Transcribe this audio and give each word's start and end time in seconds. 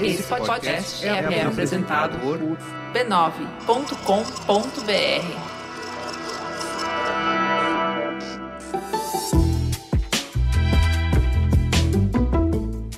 Esse 0.00 0.22
podcast 0.24 1.06
é, 1.06 1.10
é 1.10 1.46
apresentado 1.46 2.18
por 2.18 2.38
b9.com.br. 2.92 5.54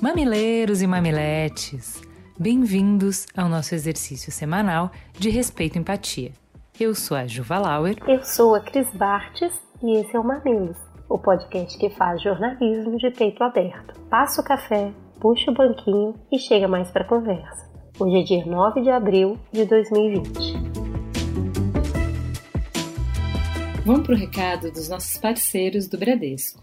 Mamileiros 0.01 0.81
e 0.83 0.87
mamiletes, 0.87 2.01
bem-vindos 2.39 3.27
ao 3.37 3.49
nosso 3.49 3.75
exercício 3.75 4.31
semanal 4.33 4.91
de 5.13 5.29
respeito 5.31 5.77
e 5.77 5.81
empatia. 5.81 6.33
Eu 6.79 6.95
sou 6.95 7.17
a 7.17 7.27
Juva 7.27 7.59
Lauer. 7.59 7.97
Eu 8.09 8.23
sou 8.25 8.55
a 8.55 8.61
Cris 8.61 8.89
Bartes 8.95 9.53
e 9.83 9.99
esse 9.99 10.17
é 10.17 10.19
o 10.19 10.25
Mamilos, 10.25 10.77
o 11.09 11.19
podcast 11.19 11.79
que 11.79 11.91
faz 11.91 12.23
jornalismo 12.23 12.97
de 12.99 13.11
peito 13.11 13.43
aberto. 13.45 13.95
Passa 14.11 14.41
o 14.41 14.45
café, 14.45 14.91
puxa 15.21 15.51
o 15.51 15.55
banquinho 15.55 16.15
e 16.31 16.39
chega 16.39 16.69
mais 16.69 16.91
para 16.91 17.05
conversa. 17.05 17.71
Hoje 17.99 18.21
é 18.21 18.23
dia 18.23 18.47
9 18.47 18.83
de 18.83 18.91
abril 18.91 19.39
de 19.53 19.65
2020. 19.65 20.55
Vamos 23.85 24.07
para 24.07 24.15
o 24.15 24.19
recado 24.19 24.71
dos 24.71 24.89
nossos 24.89 25.19
parceiros 25.19 25.87
do 25.87 25.99
Bradesco. 25.99 26.63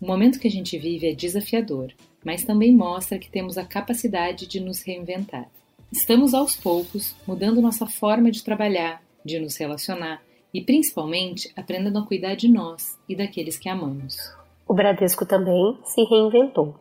O 0.00 0.06
momento 0.06 0.38
que 0.38 0.48
a 0.48 0.50
gente 0.50 0.78
vive 0.78 1.10
é 1.10 1.14
desafiador 1.14 1.92
mas 2.24 2.44
também 2.44 2.74
mostra 2.74 3.18
que 3.18 3.30
temos 3.30 3.56
a 3.56 3.64
capacidade 3.64 4.46
de 4.46 4.60
nos 4.60 4.82
reinventar. 4.82 5.48
Estamos 5.92 6.34
aos 6.34 6.54
poucos 6.54 7.16
mudando 7.26 7.60
nossa 7.60 7.86
forma 7.86 8.30
de 8.30 8.44
trabalhar, 8.44 9.02
de 9.24 9.38
nos 9.38 9.56
relacionar 9.56 10.22
e 10.52 10.60
principalmente 10.60 11.50
aprendendo 11.56 11.98
a 11.98 12.06
cuidar 12.06 12.34
de 12.34 12.48
nós 12.48 12.98
e 13.08 13.16
daqueles 13.16 13.58
que 13.58 13.68
amamos. 13.68 14.16
O 14.68 14.74
Bradesco 14.74 15.26
também 15.26 15.78
se 15.84 16.04
reinventou. 16.04 16.74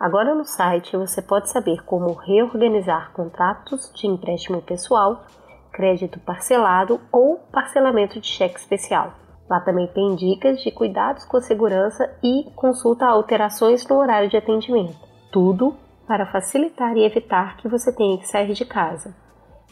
Agora 0.00 0.34
no 0.34 0.46
site 0.46 0.96
você 0.96 1.20
pode 1.20 1.50
saber 1.50 1.84
como 1.84 2.14
reorganizar 2.14 3.12
contratos 3.12 3.92
de 3.94 4.06
empréstimo 4.06 4.62
pessoal, 4.62 5.26
crédito 5.70 6.18
parcelado 6.18 6.98
ou 7.12 7.36
parcelamento 7.52 8.18
de 8.18 8.26
cheque 8.26 8.58
especial. 8.58 9.12
Lá 9.46 9.60
também 9.60 9.86
tem 9.88 10.14
dicas 10.16 10.62
de 10.62 10.70
cuidados 10.70 11.26
com 11.26 11.36
a 11.36 11.42
segurança 11.42 12.10
e 12.22 12.50
consulta 12.56 13.04
alterações 13.04 13.86
no 13.86 13.98
horário 13.98 14.30
de 14.30 14.38
atendimento. 14.38 14.96
Tudo 15.30 15.76
para 16.06 16.24
facilitar 16.32 16.96
e 16.96 17.04
evitar 17.04 17.58
que 17.58 17.68
você 17.68 17.94
tenha 17.94 18.16
que 18.16 18.26
sair 18.26 18.54
de 18.54 18.64
casa. 18.64 19.14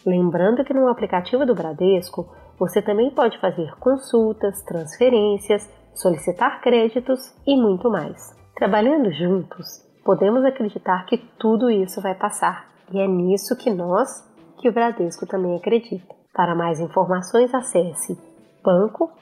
Lembrando 0.05 0.63
que 0.63 0.75
no 0.75 0.89
aplicativo 0.89 1.47
do 1.47 1.55
Bradesco 1.55 2.29
você 2.59 2.83
também 2.83 3.11
pode 3.11 3.39
fazer 3.39 3.75
consultas, 3.79 4.63
transferências, 4.63 5.67
solicitar 5.95 6.61
créditos 6.61 7.35
e 7.47 7.57
muito 7.57 7.89
mais. 7.89 8.37
Trabalhando 8.55 9.11
juntos, 9.11 9.88
podemos 10.09 10.43
acreditar 10.43 11.05
que 11.05 11.19
tudo 11.39 11.71
isso 11.71 12.01
vai 12.01 12.15
passar 12.15 12.67
e 12.91 12.99
é 12.99 13.07
nisso 13.07 13.55
que 13.55 13.69
nós, 13.69 14.09
que 14.59 14.67
o 14.67 14.73
Bradesco 14.73 15.27
também 15.27 15.55
acredita. 15.55 16.15
Para 16.33 16.55
mais 16.55 16.81
informações, 16.81 17.53
acesse 17.53 18.19
banco 18.65 19.13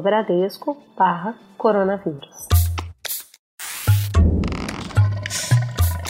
bradesco 0.00 0.76
barra 0.96 1.34
coronavírus. 1.58 2.46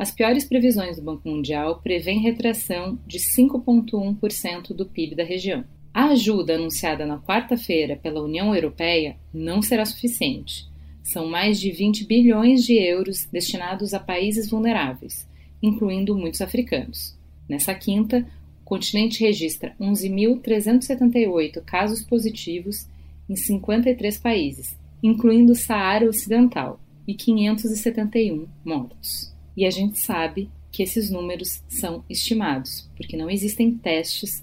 As 0.03 0.11
piores 0.11 0.45
previsões 0.45 0.97
do 0.97 1.03
Banco 1.05 1.29
Mundial 1.29 1.79
prevêem 1.81 2.19
retração 2.19 2.99
de 3.07 3.21
5,1% 3.21 4.75
do 4.75 4.85
PIB 4.85 5.15
da 5.15 5.23
região. 5.23 5.65
A 5.95 6.07
ajuda 6.07 6.57
anunciada 6.57 7.07
na 7.07 7.21
quarta-feira 7.21 7.95
pela 7.95 8.21
União 8.21 8.53
Europeia 8.53 9.17
não 9.33 9.63
será 9.63 9.87
suficiente. 9.87 10.67
São 11.05 11.29
mais 11.29 11.61
de 11.61 11.71
20 11.71 12.05
bilhões 12.05 12.65
de 12.65 12.75
euros 12.75 13.29
destinados 13.31 13.95
a 13.95 14.01
países 14.01 14.51
vulneráveis, 14.51 15.25
incluindo 15.63 16.19
muitos 16.19 16.41
africanos. 16.41 17.17
Nessa 17.49 17.73
quinta, 17.73 18.27
o 18.63 18.65
continente 18.65 19.21
registra 19.21 19.73
11.378 19.81 21.63
casos 21.65 22.03
positivos 22.03 22.89
em 23.31 23.37
53 23.37 24.19
países, 24.19 24.77
incluindo 25.01 25.53
o 25.53 25.57
Saara 25.57 26.09
Ocidental, 26.09 26.81
e 27.07 27.15
571 27.15 28.49
mortos. 28.65 29.32
E 29.57 29.67
a 29.67 29.71
gente 29.71 29.99
sabe 29.99 30.51
que 30.71 30.83
esses 30.83 31.11
números 31.11 31.63
são 31.69 32.03
estimados, 32.09 32.91
porque 32.97 33.17
não 33.17 33.29
existem 33.29 33.77
testes 33.77 34.43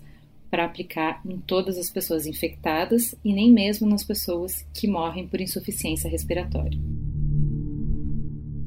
para 0.49 0.65
aplicar 0.65 1.21
em 1.25 1.39
todas 1.39 1.77
as 1.77 1.89
pessoas 1.89 2.25
infectadas 2.25 3.15
e 3.23 3.33
nem 3.33 3.51
mesmo 3.51 3.87
nas 3.87 4.03
pessoas 4.03 4.65
que 4.73 4.87
morrem 4.87 5.27
por 5.27 5.41
insuficiência 5.41 6.09
respiratória. 6.09 6.79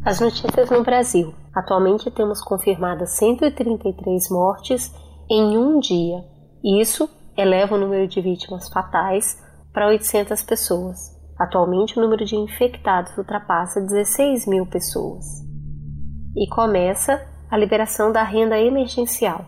As 0.05 0.21
notícias 0.21 0.69
no 0.71 0.83
Brasil. 0.83 1.33
Atualmente 1.55 2.11
temos 2.11 2.41
confirmadas 2.41 3.13
133 3.13 4.31
mortes 4.31 4.93
em 5.31 5.57
um 5.57 5.79
dia. 5.79 6.25
Isso 6.65 7.09
eleva 7.37 7.77
o 7.77 7.79
número 7.79 8.09
de 8.09 8.21
vítimas 8.21 8.69
fatais 8.69 9.41
para 9.73 9.87
800 9.89 10.43
pessoas. 10.43 10.99
Atualmente 11.39 11.99
o 11.99 12.03
número 12.03 12.25
de 12.25 12.37
infectados 12.37 13.17
ultrapassa 13.17 13.81
16 13.81 14.47
mil 14.47 14.67
pessoas. 14.67 15.42
E 16.35 16.49
começa 16.49 17.21
a 17.51 17.57
liberação 17.59 18.11
da 18.11 18.23
renda 18.23 18.59
emergencial. 18.59 19.45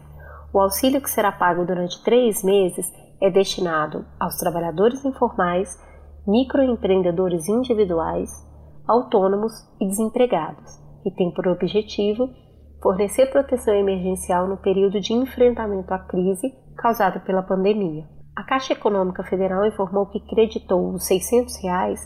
O 0.53 0.61
auxílio 0.61 1.01
que 1.01 1.09
será 1.09 1.33
pago 1.33 1.65
durante 1.65 2.03
três 2.05 2.45
meses 2.45 2.87
é 3.23 3.31
destinado 3.31 4.05
aos 4.21 4.37
trabalhadores 4.37 5.03
informais, 5.03 5.69
microempreendedores 6.27 7.49
individuais, 7.49 8.31
autônomos 8.87 9.53
e 9.81 9.87
desempregados 9.87 10.79
e 11.07 11.11
tem 11.11 11.33
por 11.33 11.49
objetivo 11.49 12.29
fornecer 12.83 13.31
proteção 13.31 13.75
emergencial 13.75 14.47
no 14.47 14.59
período 14.59 15.01
de 15.01 15.15
enfrentamento 15.15 15.93
à 15.95 15.99
crise 15.99 16.53
causada 16.77 17.19
pela 17.21 17.43
pandemia. 17.43 18.07
A 18.37 18.45
Caixa 18.45 18.75
Econômica 18.75 19.25
Federal 19.25 19.65
informou 19.65 20.07
que 20.07 20.21
creditou 20.21 20.93
os 20.93 21.07
600 21.07 21.63
reais 21.63 22.01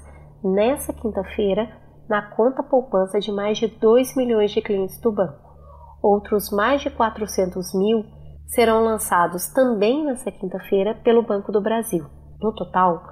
nessa 0.44 0.92
quinta-feira 0.92 1.68
na 2.08 2.22
conta 2.22 2.62
poupança 2.62 3.18
de 3.20 3.30
mais 3.30 3.58
de 3.58 3.68
2 3.68 4.16
milhões 4.16 4.50
de 4.50 4.62
clientes 4.62 5.00
do 5.00 5.12
banco. 5.12 5.48
Outros 6.02 6.50
mais 6.50 6.80
de 6.80 6.90
400 6.90 7.74
mil 7.74 8.04
serão 8.46 8.82
lançados 8.82 9.48
também 9.48 10.04
nesta 10.04 10.30
quinta-feira 10.30 10.94
pelo 11.04 11.22
Banco 11.22 11.52
do 11.52 11.60
Brasil. 11.60 12.04
No 12.40 12.54
total, 12.54 13.02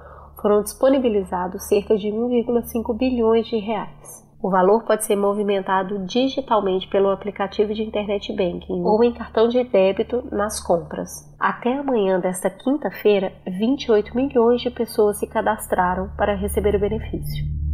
foram 0.41 0.63
disponibilizados 0.63 1.67
cerca 1.67 1.97
de 1.97 2.07
1,5 2.07 2.97
bilhões 2.97 3.47
de 3.47 3.57
reais. 3.57 4.25
O 4.41 4.51
valor 4.51 4.83
pode 4.83 5.03
ser 5.03 5.15
movimentado 5.15 6.05
digitalmente 6.05 6.87
pelo 6.89 7.09
aplicativo 7.09 7.73
de 7.73 7.81
internet 7.81 8.31
banking 8.35 8.83
ou 8.83 9.03
em 9.03 9.11
cartão 9.11 9.47
de 9.47 9.63
débito 9.63 10.23
nas 10.31 10.59
compras. 10.59 11.09
Até 11.39 11.73
amanhã 11.73 12.19
desta 12.19 12.49
quinta-feira, 12.49 13.33
28 13.47 14.15
milhões 14.15 14.61
de 14.61 14.69
pessoas 14.69 15.17
se 15.17 15.27
cadastraram 15.27 16.09
para 16.15 16.35
receber 16.35 16.75
o 16.75 16.79
benefício. 16.79 17.66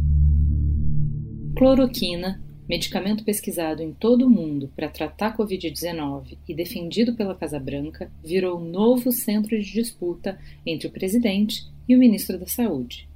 Cloroquina, 1.56 2.42
medicamento 2.68 3.22
pesquisado 3.22 3.80
em 3.80 3.92
todo 3.92 4.26
o 4.26 4.30
mundo 4.30 4.72
para 4.74 4.88
tratar 4.88 5.36
Covid-19 5.36 6.36
e 6.48 6.52
defendido 6.52 7.14
pela 7.14 7.36
Casa 7.36 7.60
Branca, 7.60 8.10
virou 8.24 8.58
novo 8.58 9.12
centro 9.12 9.56
de 9.56 9.72
disputa 9.72 10.36
entre 10.66 10.88
o 10.88 10.90
presidente 10.90 11.64
e 11.88 11.94
o 11.94 11.98
ministro 11.98 12.36
da 12.38 12.46
Saúde. 12.48 13.08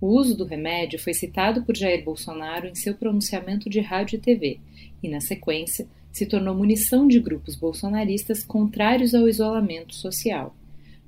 O 0.00 0.06
uso 0.06 0.34
do 0.34 0.46
remédio 0.46 0.98
foi 0.98 1.12
citado 1.12 1.64
por 1.64 1.76
Jair 1.76 2.02
Bolsonaro 2.02 2.66
em 2.66 2.74
seu 2.74 2.94
pronunciamento 2.94 3.68
de 3.68 3.80
rádio 3.80 4.16
e 4.16 4.20
TV, 4.20 4.58
e, 5.02 5.08
na 5.08 5.20
sequência, 5.20 5.86
se 6.10 6.24
tornou 6.24 6.54
munição 6.54 7.06
de 7.06 7.20
grupos 7.20 7.56
bolsonaristas 7.56 8.42
contrários 8.42 9.14
ao 9.14 9.28
isolamento 9.28 9.94
social. 9.94 10.56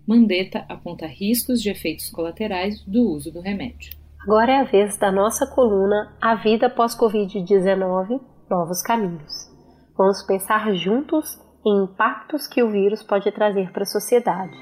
Mandetta 0.06 0.66
aponta 0.68 1.06
riscos 1.06 1.62
de 1.62 1.70
efeitos 1.70 2.10
colaterais 2.10 2.82
do 2.86 3.08
uso 3.08 3.32
do 3.32 3.40
remédio. 3.40 4.03
Agora 4.24 4.52
é 4.52 4.60
a 4.60 4.64
vez 4.64 4.96
da 4.96 5.12
nossa 5.12 5.46
coluna 5.46 6.16
A 6.18 6.34
Vida 6.34 6.70
Pós-Covid-19 6.70 8.22
Novos 8.48 8.80
Caminhos. 8.80 9.52
Vamos 9.98 10.22
pensar 10.22 10.72
juntos 10.72 11.38
em 11.62 11.84
impactos 11.84 12.46
que 12.46 12.62
o 12.62 12.70
vírus 12.70 13.02
pode 13.02 13.30
trazer 13.32 13.70
para 13.70 13.82
a 13.82 13.86
sociedade. 13.86 14.56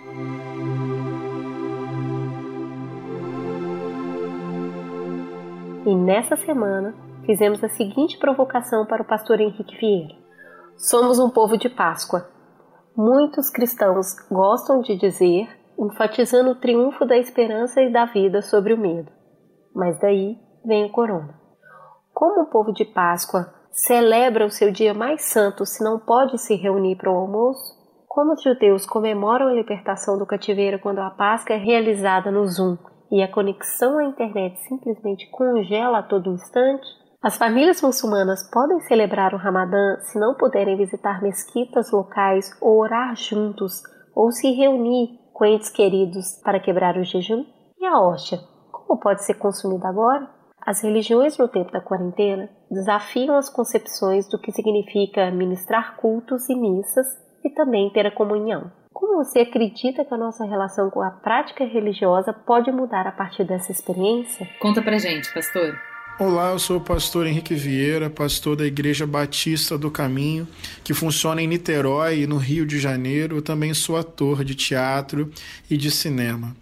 E 5.86 5.94
nessa 5.94 6.34
semana 6.34 6.92
fizemos 7.24 7.62
a 7.62 7.68
seguinte 7.68 8.18
provocação 8.18 8.84
para 8.84 9.02
o 9.02 9.06
pastor 9.06 9.40
Henrique 9.40 9.76
Vieira: 9.78 10.16
Somos 10.76 11.20
um 11.20 11.30
povo 11.30 11.56
de 11.56 11.68
Páscoa. 11.68 12.28
Muitos 12.96 13.48
cristãos 13.48 14.08
gostam 14.28 14.80
de 14.80 14.96
dizer, 14.96 15.48
enfatizando 15.78 16.50
o 16.50 16.56
triunfo 16.56 17.04
da 17.06 17.16
esperança 17.16 17.80
e 17.80 17.92
da 17.92 18.06
vida 18.06 18.42
sobre 18.42 18.74
o 18.74 18.78
medo. 18.78 19.21
Mas 19.74 19.98
daí 20.00 20.38
vem 20.64 20.84
o 20.84 20.92
corona. 20.92 21.34
Como 22.12 22.42
o 22.42 22.46
povo 22.46 22.72
de 22.72 22.84
Páscoa 22.84 23.52
celebra 23.70 24.46
o 24.46 24.50
seu 24.50 24.70
dia 24.70 24.92
mais 24.92 25.22
santo 25.22 25.64
se 25.64 25.82
não 25.82 25.98
pode 25.98 26.38
se 26.38 26.54
reunir 26.54 26.96
para 26.96 27.10
o 27.10 27.16
almoço? 27.16 27.80
Como 28.06 28.34
os 28.34 28.42
judeus 28.42 28.84
comemoram 28.84 29.48
a 29.48 29.54
libertação 29.54 30.18
do 30.18 30.26
cativeiro 30.26 30.78
quando 30.78 30.98
a 30.98 31.10
Páscoa 31.10 31.56
é 31.56 31.58
realizada 31.58 32.30
no 32.30 32.46
Zoom 32.46 32.76
e 33.10 33.22
a 33.22 33.32
conexão 33.32 33.98
à 33.98 34.04
internet 34.04 34.58
simplesmente 34.60 35.30
congela 35.30 35.98
a 35.98 36.02
todo 36.02 36.30
instante, 36.30 36.86
as 37.22 37.36
famílias 37.36 37.80
muçulmanas 37.80 38.50
podem 38.50 38.80
celebrar 38.80 39.32
o 39.32 39.38
Ramadã 39.38 39.96
se 40.00 40.18
não 40.18 40.34
puderem 40.34 40.76
visitar 40.76 41.22
mesquitas 41.22 41.90
locais 41.92 42.50
ou 42.60 42.78
orar 42.80 43.14
juntos 43.16 43.82
ou 44.14 44.30
se 44.32 44.50
reunir 44.52 45.18
com 45.32 45.44
entes 45.44 45.68
queridos 45.68 46.40
para 46.42 46.60
quebrar 46.60 46.96
o 46.96 47.04
jejum? 47.04 47.46
E 47.78 47.86
a 47.86 48.00
hóstia, 48.00 48.38
como 48.92 49.00
pode 49.00 49.24
ser 49.24 49.34
consumida 49.34 49.88
agora? 49.88 50.28
As 50.60 50.82
religiões 50.82 51.38
no 51.38 51.48
tempo 51.48 51.72
da 51.72 51.80
quarentena 51.80 52.50
desafiam 52.70 53.36
as 53.36 53.48
concepções 53.48 54.28
do 54.28 54.38
que 54.38 54.52
significa 54.52 55.30
ministrar 55.30 55.96
cultos 55.96 56.46
e 56.50 56.54
missas 56.54 57.06
e 57.42 57.48
também 57.48 57.90
ter 57.90 58.06
a 58.06 58.10
comunhão. 58.10 58.70
Como 58.92 59.24
você 59.24 59.40
acredita 59.40 60.04
que 60.04 60.12
a 60.12 60.18
nossa 60.18 60.44
relação 60.44 60.90
com 60.90 61.00
a 61.00 61.10
prática 61.10 61.64
religiosa 61.64 62.34
pode 62.34 62.70
mudar 62.70 63.06
a 63.06 63.12
partir 63.12 63.44
dessa 63.44 63.72
experiência? 63.72 64.46
Conta 64.60 64.82
pra 64.82 64.98
gente, 64.98 65.32
pastor. 65.32 65.74
Olá, 66.20 66.50
eu 66.50 66.58
sou 66.58 66.76
o 66.76 66.84
pastor 66.84 67.26
Henrique 67.26 67.54
Vieira, 67.54 68.10
pastor 68.10 68.54
da 68.54 68.66
Igreja 68.66 69.06
Batista 69.06 69.78
do 69.78 69.90
Caminho, 69.90 70.46
que 70.84 70.92
funciona 70.92 71.40
em 71.40 71.46
Niterói 71.46 72.20
e 72.20 72.26
no 72.26 72.36
Rio 72.36 72.66
de 72.66 72.78
Janeiro. 72.78 73.38
Eu 73.38 73.42
também 73.42 73.72
sou 73.72 73.96
ator 73.96 74.44
de 74.44 74.54
teatro 74.54 75.30
e 75.70 75.78
de 75.78 75.90
cinema. 75.90 76.54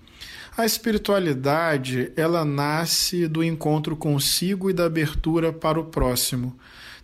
A 0.60 0.66
espiritualidade, 0.66 2.12
ela 2.14 2.44
nasce 2.44 3.26
do 3.26 3.42
encontro 3.42 3.96
consigo 3.96 4.68
e 4.68 4.74
da 4.74 4.84
abertura 4.84 5.54
para 5.54 5.80
o 5.80 5.84
próximo 5.84 6.54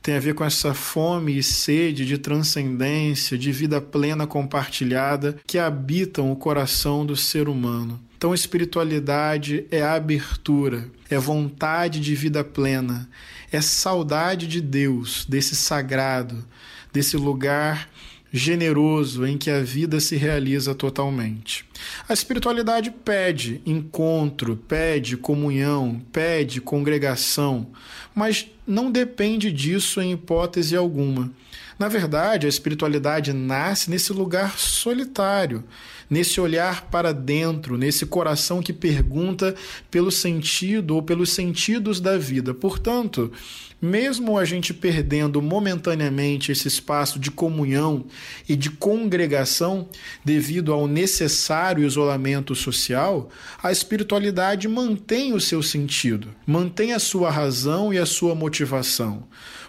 tem 0.03 0.15
a 0.15 0.21
ver 0.21 0.35
com 0.35 0.45
essa 0.45 0.73
fome 0.73 1.37
e 1.37 1.43
sede 1.43 2.07
de 2.07 2.17
transcendência, 2.17 3.37
de 3.37 3.51
vida 3.51 3.81
plena 3.81 4.25
compartilhada 4.25 5.37
que 5.45 5.59
habitam 5.59 6.31
o 6.31 6.37
coração 6.37 7.05
do 7.05 7.17
ser 7.17 7.49
humano. 7.49 8.01
Então, 8.17 8.33
espiritualidade 8.33 9.67
é 9.69 9.83
abertura, 9.83 10.89
é 11.11 11.19
vontade 11.19 11.99
de 11.99 12.15
vida 12.15 12.45
plena, 12.45 13.09
é 13.51 13.61
saudade 13.61 14.47
de 14.47 14.61
Deus, 14.61 15.27
desse 15.29 15.57
sagrado, 15.57 16.45
desse 16.93 17.17
lugar 17.17 17.89
generoso 18.37 19.27
em 19.27 19.39
que 19.39 19.51
a 19.51 19.63
vida 19.63 19.99
se 19.99 20.17
realiza 20.17 20.75
totalmente. 20.75 21.65
A 22.09 22.13
espiritualidade 22.13 22.91
pede 22.91 23.61
encontro, 23.65 24.57
pede 24.57 25.17
comunhão, 25.17 26.01
pede 26.13 26.61
congregação, 26.61 27.69
mas 28.15 28.47
não 28.67 28.91
depende 28.91 29.51
disso 29.51 30.01
em 30.01 30.13
hipótese 30.13 30.77
alguma. 30.77 31.33
Na 31.79 31.89
verdade, 31.89 32.47
a 32.47 32.49
espiritualidade 32.49 33.33
nasce 33.33 33.91
nesse 33.91 34.13
lugar 34.13 34.59
solitário, 34.59 35.65
nesse 36.09 36.41
olhar 36.41 36.87
para 36.91 37.13
dentro, 37.13 37.77
nesse 37.77 38.07
coração 38.07 38.63
que 38.63 38.73
pergunta 38.73 39.55
pelo 39.91 40.11
sentido 40.11 40.95
ou 40.95 41.03
pelos 41.03 41.31
sentidos 41.31 42.01
da 42.01 42.17
vida. 42.17 42.55
Portanto, 42.55 43.33
mesmo 43.81 44.39
a 44.39 44.45
gente 44.45 44.73
perdendo 44.73 45.43
momentaneamente 45.43 46.51
esse 46.51 46.67
espaço 46.67 47.19
de 47.19 47.31
comunhão 47.31 48.07
e 48.49 48.57
de 48.57 48.71
congregação 48.71 49.89
devido 50.25 50.73
ao 50.73 50.87
necessário 50.87 51.85
isolamento 51.85 52.55
social, 52.55 53.29
a 53.63 53.71
espiritualidade 53.71 54.67
mantém 54.67 55.35
o 55.35 55.41
seu 55.41 55.63
sentido, 55.63 56.29
mantém 56.47 56.95
a 56.95 56.99
sua 56.99 57.31
razão 57.31 57.93
e 57.93 57.99
a 57.99 58.07
sua 58.07 58.35
motivação. 58.35 59.25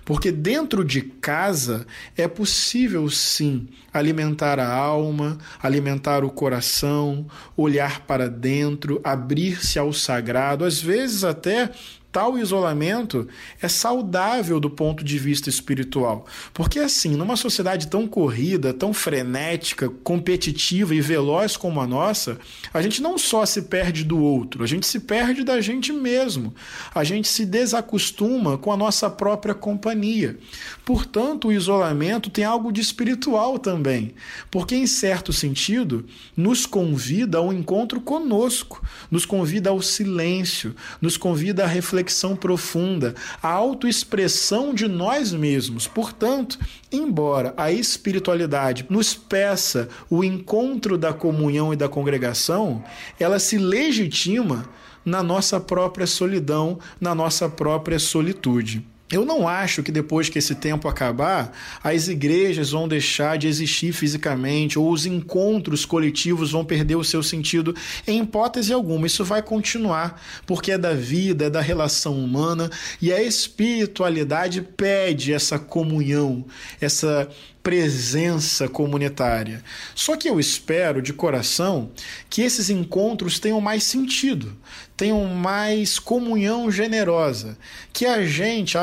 Porque 0.08 0.32
dentro 0.32 0.86
de 0.86 1.02
casa 1.02 1.86
é 2.16 2.30
possível 2.30 3.10
sim 3.10 3.68
alimentar 3.94 4.58
a 4.58 4.74
alma, 4.74 5.38
alimentar 5.62 6.24
o 6.24 6.30
coração, 6.30 7.28
olhar 7.58 8.06
para 8.08 8.30
dentro, 8.30 9.02
abrir-se 9.04 9.78
ao 9.78 9.92
sagrado, 9.92 10.64
às 10.64 10.82
vezes 10.82 11.26
até 11.26 11.72
tal 12.18 12.36
isolamento 12.36 13.28
é 13.62 13.68
saudável 13.68 14.60
do 14.60 14.72
ponto 14.72 15.04
de 15.04 15.20
vista 15.20 15.50
espiritual. 15.50 16.26
Porque, 16.52 16.80
assim, 16.80 17.16
numa 17.16 17.36
sociedade 17.36 17.86
tão 17.86 18.08
corrida, 18.08 18.74
tão 18.74 18.92
frenética, 18.92 19.88
competitiva 20.04 20.96
e 20.96 21.00
veloz 21.00 21.56
como 21.56 21.80
a 21.80 21.86
nossa, 21.86 22.40
a 22.74 22.82
gente 22.82 23.04
não 23.04 23.20
só 23.20 23.46
se 23.46 23.62
perde 23.62 24.04
do 24.04 24.18
outro, 24.20 24.64
a 24.64 24.68
gente 24.68 24.88
se 24.88 25.02
perde 25.02 25.44
da 25.44 25.62
gente 25.62 25.94
mesmo. 25.94 26.56
A 26.92 27.04
gente 27.04 27.28
se 27.28 27.46
desacostuma 27.46 28.58
com 28.58 28.72
a 28.72 28.78
nossa 28.78 29.12
própria 29.12 29.54
companhia. 29.54 30.40
Portanto, 30.84 31.50
o 31.50 31.54
isolamento 31.54 32.32
tem 32.32 32.44
algo 32.44 32.72
de 32.72 32.82
espiritual 32.82 33.60
também, 33.60 34.16
porque, 34.50 34.74
em 34.74 34.88
certo 34.88 35.32
sentido, 35.32 36.04
nos 36.36 36.66
convida 36.66 37.38
ao 37.38 37.54
encontro 37.54 38.02
conosco, 38.02 38.84
nos 39.12 39.24
convida 39.24 39.70
ao 39.70 39.84
silêncio, 39.84 40.76
nos 41.00 41.16
convida 41.16 41.64
à 41.64 41.68
reflexão 41.68 42.07
reflexão 42.08 42.38
profunda, 42.38 43.14
a 43.44 43.50
autoexpressão 43.50 44.74
de 44.74 44.88
nós 44.88 45.34
mesmos. 45.34 45.88
Portanto, 45.88 46.58
embora 46.90 47.54
a 47.58 47.70
espiritualidade 47.70 48.86
nos 48.90 49.14
peça 49.14 49.90
o 50.10 50.24
encontro 50.24 50.98
da 50.98 51.14
comunhão 51.14 51.74
e 51.74 51.76
da 51.76 51.90
congregação, 51.90 52.82
ela 53.20 53.40
se 53.40 53.58
legitima 53.58 54.70
na 55.04 55.22
nossa 55.22 55.60
própria 55.60 56.08
solidão, 56.08 56.80
na 57.00 57.14
nossa 57.14 57.50
própria 57.50 58.00
solitude. 58.00 58.86
Eu 59.10 59.24
não 59.24 59.48
acho 59.48 59.82
que 59.82 59.92
depois 59.92 60.28
que 60.28 60.38
esse 60.38 60.54
tempo 60.54 60.88
acabar, 60.88 61.58
as 61.82 62.10
igrejas 62.10 62.72
vão 62.72 62.90
deixar 62.90 63.38
de 63.38 63.48
existir 63.48 63.94
fisicamente 63.94 64.78
ou 64.78 64.92
os 64.92 65.06
encontros 65.06 65.86
coletivos 65.86 66.52
vão 66.52 66.66
perder 66.66 66.96
o 66.96 67.06
seu 67.06 67.24
sentido 67.24 67.74
em 68.06 68.22
hipótese 68.22 68.74
alguma. 68.74 69.08
Isso 69.08 69.24
vai 69.24 69.42
continuar, 69.42 70.22
porque 70.46 70.74
é 70.74 70.78
da 70.78 70.94
vida, 70.94 71.46
é 71.46 71.50
da 71.50 71.62
relação 71.62 72.20
humana 72.20 72.70
e 73.02 73.14
a 73.14 73.24
espiritualidade 73.24 74.62
pede 74.62 75.32
essa 75.32 75.58
comunhão, 75.58 76.46
essa 76.82 77.30
presença 77.68 78.70
comunitária. 78.70 79.62
Só 79.94 80.16
que 80.16 80.30
eu 80.30 80.40
espero 80.40 81.02
de 81.02 81.12
coração 81.12 81.92
que 82.30 82.42
esses 82.42 82.70
encontros 82.70 83.40
tenham 83.40 83.60
mais 83.60 83.84
sentido, 83.84 84.56
tenham 84.96 85.26
mais 85.26 86.00
comunhão 86.00 86.72
generosa, 86.72 87.58
que 87.92 88.06
a 88.06 88.26
gente, 88.26 88.78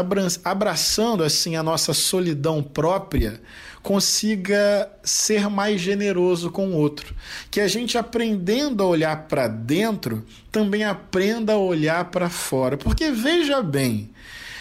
abraçando 0.44 1.24
assim 1.24 1.56
a 1.56 1.62
nossa 1.62 1.94
solidão 1.94 2.62
própria, 2.62 3.40
consiga 3.82 4.86
ser 5.02 5.48
mais 5.48 5.80
generoso 5.80 6.50
com 6.50 6.66
o 6.66 6.76
outro. 6.76 7.14
Que 7.50 7.62
a 7.62 7.68
gente 7.68 7.96
aprendendo 7.96 8.82
a 8.82 8.86
olhar 8.86 9.28
para 9.28 9.48
dentro, 9.48 10.26
também 10.52 10.84
aprenda 10.84 11.54
a 11.54 11.58
olhar 11.58 12.10
para 12.10 12.28
fora. 12.28 12.76
Porque 12.76 13.10
veja 13.10 13.62
bem, 13.62 14.10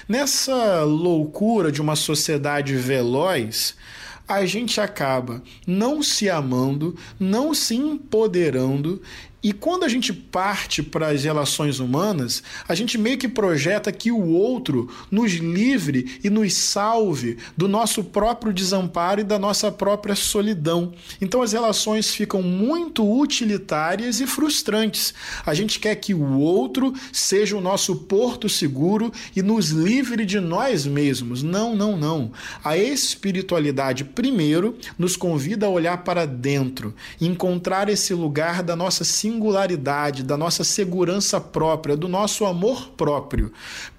nessa 0.07 0.81
loucura 0.83 1.69
de 1.69 1.81
uma 1.81 1.97
sociedade 1.97 2.73
veloz, 2.77 3.75
a 4.33 4.45
gente 4.45 4.79
acaba 4.79 5.41
não 5.65 6.01
se 6.01 6.29
amando, 6.29 6.95
não 7.19 7.53
se 7.53 7.75
empoderando 7.75 9.01
e 9.43 9.51
quando 9.51 9.83
a 9.83 9.89
gente 9.89 10.13
parte 10.13 10.81
para 10.81 11.09
as 11.09 11.25
relações 11.25 11.79
humanas, 11.79 12.41
a 12.65 12.73
gente 12.73 12.97
meio 12.97 13.17
que 13.17 13.27
projeta 13.27 13.91
que 13.91 14.09
o 14.09 14.29
outro 14.29 14.89
nos 15.11 15.33
livre 15.33 16.19
e 16.23 16.29
nos 16.29 16.53
salve 16.53 17.37
do 17.57 17.67
nosso 17.67 18.05
próprio 18.05 18.53
desamparo 18.53 19.19
e 19.19 19.23
da 19.23 19.37
nossa 19.37 19.69
própria 19.69 20.15
solidão. 20.15 20.93
Então 21.19 21.41
as 21.41 21.51
relações 21.51 22.15
ficam 22.15 22.41
muito 22.41 23.03
utilitárias 23.19 24.21
e 24.21 24.25
frustrantes. 24.25 25.13
A 25.45 25.53
gente 25.53 25.77
quer 25.77 25.95
que 25.95 26.13
o 26.13 26.39
outro 26.39 26.93
seja 27.11 27.57
o 27.57 27.61
nosso 27.61 27.97
porto 27.97 28.47
seguro 28.47 29.11
e 29.35 29.41
nos 29.41 29.71
livre 29.71 30.25
de 30.25 30.39
nós 30.39 30.85
mesmos. 30.85 31.43
Não, 31.43 31.75
não, 31.75 31.97
não. 31.97 32.31
A 32.63 32.77
espiritualidade, 32.77 34.05
primeiro, 34.05 34.77
nos 34.97 35.17
convida 35.17 35.65
a 35.65 35.69
olhar 35.69 35.97
para 36.05 36.25
dentro, 36.25 36.95
encontrar 37.19 37.89
esse 37.89 38.13
lugar 38.13 38.63
da 38.63 38.73
nossa 38.73 39.03
singularidade 39.03 39.32
singularidade, 39.33 40.23
da 40.23 40.37
nossa 40.37 40.63
segurança 40.63 41.41
própria, 41.41 41.97
do 41.97 42.07
nosso 42.07 42.45
amor 42.45 42.89
próprio. 42.89 43.51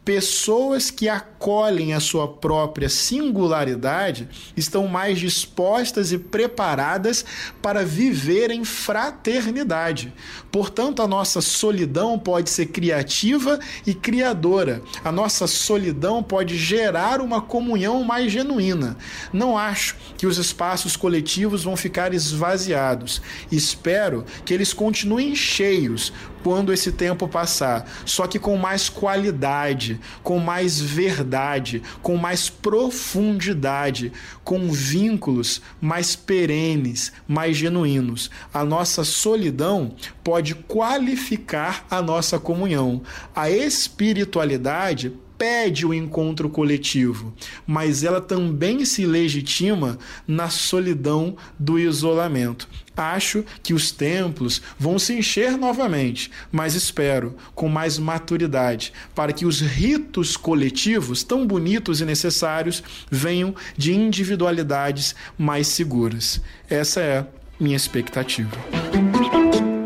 Pessoas 0.04 0.90
que 0.90 1.08
acolhem 1.08 1.94
a 1.94 2.00
sua 2.00 2.28
própria 2.28 2.90
singularidade 2.90 4.28
estão 4.54 4.86
mais 4.86 5.18
dispostas 5.18 6.12
e 6.12 6.18
preparadas 6.18 7.24
para 7.62 7.84
viver 7.86 8.50
em 8.50 8.66
fraternidade. 8.66 10.12
Portanto, 10.52 11.00
a 11.00 11.08
nossa 11.08 11.40
solidão 11.40 12.18
pode 12.18 12.50
ser 12.50 12.66
criativa 12.66 13.58
e 13.86 13.94
criadora. 13.94 14.82
A 15.02 15.10
nossa 15.10 15.46
solidão 15.46 16.22
pode 16.22 16.58
gerar 16.58 17.22
uma 17.22 17.40
comunhão 17.40 18.04
mais 18.04 18.30
genuína. 18.30 18.98
Não 19.32 19.56
acho 19.56 19.96
que 20.18 20.26
os 20.26 20.36
espaços 20.36 20.96
coletivos 20.96 21.64
vão 21.64 21.78
ficar 21.78 22.12
esvaziados. 22.12 23.22
Espero 23.50 24.26
que 24.44 24.52
eles 24.52 24.74
continuem 24.74 25.34
cheios, 25.34 26.12
quando 26.44 26.74
esse 26.74 26.92
tempo 26.92 27.26
passar, 27.26 27.90
só 28.04 28.26
que 28.26 28.38
com 28.38 28.54
mais 28.58 28.90
qualidade, 28.90 29.98
com 30.22 30.38
mais 30.38 30.78
verdade, 30.78 31.82
com 32.02 32.18
mais 32.18 32.50
profundidade, 32.50 34.12
com 34.44 34.70
vínculos 34.70 35.62
mais 35.80 36.14
perenes, 36.14 37.10
mais 37.26 37.56
genuínos. 37.56 38.30
A 38.52 38.62
nossa 38.62 39.04
solidão 39.04 39.96
pode 40.22 40.54
qualificar 40.54 41.86
a 41.90 42.02
nossa 42.02 42.38
comunhão. 42.38 43.00
A 43.34 43.48
espiritualidade 43.48 45.14
pede 45.38 45.86
o 45.86 45.94
encontro 45.94 46.50
coletivo, 46.50 47.32
mas 47.66 48.04
ela 48.04 48.20
também 48.20 48.84
se 48.84 49.06
legitima 49.06 49.98
na 50.28 50.50
solidão 50.50 51.36
do 51.58 51.78
isolamento. 51.78 52.68
Acho 52.96 53.44
que 53.62 53.74
os 53.74 53.90
templos 53.90 54.62
vão 54.78 54.98
se 54.98 55.14
encher 55.14 55.56
novamente, 55.56 56.30
mas 56.52 56.74
espero 56.74 57.36
com 57.54 57.68
mais 57.68 57.98
maturidade, 57.98 58.92
para 59.14 59.32
que 59.32 59.44
os 59.44 59.60
ritos 59.60 60.36
coletivos, 60.36 61.22
tão 61.24 61.46
bonitos 61.46 62.00
e 62.00 62.04
necessários, 62.04 62.82
venham 63.10 63.54
de 63.76 63.92
individualidades 63.92 65.14
mais 65.36 65.66
seguras. 65.66 66.40
Essa 66.70 67.00
é 67.00 67.26
minha 67.58 67.76
expectativa. 67.76 68.56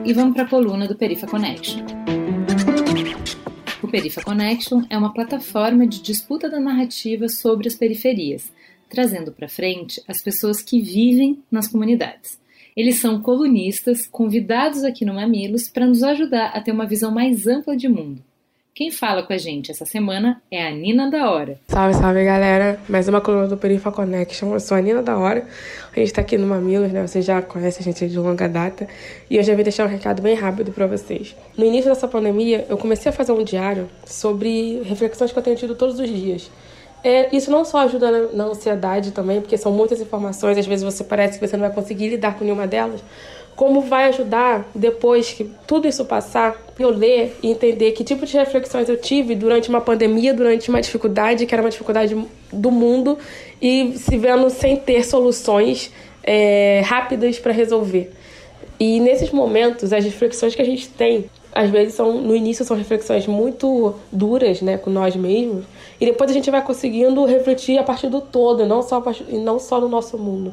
E 0.05 0.13
vamos 0.13 0.35
para 0.35 0.45
a 0.45 0.49
coluna 0.49 0.87
do 0.89 0.97
Perifa 0.97 1.27
Connection. 1.27 1.85
O 3.83 3.89
Perifa 3.89 4.23
Connection 4.23 4.83
é 4.91 4.99
uma 4.99 5.13
plataforma 5.13 5.87
de 5.87 6.03
disputa 6.03 6.49
da 6.51 6.61
narrativa 6.61 7.29
sobre 7.29 7.69
as 7.69 7.75
periferias, 7.75 8.53
trazendo 8.89 9.33
para 9.33 9.49
frente 9.49 10.03
as 10.09 10.21
pessoas 10.23 10.63
que 10.63 10.81
vivem 10.81 11.43
nas 11.51 11.69
comunidades. 11.69 12.39
Eles 12.79 13.01
são 13.01 13.21
colunistas 13.21 14.07
convidados 14.07 14.85
aqui 14.85 15.05
no 15.05 15.15
Mamilos 15.15 15.69
para 15.69 15.85
nos 15.85 16.01
ajudar 16.05 16.53
a 16.55 16.61
ter 16.61 16.71
uma 16.71 16.87
visão 16.87 17.11
mais 17.11 17.45
ampla 17.45 17.77
de 17.77 17.89
mundo. 17.89 18.23
Quem 18.73 18.93
fala 18.93 19.25
com 19.25 19.33
a 19.33 19.37
gente 19.37 19.73
essa 19.73 19.85
semana 19.85 20.41
é 20.49 20.65
a 20.65 20.71
Nina 20.71 21.11
da 21.11 21.29
Hora. 21.29 21.59
Salve, 21.67 21.95
salve 21.95 22.25
galera! 22.25 22.79
Mais 22.89 23.09
uma 23.09 23.21
coluna 23.21 23.49
do 23.49 23.57
Perifa 23.57 23.91
Connection. 23.91 24.53
Eu 24.53 24.61
sou 24.61 24.77
a 24.77 24.81
Nina 24.81 25.03
da 25.03 25.19
Hora. 25.19 25.45
A 25.93 25.99
gente 25.99 26.13
tá 26.13 26.21
aqui 26.21 26.39
no 26.39 26.47
Mamilos, 26.47 26.93
né? 26.93 27.05
Você 27.05 27.21
já 27.21 27.43
conhece 27.43 27.81
a 27.81 27.83
gente 27.83 28.09
de 28.09 28.17
longa 28.17 28.49
data. 28.49 28.87
E 29.29 29.35
eu 29.35 29.43
já 29.43 29.57
vim 29.57 29.65
deixar 29.65 29.85
um 29.85 29.91
recado 29.91 30.23
bem 30.23 30.37
rápido 30.37 30.71
para 30.71 30.87
vocês. 30.87 31.35
No 31.57 31.65
início 31.65 31.91
dessa 31.91 32.07
pandemia, 32.07 32.65
eu 32.69 32.79
comecei 32.79 33.11
a 33.11 33.13
fazer 33.13 33.33
um 33.33 33.43
diário 33.43 33.91
sobre 34.07 34.83
reflexões 34.85 35.33
que 35.33 35.39
eu 35.41 35.43
tenho 35.43 35.57
tido 35.57 35.75
todos 35.75 35.99
os 35.99 36.09
dias. 36.09 36.49
É, 37.03 37.35
isso 37.35 37.51
não 37.51 37.65
só 37.65 37.79
ajuda 37.79 38.11
na, 38.11 38.33
na 38.33 38.45
ansiedade 38.45 39.13
também, 39.13 39.41
porque 39.41 39.57
são 39.57 39.73
muitas 39.73 40.01
informações, 40.01 40.59
às 40.59 40.67
vezes 40.67 40.85
você 40.85 41.05
parece 41.05 41.39
que 41.39 41.47
você 41.47 41.57
não 41.57 41.67
vai 41.67 41.75
conseguir 41.75 42.09
lidar 42.09 42.37
com 42.37 42.45
nenhuma 42.45 42.67
delas, 42.67 43.01
como 43.55 43.81
vai 43.81 44.05
ajudar 44.09 44.71
depois 44.73 45.33
que 45.33 45.51
tudo 45.67 45.89
isso 45.89 46.05
passar, 46.05 46.57
eu 46.79 46.91
ler 46.91 47.37
e 47.43 47.51
entender 47.51 47.91
que 47.91 48.05
tipo 48.05 48.25
de 48.25 48.37
reflexões 48.37 48.89
eu 48.89 48.97
tive 48.97 49.35
durante 49.35 49.69
uma 49.69 49.81
pandemia, 49.81 50.33
durante 50.33 50.69
uma 50.69 50.81
dificuldade 50.81 51.45
que 51.45 51.53
era 51.53 51.61
uma 51.61 51.71
dificuldade 51.71 52.17
do 52.53 52.71
mundo 52.71 53.19
e 53.61 53.99
se 53.99 54.17
vendo 54.17 54.49
sem 54.49 54.77
ter 54.77 55.05
soluções 55.05 55.93
é, 56.23 56.83
rápidas 56.85 57.41
para 57.41 57.53
resolver. 57.53 58.13
E 58.79 59.01
nesses 59.01 59.33
momentos, 59.33 59.93
as 59.93 60.05
reflexões 60.05 60.55
que 60.55 60.63
a 60.63 60.65
gente 60.65 60.89
tem, 60.91 61.25
às 61.53 61.69
vezes 61.69 61.95
são 61.95 62.23
no 62.23 62.37
início 62.37 62.65
são 62.65 62.77
reflexões 62.77 63.27
muito 63.27 63.93
duras, 64.13 64.63
né, 64.63 64.79
com 64.79 64.89
nós 64.89 65.17
mesmos, 65.17 65.65
e 66.01 66.07
depois 66.07 66.31
a 66.31 66.35
gente 66.35 66.51
vai 66.51 66.63
conseguindo 66.63 67.25
refletir 67.25 67.79
a 67.79 67.83
partir 67.83 68.09
do 68.09 68.21
todo, 68.21 68.67
não 68.67 68.83
só 68.83 69.03
e 69.29 69.39
não 69.39 69.59
só 69.59 69.81
no 69.81 69.89
nosso 69.89 70.17
mundo. 70.17 70.53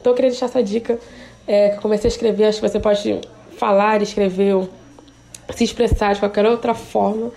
Então 0.00 0.12
eu 0.12 0.14
queria 0.16 0.30
deixar 0.30 0.46
essa 0.46 0.62
dica 0.62 0.98
é, 1.46 1.70
que 1.70 1.76
eu 1.76 1.82
comecei 1.82 2.08
a 2.08 2.12
escrever, 2.12 2.44
acho 2.44 2.60
que 2.60 2.68
você 2.68 2.80
pode 2.80 3.20
falar, 3.56 4.02
escrever, 4.02 4.68
se 5.54 5.64
expressar 5.64 6.14
de 6.14 6.20
qualquer 6.20 6.46
outra 6.46 6.74
forma, 6.74 7.30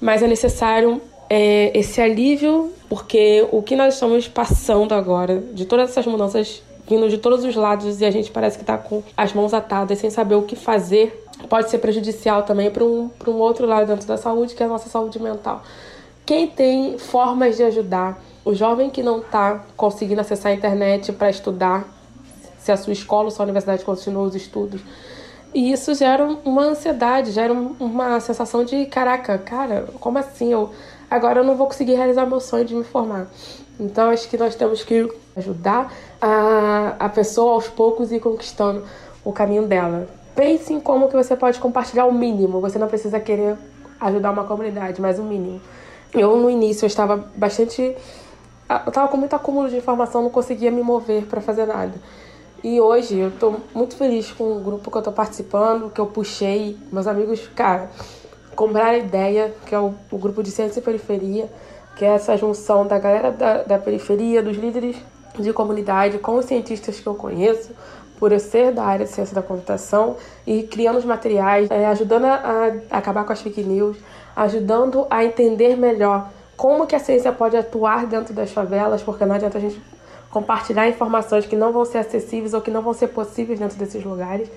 mas 0.00 0.22
é 0.22 0.26
necessário 0.26 1.00
é, 1.30 1.70
esse 1.78 2.00
alívio, 2.00 2.72
porque 2.88 3.46
o 3.52 3.62
que 3.62 3.76
nós 3.76 3.94
estamos 3.94 4.28
passando 4.28 4.92
agora, 4.92 5.38
de 5.52 5.64
todas 5.64 5.90
essas 5.90 6.06
mudanças 6.06 6.62
vindo 6.88 7.08
de 7.08 7.18
todos 7.18 7.44
os 7.44 7.54
lados 7.54 8.00
e 8.00 8.04
a 8.04 8.10
gente 8.10 8.30
parece 8.30 8.56
que 8.56 8.62
está 8.62 8.76
com 8.76 9.02
as 9.16 9.32
mãos 9.32 9.54
atadas, 9.54 9.98
sem 9.98 10.10
saber 10.10 10.34
o 10.34 10.42
que 10.42 10.56
fazer, 10.56 11.24
pode 11.48 11.70
ser 11.70 11.78
prejudicial 11.78 12.42
também 12.42 12.70
para 12.70 12.84
um, 12.84 13.10
um 13.26 13.34
outro 13.34 13.66
lado 13.66 13.86
dentro 13.86 14.06
da 14.06 14.16
saúde, 14.16 14.54
que 14.54 14.62
é 14.62 14.66
a 14.66 14.68
nossa 14.68 14.88
saúde 14.88 15.20
mental. 15.20 15.62
Quem 16.24 16.46
tem 16.46 16.98
formas 16.98 17.56
de 17.56 17.64
ajudar 17.64 18.22
o 18.44 18.54
jovem 18.54 18.90
que 18.90 19.02
não 19.02 19.20
está 19.20 19.64
conseguindo 19.76 20.20
acessar 20.20 20.52
a 20.52 20.54
internet 20.54 21.12
para 21.12 21.30
estudar, 21.30 21.84
se 22.58 22.70
a 22.70 22.76
sua 22.76 22.92
escola 22.92 23.24
ou 23.24 23.30
sua 23.30 23.44
universidade 23.44 23.84
continua 23.84 24.22
os 24.22 24.34
estudos. 24.34 24.80
E 25.54 25.72
isso 25.72 25.94
gera 25.94 26.24
uma 26.44 26.62
ansiedade, 26.62 27.30
gera 27.30 27.52
uma 27.52 28.20
sensação 28.20 28.64
de 28.64 28.86
caraca, 28.86 29.36
cara, 29.38 29.86
como 30.00 30.18
assim? 30.18 30.52
Eu 30.52 30.70
agora 31.10 31.40
eu 31.40 31.44
não 31.44 31.56
vou 31.56 31.66
conseguir 31.66 31.94
realizar 31.94 32.24
meu 32.24 32.40
sonho 32.40 32.64
de 32.64 32.74
me 32.74 32.84
formar. 32.84 33.26
Então 33.78 34.10
acho 34.10 34.28
que 34.28 34.38
nós 34.38 34.54
temos 34.54 34.82
que 34.82 35.08
ajudar 35.36 35.92
a, 36.20 36.96
a 36.98 37.08
pessoa 37.08 37.52
aos 37.52 37.68
poucos 37.68 38.10
ir 38.12 38.20
conquistando 38.20 38.84
o 39.24 39.32
caminho 39.32 39.66
dela. 39.66 40.08
Pense 40.34 40.72
em 40.72 40.80
como 40.80 41.08
que 41.08 41.14
você 41.14 41.36
pode 41.36 41.58
compartilhar 41.58 42.06
o 42.06 42.12
mínimo. 42.12 42.60
Você 42.60 42.78
não 42.78 42.88
precisa 42.88 43.20
querer 43.20 43.56
ajudar 44.00 44.30
uma 44.30 44.44
comunidade, 44.44 45.00
mas 45.00 45.18
o 45.18 45.22
mínimo. 45.22 45.60
Eu 46.14 46.36
no 46.36 46.50
início 46.50 46.84
eu 46.84 46.88
estava 46.88 47.16
bastante 47.36 47.96
eu 48.68 48.88
estava 48.88 49.08
com 49.08 49.16
muito 49.16 49.34
acúmulo 49.34 49.68
de 49.68 49.76
informação, 49.76 50.22
não 50.22 50.30
conseguia 50.30 50.70
me 50.70 50.82
mover 50.82 51.26
para 51.26 51.40
fazer 51.40 51.66
nada. 51.66 51.92
E 52.64 52.80
hoje 52.80 53.18
eu 53.18 53.30
tô 53.30 53.56
muito 53.74 53.96
feliz 53.96 54.30
com 54.30 54.56
o 54.56 54.60
grupo 54.60 54.90
que 54.90 54.96
eu 54.96 55.02
tô 55.02 55.12
participando, 55.12 55.90
que 55.90 56.00
eu 56.00 56.06
puxei. 56.06 56.78
Meus 56.92 57.06
amigos, 57.06 57.48
cara, 57.56 57.90
compraram 58.54 58.90
a 58.92 58.98
ideia, 58.98 59.52
que 59.66 59.74
é 59.74 59.78
o, 59.78 59.94
o 60.10 60.16
grupo 60.16 60.42
de 60.42 60.50
ciência 60.50 60.78
e 60.78 60.82
periferia, 60.82 61.50
que 61.96 62.04
é 62.04 62.08
essa 62.08 62.36
junção 62.36 62.86
da 62.86 62.98
galera 62.98 63.30
da, 63.30 63.62
da 63.62 63.78
periferia, 63.78 64.42
dos 64.42 64.56
líderes 64.56 64.96
de 65.38 65.52
comunidade, 65.52 66.18
com 66.18 66.36
os 66.36 66.44
cientistas 66.44 67.00
que 67.00 67.06
eu 67.06 67.14
conheço, 67.14 67.72
por 68.18 68.30
eu 68.30 68.38
ser 68.38 68.72
da 68.72 68.84
área 68.84 69.04
de 69.04 69.10
ciência 69.10 69.34
da 69.34 69.42
computação, 69.42 70.16
e 70.46 70.62
criando 70.62 70.98
os 70.98 71.04
materiais, 71.04 71.68
é, 71.70 71.86
ajudando 71.86 72.26
a, 72.26 72.70
a 72.90 72.98
acabar 72.98 73.24
com 73.24 73.32
as 73.32 73.40
fake 73.40 73.62
news, 73.62 73.96
ajudando 74.34 75.06
a 75.10 75.24
entender 75.24 75.76
melhor 75.76 76.30
como 76.56 76.86
que 76.86 76.94
a 76.94 76.98
ciência 76.98 77.32
pode 77.32 77.56
atuar 77.56 78.06
dentro 78.06 78.32
das 78.32 78.50
favelas, 78.50 79.02
porque 79.02 79.24
não 79.24 79.34
adianta 79.34 79.58
a 79.58 79.60
gente 79.60 79.80
compartilhar 80.30 80.88
informações 80.88 81.46
que 81.46 81.56
não 81.56 81.72
vão 81.72 81.84
ser 81.84 81.98
acessíveis 81.98 82.54
ou 82.54 82.60
que 82.60 82.70
não 82.70 82.82
vão 82.82 82.94
ser 82.94 83.08
possíveis 83.08 83.58
dentro 83.58 83.76
desses 83.76 84.02
lugares. 84.04 84.50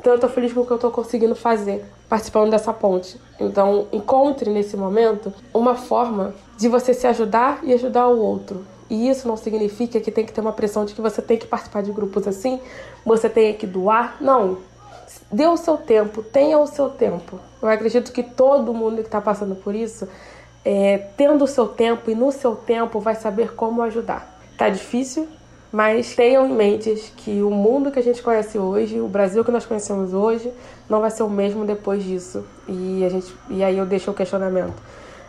Então 0.00 0.12
eu 0.12 0.16
estou 0.16 0.30
feliz 0.30 0.52
com 0.52 0.60
o 0.60 0.66
que 0.66 0.70
eu 0.70 0.76
estou 0.76 0.90
conseguindo 0.90 1.34
fazer 1.34 1.84
participando 2.08 2.50
dessa 2.50 2.72
ponte. 2.72 3.20
Então 3.38 3.86
encontre 3.92 4.50
nesse 4.50 4.76
momento 4.76 5.32
uma 5.52 5.74
forma 5.74 6.34
de 6.56 6.68
você 6.68 6.94
se 6.94 7.06
ajudar 7.06 7.60
e 7.62 7.74
ajudar 7.74 8.06
o 8.06 8.18
outro. 8.18 8.64
E 8.88 9.08
isso 9.08 9.28
não 9.28 9.36
significa 9.36 10.00
que 10.00 10.10
tem 10.10 10.24
que 10.24 10.32
ter 10.32 10.40
uma 10.40 10.52
pressão 10.52 10.84
de 10.84 10.94
que 10.94 11.00
você 11.00 11.20
tem 11.20 11.36
que 11.36 11.46
participar 11.46 11.82
de 11.82 11.92
grupos 11.92 12.26
assim, 12.26 12.58
você 13.04 13.28
tem 13.28 13.52
que 13.52 13.66
doar. 13.66 14.16
Não. 14.20 14.58
Dê 15.30 15.46
o 15.46 15.56
seu 15.58 15.76
tempo, 15.76 16.22
tenha 16.22 16.58
o 16.58 16.66
seu 16.66 16.88
tempo. 16.88 17.38
Eu 17.60 17.68
acredito 17.68 18.12
que 18.12 18.22
todo 18.22 18.72
mundo 18.72 18.96
que 18.96 19.08
está 19.08 19.20
passando 19.20 19.54
por 19.54 19.74
isso, 19.74 20.08
é, 20.64 20.98
tendo 21.16 21.44
o 21.44 21.46
seu 21.46 21.68
tempo 21.68 22.10
e 22.10 22.14
no 22.14 22.32
seu 22.32 22.56
tempo, 22.56 22.98
vai 22.98 23.14
saber 23.14 23.54
como 23.54 23.82
ajudar. 23.82 24.38
Tá 24.56 24.70
difícil, 24.70 25.28
mas 25.70 26.14
tenham 26.14 26.46
em 26.46 26.54
mente 26.54 27.12
que 27.16 27.42
o 27.42 27.50
mundo 27.50 27.90
que 27.90 27.98
a 27.98 28.02
gente 28.02 28.22
conhece 28.22 28.58
hoje, 28.58 29.00
o 29.00 29.06
Brasil 29.06 29.44
que 29.44 29.50
nós 29.50 29.66
conhecemos 29.66 30.14
hoje, 30.14 30.50
não 30.88 31.00
vai 31.00 31.10
ser 31.10 31.24
o 31.24 31.28
mesmo 31.28 31.66
depois 31.66 32.02
disso. 32.02 32.44
E, 32.66 33.04
a 33.04 33.08
gente, 33.10 33.34
e 33.50 33.62
aí 33.62 33.76
eu 33.76 33.84
deixo 33.84 34.10
o 34.10 34.14
questionamento. 34.14 34.82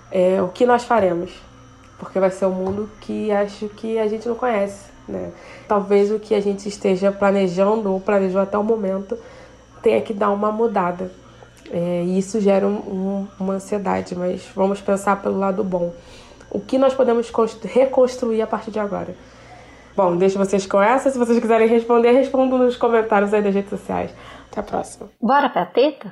É, 0.09 0.41
o 0.41 0.47
que 0.47 0.65
nós 0.65 0.85
faremos? 0.85 1.31
Porque 1.97 2.19
vai 2.19 2.31
ser 2.31 2.45
um 2.45 2.51
mundo 2.51 2.89
que 3.01 3.29
acho 3.31 3.67
que 3.67 3.99
a 3.99 4.07
gente 4.07 4.29
não 4.29 4.35
conhece. 4.35 4.89
Né? 5.05 5.31
Talvez 5.67 6.09
o 6.09 6.19
que 6.19 6.33
a 6.33 6.39
gente 6.39 6.69
esteja 6.69 7.11
planejando 7.11 7.91
ou 7.91 7.99
planejou 7.99 8.39
até 8.39 8.57
o 8.57 8.63
momento 8.63 9.17
tenha 9.81 10.01
que 10.01 10.13
dar 10.13 10.31
uma 10.31 10.51
mudada. 10.51 11.11
É, 11.71 12.03
e 12.03 12.17
isso 12.17 12.39
gera 12.41 12.65
um, 12.65 12.77
um, 12.77 13.27
uma 13.39 13.53
ansiedade, 13.55 14.15
mas 14.15 14.43
vamos 14.55 14.81
pensar 14.81 15.21
pelo 15.21 15.37
lado 15.37 15.63
bom. 15.63 15.93
O 16.49 16.59
que 16.59 16.77
nós 16.77 16.93
podemos 16.93 17.31
reconstruir 17.63 18.41
a 18.41 18.47
partir 18.47 18.71
de 18.71 18.79
agora? 18.79 19.15
Bom, 19.95 20.15
deixo 20.15 20.37
vocês 20.37 20.65
com 20.65 20.81
essa. 20.81 21.09
Se 21.09 21.17
vocês 21.17 21.39
quiserem 21.39 21.67
responder, 21.67 22.11
respondam 22.11 22.57
nos 22.57 22.75
comentários 22.75 23.33
aí 23.33 23.41
das 23.41 23.53
redes 23.53 23.69
sociais. 23.69 24.11
Até 24.49 24.61
a 24.61 24.63
próxima. 24.63 25.09
Bora 25.21 25.49
pra 25.49 25.65
teta? 25.65 26.11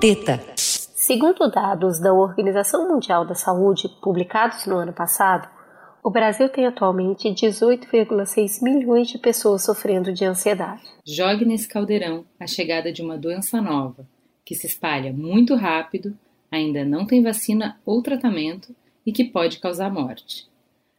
Teta. 0.00 0.40
Segundo 0.56 1.50
dados 1.50 2.00
da 2.00 2.12
Organização 2.12 2.88
Mundial 2.88 3.24
da 3.24 3.34
Saúde, 3.34 3.88
publicados 4.02 4.66
no 4.66 4.76
ano 4.76 4.92
passado, 4.92 5.48
o 6.02 6.10
Brasil 6.10 6.48
tem 6.48 6.66
atualmente 6.66 7.28
18,6 7.28 8.62
milhões 8.62 9.08
de 9.08 9.18
pessoas 9.18 9.64
sofrendo 9.64 10.12
de 10.12 10.24
ansiedade. 10.24 10.82
Jogue 11.04 11.44
nesse 11.44 11.68
caldeirão 11.68 12.24
a 12.38 12.46
chegada 12.46 12.90
de 12.92 13.02
uma 13.02 13.18
doença 13.18 13.60
nova, 13.60 14.08
que 14.44 14.54
se 14.54 14.66
espalha 14.66 15.12
muito 15.12 15.54
rápido, 15.54 16.16
ainda 16.50 16.84
não 16.84 17.06
tem 17.06 17.22
vacina 17.22 17.78
ou 17.84 18.02
tratamento 18.02 18.74
e 19.04 19.12
que 19.12 19.24
pode 19.24 19.58
causar 19.58 19.92
morte. 19.92 20.48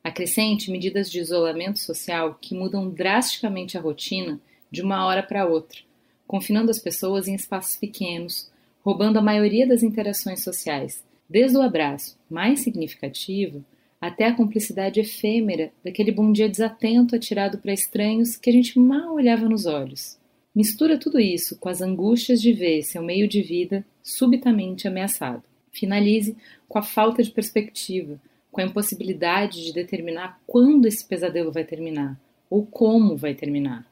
Acrescente 0.03 0.71
medidas 0.71 1.09
de 1.09 1.19
isolamento 1.19 1.79
social 1.79 2.37
que 2.39 2.55
mudam 2.55 2.89
drasticamente 2.89 3.77
a 3.77 3.81
rotina 3.81 4.39
de 4.69 4.81
uma 4.81 5.05
hora 5.05 5.23
para 5.23 5.45
outra, 5.45 5.79
confinando 6.27 6.71
as 6.71 6.79
pessoas 6.79 7.27
em 7.27 7.35
espaços 7.35 7.75
pequenos, 7.75 8.51
roubando 8.83 9.17
a 9.17 9.21
maioria 9.21 9.67
das 9.67 9.83
interações 9.83 10.43
sociais, 10.43 11.03
desde 11.29 11.57
o 11.57 11.61
abraço 11.61 12.17
mais 12.29 12.61
significativo 12.61 13.63
até 14.01 14.25
a 14.25 14.35
cumplicidade 14.35 14.99
efêmera 14.99 15.71
daquele 15.85 16.11
bom 16.11 16.31
dia 16.31 16.49
desatento 16.49 17.15
atirado 17.15 17.59
para 17.59 17.71
estranhos 17.71 18.35
que 18.35 18.49
a 18.49 18.53
gente 18.53 18.79
mal 18.79 19.13
olhava 19.13 19.47
nos 19.47 19.67
olhos. 19.67 20.17
Mistura 20.55 20.97
tudo 20.97 21.19
isso 21.19 21.57
com 21.59 21.69
as 21.69 21.81
angústias 21.81 22.41
de 22.41 22.51
ver 22.51 22.81
seu 22.81 23.03
meio 23.03 23.27
de 23.27 23.43
vida 23.43 23.85
subitamente 24.01 24.87
ameaçado. 24.87 25.43
Finalize 25.71 26.35
com 26.67 26.79
a 26.79 26.81
falta 26.81 27.21
de 27.21 27.29
perspectiva, 27.29 28.19
com 28.51 28.59
a 28.59 28.63
impossibilidade 28.65 29.63
de 29.63 29.71
determinar 29.71 30.41
quando 30.47 30.87
esse 30.87 31.07
pesadelo 31.07 31.51
vai 31.51 31.63
terminar 31.63 32.19
ou 32.49 32.65
como 32.65 33.15
vai 33.15 33.35
terminar. 33.35 33.85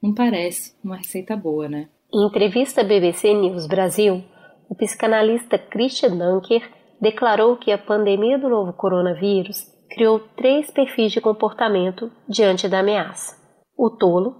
Não 0.00 0.14
parece 0.14 0.74
uma 0.84 0.96
receita 0.96 1.34
boa, 1.34 1.68
né? 1.68 1.88
Em 2.12 2.26
entrevista 2.26 2.82
à 2.82 2.84
BBC 2.84 3.32
News 3.32 3.66
Brasil, 3.66 4.22
o 4.68 4.74
psicanalista 4.74 5.58
Christian 5.58 6.16
Dunker 6.16 6.62
declarou 7.02 7.56
que 7.56 7.72
a 7.72 7.76
pandemia 7.76 8.38
do 8.38 8.48
novo 8.48 8.72
coronavírus 8.72 9.58
criou 9.90 10.20
três 10.36 10.70
perfis 10.70 11.10
de 11.10 11.20
comportamento 11.20 12.10
diante 12.28 12.68
da 12.68 12.78
ameaça: 12.78 13.36
o 13.76 13.90
tolo, 13.90 14.36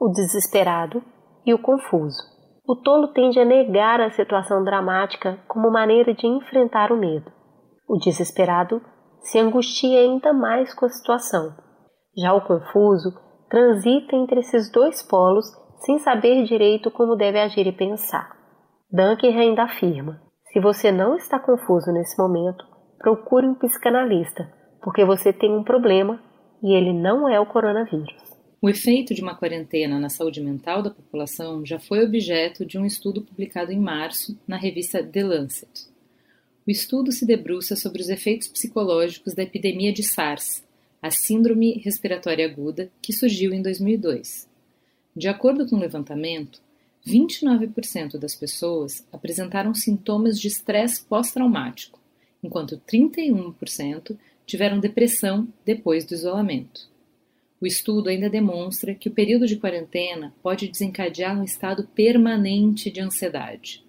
o 0.00 0.08
desesperado 0.08 1.04
e 1.44 1.52
o 1.52 1.58
confuso. 1.58 2.22
O 2.66 2.76
tolo 2.76 3.08
tende 3.08 3.38
a 3.38 3.44
negar 3.44 4.00
a 4.00 4.10
situação 4.10 4.64
dramática 4.64 5.38
como 5.46 5.70
maneira 5.70 6.14
de 6.14 6.26
enfrentar 6.26 6.90
o 6.90 6.96
medo. 6.96 7.30
O 7.86 7.98
desesperado 7.98 8.80
se 9.20 9.38
angustia 9.38 10.00
ainda 10.00 10.32
mais 10.32 10.74
com 10.74 10.86
a 10.86 10.88
situação. 10.88 11.54
Já 12.16 12.32
o 12.34 12.40
confuso 12.40 13.10
transita 13.50 14.16
entre 14.16 14.40
esses 14.40 14.70
dois 14.72 15.02
polos 15.02 15.46
sem 15.84 15.98
saber 15.98 16.44
direito 16.44 16.90
como 16.90 17.16
deve 17.16 17.38
agir 17.38 17.66
e 17.66 17.72
pensar. 17.72 18.36
Dunker 18.90 19.34
ainda 19.36 19.64
afirma: 19.64 20.27
se 20.58 20.60
você 20.60 20.90
não 20.90 21.16
está 21.16 21.38
confuso 21.38 21.92
nesse 21.92 22.18
momento, 22.18 22.66
procure 22.98 23.46
um 23.46 23.54
psicanalista, 23.54 24.52
porque 24.82 25.04
você 25.04 25.32
tem 25.32 25.52
um 25.52 25.62
problema 25.62 26.20
e 26.60 26.74
ele 26.74 26.92
não 26.92 27.28
é 27.28 27.38
o 27.38 27.46
coronavírus. 27.46 28.12
O 28.60 28.68
efeito 28.68 29.14
de 29.14 29.22
uma 29.22 29.36
quarentena 29.36 30.00
na 30.00 30.08
saúde 30.08 30.40
mental 30.40 30.82
da 30.82 30.90
população 30.90 31.64
já 31.64 31.78
foi 31.78 32.04
objeto 32.04 32.66
de 32.66 32.76
um 32.76 32.84
estudo 32.84 33.22
publicado 33.22 33.70
em 33.70 33.78
março 33.78 34.36
na 34.48 34.56
revista 34.56 35.00
The 35.00 35.22
Lancet. 35.22 35.86
O 36.66 36.70
estudo 36.72 37.12
se 37.12 37.24
debruça 37.24 37.76
sobre 37.76 38.02
os 38.02 38.08
efeitos 38.08 38.48
psicológicos 38.48 39.34
da 39.34 39.44
epidemia 39.44 39.92
de 39.92 40.02
SARS, 40.02 40.64
a 41.00 41.08
Síndrome 41.08 41.80
Respiratória 41.84 42.44
Aguda, 42.44 42.90
que 43.00 43.12
surgiu 43.12 43.52
em 43.52 43.62
2002. 43.62 44.48
De 45.14 45.28
acordo 45.28 45.68
com 45.68 45.76
o 45.76 45.80
levantamento, 45.80 46.60
29% 47.08 48.18
das 48.18 48.34
pessoas 48.34 49.06
apresentaram 49.10 49.72
sintomas 49.74 50.38
de 50.38 50.48
estresse 50.48 51.02
pós-traumático, 51.02 51.98
enquanto 52.42 52.80
31% 52.86 54.16
tiveram 54.46 54.78
depressão 54.78 55.48
depois 55.64 56.04
do 56.04 56.14
isolamento. 56.14 56.88
O 57.60 57.66
estudo 57.66 58.08
ainda 58.08 58.30
demonstra 58.30 58.94
que 58.94 59.08
o 59.08 59.12
período 59.12 59.46
de 59.46 59.56
quarentena 59.56 60.32
pode 60.42 60.68
desencadear 60.68 61.38
um 61.38 61.42
estado 61.42 61.88
permanente 61.94 62.90
de 62.90 63.00
ansiedade. 63.00 63.84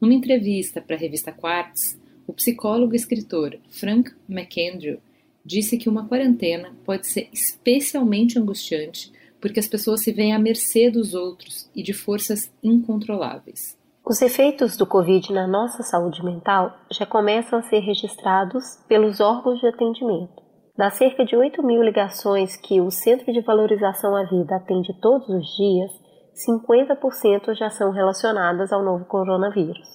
Numa 0.00 0.14
entrevista 0.14 0.80
para 0.80 0.96
a 0.96 0.98
revista 0.98 1.32
Quartz, 1.32 1.98
o 2.26 2.32
psicólogo 2.32 2.94
e 2.94 2.96
escritor 2.96 3.58
Frank 3.68 4.12
McAndrew 4.28 4.98
disse 5.44 5.76
que 5.76 5.88
uma 5.88 6.08
quarentena 6.08 6.74
pode 6.84 7.06
ser 7.06 7.28
especialmente 7.32 8.38
angustiante 8.38 9.12
porque 9.46 9.60
as 9.60 9.68
pessoas 9.68 10.02
se 10.02 10.10
veem 10.10 10.34
à 10.34 10.40
mercê 10.40 10.90
dos 10.90 11.14
outros 11.14 11.70
e 11.72 11.80
de 11.80 11.92
forças 11.92 12.52
incontroláveis. 12.64 13.78
Os 14.04 14.20
efeitos 14.20 14.76
do 14.76 14.84
Covid 14.84 15.32
na 15.32 15.46
nossa 15.46 15.84
saúde 15.84 16.24
mental 16.24 16.76
já 16.90 17.06
começam 17.06 17.60
a 17.60 17.62
ser 17.62 17.78
registrados 17.78 18.64
pelos 18.88 19.20
órgãos 19.20 19.60
de 19.60 19.68
atendimento. 19.68 20.42
Das 20.76 20.94
cerca 20.94 21.24
de 21.24 21.36
8 21.36 21.62
mil 21.62 21.80
ligações 21.80 22.56
que 22.56 22.80
o 22.80 22.90
Centro 22.90 23.32
de 23.32 23.40
Valorização 23.40 24.16
à 24.16 24.24
Vida 24.24 24.56
atende 24.56 24.92
todos 25.00 25.28
os 25.28 25.46
dias, 25.56 25.92
50% 26.48 27.54
já 27.54 27.70
são 27.70 27.92
relacionadas 27.92 28.72
ao 28.72 28.84
novo 28.84 29.04
coronavírus. 29.04 29.88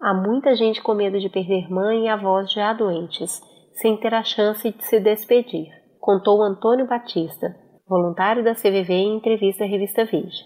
Há 0.00 0.12
muita 0.12 0.56
gente 0.56 0.82
com 0.82 0.94
medo 0.94 1.20
de 1.20 1.28
perder 1.28 1.70
mãe 1.70 2.06
e 2.06 2.08
avós 2.08 2.52
já 2.52 2.72
doentes, 2.72 3.40
sem 3.80 3.96
ter 3.96 4.12
a 4.12 4.24
chance 4.24 4.68
de 4.68 4.84
se 4.84 4.98
despedir, 4.98 5.68
contou 6.00 6.42
Antônio 6.42 6.86
Batista, 6.86 7.54
voluntário 7.88 8.42
da 8.42 8.54
CVV 8.54 8.92
em 8.92 9.16
entrevista 9.16 9.64
à 9.64 9.66
revista 9.66 10.04
Veja. 10.04 10.44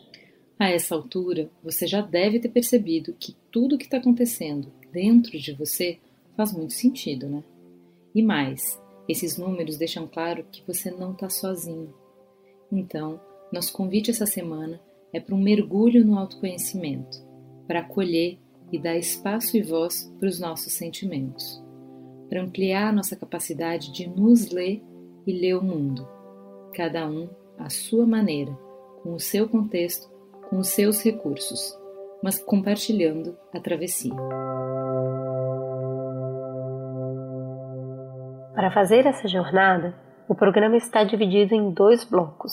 A 0.58 0.68
essa 0.68 0.94
altura, 0.94 1.50
você 1.64 1.86
já 1.86 2.02
deve 2.02 2.38
ter 2.38 2.50
percebido 2.50 3.14
que 3.18 3.34
tudo 3.50 3.74
o 3.74 3.78
que 3.78 3.84
está 3.84 3.96
acontecendo 3.96 4.70
dentro 4.92 5.38
de 5.38 5.52
você 5.54 5.98
faz 6.36 6.52
muito 6.52 6.74
sentido, 6.74 7.26
né? 7.26 7.42
E 8.14 8.22
mais, 8.22 8.78
esses 9.08 9.38
números 9.38 9.78
deixam 9.78 10.06
claro 10.06 10.44
que 10.52 10.62
você 10.66 10.90
não 10.90 11.12
está 11.12 11.30
sozinho. 11.30 11.94
Então, 12.70 13.18
nosso 13.50 13.72
convite 13.72 14.10
essa 14.10 14.26
semana 14.26 14.78
é 15.10 15.18
para 15.18 15.34
um 15.34 15.40
mergulho 15.40 16.04
no 16.04 16.18
autoconhecimento, 16.18 17.24
para 17.66 17.80
acolher 17.80 18.38
e 18.70 18.78
dar 18.78 18.98
espaço 18.98 19.56
e 19.56 19.62
voz 19.62 20.12
para 20.20 20.28
os 20.28 20.38
nossos 20.38 20.74
sentimentos, 20.74 21.62
para 22.28 22.42
ampliar 22.42 22.92
nossa 22.92 23.16
capacidade 23.16 23.92
de 23.92 24.06
nos 24.08 24.50
ler 24.50 24.82
e 25.26 25.32
ler 25.32 25.56
o 25.56 25.62
mundo, 25.62 26.06
cada 26.74 27.06
um 27.06 27.28
à 27.58 27.68
sua 27.68 28.06
maneira, 28.06 28.52
com 29.02 29.14
o 29.14 29.20
seu 29.20 29.48
contexto, 29.48 30.08
com 30.48 30.58
os 30.58 30.68
seus 30.68 31.02
recursos, 31.04 31.78
mas 32.22 32.38
compartilhando 32.38 33.36
a 33.54 33.60
travessia. 33.60 34.14
Para 38.54 38.70
fazer 38.70 39.06
essa 39.06 39.26
jornada, 39.26 39.94
o 40.28 40.34
programa 40.34 40.76
está 40.76 41.02
dividido 41.02 41.54
em 41.54 41.72
dois 41.72 42.04
blocos. 42.04 42.52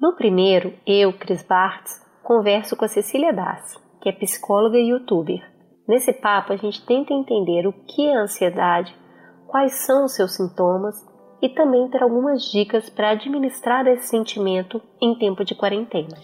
No 0.00 0.14
primeiro, 0.14 0.72
eu, 0.86 1.12
Cris 1.12 1.42
Bartz, 1.42 2.00
converso 2.22 2.76
com 2.76 2.84
a 2.84 2.88
Cecília 2.88 3.32
Dassi, 3.32 3.76
que 4.00 4.08
é 4.08 4.12
psicóloga 4.12 4.78
e 4.78 4.90
youtuber. 4.90 5.42
Nesse 5.88 6.12
papo, 6.12 6.52
a 6.52 6.56
gente 6.56 6.84
tenta 6.86 7.12
entender 7.12 7.66
o 7.66 7.72
que 7.72 8.06
é 8.06 8.16
ansiedade, 8.16 8.94
quais 9.46 9.84
são 9.84 10.04
os 10.04 10.14
seus 10.14 10.36
sintomas 10.36 10.94
e 11.40 11.48
também 11.48 11.88
ter 11.88 12.02
algumas 12.02 12.50
dicas 12.50 12.88
para 12.90 13.10
administrar 13.10 13.86
esse 13.86 14.08
sentimento 14.08 14.80
em 15.00 15.16
tempo 15.18 15.44
de 15.44 15.54
quarentena. 15.54 16.16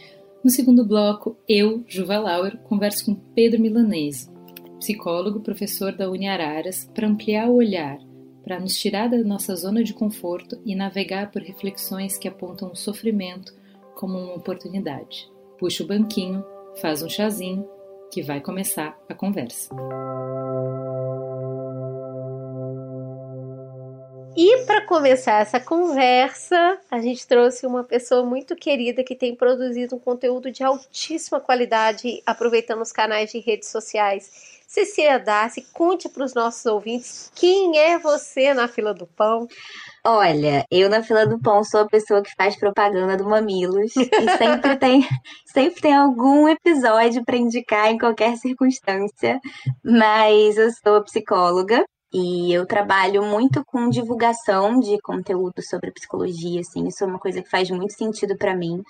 No 0.43 0.51
segundo 0.51 0.87
bloco, 0.87 1.37
eu, 1.49 1.83
Juva 1.87 2.19
Lauer, 2.19 2.59
converso 2.65 3.07
com 3.07 3.15
Pedro 3.15 3.61
Milanese, 3.61 4.31
psicólogo, 4.79 5.41
professor 5.41 5.93
da 5.93 6.11
Uniararas, 6.11 6.85
para 6.95 7.09
ampliar 7.09 7.49
o 7.49 7.57
olhar, 7.57 7.99
para 8.43 8.61
nos 8.61 8.77
tirar 8.77 9.09
da 9.09 9.17
nossa 9.19 9.57
zona 9.57 9.83
de 9.83 9.95
conforto 9.95 10.61
e 10.67 10.75
navegar 10.75 11.31
por 11.31 11.41
reflexões 11.41 12.19
que 12.19 12.29
apontam 12.29 12.71
o 12.71 12.77
sofrimento 12.77 13.55
como 13.95 14.19
uma 14.19 14.35
oportunidade. 14.35 15.31
Puxa 15.59 15.83
o 15.83 15.87
banquinho, 15.87 16.45
faz 16.81 17.03
um 17.03 17.09
chazinho, 17.09 17.67
que 18.13 18.23
vai 18.23 18.41
começar 18.41 18.99
a 19.09 19.15
conversa. 19.15 19.75
E 24.37 24.65
para 24.67 24.85
começar 24.85 25.41
essa 25.41 25.61
conversa, 25.61 26.79
a 26.91 27.01
gente 27.01 27.25
trouxe 27.25 27.65
uma 27.67 27.85
pessoa 27.85 28.25
muito 28.25 28.57
querida 28.57 29.05
que 29.05 29.15
tem 29.15 29.37
produzido 29.37 29.95
um 29.95 29.99
conteúdo 29.99 30.51
de 30.51 30.65
altíssima 30.65 31.39
qualidade, 31.39 32.21
aproveitando 32.27 32.83
os 32.83 32.91
canais 32.91 33.31
de 33.31 33.39
redes 33.39 33.69
sociais. 33.69 34.61
Cecília 34.67 35.21
Darcy, 35.21 35.65
conte 35.73 36.09
para 36.09 36.25
os 36.25 36.35
nossos 36.35 36.67
ouvintes 36.67 37.31
quem 37.33 37.79
é 37.79 37.97
você 37.97 38.53
na 38.53 38.67
fila 38.67 38.93
do 38.93 39.07
pão. 39.07 39.47
Olha, 40.05 40.67
eu 40.69 40.91
na 40.91 41.01
fila 41.01 41.25
do 41.25 41.39
pão 41.39 41.63
sou 41.63 41.83
a 41.83 41.89
pessoa 41.89 42.21
que 42.21 42.35
faz 42.35 42.57
propaganda 42.57 43.17
do 43.17 43.29
Mamilos 43.29 43.95
e 43.95 44.11
sempre 44.37 44.77
tem, 44.77 45.07
sempre 45.47 45.81
tem 45.81 45.95
algum 45.95 46.49
episódio 46.49 47.25
para 47.25 47.37
indicar 47.37 47.93
em 47.93 47.99
qualquer 47.99 48.37
circunstância, 48.37 49.39
mas 49.85 50.57
eu 50.57 50.71
sou 50.83 51.05
psicóloga 51.05 51.85
e 52.15 52.53
eu 52.53 52.65
trabalho 52.65 53.25
muito 53.25 53.65
com 53.65 53.91
divulgação 53.91 54.79
de 54.79 55.01
conteúdo 55.03 55.61
sobre 55.61 55.91
psicologia, 55.91 56.61
assim, 56.61 56.87
isso 56.87 57.03
é 57.03 57.07
uma 57.09 57.19
coisa 57.19 57.43
que 57.43 57.51
faz 57.51 57.69
muito 57.71 57.93
sentido 57.93 58.37
para 58.39 58.55
mim. 58.55 58.85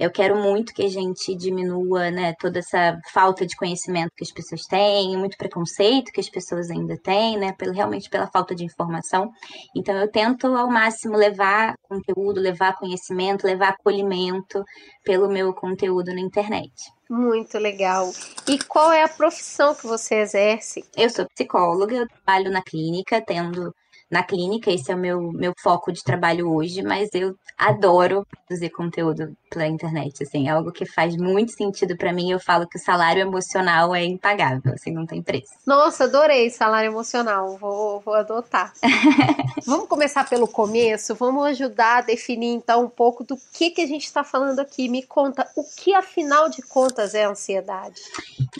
Eu 0.00 0.10
quero 0.10 0.34
muito 0.34 0.72
que 0.72 0.82
a 0.82 0.88
gente 0.88 1.34
diminua, 1.34 2.10
né, 2.10 2.34
toda 2.40 2.60
essa 2.60 2.98
falta 3.12 3.46
de 3.46 3.54
conhecimento 3.54 4.12
que 4.16 4.24
as 4.24 4.32
pessoas 4.32 4.62
têm, 4.62 5.14
muito 5.14 5.36
preconceito 5.36 6.10
que 6.10 6.20
as 6.20 6.28
pessoas 6.30 6.70
ainda 6.70 6.96
têm, 6.96 7.36
né, 7.36 7.52
pelo, 7.52 7.74
realmente 7.74 8.08
pela 8.08 8.26
falta 8.26 8.54
de 8.54 8.64
informação. 8.64 9.30
Então 9.76 9.94
eu 9.94 10.10
tento 10.10 10.46
ao 10.56 10.70
máximo 10.70 11.18
levar 11.18 11.74
conteúdo, 11.82 12.40
levar 12.40 12.78
conhecimento, 12.78 13.46
levar 13.46 13.68
acolhimento 13.68 14.64
pelo 15.04 15.28
meu 15.28 15.52
conteúdo 15.52 16.14
na 16.14 16.20
internet. 16.20 16.72
Muito 17.10 17.58
legal. 17.58 18.10
E 18.48 18.58
qual 18.58 18.90
é 18.90 19.02
a 19.02 19.08
profissão 19.08 19.74
que 19.74 19.86
você 19.86 20.14
exerce? 20.14 20.82
Eu 20.96 21.10
sou 21.10 21.26
psicóloga, 21.26 21.94
eu 21.94 22.08
trabalho 22.08 22.50
na 22.50 22.62
clínica, 22.62 23.20
tendo 23.20 23.70
na 24.10 24.24
clínica, 24.24 24.70
esse 24.70 24.90
é 24.90 24.94
o 24.94 24.98
meu, 24.98 25.30
meu 25.30 25.52
foco 25.62 25.92
de 25.92 26.02
trabalho 26.02 26.50
hoje, 26.50 26.82
mas 26.82 27.10
eu 27.12 27.36
adoro 27.58 28.26
produzir 28.46 28.70
conteúdo 28.70 29.36
pela 29.50 29.66
internet, 29.66 30.22
assim, 30.22 30.48
é 30.48 30.52
algo 30.52 30.70
que 30.70 30.86
faz 30.86 31.16
muito 31.16 31.52
sentido 31.52 31.96
para 31.96 32.12
mim. 32.12 32.30
Eu 32.30 32.38
falo 32.38 32.66
que 32.68 32.78
o 32.78 32.80
salário 32.80 33.20
emocional 33.20 33.94
é 33.94 34.04
impagável, 34.04 34.72
assim, 34.72 34.92
não 34.92 35.04
tem 35.04 35.20
preço. 35.20 35.52
Nossa, 35.66 36.04
adorei 36.04 36.48
salário 36.48 36.90
emocional, 36.90 37.58
vou, 37.58 38.00
vou 38.00 38.14
adotar. 38.14 38.72
vamos 39.66 39.88
começar 39.88 40.28
pelo 40.28 40.46
começo, 40.46 41.14
vamos 41.14 41.44
ajudar 41.46 41.98
a 41.98 42.02
definir 42.02 42.54
então 42.54 42.84
um 42.84 42.88
pouco 42.88 43.24
do 43.24 43.36
que, 43.52 43.70
que 43.70 43.80
a 43.80 43.86
gente 43.86 44.04
está 44.04 44.22
falando 44.22 44.60
aqui. 44.60 44.88
Me 44.88 45.02
conta, 45.02 45.46
o 45.56 45.64
que 45.64 45.94
afinal 45.94 46.48
de 46.48 46.62
contas 46.62 47.14
é 47.14 47.24
ansiedade? 47.24 48.00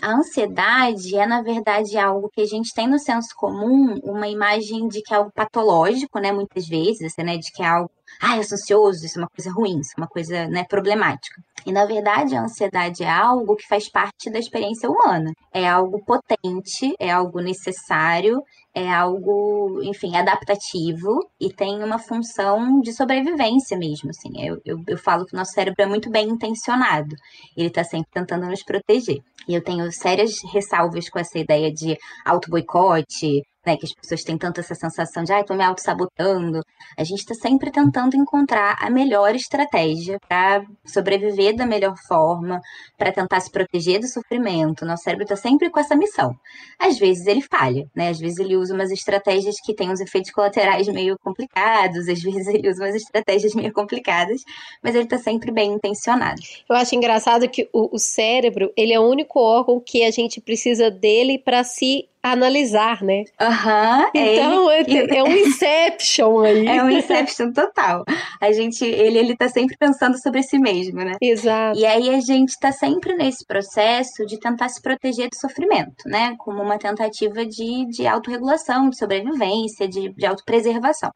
A 0.01 0.13
ansiedade 0.13 1.15
é, 1.15 1.25
na 1.25 1.41
verdade, 1.41 1.97
algo 1.97 2.29
que 2.29 2.41
a 2.41 2.45
gente 2.45 2.73
tem 2.73 2.87
no 2.87 2.99
senso 2.99 3.29
comum, 3.35 3.99
uma 4.03 4.27
imagem 4.27 4.87
de 4.87 5.01
que 5.01 5.13
é 5.13 5.17
algo 5.17 5.31
patológico, 5.31 6.19
né, 6.19 6.31
muitas 6.31 6.67
vezes, 6.67 7.13
né, 7.17 7.37
de 7.37 7.51
que 7.51 7.63
é 7.63 7.67
algo, 7.67 7.91
ah, 8.19 8.37
eu 8.37 8.43
sou 8.43 8.55
ansioso, 8.55 9.05
isso 9.05 9.19
é 9.19 9.21
uma 9.21 9.29
coisa 9.29 9.51
ruim, 9.51 9.79
isso 9.79 9.93
é 9.97 10.01
uma 10.01 10.07
coisa, 10.07 10.47
né, 10.47 10.63
problemática. 10.63 11.41
E 11.65 11.71
na 11.71 11.85
verdade, 11.85 12.35
a 12.35 12.41
ansiedade 12.41 13.03
é 13.03 13.09
algo 13.09 13.55
que 13.55 13.67
faz 13.67 13.89
parte 13.89 14.29
da 14.31 14.39
experiência 14.39 14.89
humana. 14.89 15.31
É 15.53 15.67
algo 15.67 16.03
potente, 16.03 16.95
é 16.99 17.11
algo 17.11 17.39
necessário, 17.39 18.41
é 18.73 18.91
algo, 18.91 19.81
enfim, 19.83 20.15
adaptativo 20.15 21.19
e 21.39 21.51
tem 21.53 21.83
uma 21.83 21.99
função 21.99 22.79
de 22.79 22.93
sobrevivência 22.93 23.77
mesmo, 23.77 24.09
assim. 24.09 24.29
Eu, 24.43 24.59
eu, 24.65 24.81
eu 24.87 24.97
falo 24.97 25.25
que 25.25 25.35
o 25.35 25.37
nosso 25.37 25.51
cérebro 25.51 25.83
é 25.83 25.85
muito 25.85 26.09
bem 26.09 26.29
intencionado. 26.29 27.15
Ele 27.55 27.67
está 27.67 27.83
sempre 27.83 28.09
tentando 28.11 28.47
nos 28.47 28.63
proteger. 28.63 29.19
E 29.47 29.53
eu 29.53 29.63
tenho 29.63 29.91
sérias 29.91 30.35
ressalvas 30.51 31.09
com 31.09 31.19
essa 31.19 31.37
ideia 31.37 31.71
de 31.71 31.97
auto-boicote, 32.25 33.41
né, 33.65 33.77
que 33.77 33.85
as 33.85 33.93
pessoas 33.93 34.23
têm 34.23 34.37
tanto 34.37 34.59
essa 34.59 34.73
sensação 34.73 35.23
de, 35.23 35.31
ai, 35.31 35.43
tô 35.43 35.53
me 35.53 35.63
auto-sabotando. 35.63 36.61
A 36.97 37.03
gente 37.03 37.19
está 37.19 37.35
sempre 37.35 37.71
tentando 37.71 38.15
encontrar 38.15 38.75
a 38.79 38.89
melhor 38.89 39.35
estratégia 39.35 40.17
para 40.27 40.63
sobreviver 40.85 41.55
da 41.55 41.65
melhor 41.65 41.95
forma, 42.07 42.59
para 42.97 43.11
tentar 43.11 43.39
se 43.39 43.51
proteger 43.51 43.99
do 43.99 44.07
sofrimento. 44.07 44.85
Nosso 44.85 45.03
cérebro 45.03 45.23
está 45.23 45.35
sempre 45.35 45.69
com 45.69 45.79
essa 45.79 45.95
missão. 45.95 46.35
Às 46.79 46.97
vezes 46.97 47.27
ele 47.27 47.41
falha, 47.41 47.85
né? 47.95 48.09
Às 48.09 48.19
vezes 48.19 48.39
ele 48.39 48.55
usa 48.55 48.73
umas 48.73 48.91
estratégias 48.91 49.55
que 49.63 49.75
têm 49.75 49.91
uns 49.91 49.99
efeitos 49.99 50.31
colaterais 50.31 50.87
meio 50.87 51.17
complicados, 51.19 52.07
às 52.07 52.21
vezes 52.21 52.47
ele 52.47 52.69
usa 52.69 52.83
umas 52.83 52.95
estratégias 52.95 53.53
meio 53.53 53.71
complicadas, 53.71 54.41
mas 54.83 54.95
ele 54.95 55.03
está 55.03 55.17
sempre 55.17 55.51
bem 55.51 55.73
intencionado. 55.73 56.41
Eu 56.69 56.75
acho 56.75 56.95
engraçado 56.95 57.47
que 57.47 57.69
o, 57.71 57.95
o 57.95 57.99
cérebro, 57.99 58.71
ele 58.75 58.93
é 58.93 58.99
o 58.99 59.07
único 59.07 59.39
órgão 59.39 59.79
que 59.79 60.03
a 60.03 60.11
gente 60.11 60.41
precisa 60.41 60.89
dele 60.89 61.37
para 61.37 61.63
se 61.63 62.09
analisar, 62.23 63.01
né? 63.01 63.23
Aham. 63.39 64.01
Uhum, 64.01 64.09
então 64.13 64.71
é, 64.71 64.81
é, 64.81 65.17
é, 65.17 65.23
um 65.23 65.35
inception 65.35 66.39
aí. 66.39 66.67
É 66.67 66.83
um 66.83 66.89
inception 66.89 67.51
total. 67.51 68.03
A 68.39 68.51
gente, 68.51 68.85
ele, 68.85 69.17
ele 69.17 69.35
tá 69.35 69.49
sempre 69.49 69.75
pensando 69.77 70.17
sobre 70.21 70.43
si 70.43 70.59
mesmo, 70.59 70.97
né? 70.97 71.13
Exato. 71.21 71.77
E 71.77 71.85
aí 71.85 72.09
a 72.09 72.19
gente 72.19 72.57
tá 72.59 72.71
sempre 72.71 73.15
nesse 73.15 73.45
processo 73.45 74.25
de 74.25 74.39
tentar 74.39 74.69
se 74.69 74.81
proteger 74.81 75.29
do 75.29 75.35
sofrimento, 75.35 76.07
né? 76.07 76.35
Como 76.37 76.61
uma 76.61 76.77
tentativa 76.77 77.45
de, 77.45 77.85
de 77.87 78.07
autorregulação, 78.07 78.89
de 78.89 78.97
sobrevivência, 78.97 79.87
de, 79.87 80.13
de 80.13 80.25
autopreservação. 80.25 81.11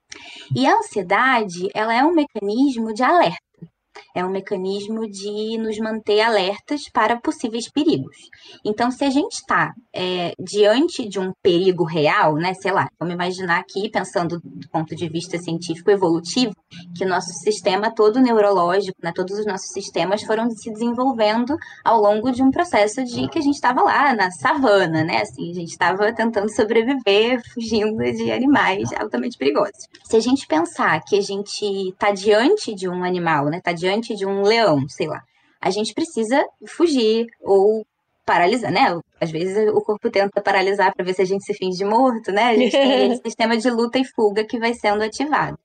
E 0.55 0.65
a 0.65 0.75
ansiedade, 0.75 1.69
ela 1.73 1.93
é 1.93 2.03
um 2.03 2.13
mecanismo 2.13 2.93
de 2.93 3.03
alerta 3.03 3.45
é 4.15 4.23
um 4.23 4.29
mecanismo 4.29 5.09
de 5.09 5.57
nos 5.57 5.77
manter 5.79 6.21
alertas 6.21 6.89
para 6.91 7.19
possíveis 7.19 7.69
perigos. 7.69 8.15
Então, 8.63 8.91
se 8.91 9.03
a 9.03 9.09
gente 9.09 9.33
está 9.33 9.73
é, 9.93 10.33
diante 10.39 11.07
de 11.07 11.19
um 11.19 11.31
perigo 11.41 11.83
real, 11.83 12.35
né, 12.35 12.53
sei 12.53 12.71
lá, 12.71 12.87
vamos 12.99 13.13
imaginar 13.13 13.59
aqui, 13.59 13.89
pensando 13.89 14.39
do 14.43 14.69
ponto 14.69 14.95
de 14.95 15.07
vista 15.09 15.37
científico 15.37 15.91
evolutivo, 15.91 16.53
que 16.95 17.05
o 17.05 17.07
nosso 17.07 17.31
sistema 17.43 17.93
todo 17.93 18.19
neurológico, 18.19 18.97
né, 19.01 19.11
todos 19.13 19.39
os 19.39 19.45
nossos 19.45 19.71
sistemas 19.71 20.23
foram 20.23 20.49
se 20.49 20.71
desenvolvendo 20.71 21.55
ao 21.83 22.01
longo 22.01 22.31
de 22.31 22.41
um 22.41 22.51
processo 22.51 23.03
de 23.03 23.27
que 23.29 23.39
a 23.39 23.41
gente 23.41 23.55
estava 23.55 23.81
lá 23.81 24.13
na 24.13 24.31
savana, 24.31 25.03
né, 25.03 25.21
assim, 25.21 25.51
a 25.51 25.53
gente 25.53 25.71
estava 25.71 26.13
tentando 26.13 26.53
sobreviver, 26.53 27.41
fugindo 27.53 28.03
de 28.03 28.31
animais 28.31 28.91
altamente 28.93 29.37
perigosos. 29.37 29.87
Se 30.03 30.15
a 30.15 30.19
gente 30.19 30.47
pensar 30.47 31.01
que 31.01 31.17
a 31.17 31.21
gente 31.21 31.65
está 31.89 32.11
diante 32.11 32.73
de 32.73 32.87
um 32.87 33.03
animal, 33.03 33.45
né, 33.45 33.57
está 33.57 33.71
diante 33.71 33.84
de 34.15 34.25
um 34.25 34.41
leão, 34.41 34.87
sei 34.89 35.07
lá, 35.07 35.21
a 35.61 35.69
gente 35.69 35.93
precisa 35.93 36.43
fugir 36.67 37.25
ou 37.41 37.85
paralisar, 38.25 38.71
né? 38.71 38.99
Às 39.21 39.31
vezes 39.31 39.69
o 39.69 39.81
corpo 39.81 40.09
tenta 40.09 40.41
paralisar 40.41 40.93
para 40.93 41.05
ver 41.05 41.13
se 41.13 41.21
a 41.21 41.25
gente 41.25 41.43
se 41.43 41.53
finge 41.53 41.83
morto, 41.85 42.31
né? 42.31 42.49
A 42.49 42.55
gente 42.55 42.71
tem 42.71 43.11
esse 43.11 43.21
sistema 43.25 43.55
de 43.57 43.69
luta 43.69 43.99
e 43.99 44.05
fuga 44.05 44.43
que 44.43 44.59
vai 44.59 44.73
sendo 44.73 45.03
ativado. 45.03 45.57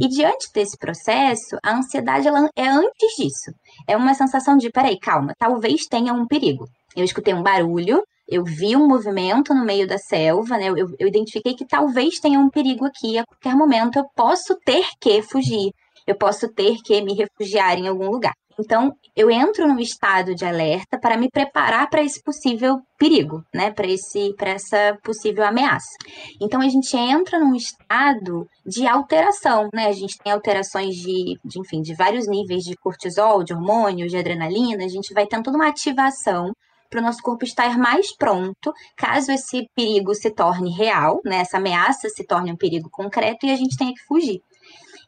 E 0.00 0.08
diante 0.08 0.48
desse 0.54 0.78
processo, 0.78 1.56
a 1.62 1.76
ansiedade 1.76 2.26
é 2.56 2.68
antes 2.68 3.16
disso. 3.16 3.52
É 3.86 3.96
uma 3.96 4.14
sensação 4.14 4.56
de, 4.56 4.70
peraí, 4.70 4.98
calma, 4.98 5.34
talvez 5.38 5.86
tenha 5.86 6.12
um 6.12 6.26
perigo. 6.26 6.66
Eu 6.96 7.04
escutei 7.04 7.34
um 7.34 7.42
barulho, 7.42 8.02
eu 8.28 8.44
vi 8.44 8.76
um 8.76 8.86
movimento 8.86 9.52
no 9.52 9.64
meio 9.64 9.86
da 9.86 9.98
selva, 9.98 10.56
né? 10.56 10.68
Eu, 10.68 10.86
eu 10.98 11.08
identifiquei 11.08 11.54
que 11.54 11.66
talvez 11.66 12.18
tenha 12.20 12.38
um 12.38 12.48
perigo 12.48 12.86
aqui, 12.86 13.18
a 13.18 13.24
qualquer 13.24 13.54
momento 13.56 13.98
eu 13.98 14.04
posso 14.14 14.56
ter 14.64 14.86
que 15.00 15.20
fugir 15.22 15.72
eu 16.10 16.16
posso 16.16 16.48
ter 16.52 16.76
que 16.84 17.00
me 17.02 17.14
refugiar 17.14 17.78
em 17.78 17.88
algum 17.88 18.10
lugar. 18.10 18.34
Então, 18.58 18.92
eu 19.16 19.30
entro 19.30 19.66
num 19.66 19.78
estado 19.78 20.34
de 20.34 20.44
alerta 20.44 20.98
para 21.00 21.16
me 21.16 21.30
preparar 21.30 21.88
para 21.88 22.02
esse 22.02 22.22
possível 22.22 22.78
perigo, 22.98 23.42
né? 23.54 23.70
Para 23.70 23.86
esse 23.86 24.34
para 24.36 24.50
essa 24.50 24.98
possível 25.02 25.44
ameaça. 25.44 25.96
Então 26.40 26.60
a 26.60 26.68
gente 26.68 26.94
entra 26.94 27.38
num 27.38 27.54
estado 27.54 28.46
de 28.66 28.86
alteração, 28.86 29.68
né? 29.72 29.86
A 29.86 29.92
gente 29.92 30.18
tem 30.18 30.32
alterações 30.32 30.94
de, 30.94 31.38
de 31.42 31.58
enfim, 31.58 31.80
de 31.80 31.94
vários 31.94 32.28
níveis 32.28 32.62
de 32.62 32.76
cortisol, 32.76 33.42
de 33.42 33.54
hormônios, 33.54 34.10
de 34.10 34.18
adrenalina, 34.18 34.84
a 34.84 34.88
gente 34.88 35.14
vai 35.14 35.26
tendo 35.26 35.50
uma 35.50 35.68
ativação 35.68 36.52
para 36.90 37.00
o 37.00 37.02
nosso 37.02 37.22
corpo 37.22 37.44
estar 37.44 37.78
mais 37.78 38.14
pronto 38.16 38.72
caso 38.96 39.30
esse 39.30 39.64
perigo 39.74 40.14
se 40.14 40.30
torne 40.30 40.70
real, 40.70 41.20
né? 41.24 41.38
Essa 41.38 41.56
ameaça 41.56 42.08
se 42.08 42.26
torne 42.26 42.52
um 42.52 42.56
perigo 42.56 42.90
concreto 42.90 43.46
e 43.46 43.50
a 43.50 43.56
gente 43.56 43.76
tenha 43.76 43.94
que 43.94 44.04
fugir. 44.06 44.40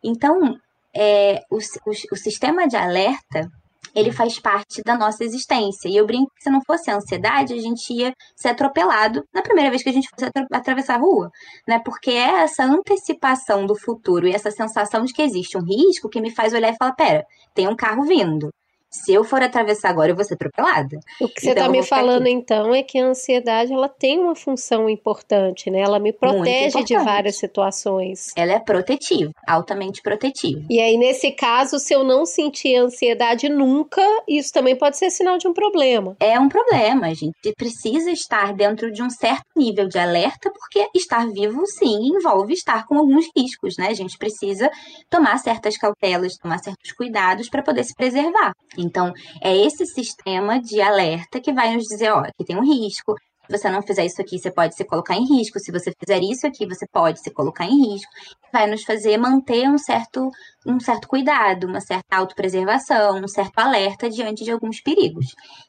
Então, 0.03 0.57
é, 0.95 1.41
o, 1.51 1.57
o, 1.57 1.91
o 2.13 2.17
sistema 2.17 2.67
de 2.67 2.77
alerta 2.77 3.49
ele 3.95 4.11
faz 4.11 4.39
parte 4.39 4.83
da 4.83 4.97
nossa 4.97 5.23
existência. 5.25 5.89
E 5.89 5.97
eu 5.97 6.07
brinco 6.07 6.33
que 6.35 6.43
se 6.43 6.51
não 6.51 6.61
fosse 6.67 6.91
a 6.91 6.97
ansiedade, 6.97 7.53
a 7.53 7.59
gente 7.59 7.93
ia 7.93 8.15
ser 8.35 8.49
atropelado 8.49 9.23
na 9.35 9.43
primeira 9.43 9.71
vez 9.71 9.83
que 9.83 9.91
a 9.91 9.93
gente 9.93 10.09
fosse 10.09 10.31
atravessar 10.53 10.95
a 10.95 10.99
rua, 10.99 11.31
né? 11.69 11.79
Porque 11.85 12.11
é 12.11 12.43
essa 12.43 12.65
antecipação 12.65 13.67
do 13.67 13.79
futuro 13.79 14.27
e 14.27 14.33
essa 14.33 14.51
sensação 14.51 15.05
de 15.05 15.13
que 15.13 15.23
existe 15.23 15.59
um 15.59 15.65
risco 15.65 16.09
que 16.09 16.21
me 16.21 16.31
faz 16.31 16.53
olhar 16.55 16.73
e 16.73 16.77
falar: 16.77 16.95
pera, 16.95 17.25
tem 17.55 17.69
um 17.69 17.77
carro 17.77 18.05
vindo 18.05 18.51
se 18.93 19.13
eu 19.15 19.25
for 19.25 19.43
atravessar 19.43 19.89
agora, 19.89 20.11
eu 20.13 20.15
vou 20.15 20.25
ser 20.25 20.35
atropelada. 20.35 21.01
O 21.19 21.27
que 21.27 21.41
você 21.41 21.51
está 21.51 21.63
então, 21.63 21.73
me 21.73 21.83
falando, 21.83 22.27
então, 22.27 22.75
é 22.75 22.83
que 22.83 22.99
a 22.99 23.07
ansiedade 23.07 23.73
ela 23.73 23.89
tem 23.89 24.19
uma 24.19 24.35
função 24.35 24.89
importante, 24.89 25.71
né? 25.71 25.81
Ela 25.81 25.99
me 25.99 26.13
protege 26.13 26.85
de 26.85 26.95
várias 26.99 27.37
situações. 27.37 28.33
Ela 28.37 28.53
é 28.53 28.59
protetiva, 28.59 29.33
altamente 29.49 30.03
protetiva. 30.03 30.61
E 30.69 30.79
aí, 30.79 30.99
nesse 30.99 31.33
caso, 31.33 31.79
se 31.79 31.95
eu 31.95 32.05
não 32.05 32.27
sentir 32.27 32.77
ansiedade 32.77 33.49
nunca, 33.49 34.03
isso 34.29 34.53
também 34.53 34.77
pode 34.77 34.99
ser 34.99 35.11
sinal 35.11 35.39
de 35.39 35.49
um 35.49 35.55
problema. 35.55 36.15
É 36.21 36.39
um 36.39 36.49
problema. 36.49 37.07
A 37.07 37.15
gente 37.15 37.53
precisa 37.57 38.11
estar 38.11 38.53
dentro 38.53 38.93
de 38.93 39.03
um 39.03 39.09
certo 39.09 39.47
nível 39.57 39.89
de 39.89 39.99
alerta, 39.99 40.51
porque 40.51 40.87
estar 40.95 41.27
vivo, 41.29 41.65
sim, 41.67 42.09
envolve 42.15 42.53
estar 42.53 42.87
com 42.87 42.99
alguns 42.99 43.27
riscos, 43.35 43.77
né? 43.79 43.89
A 43.89 43.95
gente 43.95 44.19
precisa 44.19 44.71
tomar 45.09 45.39
certas 45.39 45.79
cautelas, 45.79 46.37
tomar 46.37 46.59
certos 46.59 46.93
cuidados 46.93 47.49
para 47.49 47.63
poder 47.63 47.85
se 47.85 47.95
preservar. 47.95 48.53
Então, 48.83 49.13
é 49.43 49.57
esse 49.57 49.87
sistema 49.87 50.61
de 50.61 50.81
alerta 50.81 51.41
que 51.41 51.53
vai 51.53 51.75
nos 51.75 51.85
dizer, 51.85 52.11
ó, 52.13 52.21
aqui 52.21 52.45
tem 52.45 52.57
um 52.57 52.65
risco, 52.65 53.15
se 53.47 53.59
você 53.59 53.69
não 53.69 53.83
fizer 53.83 54.07
isso 54.07 54.23
aqui, 54.23 54.39
você 54.39 54.53
pode 54.53 54.77
se 54.77 54.85
colocar 54.85 55.17
em 55.17 55.27
risco. 55.27 55.59
Se 55.59 55.73
você 55.73 55.93
fizer 55.99 56.23
isso 56.23 56.47
aqui, 56.47 56.65
você 56.65 56.87
pode 56.87 57.21
se 57.21 57.31
colocar 57.31 57.65
em 57.65 57.93
risco. 57.93 58.11
Vai 58.53 58.71
nos 58.71 58.85
fazer 58.85 59.19
manter 59.19 59.69
um 59.69 59.77
certo, 59.77 60.31
um 60.65 60.79
certo 60.79 61.09
cuidado, 61.09 61.67
uma 61.67 61.81
certa 61.81 62.17
autopreservação, 62.17 63.17
um 63.19 63.29
certo 63.29 63.59
alerta 63.59 64.09
diante 64.09 64.45
de 64.45 64.53
alguns 64.53 64.81
perigos. 64.81 65.27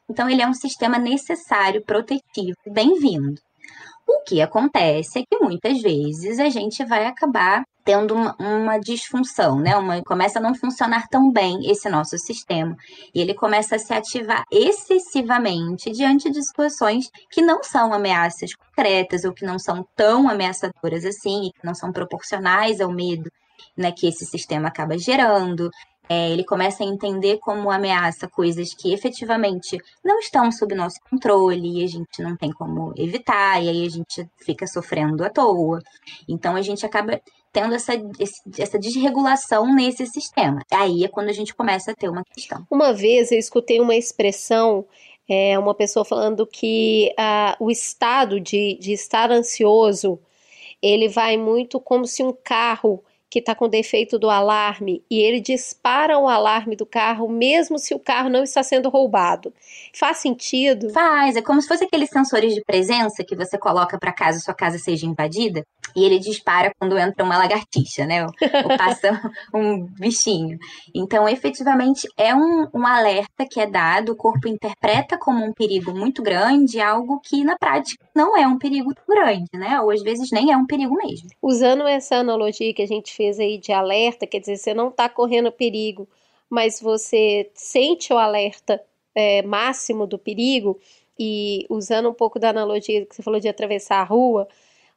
Então, 0.08 0.30
ele 0.30 0.40
é 0.40 0.46
um 0.46 0.54
sistema 0.54 0.98
necessário, 0.98 1.84
protetivo, 1.84 2.56
bem-vindo. 2.72 3.40
O 4.06 4.22
que 4.22 4.40
acontece 4.40 5.18
é 5.18 5.22
que 5.22 5.42
muitas 5.42 5.80
vezes 5.82 6.38
a 6.38 6.48
gente 6.48 6.84
vai 6.84 7.06
acabar 7.06 7.64
tendo 7.84 8.14
uma, 8.14 8.34
uma, 8.38 8.78
disfunção, 8.78 9.58
né? 9.60 9.76
Uma, 9.76 10.02
começa 10.02 10.38
a 10.38 10.42
não 10.42 10.54
funcionar 10.54 11.06
tão 11.08 11.30
bem 11.30 11.70
esse 11.70 11.88
nosso 11.88 12.16
sistema. 12.18 12.76
E 13.14 13.20
ele 13.20 13.34
começa 13.34 13.76
a 13.76 13.78
se 13.78 13.92
ativar 13.92 14.44
excessivamente 14.50 15.90
diante 15.90 16.30
de 16.30 16.42
situações 16.42 17.10
que 17.30 17.42
não 17.42 17.62
são 17.62 17.92
ameaças 17.92 18.54
concretas 18.54 19.24
ou 19.24 19.32
que 19.32 19.44
não 19.44 19.58
são 19.58 19.86
tão 19.94 20.28
ameaçadoras 20.28 21.04
assim, 21.04 21.48
e 21.48 21.52
que 21.52 21.64
não 21.64 21.74
são 21.74 21.92
proporcionais 21.92 22.80
ao 22.80 22.90
medo 22.90 23.30
né, 23.76 23.92
que 23.92 24.06
esse 24.06 24.24
sistema 24.24 24.68
acaba 24.68 24.98
gerando. 24.98 25.70
É, 26.08 26.30
ele 26.30 26.44
começa 26.44 26.82
a 26.82 26.86
entender 26.86 27.38
como 27.38 27.70
ameaça 27.70 28.28
coisas 28.28 28.74
que 28.74 28.92
efetivamente 28.92 29.78
não 30.04 30.18
estão 30.18 30.52
sob 30.52 30.74
nosso 30.74 30.98
controle 31.08 31.80
e 31.80 31.84
a 31.84 31.86
gente 31.86 32.22
não 32.22 32.36
tem 32.36 32.52
como 32.52 32.92
evitar, 32.96 33.62
e 33.62 33.68
aí 33.68 33.86
a 33.86 33.90
gente 33.90 34.28
fica 34.36 34.66
sofrendo 34.66 35.24
à 35.24 35.30
toa. 35.30 35.80
Então 36.28 36.56
a 36.56 36.62
gente 36.62 36.84
acaba 36.84 37.20
tendo 37.52 37.74
essa, 37.74 37.92
essa 38.58 38.78
desregulação 38.78 39.72
nesse 39.74 40.06
sistema. 40.06 40.60
Aí 40.72 41.04
é 41.04 41.08
quando 41.08 41.28
a 41.28 41.32
gente 41.32 41.54
começa 41.54 41.92
a 41.92 41.94
ter 41.94 42.08
uma 42.08 42.24
questão. 42.24 42.66
Uma 42.70 42.92
vez 42.92 43.32
eu 43.32 43.38
escutei 43.38 43.80
uma 43.80 43.94
expressão 43.94 44.84
é, 45.28 45.58
uma 45.58 45.74
pessoa 45.74 46.04
falando 46.04 46.46
que 46.46 47.14
uh, 47.18 47.64
o 47.64 47.70
estado 47.70 48.38
de, 48.38 48.76
de 48.78 48.92
estar 48.92 49.30
ansioso 49.30 50.18
ele 50.82 51.08
vai 51.08 51.38
muito 51.38 51.80
como 51.80 52.06
se 52.06 52.22
um 52.22 52.32
carro 52.32 53.02
que 53.34 53.40
está 53.40 53.52
com 53.52 53.68
defeito 53.68 54.16
do 54.16 54.30
alarme 54.30 55.02
e 55.10 55.18
ele 55.18 55.40
dispara 55.40 56.16
o 56.16 56.28
alarme 56.28 56.76
do 56.76 56.86
carro, 56.86 57.28
mesmo 57.28 57.80
se 57.80 57.92
o 57.92 57.98
carro 57.98 58.28
não 58.28 58.44
está 58.44 58.62
sendo 58.62 58.88
roubado. 58.88 59.52
Faz 59.92 60.18
sentido? 60.18 60.88
Faz. 60.90 61.34
É 61.34 61.42
como 61.42 61.60
se 61.60 61.66
fosse 61.66 61.82
aqueles 61.82 62.10
sensores 62.10 62.54
de 62.54 62.62
presença 62.62 63.24
que 63.24 63.34
você 63.34 63.58
coloca 63.58 63.98
para 63.98 64.12
caso 64.12 64.38
sua 64.38 64.54
casa 64.54 64.78
seja 64.78 65.04
invadida 65.04 65.64
e 65.96 66.04
ele 66.04 66.20
dispara 66.20 66.70
quando 66.78 66.96
entra 66.96 67.24
uma 67.24 67.36
lagartixa, 67.36 68.06
né? 68.06 68.24
Ou, 68.24 68.30
ou 68.70 68.76
passa 68.76 69.20
um 69.52 69.84
bichinho. 69.84 70.56
Então, 70.94 71.28
efetivamente, 71.28 72.06
é 72.16 72.34
um, 72.34 72.68
um 72.72 72.86
alerta 72.86 73.46
que 73.48 73.60
é 73.60 73.66
dado, 73.66 74.12
o 74.12 74.16
corpo 74.16 74.48
interpreta 74.48 75.18
como 75.18 75.44
um 75.44 75.52
perigo 75.52 75.92
muito 75.92 76.22
grande, 76.22 76.80
algo 76.80 77.20
que 77.20 77.42
na 77.44 77.56
prática 77.56 78.04
não 78.14 78.36
é 78.36 78.46
um 78.46 78.58
perigo 78.58 78.92
tão 78.94 79.04
grande, 79.14 79.50
né? 79.54 79.80
Ou 79.80 79.90
às 79.90 80.02
vezes 80.02 80.30
nem 80.30 80.52
é 80.52 80.56
um 80.56 80.66
perigo 80.66 80.94
mesmo. 80.96 81.28
Usando 81.42 81.86
essa 81.86 82.16
analogia 82.16 82.74
que 82.74 82.82
a 82.82 82.86
gente 82.86 83.12
fez 83.14 83.23
fez 83.24 83.40
aí 83.40 83.58
de 83.58 83.72
alerta, 83.72 84.26
quer 84.26 84.40
dizer, 84.40 84.56
você 84.56 84.74
não 84.74 84.88
está 84.88 85.08
correndo 85.08 85.50
perigo, 85.50 86.08
mas 86.50 86.80
você 86.80 87.50
sente 87.54 88.12
o 88.12 88.18
alerta 88.18 88.82
é, 89.14 89.42
máximo 89.42 90.06
do 90.06 90.18
perigo, 90.18 90.78
e 91.18 91.64
usando 91.70 92.08
um 92.10 92.14
pouco 92.14 92.40
da 92.40 92.50
analogia 92.50 93.06
que 93.06 93.14
você 93.14 93.22
falou 93.22 93.38
de 93.38 93.48
atravessar 93.48 94.00
a 94.00 94.04
rua, 94.04 94.48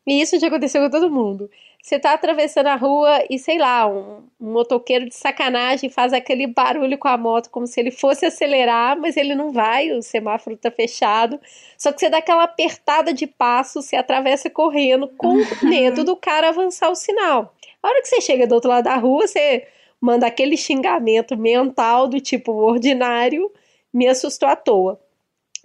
e 0.06 0.20
isso 0.20 0.40
já 0.40 0.48
aconteceu 0.48 0.82
com 0.82 0.90
todo 0.90 1.12
mundo. 1.12 1.50
Você 1.88 1.96
está 1.96 2.12
atravessando 2.12 2.68
a 2.68 2.76
rua 2.76 3.24
e, 3.30 3.40
sei 3.40 3.58
lá, 3.58 3.88
um, 3.88 4.22
um, 4.42 4.52
motoqueiro 4.52 5.08
de 5.08 5.16
sacanagem 5.16 5.90
faz 5.90 6.12
aquele 6.12 6.46
barulho 6.46 6.98
com 6.98 7.08
a 7.08 7.18
moto 7.18 7.50
como 7.50 7.66
se 7.66 7.80
ele 7.80 7.92
fosse 7.92 8.26
acelerar, 8.26 9.00
mas 9.00 9.16
ele 9.16 9.34
não 9.34 9.54
vai, 9.54 9.94
o 9.94 10.02
semáforo 10.02 10.58
está 10.58 10.70
fechado. 10.70 11.40
Só 11.78 11.94
que 11.94 12.02
você 12.02 12.10
dá 12.10 12.18
aquela 12.18 12.44
apertada 12.44 13.14
de 13.14 13.26
passo, 13.26 13.82
você 13.82 13.96
atravessa 13.96 14.50
correndo 14.50 15.08
com 15.18 15.36
medo 15.64 16.04
do 16.04 16.18
cara 16.18 16.50
avançar 16.50 16.90
o 16.90 16.96
sinal. 16.96 17.56
A 17.82 17.88
hora 17.88 18.02
que 18.02 18.10
você 18.10 18.20
chega 18.20 18.46
do 18.46 18.56
outro 18.56 18.70
lado 18.70 18.84
da 18.84 18.98
rua, 18.98 19.26
você 19.26 19.66
manda 20.02 20.28
aquele 20.28 20.58
xingamento 20.58 21.38
mental 21.38 22.06
do 22.06 22.20
tipo 22.20 22.52
ordinário, 22.52 23.50
me 23.94 24.10
assustou 24.10 24.50
à 24.50 24.58
toa. 24.58 25.00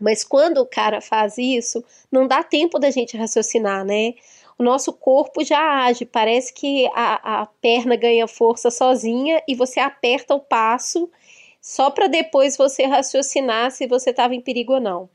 Mas 0.00 0.22
quando 0.22 0.58
o 0.58 0.66
cara 0.66 1.00
faz 1.00 1.36
isso, 1.36 1.84
não 2.12 2.28
dá 2.28 2.44
tempo 2.44 2.78
da 2.78 2.92
gente 2.92 3.16
raciocinar, 3.16 3.84
né? 3.84 4.14
O 4.58 4.62
nosso 4.62 4.92
corpo 4.92 5.44
já 5.44 5.84
age, 5.84 6.04
parece 6.04 6.52
que 6.52 6.86
a, 6.94 7.42
a 7.42 7.46
perna 7.46 7.96
ganha 7.96 8.26
força 8.26 8.70
sozinha 8.70 9.42
e 9.48 9.54
você 9.54 9.80
aperta 9.80 10.34
o 10.34 10.40
passo 10.40 11.10
só 11.60 11.90
para 11.90 12.08
depois 12.08 12.56
você 12.56 12.84
raciocinar 12.84 13.70
se 13.70 13.86
você 13.86 14.10
estava 14.10 14.34
em 14.34 14.40
perigo 14.40 14.74
ou 14.74 14.80
não. 14.80 15.08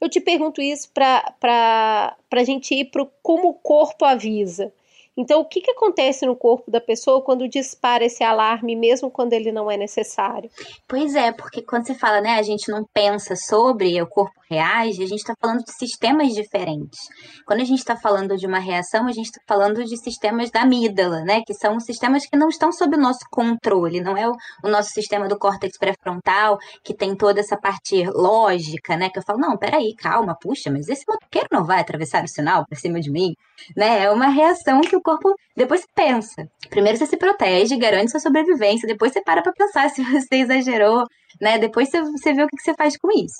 Eu 0.00 0.08
te 0.08 0.20
pergunto 0.20 0.60
isso 0.60 0.90
para 0.92 2.16
a 2.30 2.44
gente 2.44 2.74
ir 2.74 2.86
para 2.86 3.06
como 3.22 3.48
o 3.48 3.54
corpo 3.54 4.04
avisa. 4.04 4.72
Então, 5.16 5.40
o 5.40 5.44
que, 5.44 5.60
que 5.60 5.70
acontece 5.70 6.26
no 6.26 6.34
corpo 6.34 6.70
da 6.70 6.80
pessoa 6.80 7.22
quando 7.22 7.48
dispara 7.48 8.04
esse 8.04 8.24
alarme, 8.24 8.74
mesmo 8.74 9.10
quando 9.10 9.32
ele 9.32 9.52
não 9.52 9.70
é 9.70 9.76
necessário? 9.76 10.50
Pois 10.88 11.14
é, 11.14 11.30
porque 11.30 11.62
quando 11.62 11.86
você 11.86 11.94
fala, 11.94 12.20
né, 12.20 12.36
a 12.36 12.42
gente 12.42 12.70
não 12.70 12.84
pensa 12.92 13.36
sobre, 13.36 14.00
o 14.02 14.06
corpo 14.06 14.34
reage, 14.50 15.02
a 15.02 15.06
gente 15.06 15.20
está 15.20 15.34
falando 15.40 15.64
de 15.64 15.72
sistemas 15.72 16.32
diferentes. 16.32 16.98
Quando 17.46 17.60
a 17.60 17.64
gente 17.64 17.78
está 17.78 17.96
falando 17.96 18.36
de 18.36 18.46
uma 18.46 18.58
reação, 18.58 19.06
a 19.06 19.12
gente 19.12 19.26
está 19.26 19.40
falando 19.46 19.84
de 19.84 19.96
sistemas 19.96 20.50
da 20.50 20.62
amígdala, 20.62 21.20
né, 21.20 21.42
que 21.46 21.54
são 21.54 21.78
sistemas 21.78 22.26
que 22.26 22.36
não 22.36 22.48
estão 22.48 22.72
sob 22.72 22.96
o 22.96 23.00
nosso 23.00 23.24
controle, 23.30 24.00
não 24.00 24.16
é 24.16 24.28
o, 24.28 24.32
o 24.64 24.68
nosso 24.68 24.90
sistema 24.90 25.28
do 25.28 25.38
córtex 25.38 25.78
pré-frontal, 25.78 26.58
que 26.82 26.92
tem 26.92 27.16
toda 27.16 27.40
essa 27.40 27.56
parte 27.56 28.04
lógica, 28.10 28.96
né, 28.96 29.08
que 29.10 29.18
eu 29.18 29.22
falo, 29.22 29.38
não, 29.38 29.56
peraí, 29.56 29.94
calma, 29.94 30.36
puxa, 30.40 30.70
mas 30.70 30.88
esse 30.88 31.04
motoqueiro 31.08 31.48
não 31.52 31.64
vai 31.64 31.80
atravessar 31.80 32.24
o 32.24 32.28
sinal 32.28 32.64
por 32.66 32.76
cima 32.76 33.00
de 33.00 33.10
mim, 33.10 33.34
né, 33.76 34.04
é 34.04 34.10
uma 34.10 34.28
reação 34.28 34.80
que 34.80 34.96
o 34.96 35.02
corpo 35.04 35.34
depois 35.56 35.82
você 35.82 35.86
pensa. 35.94 36.48
Primeiro 36.70 36.98
você 36.98 37.06
se 37.06 37.16
protege, 37.16 37.76
garante 37.76 38.10
sua 38.10 38.20
sobrevivência, 38.20 38.88
depois 38.88 39.12
você 39.12 39.22
para 39.22 39.42
para 39.42 39.52
pensar 39.52 39.88
se 39.90 40.02
você 40.02 40.36
exagerou, 40.36 41.04
né? 41.40 41.58
Depois 41.58 41.90
você, 41.90 42.02
você 42.02 42.32
vê 42.32 42.42
o 42.42 42.48
que, 42.48 42.60
você 42.60 42.74
faz 42.74 42.96
com 42.96 43.08
isso. 43.12 43.36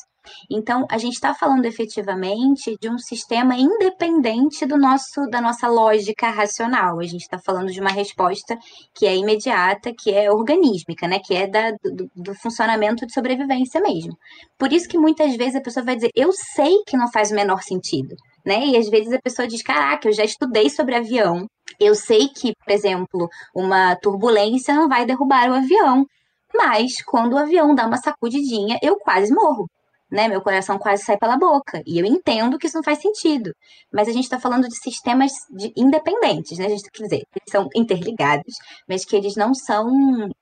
Então, 0.51 0.87
a 0.91 0.97
gente 0.97 1.15
está 1.15 1.35
falando 1.35 1.67
efetivamente 1.67 2.77
de 2.81 2.89
um 2.89 2.97
sistema 2.97 3.57
independente 3.57 4.65
do 4.65 4.79
nosso, 4.79 5.27
da 5.31 5.39
nossa 5.39 5.69
lógica 5.69 6.31
racional. 6.31 6.99
A 6.99 7.05
gente 7.05 7.23
está 7.23 7.39
falando 7.39 7.71
de 7.71 7.79
uma 7.79 7.91
resposta 7.91 8.57
que 8.95 9.07
é 9.07 9.15
imediata, 9.15 9.93
que 9.93 10.15
é 10.15 10.31
organísmica, 10.31 11.07
né? 11.07 11.19
Que 11.23 11.35
é 11.35 11.47
da, 11.47 11.73
do, 11.73 12.11
do, 12.17 12.35
funcionamento 12.37 13.07
de 13.07 13.13
sobrevivência 13.13 13.83
mesmo. 13.83 14.17
Por 14.59 14.73
isso 14.73 14.89
que 14.89 14.97
muitas 14.97 15.37
vezes 15.37 15.57
a 15.57 15.61
pessoa 15.61 15.85
vai 15.85 15.97
dizer, 15.97 16.11
eu 16.15 16.31
sei 16.33 16.73
que 16.87 16.97
não 16.97 17.11
faz 17.13 17.31
o 17.31 17.35
menor 17.35 17.63
sentido 17.63 18.15
né? 18.45 18.67
E 18.67 18.77
às 18.77 18.89
vezes 18.89 19.13
a 19.13 19.21
pessoa 19.21 19.49
diz: 19.49 19.63
caraca, 19.63 20.09
eu 20.09 20.13
já 20.13 20.25
estudei 20.25 20.69
sobre 20.71 20.95
avião. 20.95 21.47
Eu 21.81 21.95
sei 21.95 22.29
que, 22.29 22.55
por 22.55 22.73
exemplo, 22.73 23.29
uma 23.55 23.97
turbulência 23.97 24.75
não 24.75 24.89
vai 24.89 25.07
derrubar 25.07 25.51
o 25.51 25.55
avião. 25.55 26.07
Mas 26.55 27.03
quando 27.03 27.35
o 27.35 27.39
avião 27.39 27.75
dá 27.75 27.87
uma 27.87 27.97
sacudidinha, 27.97 28.79
eu 28.83 28.97
quase 28.99 29.33
morro. 29.35 29.69
Né, 30.13 30.29
meu 30.29 30.41
coração 30.41 30.79
quase 30.79 31.03
sai 31.03 31.17
pela 31.19 31.37
boca. 31.37 31.83
E 31.85 31.99
eu 31.99 32.07
entendo 32.07 32.57
que 32.57 32.69
isso 32.69 32.77
não 32.77 32.85
faz 32.85 33.01
sentido. 33.01 33.51
Mas 33.93 34.07
a 34.07 34.13
gente 34.13 34.25
está 34.25 34.39
falando 34.39 34.69
de 34.69 34.77
sistemas 34.77 35.33
de 35.51 35.73
independentes, 35.77 36.57
né? 36.57 36.67
A 36.67 36.69
gente 36.69 36.89
quer 36.89 37.03
dizer, 37.03 37.17
eles 37.17 37.51
são 37.51 37.69
interligados, 37.75 38.55
mas 38.89 39.05
que 39.05 39.17
eles 39.17 39.35
não 39.35 39.53
são. 39.55 39.91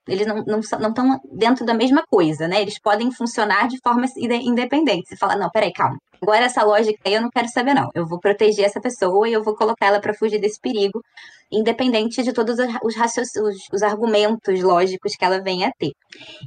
Eles 0.07 0.27
não, 0.27 0.45
não, 0.45 0.61
estão 0.61 1.21
dentro 1.33 1.65
da 1.65 1.73
mesma 1.73 2.03
coisa, 2.11 2.47
né? 2.47 2.61
Eles 2.61 2.79
podem 2.79 3.11
funcionar 3.12 3.67
de 3.69 3.79
forma 3.83 4.05
independente. 4.19 5.09
Você 5.09 5.17
fala, 5.17 5.37
não, 5.37 5.49
peraí, 5.49 5.73
calma. 5.73 5.97
Agora 6.22 6.44
essa 6.44 6.62
lógica 6.62 7.00
aí 7.04 7.14
eu 7.14 7.20
não 7.20 7.30
quero 7.30 7.48
saber 7.48 7.74
não. 7.74 7.90
Eu 7.94 8.06
vou 8.06 8.20
proteger 8.20 8.64
essa 8.64 8.80
pessoa 8.80 9.28
e 9.28 9.32
eu 9.32 9.42
vou 9.42 9.56
colocar 9.56 9.87
ela 9.87 10.00
para 10.00 10.14
fugir 10.14 10.40
desse 10.40 10.61
perigo. 10.61 11.04
Independente 11.53 12.23
de 12.23 12.33
todos 12.33 12.59
os, 12.59 12.97
os, 13.17 13.59
os 13.73 13.83
argumentos 13.83 14.61
lógicos 14.62 15.15
que 15.15 15.25
ela 15.25 15.41
venha 15.43 15.69
a 15.69 15.73
ter. 15.73 15.93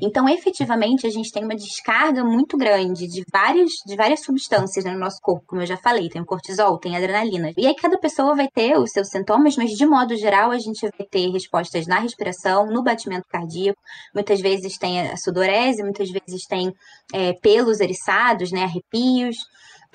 Então, 0.01 0.27
efetivamente, 0.27 1.05
a 1.05 1.09
gente 1.09 1.31
tem 1.31 1.43
uma 1.43 1.55
descarga 1.55 2.23
muito 2.23 2.57
grande 2.57 3.07
de 3.07 3.23
várias, 3.31 3.71
de 3.85 3.95
várias 3.95 4.23
substâncias 4.23 4.83
no 4.85 4.97
nosso 4.97 5.19
corpo, 5.21 5.45
como 5.47 5.61
eu 5.61 5.65
já 5.65 5.77
falei, 5.77 6.09
tem 6.09 6.21
o 6.21 6.25
cortisol, 6.25 6.79
tem 6.79 6.95
a 6.95 6.97
adrenalina. 6.97 7.51
E 7.55 7.67
aí 7.67 7.75
cada 7.75 7.97
pessoa 7.97 8.35
vai 8.35 8.47
ter 8.47 8.77
os 8.77 8.91
seus 8.91 9.09
sintomas, 9.09 9.55
mas 9.55 9.71
de 9.71 9.85
modo 9.85 10.15
geral 10.15 10.51
a 10.51 10.57
gente 10.57 10.81
vai 10.81 11.07
ter 11.07 11.29
respostas 11.29 11.85
na 11.85 11.99
respiração, 11.99 12.65
no 12.65 12.83
batimento 12.83 13.27
cardíaco, 13.29 13.79
muitas 14.13 14.41
vezes 14.41 14.77
tem 14.77 15.01
a 15.01 15.17
sudorese, 15.17 15.83
muitas 15.83 16.09
vezes 16.09 16.45
tem 16.47 16.73
é, 17.13 17.33
pelos 17.33 17.79
eriçados, 17.79 18.51
né, 18.51 18.63
arrepios, 18.63 19.37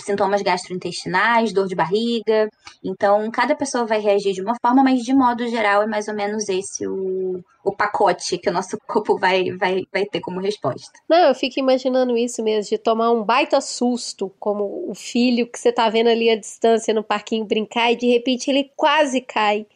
sintomas 0.02 0.42
gastrointestinais, 0.42 1.52
dor 1.52 1.66
de 1.66 1.74
barriga. 1.74 2.48
Então, 2.82 3.30
cada 3.30 3.54
pessoa 3.54 3.84
vai 3.84 4.00
reagir 4.00 4.32
de 4.32 4.42
uma 4.42 4.54
forma, 4.60 4.82
mas 4.82 5.02
de 5.02 5.14
modo 5.14 5.46
geral 5.48 5.82
é 5.82 5.86
mais 5.86 6.08
ou 6.08 6.14
menos 6.14 6.48
esse 6.48 6.86
o, 6.86 7.42
o 7.64 7.72
pacote 7.72 8.38
que 8.38 8.48
o 8.48 8.52
nosso 8.52 8.78
corpo 8.86 9.18
vai, 9.18 9.50
vai, 9.52 9.82
vai 9.92 10.04
ter 10.06 10.20
como 10.20 10.40
resposta. 10.40 10.92
Não, 11.08 11.28
eu 11.28 11.34
fico 11.34 11.58
imaginando 11.58 12.16
isso 12.16 12.42
mesmo, 12.42 12.70
de 12.70 12.78
tomar 12.78 13.10
um 13.10 13.22
baita 13.22 13.60
susto, 13.60 14.32
como 14.38 14.84
o 14.88 14.94
filho 14.94 15.46
que 15.46 15.58
você 15.58 15.72
tá 15.72 15.88
vendo 15.88 16.08
ali 16.08 16.30
à 16.30 16.36
distância 16.36 16.94
no 16.94 17.04
parquinho 17.04 17.44
brincar 17.44 17.92
e 17.92 17.96
de 17.96 18.06
repente 18.06 18.50
ele 18.50 18.70
quase 18.76 19.20
cai. 19.20 19.66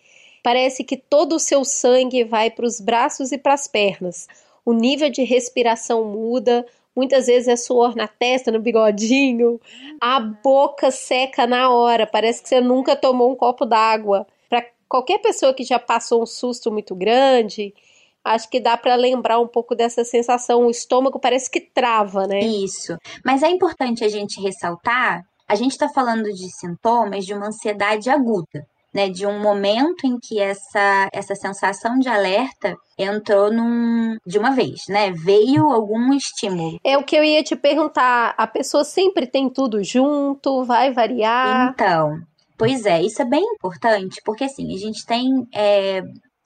Parece 0.42 0.84
que 0.84 0.96
todo 0.96 1.36
o 1.36 1.40
seu 1.40 1.64
sangue 1.64 2.22
vai 2.22 2.50
para 2.50 2.66
os 2.66 2.78
braços 2.78 3.32
e 3.32 3.38
para 3.38 3.54
as 3.54 3.66
pernas. 3.66 4.28
O 4.64 4.72
nível 4.72 5.10
de 5.10 5.22
respiração 5.24 6.04
muda, 6.04 6.66
Muitas 6.94 7.26
vezes 7.26 7.48
é 7.48 7.56
suor 7.56 7.96
na 7.96 8.06
testa, 8.06 8.52
no 8.52 8.60
bigodinho, 8.60 9.60
a 10.00 10.20
boca 10.20 10.90
seca 10.90 11.46
na 11.46 11.70
hora, 11.70 12.06
parece 12.06 12.42
que 12.42 12.48
você 12.48 12.60
nunca 12.60 12.94
tomou 12.94 13.32
um 13.32 13.36
copo 13.36 13.66
d'água. 13.66 14.26
Para 14.48 14.64
qualquer 14.88 15.18
pessoa 15.18 15.52
que 15.52 15.64
já 15.64 15.78
passou 15.78 16.22
um 16.22 16.26
susto 16.26 16.70
muito 16.70 16.94
grande, 16.94 17.74
acho 18.24 18.48
que 18.48 18.60
dá 18.60 18.76
para 18.76 18.94
lembrar 18.94 19.40
um 19.40 19.48
pouco 19.48 19.74
dessa 19.74 20.04
sensação. 20.04 20.66
O 20.66 20.70
estômago 20.70 21.18
parece 21.18 21.50
que 21.50 21.60
trava, 21.60 22.26
né? 22.26 22.40
Isso. 22.40 22.96
Mas 23.24 23.42
é 23.42 23.48
importante 23.48 24.04
a 24.04 24.08
gente 24.08 24.40
ressaltar: 24.40 25.26
a 25.48 25.54
gente 25.56 25.72
está 25.72 25.88
falando 25.88 26.32
de 26.32 26.48
sintomas 26.54 27.26
de 27.26 27.34
uma 27.34 27.48
ansiedade 27.48 28.08
aguda 28.08 28.66
né, 28.94 29.08
de 29.08 29.26
um 29.26 29.40
momento 29.40 30.06
em 30.06 30.18
que 30.18 30.40
essa, 30.40 31.08
essa 31.12 31.34
sensação 31.34 31.98
de 31.98 32.08
alerta 32.08 32.76
entrou 32.96 33.52
num, 33.52 34.16
de 34.24 34.38
uma 34.38 34.52
vez, 34.52 34.82
né? 34.88 35.10
Veio 35.10 35.70
algum 35.70 36.14
estímulo. 36.14 36.78
É 36.84 36.96
o 36.96 37.02
que 37.02 37.16
eu 37.16 37.24
ia 37.24 37.42
te 37.42 37.56
perguntar. 37.56 38.34
A 38.38 38.46
pessoa 38.46 38.84
sempre 38.84 39.26
tem 39.26 39.50
tudo 39.50 39.82
junto, 39.82 40.64
vai 40.64 40.92
variar? 40.92 41.72
Então, 41.72 42.18
pois 42.56 42.86
é, 42.86 43.02
isso 43.02 43.20
é 43.20 43.24
bem 43.24 43.42
importante, 43.42 44.20
porque 44.24 44.44
assim, 44.44 44.72
a 44.72 44.78
gente 44.78 45.04
tem 45.04 45.28
é, 45.52 46.02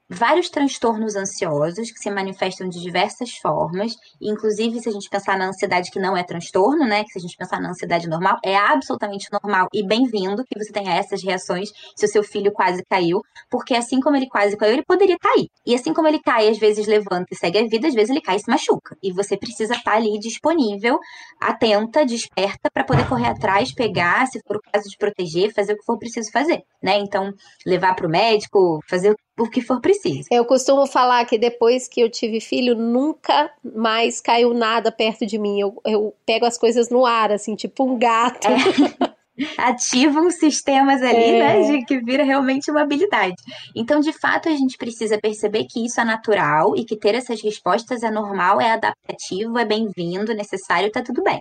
vários 0.09 0.49
transtornos 0.49 1.15
ansiosos 1.15 1.91
que 1.91 1.99
se 1.99 2.11
manifestam 2.11 2.69
de 2.69 2.81
diversas 2.81 3.37
formas, 3.43 3.93
inclusive 4.21 4.81
se 4.81 4.89
a 4.89 4.93
gente 4.93 5.09
pensar 5.09 5.37
na 5.37 5.49
ansiedade 5.49 5.91
que 5.91 6.01
não 6.01 6.17
é 6.17 6.25
transtorno, 6.25 6.87
né, 6.87 7.05
que 7.05 7.11
se 7.11 7.19
a 7.19 7.23
gente 7.23 7.37
pensar 7.37 7.61
na 7.61 7.71
ansiedade 7.71 8.09
normal, 8.09 8.39
é 8.45 8.57
absolutamente 8.57 9.29
normal 9.31 9.69
e 9.73 9.87
bem-vindo 9.87 10.45
que 10.45 10.59
você 10.59 10.73
tenha 10.73 10.95
essas 10.95 11.23
reações 11.23 11.71
se 11.95 12.07
o 12.07 12.09
seu 12.09 12.23
filho 12.23 12.53
quase 12.53 12.83
caiu, 12.89 13.21
porque 13.51 13.75
assim 13.75 14.01
como 14.01 14.17
ele 14.17 14.29
quase 14.29 14.57
caiu, 14.57 14.73
ele 14.73 14.85
poderia 14.85 15.19
cair. 15.19 15.49
E 15.67 15.75
assim 15.75 15.93
como 15.93 16.09
ele 16.09 16.21
cai, 16.21 16.49
às 16.49 16.59
vezes 16.59 16.87
levanta 16.87 17.27
e 17.31 17.37
segue 17.37 17.59
a 17.59 17.67
vida, 17.67 17.89
às 17.89 17.95
vezes 17.95 18.11
ele 18.11 18.21
cai 18.21 18.37
e 18.37 18.41
se 18.41 18.51
machuca. 18.51 18.97
E 19.03 19.13
você 19.13 19.37
precisa 19.37 19.75
estar 19.75 19.95
ali 19.95 20.19
disponível, 20.19 20.99
atenta, 21.41 22.07
desperta 22.07 22.71
para 22.73 22.85
poder 22.85 23.07
correr 23.09 23.29
atrás, 23.29 23.75
pegar, 23.75 24.27
se 24.27 24.41
for 24.47 24.57
o 24.57 24.61
caso 24.73 24.89
de 24.89 24.97
proteger, 24.97 25.53
fazer 25.53 25.75
o 25.75 25.77
que 25.77 25.85
for 25.85 25.99
preciso 25.99 26.31
fazer, 26.33 26.63
né? 26.83 26.99
Então, 26.99 27.33
levar 27.67 27.95
para 27.95 28.07
o 28.07 28.11
médico, 28.11 28.81
fazer 28.89 29.15
o 29.39 29.49
que 29.49 29.61
for 29.61 29.81
preciso. 29.81 30.29
Eu 30.31 30.45
costumo 30.45 30.87
falar 30.87 31.25
que 31.25 31.39
depois 31.39 31.89
que 31.89 32.01
eu 32.01 32.11
tive 32.11 32.41
filho, 32.41 32.75
nunca 32.75 33.51
mais 33.63 34.21
caiu 34.21 34.53
nada 34.53 34.91
perto 34.91 35.25
de 35.27 35.39
mim. 35.39 35.61
Eu, 35.61 35.81
eu 35.87 36.15
pego 36.27 36.47
as 36.47 36.59
coisas 36.59 36.91
no 36.91 37.07
ar, 37.07 37.31
assim, 37.33 37.55
tipo 37.55 37.85
um 37.85 37.99
gato. 37.99 38.49
É. 38.49 39.19
ativam 39.57 40.31
sistemas 40.31 41.01
ali, 41.03 41.17
é. 41.17 41.39
né, 41.39 41.63
de 41.63 41.85
que 41.85 42.01
vira 42.01 42.25
realmente 42.25 42.71
uma 42.71 42.83
habilidade. 42.83 43.37
Então, 43.75 44.01
de 44.01 44.13
fato, 44.13 44.49
a 44.49 44.53
gente 44.53 44.77
precisa 44.77 45.19
perceber 45.19 45.65
que 45.65 45.85
isso 45.85 46.01
é 46.01 46.05
natural 46.05 46.77
e 46.77 46.85
que 46.85 46.97
ter 46.97 47.15
essas 47.15 47.41
respostas 47.41 48.03
é 48.03 48.11
normal, 48.11 48.61
é 48.61 48.73
adaptativo, 48.73 49.59
é 49.59 49.65
bem-vindo, 49.65 50.35
necessário, 50.35 50.91
tá 50.91 51.03
tudo 51.03 51.23
bem. 51.23 51.41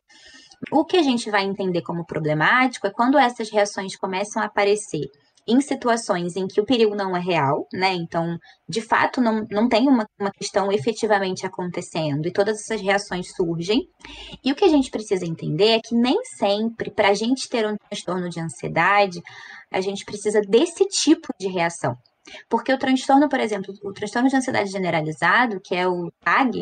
O 0.72 0.86
que 0.86 0.98
a 0.98 1.04
gente 1.04 1.30
vai 1.30 1.44
entender 1.44 1.82
como 1.82 2.06
problemático 2.06 2.88
é 2.88 2.92
quando 2.92 3.18
essas 3.18 3.50
reações 3.50 3.96
começam 3.96 4.42
a 4.42 4.46
aparecer 4.46 5.06
em 5.48 5.62
situações 5.62 6.36
em 6.36 6.48
que 6.48 6.60
o 6.60 6.66
perigo 6.66 6.96
não 6.96 7.16
é 7.16 7.20
real, 7.20 7.68
né? 7.74 7.94
Então, 7.94 8.38
de 8.68 8.82
fato, 8.82 9.22
não, 9.22 9.46
não 9.50 9.70
tem 9.70 9.88
uma, 9.88 10.06
uma 10.20 10.32
questão 10.32 10.72
efetivamente 10.72 11.46
acontecendo 11.46 12.28
e 12.28 12.34
todas 12.34 12.60
essas 12.60 12.82
reações 12.82 13.34
surgem. 13.36 13.88
E 14.44 14.52
o 14.52 14.56
que 14.56 14.66
a 14.66 14.70
gente 14.70 14.92
precisa 14.92 15.26
entender 15.26 15.70
é 15.70 15.80
que 15.80 15.96
nem 15.96 16.18
sempre, 16.38 16.92
para 16.92 17.10
a 17.10 17.14
gente 17.14 17.48
ter 17.48 17.66
um 17.66 17.78
transtorno 17.78 18.30
de 18.30 18.40
ansiedade, 18.40 19.22
a 19.72 19.82
gente 19.82 20.04
precisa 20.04 20.42
desse 20.42 20.86
tipo 20.86 21.28
de 21.40 21.48
reação. 21.48 21.96
Porque 22.50 22.74
o 22.74 22.78
transtorno, 22.78 23.30
por 23.30 23.40
exemplo, 23.40 23.74
o 23.84 23.94
transtorno 23.94 24.30
de 24.30 24.36
ansiedade 24.36 24.70
generalizado, 24.70 25.62
que 25.64 25.76
é 25.76 25.88
o 25.88 26.12
TAG, 26.22 26.62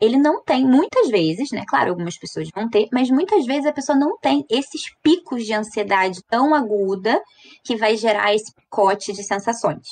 ele 0.00 0.16
não 0.16 0.42
tem, 0.42 0.64
muitas 0.64 1.08
vezes, 1.08 1.50
né? 1.50 1.64
Claro, 1.66 1.90
algumas 1.90 2.16
pessoas 2.16 2.48
vão 2.54 2.68
ter, 2.68 2.88
mas 2.92 3.10
muitas 3.10 3.44
vezes 3.44 3.66
a 3.66 3.72
pessoa 3.72 3.98
não 3.98 4.16
tem 4.18 4.44
esses 4.48 4.82
picos 5.02 5.44
de 5.44 5.52
ansiedade 5.52 6.22
tão 6.28 6.54
aguda 6.54 7.20
que 7.64 7.76
vai 7.76 7.96
gerar 7.96 8.34
esse 8.34 8.54
picote 8.54 9.12
de 9.12 9.24
sensações. 9.24 9.88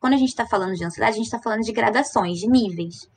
Quando 0.00 0.14
a 0.14 0.16
gente 0.16 0.30
está 0.30 0.46
falando 0.46 0.74
de 0.74 0.84
ansiedade, 0.84 1.12
a 1.12 1.16
gente 1.16 1.26
está 1.26 1.38
falando 1.38 1.62
de 1.62 1.72
gradações, 1.72 2.38
de 2.38 2.48
níveis. 2.48 3.08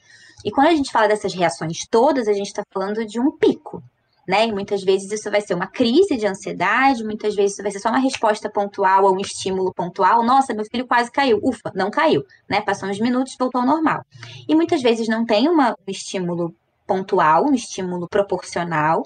E 0.43 0.51
quando 0.51 0.67
a 0.67 0.75
gente 0.75 0.91
fala 0.91 1.07
dessas 1.07 1.33
reações 1.33 1.87
todas, 1.89 2.27
a 2.27 2.33
gente 2.33 2.47
está 2.47 2.63
falando 2.73 3.05
de 3.05 3.19
um 3.19 3.31
pico 3.37 3.81
né? 4.27 4.47
E 4.47 4.51
muitas 4.51 4.83
vezes 4.83 5.11
isso 5.11 5.29
vai 5.29 5.41
ser 5.41 5.53
uma 5.53 5.67
crise 5.67 6.17
de 6.17 6.25
ansiedade, 6.25 7.03
muitas 7.03 7.35
vezes 7.35 7.53
isso 7.53 7.63
vai 7.63 7.71
ser 7.71 7.79
só 7.79 7.89
uma 7.89 7.99
resposta 7.99 8.49
pontual 8.49 9.07
a 9.07 9.11
um 9.11 9.19
estímulo 9.19 9.73
pontual. 9.73 10.23
Nossa, 10.23 10.53
meu 10.53 10.65
filho 10.65 10.87
quase 10.87 11.11
caiu. 11.11 11.39
Ufa, 11.43 11.71
não 11.75 11.89
caiu, 11.91 12.23
né? 12.49 12.61
Passou 12.61 12.89
uns 12.89 12.99
minutos, 12.99 13.35
voltou 13.37 13.61
ao 13.61 13.67
normal. 13.67 14.05
E 14.47 14.55
muitas 14.55 14.81
vezes 14.81 15.07
não 15.07 15.25
tem 15.25 15.47
uma, 15.47 15.71
um 15.71 15.91
estímulo 15.91 16.55
pontual, 16.85 17.45
um 17.45 17.53
estímulo 17.53 18.07
proporcional, 18.07 19.03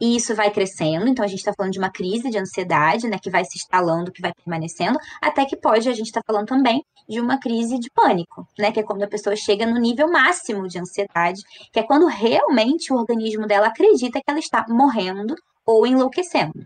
e 0.00 0.16
isso 0.16 0.34
vai 0.34 0.50
crescendo. 0.50 1.08
Então, 1.08 1.24
a 1.24 1.28
gente 1.28 1.40
está 1.40 1.52
falando 1.56 1.72
de 1.72 1.78
uma 1.78 1.90
crise 1.90 2.30
de 2.30 2.38
ansiedade, 2.38 3.08
né, 3.08 3.18
que 3.20 3.30
vai 3.30 3.44
se 3.44 3.56
instalando, 3.56 4.12
que 4.12 4.22
vai 4.22 4.32
permanecendo, 4.32 4.98
até 5.20 5.44
que 5.44 5.56
pode, 5.56 5.88
a 5.88 5.92
gente 5.92 6.06
está 6.06 6.20
falando 6.26 6.46
também 6.46 6.82
de 7.08 7.20
uma 7.20 7.38
crise 7.38 7.78
de 7.78 7.90
pânico, 7.90 8.46
né, 8.58 8.70
que 8.70 8.80
é 8.80 8.82
quando 8.82 9.02
a 9.02 9.08
pessoa 9.08 9.34
chega 9.34 9.66
no 9.66 9.80
nível 9.80 10.08
máximo 10.10 10.68
de 10.68 10.78
ansiedade, 10.78 11.40
que 11.72 11.80
é 11.80 11.82
quando 11.82 12.06
realmente 12.06 12.92
o 12.92 12.96
organismo 12.96 13.46
dela 13.46 13.68
acredita 13.68 14.20
que 14.20 14.30
ela 14.30 14.38
está 14.38 14.64
morrendo 14.68 15.34
ou 15.68 15.86
enlouquecendo. 15.86 16.64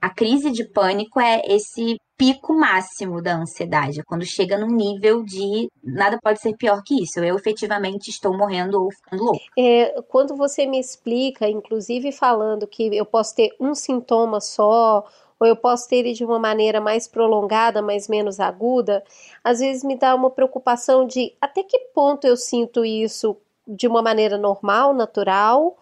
A 0.00 0.08
crise 0.08 0.52
de 0.52 0.64
pânico 0.64 1.18
é 1.18 1.42
esse 1.48 1.96
pico 2.16 2.54
máximo 2.54 3.20
da 3.20 3.36
ansiedade, 3.36 4.04
quando 4.04 4.24
chega 4.24 4.56
num 4.56 4.70
nível 4.70 5.24
de 5.24 5.68
nada 5.82 6.16
pode 6.22 6.40
ser 6.40 6.56
pior 6.56 6.80
que 6.86 7.02
isso, 7.02 7.18
eu 7.18 7.36
efetivamente 7.36 8.08
estou 8.08 8.38
morrendo 8.38 8.80
ou 8.80 8.90
ficando 8.92 9.24
louco. 9.24 9.40
É, 9.58 10.00
quando 10.08 10.36
você 10.36 10.64
me 10.64 10.78
explica, 10.78 11.48
inclusive 11.48 12.12
falando 12.12 12.68
que 12.68 12.96
eu 12.96 13.04
posso 13.04 13.34
ter 13.34 13.50
um 13.60 13.74
sintoma 13.74 14.40
só, 14.40 15.04
ou 15.40 15.46
eu 15.46 15.56
posso 15.56 15.88
ter 15.88 15.96
ele 15.96 16.12
de 16.12 16.24
uma 16.24 16.38
maneira 16.38 16.80
mais 16.80 17.08
prolongada, 17.08 17.82
mas 17.82 18.08
menos 18.08 18.38
aguda, 18.38 19.02
às 19.42 19.58
vezes 19.58 19.82
me 19.82 19.98
dá 19.98 20.14
uma 20.14 20.30
preocupação 20.30 21.04
de 21.04 21.34
até 21.40 21.64
que 21.64 21.78
ponto 21.92 22.26
eu 22.26 22.36
sinto 22.36 22.84
isso 22.84 23.36
de 23.66 23.88
uma 23.88 24.00
maneira 24.00 24.38
normal, 24.38 24.94
natural, 24.94 25.76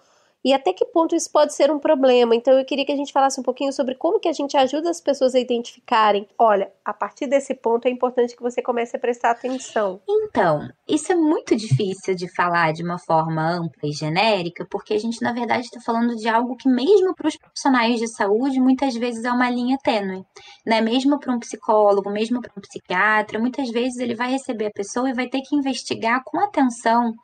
e 0.44 0.52
até 0.52 0.72
que 0.72 0.84
ponto 0.84 1.16
isso 1.16 1.30
pode 1.32 1.54
ser 1.54 1.70
um 1.70 1.78
problema. 1.78 2.36
Então 2.36 2.58
eu 2.58 2.64
queria 2.64 2.84
que 2.84 2.92
a 2.92 2.96
gente 2.96 3.12
falasse 3.12 3.40
um 3.40 3.42
pouquinho 3.42 3.72
sobre 3.72 3.94
como 3.94 4.20
que 4.20 4.28
a 4.28 4.32
gente 4.32 4.56
ajuda 4.56 4.90
as 4.90 5.00
pessoas 5.00 5.34
a 5.34 5.40
identificarem. 5.40 6.28
Olha, 6.38 6.70
a 6.84 6.92
partir 6.92 7.26
desse 7.26 7.54
ponto 7.54 7.86
é 7.86 7.90
importante 7.90 8.36
que 8.36 8.42
você 8.42 8.60
comece 8.60 8.96
a 8.96 9.00
prestar 9.00 9.30
atenção. 9.30 10.00
Então, 10.06 10.68
isso 10.86 11.10
é 11.10 11.16
muito 11.16 11.56
difícil 11.56 12.14
de 12.14 12.28
falar 12.34 12.72
de 12.72 12.82
uma 12.82 12.98
forma 12.98 13.42
ampla 13.42 13.88
e 13.88 13.92
genérica, 13.92 14.66
porque 14.70 14.92
a 14.92 14.98
gente 14.98 15.22
na 15.22 15.32
verdade 15.32 15.64
está 15.64 15.80
falando 15.80 16.14
de 16.14 16.28
algo 16.28 16.56
que 16.56 16.68
mesmo 16.68 17.14
para 17.14 17.28
os 17.28 17.36
profissionais 17.36 17.98
de 17.98 18.08
saúde 18.08 18.60
muitas 18.60 18.94
vezes 18.94 19.24
é 19.24 19.32
uma 19.32 19.48
linha 19.48 19.78
tênue, 19.82 20.24
né? 20.66 20.82
Mesmo 20.82 21.18
para 21.18 21.34
um 21.34 21.38
psicólogo, 21.38 22.10
mesmo 22.10 22.42
para 22.42 22.52
um 22.56 22.60
psiquiatra, 22.60 23.38
muitas 23.38 23.70
vezes 23.70 23.98
ele 23.98 24.14
vai 24.14 24.30
receber 24.30 24.66
a 24.66 24.70
pessoa 24.70 25.08
e 25.08 25.14
vai 25.14 25.28
ter 25.28 25.40
que 25.40 25.56
investigar 25.56 26.22
com 26.22 26.38
atenção 26.38 27.14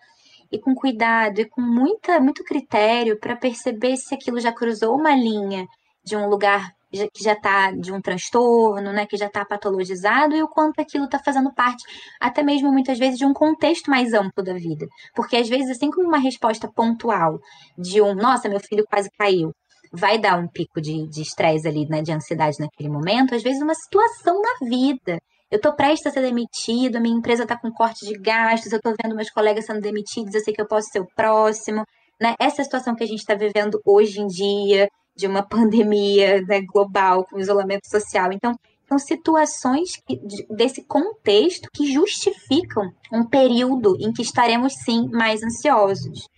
e 0.51 0.59
com 0.59 0.75
cuidado 0.75 1.41
e 1.41 1.49
com 1.49 1.61
muita, 1.61 2.21
muito 2.21 2.43
critério 2.45 3.19
para 3.19 3.37
perceber 3.37 3.97
se 3.97 4.15
aquilo 4.15 4.41
já 4.41 4.53
cruzou 4.53 4.97
uma 4.97 5.15
linha 5.15 5.67
de 6.05 6.17
um 6.17 6.29
lugar 6.29 6.73
que 6.91 7.23
já 7.23 7.35
está 7.35 7.71
de 7.71 7.93
um 7.93 8.01
transtorno, 8.01 8.93
né, 8.93 9.07
que 9.07 9.17
já 9.17 9.27
está 9.27 9.45
patologizado 9.45 10.35
e 10.35 10.43
o 10.43 10.49
quanto 10.49 10.81
aquilo 10.81 11.05
está 11.05 11.21
fazendo 11.21 11.55
parte, 11.55 11.85
até 12.21 12.43
mesmo 12.43 12.73
muitas 12.73 12.99
vezes, 12.99 13.17
de 13.17 13.25
um 13.25 13.33
contexto 13.33 13.89
mais 13.89 14.13
amplo 14.13 14.43
da 14.43 14.55
vida. 14.55 14.87
Porque 15.15 15.37
às 15.37 15.49
vezes, 15.49 15.71
assim 15.71 15.91
como 15.91 16.09
uma 16.09 16.19
resposta 16.19 16.69
pontual 16.69 17.39
de 17.79 18.03
um, 18.03 18.15
nossa, 18.15 18.49
meu 18.49 18.59
filho 18.59 18.85
quase 18.91 19.09
caiu, 19.17 19.53
vai 19.93 20.19
dar 20.19 20.37
um 20.39 20.49
pico 20.49 20.81
de 20.81 21.23
estresse 21.23 21.69
ali, 21.69 21.87
né, 21.89 22.03
de 22.03 22.13
ansiedade 22.13 22.59
naquele 22.59 22.89
momento, 22.89 23.35
às 23.35 23.43
vezes 23.43 23.63
uma 23.63 23.75
situação 23.75 24.41
na 24.41 24.69
vida 24.69 25.21
Eu 25.51 25.57
estou 25.57 25.75
prestes 25.75 26.07
a 26.07 26.11
ser 26.11 26.23
demitido, 26.23 26.97
a 26.97 27.01
minha 27.01 27.17
empresa 27.17 27.43
está 27.43 27.59
com 27.59 27.73
corte 27.73 28.07
de 28.07 28.15
gastos, 28.15 28.71
eu 28.71 28.77
estou 28.77 28.95
vendo 29.03 29.17
meus 29.17 29.31
colegas 29.31 29.67
sendo 29.67 29.81
demitidos, 29.81 30.33
eu 30.33 30.41
sei 30.41 30.55
que 30.55 30.63
eu 30.63 30.69
posso 30.69 30.89
ser 30.93 31.01
o 31.01 31.07
próximo. 31.17 31.85
Né? 32.21 32.35
Essa 32.39 32.63
situação 32.63 32.95
que 32.95 33.03
a 33.03 33.07
gente 33.07 33.19
está 33.19 33.35
vivendo 33.35 33.81
hoje 33.85 34.21
em 34.21 34.27
dia, 34.29 34.89
de 35.17 35.27
uma 35.27 35.43
pandemia 35.47 36.41
né, 36.43 36.61
global, 36.63 37.25
com 37.25 37.41
isolamento 37.41 37.89
social. 37.89 38.33
Então, 38.33 38.55
são 38.89 38.99
situações 38.99 39.97
que, 40.07 40.21
desse 40.49 40.85
contexto 40.85 41.69
que 41.73 41.93
justificam 41.93 42.91
um 43.13 43.25
período 43.25 43.97
em 44.01 44.13
que 44.13 44.23
estaremos, 44.23 44.75
sim, 44.85 45.09
mais 45.13 45.43
ansiosos. 45.43 46.29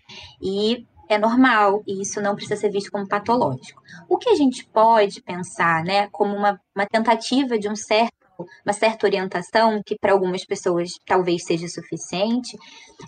E 0.41 0.87
é 1.09 1.19
normal, 1.19 1.83
e 1.87 2.01
isso 2.01 2.21
não 2.21 2.35
precisa 2.35 2.57
ser 2.61 2.71
visto 2.71 2.91
como 2.91 3.09
patológico. 3.09 3.83
O 4.09 4.17
que 4.17 4.31
a 4.31 4.35
gente 4.35 4.67
pode 4.67 5.23
pensar, 5.23 5.85
né, 5.85 6.09
como 6.11 6.35
uma, 6.35 6.59
uma 6.75 6.87
tentativa 6.87 7.59
de 7.59 7.69
um 7.69 7.77
certo 7.77 8.22
uma 8.65 8.73
certa 8.73 9.07
orientação, 9.07 9.81
que 9.85 9.97
para 10.01 10.13
algumas 10.13 10.45
pessoas 10.45 10.91
talvez 11.07 11.45
seja 11.45 11.67
suficiente, 11.69 12.57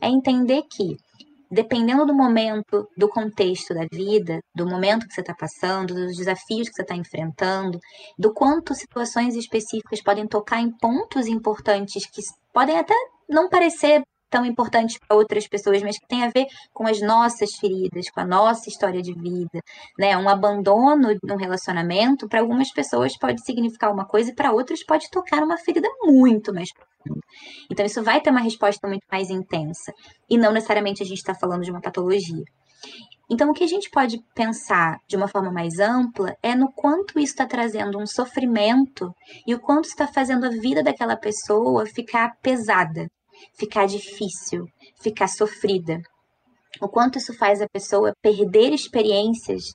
é 0.03 0.09
entender 0.09 0.62
que, 0.70 0.97
dependendo 1.51 2.07
do 2.07 2.14
momento, 2.14 2.89
do 2.97 3.09
contexto 3.09 3.74
da 3.74 3.87
vida, 3.93 4.41
do 4.55 4.66
momento 4.66 5.07
que 5.07 5.14
você 5.14 5.20
está 5.20 5.35
passando, 5.35 5.95
dos 5.95 6.16
desafios 6.16 6.68
que 6.68 6.74
você 6.74 6.82
está 6.82 6.97
enfrentando, 6.97 7.78
do 8.18 8.32
quanto 8.32 8.74
situações 8.74 9.35
específicas 9.37 10.03
podem 10.03 10.26
tocar 10.26 10.61
em 10.61 10.70
pontos 10.70 11.26
importantes 11.26 12.07
que 12.07 12.22
podem 12.53 12.78
até 12.78 12.95
não 13.28 13.49
parecer 13.49 14.03
tão 14.31 14.45
importantes 14.45 14.99
para 14.99 15.16
outras 15.16 15.47
pessoas, 15.47 15.83
mas 15.83 15.99
que 15.99 16.07
tem 16.07 16.22
a 16.25 16.31
ver 16.31 16.47
com 16.72 16.87
as 16.87 17.01
nossas 17.01 17.55
feridas, 17.57 18.11
com 18.11 18.20
a 18.20 18.27
nossa 18.27 18.68
história 18.68 19.01
de 19.01 19.12
vida, 19.12 19.61
né? 19.99 20.16
Um 20.16 20.29
abandono 20.29 21.16
num 21.22 21.37
relacionamento 21.37 22.29
para 22.29 22.41
algumas 22.41 22.72
pessoas 22.72 23.16
pode 23.18 23.45
significar 23.45 23.93
uma 23.93 24.07
coisa 24.07 24.31
e 24.31 24.35
para 24.35 24.53
outras 24.53 24.85
pode 24.85 25.11
tocar 25.11 25.43
uma 25.43 25.57
ferida 25.59 25.89
muito 26.03 26.53
mais 26.53 26.70
profunda. 26.72 27.20
Então 27.70 27.85
isso 27.87 28.03
vai 28.03 28.20
ter 28.20 28.31
uma 28.31 28.41
resposta 28.41 28.89
muito 28.89 29.05
mais 29.11 29.31
intensa 29.31 29.93
e 30.29 30.37
não 30.39 30.53
necessariamente 30.53 31.03
a 31.03 31.07
gente 31.07 31.18
está 31.18 31.35
falando 31.35 31.62
de 31.62 31.70
uma 31.70 31.81
patologia. 31.81 32.45
Então, 33.31 33.51
o 33.51 33.55
que 33.55 33.64
a 33.64 33.68
gente 33.68 33.89
pode 33.91 34.18
pensar 34.35 34.99
de 35.09 35.16
uma 35.16 35.27
forma 35.27 35.51
mais 35.51 35.79
ampla 35.79 36.37
é 36.43 36.55
no 36.55 36.70
quanto 36.72 37.18
isso 37.18 37.33
está 37.33 37.47
trazendo 37.47 37.99
um 37.99 38.07
sofrimento 38.07 39.11
e 39.47 39.55
o 39.55 39.61
quanto 39.61 39.87
está 39.87 40.07
fazendo 40.07 40.45
a 40.45 40.51
vida 40.51 40.83
daquela 40.83 41.16
pessoa 41.16 41.87
ficar 41.87 42.33
pesada, 42.43 43.09
ficar 43.59 43.87
difícil, 43.87 44.66
ficar 45.01 45.28
sofrida. 45.28 46.01
O 46.80 46.89
quanto 46.89 47.18
isso 47.18 47.32
faz 47.35 47.61
a 47.61 47.68
pessoa 47.68 48.12
perder 48.20 48.72
experiências 48.72 49.72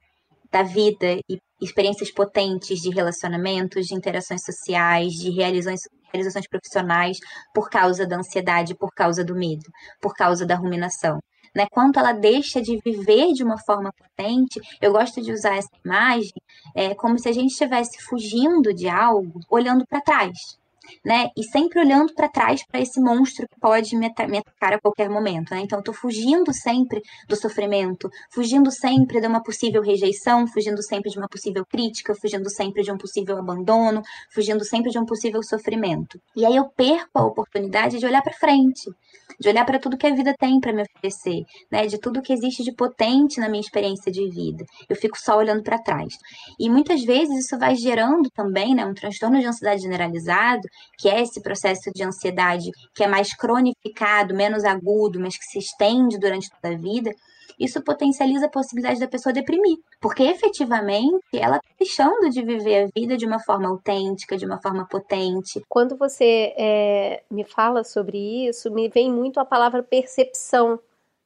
da 0.52 0.64
vida 0.64 1.20
e 1.30 1.38
experiências 1.62 2.12
potentes 2.12 2.80
de 2.80 2.90
relacionamentos, 2.90 3.86
de 3.86 3.96
interações 3.96 4.44
sociais, 4.44 5.14
de 5.14 5.30
realizações, 5.30 5.82
realizações 6.12 6.48
profissionais 6.48 7.18
por 7.54 7.70
causa 7.70 8.06
da 8.06 8.18
ansiedade, 8.18 8.76
por 8.76 8.92
causa 8.94 9.24
do 9.24 9.36
medo, 9.36 9.70
por 10.02 10.14
causa 10.14 10.46
da 10.46 10.56
ruminação. 10.56 11.20
Né? 11.56 11.68
Quanto 11.72 12.00
ela 12.00 12.14
deixa 12.14 12.62
de 12.62 12.80
viver 12.84 13.34
de 13.34 13.44
uma 13.44 13.58
forma 13.58 13.92
potente, 13.94 14.60
eu 14.82 14.92
gosto 14.92 15.22
de 15.22 15.32
usar 15.32 15.56
essa 15.56 15.70
imagem 15.84 16.34
é, 16.76 16.94
como 16.96 17.18
se 17.18 17.28
a 17.28 17.32
gente 17.32 17.52
estivesse 17.52 18.02
fugindo 18.04 18.74
de 18.74 18.88
algo, 18.88 19.40
olhando 19.50 19.86
para 19.88 20.02
trás 20.02 20.59
né? 21.04 21.28
E 21.38 21.44
sempre 21.44 21.80
olhando 21.80 22.14
para 22.14 22.30
trás 22.30 22.66
para 22.66 22.82
esse 22.82 23.00
monstro 23.02 23.48
que 23.48 23.60
pode 23.60 23.96
me, 23.96 24.08
atacar 24.08 24.74
a 24.74 24.80
qualquer 24.80 25.10
momento, 25.10 25.54
né? 25.54 25.62
Então, 25.62 25.82
tô 25.82 25.94
fugindo 25.94 26.54
sempre 26.54 27.02
do 27.28 27.36
sofrimento, 27.36 28.10
fugindo 28.32 28.72
sempre 28.72 29.20
de 29.22 29.28
uma 29.28 29.42
possível 29.42 29.82
rejeição, 29.82 30.48
fugindo 30.48 30.82
sempre 30.82 31.10
de 31.10 31.18
uma 31.18 31.28
possível 31.28 31.64
crítica, 31.66 32.14
fugindo 32.16 32.50
sempre 32.50 32.84
de 32.84 32.92
um 32.92 32.98
possível 32.98 33.38
abandono, 33.38 34.02
fugindo 34.34 34.64
sempre 34.66 34.92
de 34.92 35.00
um 35.00 35.06
possível 35.06 35.42
sofrimento. 35.44 36.20
E 36.36 36.46
aí 36.46 36.56
eu 36.56 36.70
perco 36.76 37.10
a 37.16 37.26
oportunidade 37.26 38.00
de 38.00 38.06
olhar 38.06 38.22
para 38.22 38.34
frente, 38.34 38.90
de 39.40 39.50
olhar 39.50 39.66
para 39.66 39.80
tudo 39.80 39.98
que 39.98 40.08
a 40.08 40.14
vida 40.14 40.34
tem 40.38 40.60
para 40.60 40.74
me 40.74 40.84
oferecer, 40.84 41.44
né? 41.72 41.86
De 41.86 42.00
tudo 42.00 42.22
que 42.22 42.34
existe 42.34 42.64
de 42.64 42.74
potente 42.74 43.40
na 43.40 43.50
minha 43.50 43.62
experiência 43.62 44.12
de 44.12 44.30
vida. 44.30 44.64
Eu 44.88 44.96
fico 44.96 45.18
só 45.18 45.38
olhando 45.38 45.64
para 45.64 45.82
trás. 45.82 46.14
E 46.60 46.70
muitas 46.70 47.04
vezes 47.04 47.46
isso 47.46 47.58
vai 47.58 47.76
gerando 47.76 48.30
também, 48.32 48.76
né, 48.76 48.86
um 48.86 48.94
transtorno 48.94 49.40
de 49.40 49.46
ansiedade 49.46 49.82
generalizado 49.82 50.62
que 50.98 51.10
é 51.10 51.22
esse 51.22 51.42
processo 51.42 51.92
de 51.94 52.04
ansiedade 52.04 52.70
que 52.94 53.04
é 53.04 53.08
mais 53.08 53.36
cronificado, 53.36 54.36
menos 54.36 54.64
agudo, 54.64 55.20
mas 55.20 55.38
que 55.38 55.46
se 55.46 55.60
estende 55.60 56.20
durante 56.20 56.50
toda 56.50 56.74
a 56.74 56.78
vida, 56.78 57.12
isso 57.60 57.82
potencializa 57.84 58.46
a 58.46 58.50
possibilidade 58.50 59.00
da 59.00 59.08
pessoa 59.08 59.34
deprimir, 59.34 59.78
porque 60.00 60.24
efetivamente 60.24 61.20
ela 61.34 61.58
está 61.58 61.70
deixando 61.78 62.30
de 62.30 62.42
viver 62.42 62.84
a 62.84 62.90
vida 62.96 63.18
de 63.18 63.26
uma 63.26 63.40
forma 63.40 63.68
autêntica, 63.68 64.38
de 64.38 64.46
uma 64.46 64.62
forma 64.62 64.88
potente. 64.88 65.62
Quando 65.68 65.98
você 65.98 66.54
é, 66.58 67.24
me 67.30 67.44
fala 67.44 67.84
sobre 67.84 68.48
isso, 68.48 68.72
me 68.72 68.88
vem 68.88 69.12
muito 69.12 69.40
a 69.40 69.46
palavra 69.46 69.84
percepção 69.84 70.80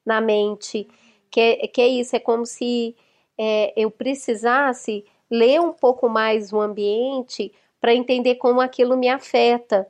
na 0.04 0.20
mente, 0.20 0.88
que 1.30 1.40
é, 1.40 1.68
que 1.68 1.82
é 1.82 1.88
isso, 1.88 2.16
é 2.16 2.20
como 2.20 2.46
se 2.46 2.96
é, 3.38 3.74
eu 3.76 3.92
precisasse 3.92 5.06
ler 5.30 5.60
um 5.60 5.74
pouco 5.74 6.10
mais 6.10 6.52
o 6.52 6.60
ambiente 6.60 7.52
para 7.84 7.94
entender 7.94 8.36
como 8.36 8.62
aquilo 8.62 8.96
me 8.96 9.10
afeta. 9.10 9.86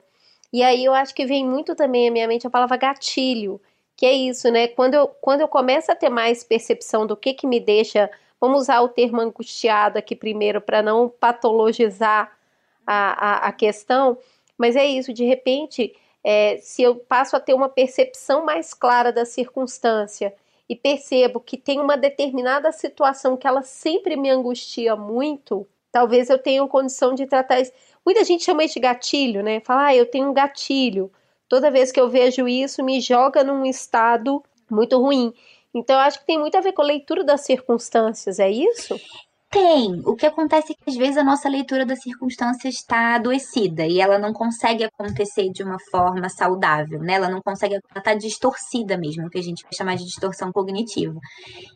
E 0.52 0.64
aí 0.64 0.84
eu 0.84 0.96
acho 0.96 1.14
que 1.14 1.28
vem 1.28 1.48
muito 1.48 1.76
também 1.76 2.08
à 2.08 2.12
minha 2.12 2.28
mente 2.28 2.48
a 2.48 2.50
palavra 2.50 2.76
gatilho, 2.76 3.62
que 3.96 4.04
é 4.04 4.12
isso, 4.12 4.50
né? 4.50 4.68
Quando 4.68 4.96
eu, 4.96 5.08
quando 5.08 5.42
eu 5.42 5.48
começo 5.48 5.92
a 5.92 5.96
ter 5.96 6.10
mais 6.10 6.44
percepção 6.44 7.06
do 7.06 7.16
que, 7.16 7.36
que 7.36 7.46
me 7.46 7.60
deixa, 7.60 8.10
vamos 8.42 8.62
usar 8.62 8.82
o 8.82 8.90
termo 8.90 9.22
angustiado 9.22 10.00
aqui 10.00 10.16
primeiro 10.16 10.60
para 10.60 10.82
não 10.82 11.08
patologizar 11.08 12.36
a, 12.86 13.46
a, 13.46 13.48
a, 13.50 13.52
questão, 13.52 14.18
mas 14.58 14.76
é 14.76 14.84
isso, 14.88 15.14
de 15.14 15.24
repente, 15.24 15.96
é, 16.24 16.58
se 16.64 16.82
eu 16.82 16.96
passo 16.96 17.36
a 17.36 17.40
ter 17.40 17.54
uma 17.54 17.70
percepção 17.70 18.44
mais 18.44 18.74
clara 18.74 19.12
da 19.14 19.24
circunstância 19.24 20.34
e 20.68 20.76
percebo 20.76 21.40
que 21.40 21.58
tem 21.58 21.80
uma 21.80 21.96
determinada 21.96 22.72
situação 22.72 23.38
que 23.38 23.46
ela 23.46 23.62
sempre 23.62 24.16
me 24.16 24.32
angustia 24.32 24.96
muito, 24.96 25.68
talvez 25.94 26.28
eu 26.30 26.40
tenha 26.40 26.68
condição 26.68 27.14
de 27.14 27.28
tratar 27.28 27.62
isso. 27.62 27.72
Muita 28.04 28.24
gente 28.26 28.44
chama 28.44 28.64
isso 28.64 28.74
de 28.74 28.80
gatilho, 28.82 29.44
né? 29.44 29.62
Fala, 29.62 29.86
ah, 29.86 29.96
eu 29.96 30.08
tenho 30.08 30.30
um 30.30 30.34
gatilho. 30.34 31.10
Toda 31.48 31.72
vez 31.72 31.92
que 31.92 32.00
eu 32.00 32.10
vejo 32.10 32.48
isso, 32.48 32.84
me 32.84 33.00
joga 33.00 33.44
num 33.44 33.64
estado 33.64 34.44
muito 34.70 35.00
ruim. 35.00 35.32
Então, 35.74 35.96
eu 35.96 36.02
acho 36.02 36.20
que 36.20 36.26
tem 36.26 36.40
muito 36.40 36.58
a 36.58 36.62
ver 36.62 36.74
com 36.74 36.82
a 36.82 36.86
leitura 36.86 37.24
das 37.24 37.42
circunstâncias, 37.42 38.40
é 38.40 38.50
isso? 38.50 39.00
Tem. 39.54 40.02
O 40.04 40.16
que 40.16 40.26
acontece 40.26 40.72
é 40.72 40.76
que 40.76 40.90
às 40.90 40.96
vezes 40.96 41.16
a 41.16 41.24
nossa 41.24 41.48
leitura 41.48 41.86
das 41.86 42.02
circunstâncias 42.02 42.74
está 42.74 43.14
adoecida 43.14 43.86
e 43.86 44.02
ela 44.02 44.18
não 44.18 44.34
consegue 44.34 44.84
acontecer 44.84 45.52
de 45.52 45.62
uma 45.62 45.78
forma 45.92 46.28
saudável, 46.28 47.00
né? 47.00 47.14
Ela 47.14 47.30
não 47.30 47.40
consegue, 47.40 47.76
ela 47.76 47.84
está 47.96 48.16
distorcida 48.16 48.98
mesmo, 48.98 49.30
que 49.30 49.38
a 49.38 49.44
gente 49.44 49.62
vai 49.62 49.72
chamar 49.72 49.96
de 49.96 50.06
distorção 50.06 50.52
cognitiva. 50.52 51.20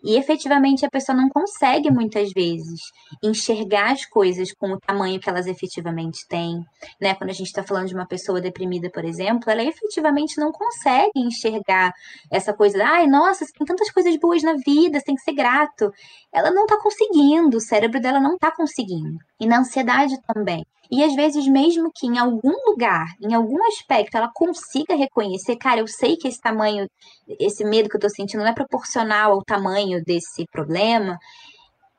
E 0.03 0.17
efetivamente 0.17 0.87
a 0.87 0.89
pessoa 0.89 1.15
não 1.15 1.29
consegue 1.29 1.91
muitas 1.91 2.31
vezes 2.31 2.81
enxergar 3.21 3.91
as 3.91 4.07
coisas 4.07 4.51
com 4.55 4.71
o 4.71 4.79
tamanho 4.79 5.19
que 5.19 5.29
elas 5.29 5.45
efetivamente 5.45 6.27
têm, 6.27 6.65
né? 6.99 7.13
Quando 7.13 7.29
a 7.29 7.33
gente 7.33 7.45
está 7.47 7.61
falando 7.61 7.89
de 7.89 7.93
uma 7.93 8.07
pessoa 8.07 8.41
deprimida, 8.41 8.89
por 8.89 9.05
exemplo, 9.05 9.51
ela 9.51 9.63
efetivamente 9.63 10.39
não 10.39 10.51
consegue 10.51 11.11
enxergar 11.15 11.93
essa 12.31 12.51
coisa, 12.53 12.83
ai, 12.83 13.05
nossa, 13.05 13.45
tem 13.55 13.67
tantas 13.67 13.91
coisas 13.91 14.17
boas 14.17 14.41
na 14.41 14.53
vida, 14.53 14.97
você 14.97 15.05
tem 15.05 15.15
que 15.15 15.21
ser 15.21 15.33
grato. 15.33 15.93
Ela 16.33 16.49
não 16.49 16.63
está 16.63 16.75
conseguindo 16.81 17.66
cérebro 17.67 17.99
dela 17.99 18.19
não 18.19 18.35
está 18.35 18.51
conseguindo. 18.51 19.17
E 19.39 19.45
na 19.45 19.59
ansiedade 19.59 20.15
também. 20.33 20.65
E 20.89 21.03
às 21.03 21.13
vezes, 21.15 21.45
mesmo 21.47 21.91
que 21.93 22.07
em 22.07 22.17
algum 22.17 22.53
lugar, 22.65 23.07
em 23.21 23.33
algum 23.33 23.61
aspecto, 23.67 24.15
ela 24.15 24.31
consiga 24.33 24.95
reconhecer, 24.95 25.57
cara, 25.57 25.81
eu 25.81 25.87
sei 25.87 26.15
que 26.15 26.27
esse 26.27 26.39
tamanho, 26.39 26.87
esse 27.39 27.65
medo 27.65 27.89
que 27.89 27.97
eu 27.97 28.01
tô 28.01 28.09
sentindo 28.09 28.41
não 28.41 28.49
é 28.49 28.53
proporcional 28.53 29.33
ao 29.33 29.43
tamanho 29.43 30.01
desse 30.05 30.45
problema, 30.49 31.17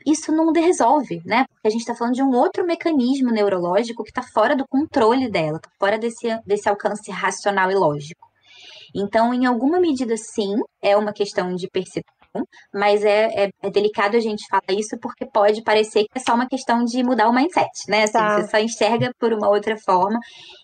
isso 0.07 0.33
não 0.33 0.53
resolve, 0.53 1.21
né? 1.27 1.45
Porque 1.49 1.69
a 1.69 1.71
gente 1.71 1.81
está 1.81 1.95
falando 1.95 2.15
de 2.15 2.23
um 2.23 2.31
outro 2.31 2.65
mecanismo 2.65 3.31
neurológico 3.31 4.03
que 4.03 4.11
está 4.11 4.23
fora 4.23 4.57
do 4.57 4.67
controle 4.67 5.31
dela, 5.31 5.61
tá 5.61 5.69
fora 5.79 5.99
desse, 5.99 6.27
desse 6.47 6.69
alcance 6.69 7.11
racional 7.11 7.71
e 7.71 7.75
lógico. 7.75 8.27
Então, 8.95 9.35
em 9.35 9.45
alguma 9.45 9.79
medida, 9.79 10.17
sim, 10.17 10.57
é 10.81 10.97
uma 10.97 11.13
questão 11.13 11.55
de 11.55 11.69
percepção 11.69 12.18
mas 12.73 13.05
é, 13.05 13.45
é, 13.45 13.51
é, 13.63 13.71
delicado 13.71 14.17
a 14.17 14.21
gente 14.21 14.47
falar 14.49 14.79
isso 14.79 14.97
porque 15.01 15.27
pode 15.27 15.63
parecer 15.63 16.05
que 16.05 16.19
é 16.19 16.21
só 16.21 16.35
uma 16.35 16.49
questão 16.49 16.85
de 16.85 17.03
mudar 17.03 17.29
o 17.29 17.33
mindset, 17.33 17.69
né? 17.89 18.05
Assim, 18.05 18.13
tá. 18.13 18.41
Você 18.41 18.49
só 18.49 18.59
enxerga 18.59 19.11
por 19.19 19.33
uma 19.33 19.49
outra 19.49 19.77
forma. 19.77 20.19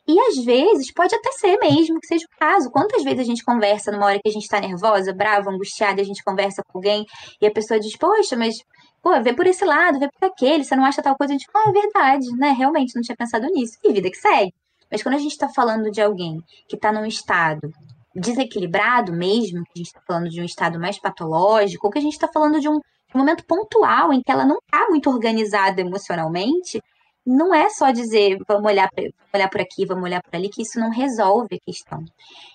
E 0.06 0.18
às 0.18 0.44
vezes 0.44 0.92
pode 0.92 1.14
até 1.14 1.30
ser 1.32 1.58
mesmo 1.58 1.98
que 2.00 2.06
seja 2.06 2.24
o 2.24 2.38
caso. 2.38 2.70
Quantas 2.70 3.02
vezes 3.02 3.20
a 3.20 3.24
gente 3.24 3.44
conversa 3.44 3.90
numa 3.92 4.06
hora 4.06 4.18
que 4.22 4.28
a 4.28 4.32
gente 4.32 4.48
tá 4.48 4.60
nervosa, 4.60 5.12
brava, 5.12 5.50
angustiada, 5.50 6.00
a 6.00 6.04
gente 6.04 6.22
conversa 6.22 6.62
com 6.66 6.78
alguém 6.78 7.04
e 7.40 7.46
a 7.46 7.50
pessoa 7.50 7.78
diz, 7.80 7.96
poxa, 7.96 8.36
mas 8.36 8.54
pô, 9.02 9.20
vê 9.22 9.34
por 9.34 9.46
esse 9.46 9.64
lado, 9.64 9.98
vê 9.98 10.08
por 10.08 10.26
aquele, 10.26 10.64
você 10.64 10.74
não 10.74 10.84
acha 10.84 11.02
tal 11.02 11.14
coisa, 11.16 11.34
a 11.34 11.36
gente 11.36 11.50
fala, 11.52 11.66
ah, 11.66 11.70
é 11.70 11.72
verdade, 11.72 12.26
né? 12.38 12.50
Realmente 12.52 12.94
não 12.94 13.02
tinha 13.02 13.16
pensado 13.16 13.46
nisso. 13.46 13.74
E 13.84 13.92
vida 13.92 14.10
que 14.10 14.16
segue. 14.16 14.52
Mas 14.90 15.02
quando 15.02 15.16
a 15.16 15.18
gente 15.18 15.32
está 15.32 15.48
falando 15.48 15.90
de 15.90 16.00
alguém 16.00 16.38
que 16.68 16.76
está 16.76 16.92
num 16.92 17.04
estado 17.04 17.70
desequilibrado 18.14 19.12
mesmo, 19.12 19.64
que 19.64 19.72
a 19.74 19.78
gente 19.78 19.86
está 19.88 20.00
falando 20.06 20.28
de 20.28 20.40
um 20.40 20.44
estado 20.44 20.78
mais 20.78 20.98
patológico, 20.98 21.86
ou 21.86 21.92
que 21.92 21.98
a 21.98 22.02
gente 22.02 22.12
está 22.12 22.28
falando 22.32 22.60
de 22.60 22.68
um, 22.68 22.78
momento 23.14 23.44
pontual 23.46 24.12
em 24.12 24.20
que 24.20 24.30
ela 24.30 24.44
não 24.44 24.56
está 24.56 24.88
muito 24.88 25.08
organizada 25.08 25.80
emocionalmente, 25.80 26.80
não 27.26 27.54
é 27.54 27.68
só 27.70 27.90
dizer 27.90 28.38
vamos 28.46 28.66
olhar, 28.66 28.88
pra, 28.90 29.02
vamos 29.02 29.34
olhar 29.34 29.48
por 29.48 29.60
aqui, 29.60 29.86
vamos 29.86 30.04
olhar 30.04 30.22
por 30.22 30.34
ali, 30.34 30.48
que 30.48 30.62
isso 30.62 30.78
não 30.78 30.90
resolve 30.90 31.56
a 31.56 31.64
questão. 31.64 32.04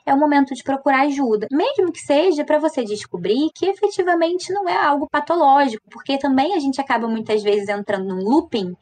É 0.05 0.13
o 0.13 0.20
momento 0.20 0.53
de 0.53 0.63
procurar 0.63 1.01
ajuda, 1.01 1.47
mesmo 1.51 1.91
que 1.91 1.99
seja 1.99 2.43
para 2.43 2.59
você 2.59 2.84
descobrir 2.84 3.49
que 3.53 3.65
efetivamente 3.65 4.51
não 4.53 4.67
é 4.67 4.76
algo 4.76 5.07
patológico, 5.09 5.84
porque 5.89 6.17
também 6.17 6.53
a 6.55 6.59
gente 6.59 6.80
acaba 6.80 7.07
muitas 7.07 7.41
vezes 7.41 7.67
entrando 7.70 8.07
num 8.07 8.24
looping 8.24 8.76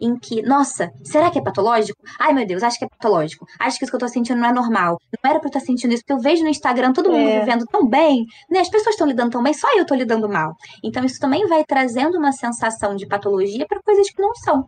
em 0.00 0.16
que, 0.16 0.42
nossa, 0.42 0.92
será 1.02 1.30
que 1.30 1.38
é 1.38 1.42
patológico? 1.42 2.00
Ai 2.18 2.32
meu 2.32 2.46
Deus, 2.46 2.62
acho 2.62 2.78
que 2.78 2.84
é 2.84 2.88
patológico. 2.88 3.46
Acho 3.58 3.78
que 3.78 3.84
isso 3.84 3.92
que 3.92 3.96
eu 3.96 4.00
tô 4.00 4.08
sentindo 4.08 4.40
não 4.40 4.48
é 4.48 4.52
normal. 4.52 4.98
Não 5.22 5.30
era 5.30 5.38
pra 5.38 5.46
eu 5.46 5.50
estar 5.50 5.60
sentindo 5.60 5.92
isso, 5.92 6.02
porque 6.02 6.12
eu 6.12 6.22
vejo 6.22 6.42
no 6.42 6.48
Instagram 6.48 6.92
todo 6.92 7.10
mundo 7.10 7.28
é. 7.28 7.40
vivendo 7.40 7.64
tão 7.66 7.86
bem, 7.86 8.26
né? 8.50 8.60
As 8.60 8.68
pessoas 8.68 8.94
estão 8.94 9.06
lidando 9.06 9.30
tão 9.30 9.42
bem, 9.42 9.54
só 9.54 9.68
eu 9.76 9.86
tô 9.86 9.94
lidando 9.94 10.28
mal. 10.28 10.54
Então 10.82 11.04
isso 11.04 11.20
também 11.20 11.46
vai 11.46 11.64
trazendo 11.64 12.18
uma 12.18 12.32
sensação 12.32 12.96
de 12.96 13.06
patologia 13.06 13.66
para 13.66 13.80
coisas 13.82 14.10
que 14.10 14.20
não 14.20 14.34
são. 14.34 14.66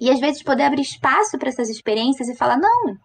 E 0.00 0.10
às 0.10 0.20
vezes 0.20 0.42
poder 0.42 0.64
abrir 0.64 0.82
espaço 0.82 1.38
para 1.38 1.48
essas 1.48 1.68
experiências 1.68 2.28
e 2.28 2.36
falar: 2.36 2.58
não, 2.58 2.96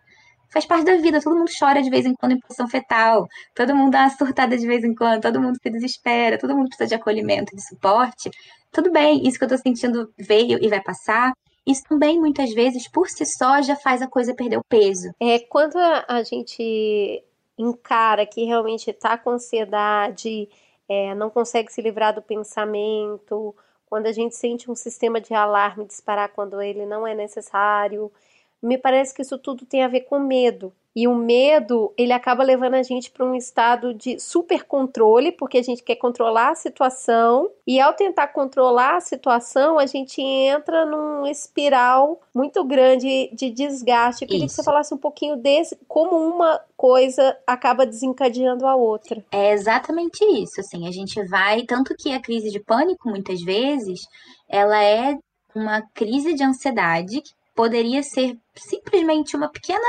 faz 0.54 0.66
parte 0.66 0.86
da 0.86 0.96
vida, 0.98 1.22
todo 1.22 1.36
mundo 1.36 1.52
chora 1.58 1.82
de 1.82 1.90
vez 1.90 2.06
em 2.06 2.14
quando 2.14 2.34
em 2.34 2.40
posição 2.40 2.68
fetal, 2.68 3.28
todo 3.56 3.76
mundo 3.76 3.92
dá 3.92 4.02
uma 4.02 4.10
surtada 4.10 4.56
de 4.56 4.68
vez 4.68 4.84
em 4.84 4.94
quando, 4.94 5.22
todo 5.22 5.42
mundo 5.42 5.58
se 5.62 5.70
desespera, 5.70 6.38
todo 6.38 6.56
mundo 6.56 6.68
precisa 6.68 6.90
de 6.90 6.96
acolhimento, 6.96 7.56
de 7.56 7.68
suporte. 7.68 8.30
Tudo 8.72 8.92
bem, 8.92 9.28
isso 9.28 9.38
que 9.38 9.46
eu 9.46 9.50
tô 9.50 9.58
sentindo 9.58 10.12
veio 10.18 10.58
e 10.64 10.68
vai 10.70 10.82
passar. 10.82 11.34
Isso 11.66 11.82
também, 11.88 12.20
muitas 12.20 12.54
vezes, 12.54 12.90
por 12.90 13.08
si 13.08 13.26
só, 13.26 13.62
já 13.62 13.76
faz 13.76 14.02
a 14.02 14.08
coisa 14.08 14.36
perder 14.36 14.58
o 14.58 14.64
peso. 14.68 15.10
É, 15.20 15.40
quando 15.40 15.78
a 15.78 16.22
gente 16.24 17.24
encara 17.58 18.26
que 18.26 18.44
realmente 18.44 18.90
está 18.90 19.18
com 19.18 19.32
ansiedade, 19.32 20.50
é, 20.90 21.16
não 21.16 21.30
consegue 21.30 21.72
se 21.72 21.82
livrar 21.82 22.14
do 22.14 22.22
pensamento, 22.22 23.56
quando 23.94 24.08
a 24.08 24.12
gente 24.12 24.36
sente 24.36 24.72
um 24.72 24.76
sistema 24.76 25.22
de 25.22 25.36
alarme 25.36 25.86
disparar 25.86 26.28
quando 26.30 26.60
ele 26.60 26.84
não 26.84 27.06
é 27.06 27.14
necessário. 27.14 28.12
Me 28.60 28.76
parece 28.76 29.14
que 29.14 29.22
isso 29.22 29.38
tudo 29.38 29.68
tem 29.68 29.84
a 29.84 29.88
ver 29.88 30.00
com 30.02 30.18
medo. 30.18 30.74
E 30.96 31.08
o 31.08 31.16
medo, 31.16 31.92
ele 31.98 32.14
acaba 32.14 32.44
levando 32.44 32.76
a 32.76 32.84
gente 32.84 33.10
para 33.10 33.26
um 33.26 33.34
estado 33.34 33.94
de 33.94 34.20
super 34.20 34.64
controle, 34.64 35.32
porque 35.32 35.58
a 35.58 35.64
gente 35.64 35.82
quer 35.84 35.96
controlar 35.96 36.52
a 36.52 36.56
situação, 36.56 37.50
e 37.66 37.80
ao 37.80 37.94
tentar 37.94 38.28
controlar 38.28 38.98
a 38.98 39.02
situação, 39.02 39.80
a 39.80 39.86
gente 39.86 40.22
entra 40.22 40.86
num 40.86 41.26
espiral 41.26 42.22
muito 42.34 42.64
grande 42.64 43.30
de 43.34 43.50
desgaste. 43.50 44.24
Eu 44.24 44.28
queria 44.28 44.46
isso. 44.46 44.56
que 44.56 44.62
você 44.62 44.64
falasse 44.64 44.94
um 44.94 44.98
pouquinho 44.98 45.36
desse, 45.36 45.78
como 45.88 46.16
uma 46.16 46.62
coisa 46.78 47.36
acaba 47.48 47.86
desencadeando 47.86 48.68
a 48.68 48.76
outra. 48.76 49.24
É 49.32 49.52
exatamente 49.52 50.24
isso, 50.24 50.60
assim, 50.60 50.88
a 50.88 50.92
gente 50.92 51.24
vai, 51.28 51.64
tanto 51.64 51.96
que 51.98 52.12
a 52.14 52.22
crise 52.22 52.52
de 52.52 52.60
pânico, 52.60 53.10
muitas 53.10 53.42
vezes, 53.42 54.02
ela 54.48 54.84
é 54.84 55.18
uma 55.56 55.82
crise 55.94 56.34
de 56.34 56.44
ansiedade 56.44 57.22
que 57.22 57.32
poderia 57.56 58.04
ser 58.04 58.38
simplesmente 58.56 59.36
uma 59.36 59.50
pequena 59.50 59.80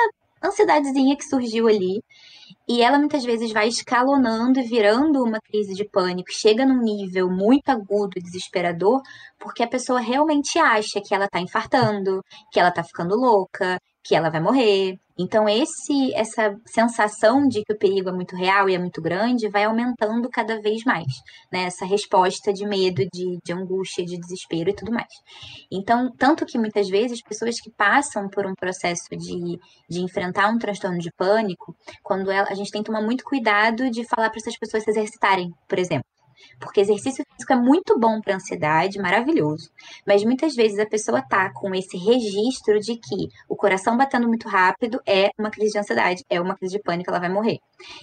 ansiedadezinha 0.45 1.17
que 1.17 1.25
surgiu 1.25 1.69
ali. 1.69 2.03
E 2.69 2.83
ela 2.83 2.99
muitas 2.99 3.25
vezes 3.25 3.53
vai 3.53 3.69
escalonando 3.69 4.61
e 4.61 4.67
virando 4.67 5.23
uma 5.23 5.39
crise 5.41 5.75
de 5.75 5.89
pânico, 5.89 6.31
chega 6.33 6.65
num 6.67 6.83
nível 6.83 7.29
muito 7.31 7.69
agudo 7.69 8.13
e 8.17 8.23
desesperador, 8.23 9.01
porque 9.39 9.63
a 9.63 9.69
pessoa 9.69 10.01
realmente 10.01 10.59
acha 10.59 11.01
que 11.01 11.15
ela 11.15 11.29
tá 11.29 11.41
infartando, 11.41 12.23
que 12.53 12.61
ela 12.61 12.71
tá 12.71 12.83
ficando 12.83 13.17
louca, 13.17 13.79
que 14.03 14.15
ela 14.15 14.31
vai 14.31 14.41
morrer. 14.41 14.99
Então 15.19 15.49
esse 15.49 16.13
essa 16.15 16.55
sensação 16.67 17.47
de 17.47 17.63
que 17.63 17.73
o 17.73 17.79
perigo 17.79 18.09
é 18.09 18.13
muito 18.13 18.35
real 18.35 18.69
e 18.69 18.75
é 18.75 18.79
muito 18.79 19.01
grande 19.01 19.49
vai 19.49 19.65
aumentando 19.65 20.29
cada 20.29 20.61
vez 20.61 20.83
mais, 20.85 21.07
né? 21.53 21.65
Essa 21.65 21.85
resposta 21.87 22.53
de 22.53 22.67
medo, 22.67 23.03
de, 23.13 23.39
de 23.45 23.53
angústia, 23.53 24.05
de 24.05 24.19
desespero 24.19 24.71
e 24.71 24.75
tudo 24.75 24.93
mais. 24.93 25.13
Então, 25.71 26.11
tanto 26.19 26.45
que 26.45 26.59
muitas 26.59 26.89
vezes 26.89 27.23
pessoas 27.23 27.61
que 27.61 27.71
passam 27.71 28.29
por 28.29 28.47
um 28.47 28.55
processo 28.55 29.09
de, 29.11 29.59
de 29.89 30.01
enfrentar 30.01 30.49
um 30.49 30.59
transtorno 30.59 30.99
de 30.99 31.11
pânico, 31.13 31.77
quando 32.03 32.31
ela, 32.31 32.49
a 32.51 32.55
gente 32.55 32.71
tem 32.71 32.83
que 32.83 32.91
tomar 32.91 33.03
muito 33.03 33.25
cuidado 33.25 33.91
de 33.91 34.05
falar 34.09 34.31
para 34.31 34.41
essas 34.41 34.59
pessoas 34.59 34.83
se 34.83 34.91
exercitarem, 34.91 35.53
por 35.69 35.79
exemplo. 35.79 36.07
Porque 36.59 36.81
exercício 36.81 37.25
físico 37.33 37.53
é 37.53 37.57
muito 37.57 37.99
bom 37.99 38.21
para 38.21 38.37
ansiedade, 38.37 38.99
maravilhoso. 38.99 39.71
Mas 40.07 40.25
muitas 40.25 40.55
vezes 40.55 40.79
a 40.79 40.87
pessoa 40.87 41.23
tá 41.23 41.53
com 41.53 41.75
esse 41.75 41.97
registro 41.97 42.79
de 42.81 42.97
que 42.97 43.29
o 43.49 43.57
coração 43.57 43.97
batendo 43.97 44.29
muito 44.29 44.49
rápido 44.49 45.01
é 45.07 45.31
uma 45.39 45.51
crise 45.51 45.73
de 45.73 45.79
ansiedade, 45.79 46.25
é 46.29 46.41
uma 46.41 46.57
crise 46.57 46.77
de 46.77 46.83
pânico, 46.83 47.11
ela 47.11 47.21
vai 47.21 47.29
morrer. 47.29 47.59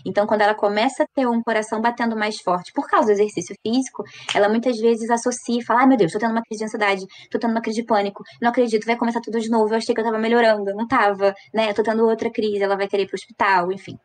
Então, 0.06 0.26
quando 0.28 0.42
ela 0.42 0.54
começa 0.54 1.04
a 1.04 1.08
ter 1.14 1.28
um 1.28 1.42
coração 1.42 1.82
batendo 1.82 2.16
mais 2.16 2.40
forte 2.40 2.72
por 2.74 2.88
causa 2.88 3.08
do 3.08 3.12
exercício 3.12 3.56
físico, 3.66 4.04
ela 4.34 4.50
muitas 4.50 4.78
vezes 4.78 5.10
associa 5.10 5.60
e 5.60 5.64
fala: 5.64 5.82
ai 5.82 5.88
meu 5.88 5.98
Deus, 5.98 6.12
tô 6.12 6.20
tendo 6.20 6.32
uma 6.32 6.42
crise 6.42 6.60
de 6.60 6.66
ansiedade, 6.66 7.06
tô 7.30 7.40
tendo 7.40 7.52
uma 7.52 7.62
crise 7.62 7.82
de 7.82 7.88
pânico, 7.88 8.24
não 8.42 8.50
acredito, 8.50 8.86
vai 8.86 8.96
começar 8.96 9.22
tudo 9.22 9.40
de 9.40 9.50
novo, 9.50 9.74
eu 9.74 9.78
achei 9.78 9.94
que 9.94 10.02
eu 10.02 10.06
tava 10.06 10.18
melhorando, 10.18 10.74
não 10.74 10.88
tava, 10.88 11.34
né? 11.54 11.70
Eu 11.70 11.74
tô 11.74 11.84
tendo 11.84 12.06
outra 12.06 12.30
crise, 12.30 12.62
ela 12.62 12.76
vai 12.76 12.88
querer 12.88 13.04
ir 13.04 13.08
pro 13.08 13.16
hospital, 13.16 13.72
enfim. 13.72 13.98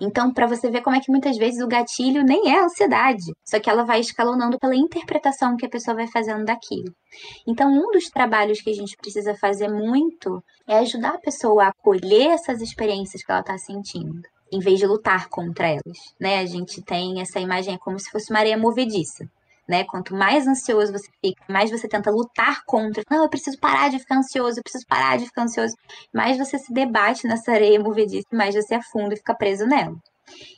Então, 0.00 0.32
para 0.32 0.46
você 0.46 0.70
ver 0.70 0.82
como 0.82 0.96
é 0.96 1.00
que 1.00 1.10
muitas 1.10 1.36
vezes 1.36 1.62
o 1.62 1.68
gatilho 1.68 2.22
nem 2.24 2.52
é 2.52 2.60
ansiedade, 2.60 3.32
só 3.44 3.60
que 3.60 3.68
ela 3.68 3.79
vai 3.84 4.00
escalonando 4.00 4.58
pela 4.58 4.74
interpretação 4.74 5.56
que 5.56 5.66
a 5.66 5.68
pessoa 5.68 5.94
vai 5.94 6.06
fazendo 6.06 6.44
daquilo. 6.44 6.94
Então, 7.46 7.70
um 7.70 7.90
dos 7.90 8.08
trabalhos 8.08 8.60
que 8.60 8.70
a 8.70 8.74
gente 8.74 8.96
precisa 8.96 9.34
fazer 9.34 9.68
muito 9.68 10.42
é 10.66 10.78
ajudar 10.78 11.14
a 11.14 11.18
pessoa 11.18 11.64
a 11.64 11.68
acolher 11.68 12.30
essas 12.30 12.60
experiências 12.60 13.22
que 13.22 13.30
ela 13.30 13.40
está 13.40 13.58
sentindo, 13.58 14.20
em 14.52 14.60
vez 14.60 14.78
de 14.78 14.86
lutar 14.86 15.28
contra 15.28 15.68
elas. 15.68 15.98
Né? 16.18 16.38
A 16.38 16.46
gente 16.46 16.82
tem 16.82 17.20
essa 17.20 17.40
imagem 17.40 17.74
é 17.74 17.78
como 17.78 17.98
se 17.98 18.10
fosse 18.10 18.30
uma 18.30 18.38
areia 18.38 18.58
movediça. 18.58 19.28
Né? 19.68 19.84
Quanto 19.84 20.14
mais 20.16 20.48
ansioso 20.48 20.92
você 20.92 21.08
fica, 21.24 21.44
mais 21.48 21.70
você 21.70 21.86
tenta 21.86 22.10
lutar 22.10 22.64
contra. 22.66 23.04
Não, 23.08 23.22
eu 23.22 23.28
preciso 23.28 23.56
parar 23.58 23.88
de 23.88 24.00
ficar 24.00 24.16
ansioso, 24.16 24.58
eu 24.58 24.62
preciso 24.64 24.84
parar 24.86 25.16
de 25.16 25.26
ficar 25.26 25.42
ansioso. 25.42 25.76
Mais 26.12 26.36
você 26.36 26.58
se 26.58 26.72
debate 26.72 27.26
nessa 27.26 27.52
areia 27.52 27.78
movediça, 27.78 28.26
mais 28.32 28.54
você 28.54 28.74
afunda 28.74 29.14
e 29.14 29.16
fica 29.16 29.34
preso 29.34 29.66
nela. 29.66 29.96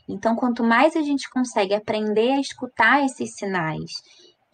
Então, 0.08 0.34
quanto 0.34 0.62
mais 0.62 0.96
a 0.96 1.02
gente 1.02 1.28
consegue 1.30 1.74
aprender 1.74 2.32
a 2.32 2.40
escutar 2.40 3.04
esses 3.04 3.34
sinais 3.34 3.90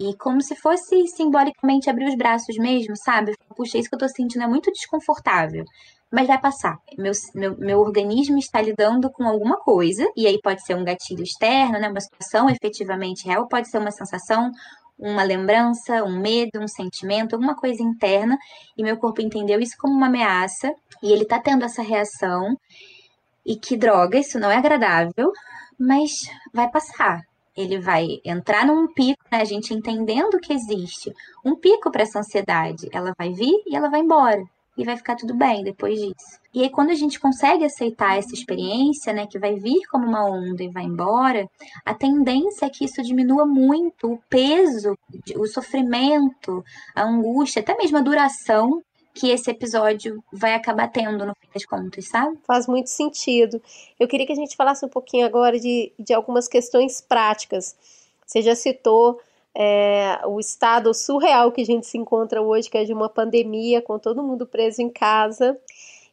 e 0.00 0.16
como 0.16 0.40
se 0.40 0.54
fosse 0.54 1.08
simbolicamente 1.08 1.90
abrir 1.90 2.06
os 2.06 2.16
braços 2.16 2.56
mesmo, 2.56 2.96
sabe? 2.96 3.34
Puxa, 3.56 3.78
isso 3.78 3.88
que 3.88 3.96
eu 3.96 3.98
tô 3.98 4.08
sentindo 4.08 4.44
é 4.44 4.46
muito 4.46 4.70
desconfortável. 4.70 5.64
Mas 6.10 6.26
vai 6.26 6.40
passar. 6.40 6.78
Meu, 6.96 7.12
meu, 7.34 7.58
meu 7.58 7.80
organismo 7.80 8.38
está 8.38 8.62
lidando 8.62 9.10
com 9.10 9.24
alguma 9.24 9.58
coisa, 9.58 10.06
e 10.16 10.26
aí 10.26 10.38
pode 10.40 10.64
ser 10.64 10.74
um 10.74 10.84
gatilho 10.84 11.22
externo, 11.22 11.78
né? 11.78 11.88
Uma 11.88 12.00
situação 12.00 12.48
efetivamente 12.48 13.26
real, 13.26 13.48
pode 13.48 13.68
ser 13.68 13.78
uma 13.78 13.90
sensação, 13.90 14.50
uma 14.98 15.22
lembrança, 15.22 16.04
um 16.04 16.18
medo, 16.18 16.60
um 16.60 16.68
sentimento, 16.68 17.34
alguma 17.34 17.56
coisa 17.56 17.82
interna, 17.82 18.38
e 18.76 18.82
meu 18.82 18.96
corpo 18.96 19.20
entendeu 19.20 19.60
isso 19.60 19.76
como 19.78 19.94
uma 19.94 20.06
ameaça, 20.06 20.72
e 21.02 21.12
ele 21.12 21.26
tá 21.26 21.40
tendo 21.40 21.64
essa 21.64 21.82
reação, 21.82 22.56
e 23.48 23.56
que 23.56 23.78
droga, 23.78 24.18
isso 24.18 24.38
não 24.38 24.50
é 24.50 24.56
agradável, 24.58 25.32
mas 25.80 26.10
vai 26.52 26.70
passar. 26.70 27.22
Ele 27.56 27.80
vai 27.80 28.20
entrar 28.22 28.66
num 28.66 28.86
pico, 28.92 29.24
né? 29.32 29.40
A 29.40 29.44
gente 29.44 29.72
entendendo 29.72 30.38
que 30.38 30.52
existe 30.52 31.10
um 31.42 31.56
pico 31.56 31.90
para 31.90 32.02
essa 32.02 32.18
ansiedade. 32.18 32.88
Ela 32.92 33.14
vai 33.18 33.32
vir 33.32 33.62
e 33.66 33.74
ela 33.74 33.88
vai 33.88 34.00
embora. 34.00 34.44
E 34.76 34.84
vai 34.84 34.96
ficar 34.96 35.16
tudo 35.16 35.34
bem 35.34 35.64
depois 35.64 35.98
disso. 35.98 36.38
E 36.54 36.62
aí, 36.62 36.70
quando 36.70 36.90
a 36.90 36.94
gente 36.94 37.18
consegue 37.18 37.64
aceitar 37.64 38.16
essa 38.16 38.32
experiência, 38.32 39.12
né, 39.12 39.26
que 39.26 39.38
vai 39.38 39.56
vir 39.56 39.80
como 39.90 40.06
uma 40.06 40.24
onda 40.24 40.62
e 40.62 40.70
vai 40.70 40.84
embora, 40.84 41.48
a 41.84 41.94
tendência 41.94 42.66
é 42.66 42.70
que 42.70 42.84
isso 42.84 43.02
diminua 43.02 43.44
muito 43.44 44.12
o 44.12 44.20
peso, 44.28 44.96
o 45.36 45.46
sofrimento, 45.46 46.62
a 46.94 47.02
angústia, 47.02 47.60
até 47.60 47.76
mesmo 47.76 47.96
a 47.96 48.02
duração 48.02 48.80
que 49.14 49.30
esse 49.30 49.50
episódio 49.50 50.22
vai 50.32 50.54
acabar 50.54 50.88
tendo 50.88 51.26
no 51.26 51.34
fim 51.34 51.48
das 51.52 51.64
contas, 51.64 52.06
sabe? 52.06 52.38
Faz 52.46 52.66
muito 52.66 52.88
sentido. 52.88 53.60
Eu 53.98 54.06
queria 54.06 54.26
que 54.26 54.32
a 54.32 54.36
gente 54.36 54.56
falasse 54.56 54.84
um 54.84 54.88
pouquinho 54.88 55.26
agora 55.26 55.58
de, 55.58 55.92
de 55.98 56.14
algumas 56.14 56.46
questões 56.46 57.00
práticas. 57.00 57.76
Você 58.26 58.42
já 58.42 58.54
citou 58.54 59.20
é, 59.54 60.20
o 60.24 60.38
estado 60.38 60.94
surreal 60.94 61.50
que 61.50 61.62
a 61.62 61.66
gente 61.66 61.86
se 61.86 61.98
encontra 61.98 62.40
hoje, 62.40 62.70
que 62.70 62.78
é 62.78 62.84
de 62.84 62.92
uma 62.92 63.08
pandemia, 63.08 63.82
com 63.82 63.98
todo 63.98 64.22
mundo 64.22 64.46
preso 64.46 64.80
em 64.80 64.88
casa. 64.88 65.58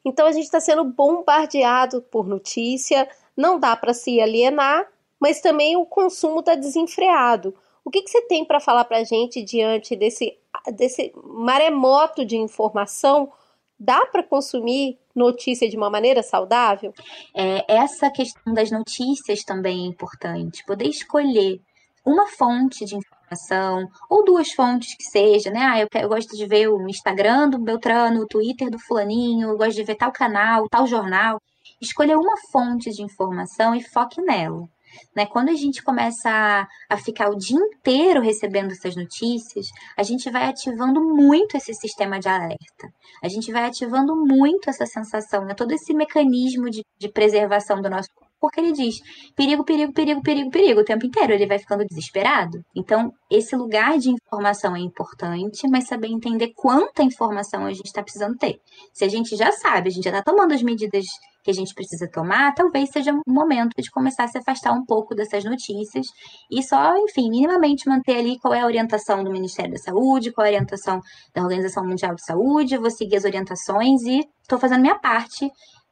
Então 0.04 0.26
a 0.26 0.32
gente 0.32 0.46
está 0.46 0.60
sendo 0.60 0.84
bombardeado 0.84 2.02
por 2.02 2.28
notícia, 2.28 3.08
não 3.36 3.60
dá 3.60 3.76
para 3.76 3.94
se 3.94 4.20
alienar, 4.20 4.88
mas 5.20 5.42
também 5.42 5.76
o 5.76 5.86
consumo 5.86 6.40
está 6.40 6.56
desenfreado. 6.56 7.54
O 7.86 7.92
que, 7.92 8.02
que 8.02 8.10
você 8.10 8.24
tem 8.24 8.44
para 8.44 8.60
falar 8.60 8.84
para 8.86 8.98
a 8.98 9.04
gente 9.04 9.44
diante 9.44 9.96
desse, 9.96 10.36
desse 10.74 11.14
maremoto 11.24 12.26
de 12.26 12.36
informação? 12.36 13.32
Dá 13.80 14.08
para 14.08 14.24
consumir 14.24 14.98
notícia 15.14 15.70
de 15.70 15.78
uma 15.78 15.90
maneira 15.90 16.24
saudável? 16.24 16.92
É, 17.36 17.64
essa 17.72 18.10
questão 18.10 18.56
das 18.56 18.72
notícias 18.72 19.44
também 19.44 19.86
é 19.86 19.88
importante. 19.88 20.66
Poder 20.66 20.88
escolher 20.88 21.62
uma 22.04 22.28
fonte 22.28 22.86
de 22.86 22.96
informação, 22.96 23.88
ou 24.10 24.26
duas 24.26 24.52
fontes 24.52 24.96
que 24.96 25.04
seja, 25.04 25.52
né? 25.52 25.60
Ah, 25.62 25.80
eu, 25.80 25.88
eu, 26.02 26.10
gosto 26.10 26.36
de 26.36 26.46
ver 26.48 26.68
o 26.68 26.88
Instagram 26.90 27.50
do 27.50 27.60
Beltrano, 27.60 28.22
o 28.22 28.28
Twitter 28.28 28.70
do 28.70 28.80
Fulaninho, 28.80 29.50
eu 29.50 29.58
gosto 29.58 29.76
de 29.76 29.84
ver 29.84 29.96
tal 29.96 30.12
canal, 30.12 30.68
tal 30.70 30.88
jornal. 30.88 31.40
Escolha 31.80 32.18
uma 32.18 32.36
fonte 32.52 32.90
de 32.92 33.04
informação 33.04 33.76
e 33.76 33.84
foque 33.84 34.22
nela. 34.22 34.68
Né? 35.16 35.26
Quando 35.26 35.50
a 35.50 35.56
gente 35.56 35.84
começa 35.84 36.30
a, 36.30 36.68
a 36.90 36.98
ficar 36.98 37.30
o 37.30 37.38
dia 37.38 37.58
inteiro 37.58 38.22
recebendo 38.22 38.72
essas 38.72 38.96
notícias, 38.96 39.68
a 39.98 40.04
gente 40.04 40.30
vai 40.30 40.46
ativando 40.46 41.02
muito 41.02 41.58
esse 41.58 41.74
sistema 41.74 42.20
de 42.20 42.28
alerta. 42.28 42.92
A 43.24 43.28
gente 43.28 43.52
vai 43.52 43.66
ativando 43.66 44.16
muito 44.16 44.70
essa 44.70 44.86
sensação, 44.86 45.46
né? 45.46 45.54
todo 45.54 45.72
esse 45.72 45.94
mecanismo 45.94 46.70
de, 46.70 46.84
de 46.98 47.10
preservação 47.10 47.82
do 47.82 47.90
nosso 47.90 48.10
porque 48.46 48.60
ele 48.60 48.72
diz 48.72 49.00
perigo, 49.36 49.64
perigo, 49.64 49.92
perigo, 49.92 50.22
perigo, 50.22 50.52
perigo 50.52 50.82
o 50.82 50.86
tempo 50.86 51.06
inteiro. 51.06 51.34
Ele 51.34 51.48
vai 51.48 51.58
ficando 51.58 51.84
desesperado. 51.86 52.64
Então, 52.76 53.12
esse 53.30 53.56
lugar 53.56 53.98
de 53.98 54.12
informação 54.12 54.76
é 54.76 54.80
importante, 54.80 55.68
mas 55.68 55.88
saber 55.88 56.08
entender 56.08 56.54
quanta 56.56 57.02
informação 57.02 57.66
a 57.66 57.74
gente 57.74 57.88
está 57.88 58.04
precisando 58.04 58.38
ter. 58.38 58.60
Se 58.94 59.04
a 59.04 59.10
gente 59.10 59.36
já 59.36 59.52
sabe, 59.52 59.90
a 59.90 59.92
gente 59.92 60.04
já 60.04 60.12
está 60.12 60.22
tomando 60.22 60.54
as 60.54 60.62
medidas 60.62 61.06
que 61.44 61.52
a 61.52 61.54
gente 61.54 61.76
precisa 61.76 62.10
tomar, 62.12 62.56
talvez 62.56 62.90
seja 62.90 63.14
o 63.14 63.32
momento 63.32 63.80
de 63.80 63.92
começar 63.92 64.24
a 64.24 64.28
se 64.28 64.40
afastar 64.40 64.74
um 64.74 64.84
pouco 64.84 65.14
dessas 65.14 65.44
notícias 65.44 66.08
e 66.50 66.64
só, 66.64 66.98
enfim, 66.98 67.30
minimamente 67.30 67.88
manter 67.88 68.18
ali 68.18 68.40
qual 68.40 68.52
é 68.52 68.62
a 68.62 68.66
orientação 68.66 69.24
do 69.24 69.32
Ministério 69.32 69.72
da 69.72 69.78
Saúde, 69.78 70.32
qual 70.32 70.44
é 70.44 70.50
a 70.50 70.54
orientação 70.54 71.00
da 71.36 71.44
Organização 71.44 71.86
Mundial 71.86 72.16
de 72.16 72.26
Saúde, 72.26 72.78
vou 72.78 72.90
seguir 72.90 73.18
as 73.18 73.26
orientações 73.26 74.02
e 74.02 74.28
estou 74.42 74.58
fazendo 74.58 74.82
minha 74.82 74.98
parte 74.98 75.48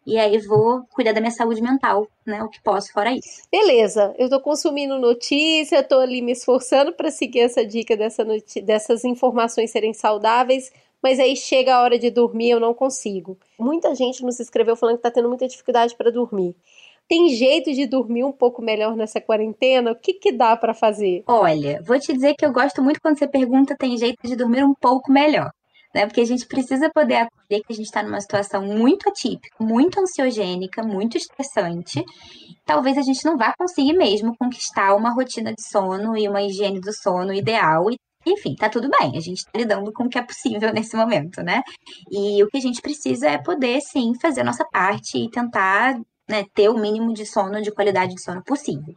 e 0.05 0.17
aí 0.17 0.37
vou 0.39 0.83
cuidar 0.93 1.13
da 1.13 1.21
minha 1.21 1.31
saúde 1.31 1.61
mental, 1.61 2.07
né? 2.25 2.43
O 2.43 2.49
que 2.49 2.61
posso 2.61 2.91
fora 2.91 3.13
isso. 3.13 3.41
Beleza, 3.51 4.13
eu 4.17 4.29
tô 4.29 4.39
consumindo 4.39 4.99
notícia, 4.99 5.83
tô 5.83 5.99
ali 5.99 6.21
me 6.21 6.33
esforçando 6.33 6.91
para 6.93 7.09
seguir 7.09 7.41
essa 7.41 7.65
dica 7.65 7.95
dessa 7.95 8.25
dessas 8.63 9.05
informações 9.05 9.71
serem 9.71 9.93
saudáveis, 9.93 10.71
mas 11.01 11.19
aí 11.19 11.35
chega 11.35 11.75
a 11.75 11.81
hora 11.81 11.97
de 11.97 12.09
dormir, 12.09 12.49
eu 12.49 12.59
não 12.59 12.73
consigo. 12.73 13.37
Muita 13.57 13.95
gente 13.95 14.23
nos 14.23 14.39
escreveu 14.39 14.75
falando 14.75 14.97
que 14.97 15.03
tá 15.03 15.11
tendo 15.11 15.29
muita 15.29 15.47
dificuldade 15.47 15.95
para 15.95 16.11
dormir. 16.11 16.55
Tem 17.07 17.29
jeito 17.29 17.73
de 17.73 17.85
dormir 17.85 18.23
um 18.23 18.31
pouco 18.31 18.61
melhor 18.61 18.95
nessa 18.95 19.19
quarentena? 19.19 19.91
O 19.91 19.95
que, 19.95 20.13
que 20.13 20.31
dá 20.31 20.55
para 20.55 20.73
fazer? 20.73 21.23
Olha, 21.27 21.81
vou 21.85 21.99
te 21.99 22.13
dizer 22.13 22.33
que 22.33 22.45
eu 22.45 22.53
gosto 22.53 22.81
muito 22.81 23.01
quando 23.01 23.19
você 23.19 23.27
pergunta 23.27 23.75
tem 23.77 23.97
jeito 23.97 24.25
de 24.25 24.35
dormir 24.35 24.63
um 24.63 24.73
pouco 24.73 25.11
melhor 25.11 25.51
né? 25.93 26.05
Porque 26.05 26.21
a 26.21 26.25
gente 26.25 26.45
precisa 26.47 26.89
poder 26.89 27.15
acolher 27.15 27.61
que 27.63 27.73
a 27.73 27.75
gente 27.75 27.85
está 27.85 28.01
numa 28.01 28.19
situação 28.19 28.65
muito 28.65 29.07
atípica, 29.07 29.63
muito 29.63 29.99
ansiogênica, 29.99 30.83
muito 30.83 31.17
estressante. 31.17 32.03
Talvez 32.65 32.97
a 32.97 33.01
gente 33.01 33.23
não 33.25 33.37
vá 33.37 33.53
conseguir 33.57 33.93
mesmo 33.93 34.35
conquistar 34.37 34.95
uma 34.95 35.13
rotina 35.13 35.53
de 35.53 35.61
sono 35.61 36.17
e 36.17 36.27
uma 36.27 36.41
higiene 36.41 36.79
do 36.79 36.93
sono 36.93 37.33
ideal. 37.33 37.91
E, 37.91 37.97
enfim, 38.25 38.55
tá 38.55 38.69
tudo 38.69 38.89
bem, 38.89 39.17
a 39.17 39.19
gente 39.19 39.39
está 39.39 39.51
lidando 39.55 39.91
com 39.91 40.05
o 40.05 40.09
que 40.09 40.17
é 40.17 40.23
possível 40.23 40.71
nesse 40.73 40.95
momento, 40.95 41.43
né? 41.43 41.61
E 42.09 42.43
o 42.43 42.47
que 42.47 42.57
a 42.57 42.61
gente 42.61 42.81
precisa 42.81 43.29
é 43.29 43.37
poder, 43.37 43.79
sim, 43.81 44.13
fazer 44.19 44.41
a 44.41 44.45
nossa 44.45 44.65
parte 44.65 45.17
e 45.17 45.29
tentar 45.29 45.99
né, 46.27 46.45
ter 46.53 46.69
o 46.69 46.77
mínimo 46.77 47.13
de 47.13 47.25
sono, 47.25 47.61
de 47.61 47.71
qualidade 47.71 48.15
de 48.15 48.23
sono 48.23 48.41
possível. 48.43 48.95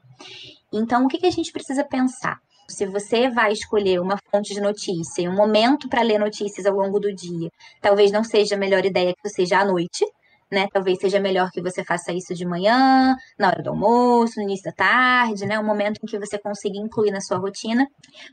Então, 0.72 1.04
o 1.04 1.08
que, 1.08 1.18
que 1.18 1.26
a 1.26 1.30
gente 1.30 1.52
precisa 1.52 1.84
pensar? 1.84 2.38
Se 2.68 2.84
você 2.86 3.30
vai 3.30 3.52
escolher 3.52 4.00
uma 4.00 4.16
fonte 4.30 4.52
de 4.52 4.60
notícia 4.60 5.22
e 5.22 5.28
um 5.28 5.34
momento 5.34 5.88
para 5.88 6.02
ler 6.02 6.18
notícias 6.18 6.66
ao 6.66 6.74
longo 6.74 6.98
do 6.98 7.14
dia, 7.14 7.48
talvez 7.80 8.10
não 8.10 8.24
seja 8.24 8.56
a 8.56 8.58
melhor 8.58 8.84
ideia 8.84 9.14
que 9.22 9.28
seja 9.28 9.60
à 9.60 9.64
noite, 9.64 10.04
né? 10.50 10.66
Talvez 10.72 10.98
seja 10.98 11.20
melhor 11.20 11.50
que 11.50 11.60
você 11.60 11.84
faça 11.84 12.12
isso 12.12 12.34
de 12.34 12.44
manhã, 12.44 13.16
na 13.38 13.48
hora 13.48 13.62
do 13.62 13.70
almoço, 13.70 14.34
no 14.36 14.42
início 14.42 14.64
da 14.64 14.72
tarde, 14.72 15.46
né? 15.46 15.58
Um 15.58 15.64
momento 15.64 16.00
em 16.02 16.06
que 16.06 16.18
você 16.18 16.38
consiga 16.38 16.76
incluir 16.78 17.10
na 17.10 17.20
sua 17.20 17.38
rotina, 17.38 17.86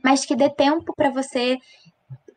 mas 0.04 0.26
que 0.26 0.36
dê 0.36 0.50
tempo 0.50 0.94
para 0.96 1.10
você 1.12 1.58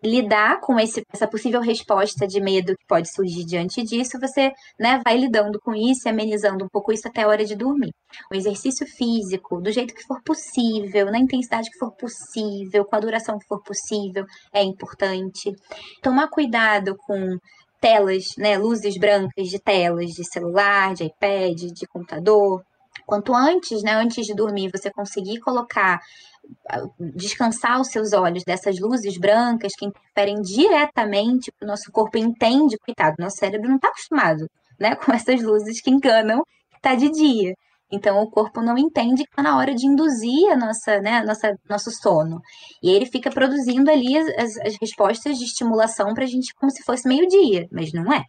lidar 0.03 0.61
com 0.61 0.79
esse, 0.79 1.03
essa 1.13 1.27
possível 1.27 1.61
resposta 1.61 2.27
de 2.27 2.41
medo 2.41 2.77
que 2.77 2.87
pode 2.87 3.13
surgir 3.13 3.45
diante 3.45 3.83
disso, 3.83 4.19
você 4.21 4.53
né, 4.79 5.01
vai 5.05 5.17
lidando 5.17 5.59
com 5.61 5.75
isso 5.75 6.09
amenizando 6.09 6.65
um 6.65 6.69
pouco 6.69 6.93
isso 6.93 7.09
até 7.09 7.23
a 7.23 7.29
hora 7.29 7.45
de 7.45 7.55
dormir. 7.55 7.93
O 8.31 8.35
exercício 8.35 8.87
físico, 8.87 9.61
do 9.61 9.71
jeito 9.73 9.95
que 9.95 10.03
for 10.03 10.23
possível, 10.23 11.07
na 11.07 11.19
intensidade 11.19 11.71
que 11.71 11.79
for 11.79 11.93
possível, 11.97 12.85
com 12.85 12.97
a 12.97 13.01
duração 13.01 13.39
que 13.39 13.47
for 13.47 13.63
possível, 13.63 14.25
é 14.53 14.63
importante. 14.63 15.53
Tomar 16.03 16.29
cuidado 16.29 16.97
com 16.97 17.37
telas, 17.81 18.25
né, 18.39 18.57
luzes 18.57 18.99
brancas 18.99 19.49
de 19.49 19.59
telas 19.59 20.11
de 20.11 20.25
celular, 20.25 20.95
de 20.95 21.05
iPad, 21.05 21.57
de 21.73 21.87
computador. 21.87 22.63
Quanto 23.07 23.35
antes, 23.35 23.83
né, 23.83 23.93
antes 23.93 24.27
de 24.27 24.35
dormir, 24.35 24.71
você 24.75 24.91
conseguir 24.91 25.39
colocar 25.41 26.01
descansar 27.15 27.81
os 27.81 27.89
seus 27.89 28.13
olhos 28.13 28.43
dessas 28.45 28.79
luzes 28.79 29.19
brancas 29.19 29.73
que 29.77 29.87
interferem 29.87 30.41
diretamente, 30.41 31.53
o 31.63 31.67
nosso 31.67 31.91
corpo 31.93 32.19
entende, 32.19 32.79
coitado, 32.79 33.17
nosso 33.19 33.37
cérebro 33.37 33.69
não 33.69 33.77
está 33.77 33.89
acostumado 33.89 34.47
né, 34.79 34.95
com 34.97 35.13
essas 35.13 35.43
luzes 35.43 35.81
que 35.81 35.91
enganam 35.91 36.43
que 36.71 36.77
está 36.77 36.95
de 36.95 37.11
dia. 37.11 37.55
Então 37.91 38.21
o 38.21 38.29
corpo 38.29 38.61
não 38.61 38.77
entende 38.77 39.23
que 39.23 39.31
está 39.31 39.43
na 39.43 39.57
hora 39.57 39.73
de 39.73 39.87
induzir 39.87 40.51
a 40.51 40.57
nossa, 40.57 41.01
né, 41.01 41.23
nossa, 41.23 41.55
nosso 41.69 41.91
sono. 41.93 42.41
E 42.83 42.91
ele 42.91 43.07
fica 43.07 43.31
produzindo 43.31 43.91
ali 43.91 44.19
as, 44.19 44.57
as 44.59 44.77
respostas 44.81 45.39
de 45.39 45.45
estimulação 45.45 46.13
para 46.13 46.25
a 46.25 46.27
gente 46.27 46.53
como 46.55 46.71
se 46.71 46.83
fosse 46.83 47.07
meio-dia, 47.07 47.69
mas 47.71 47.93
não 47.93 48.13
é. 48.13 48.25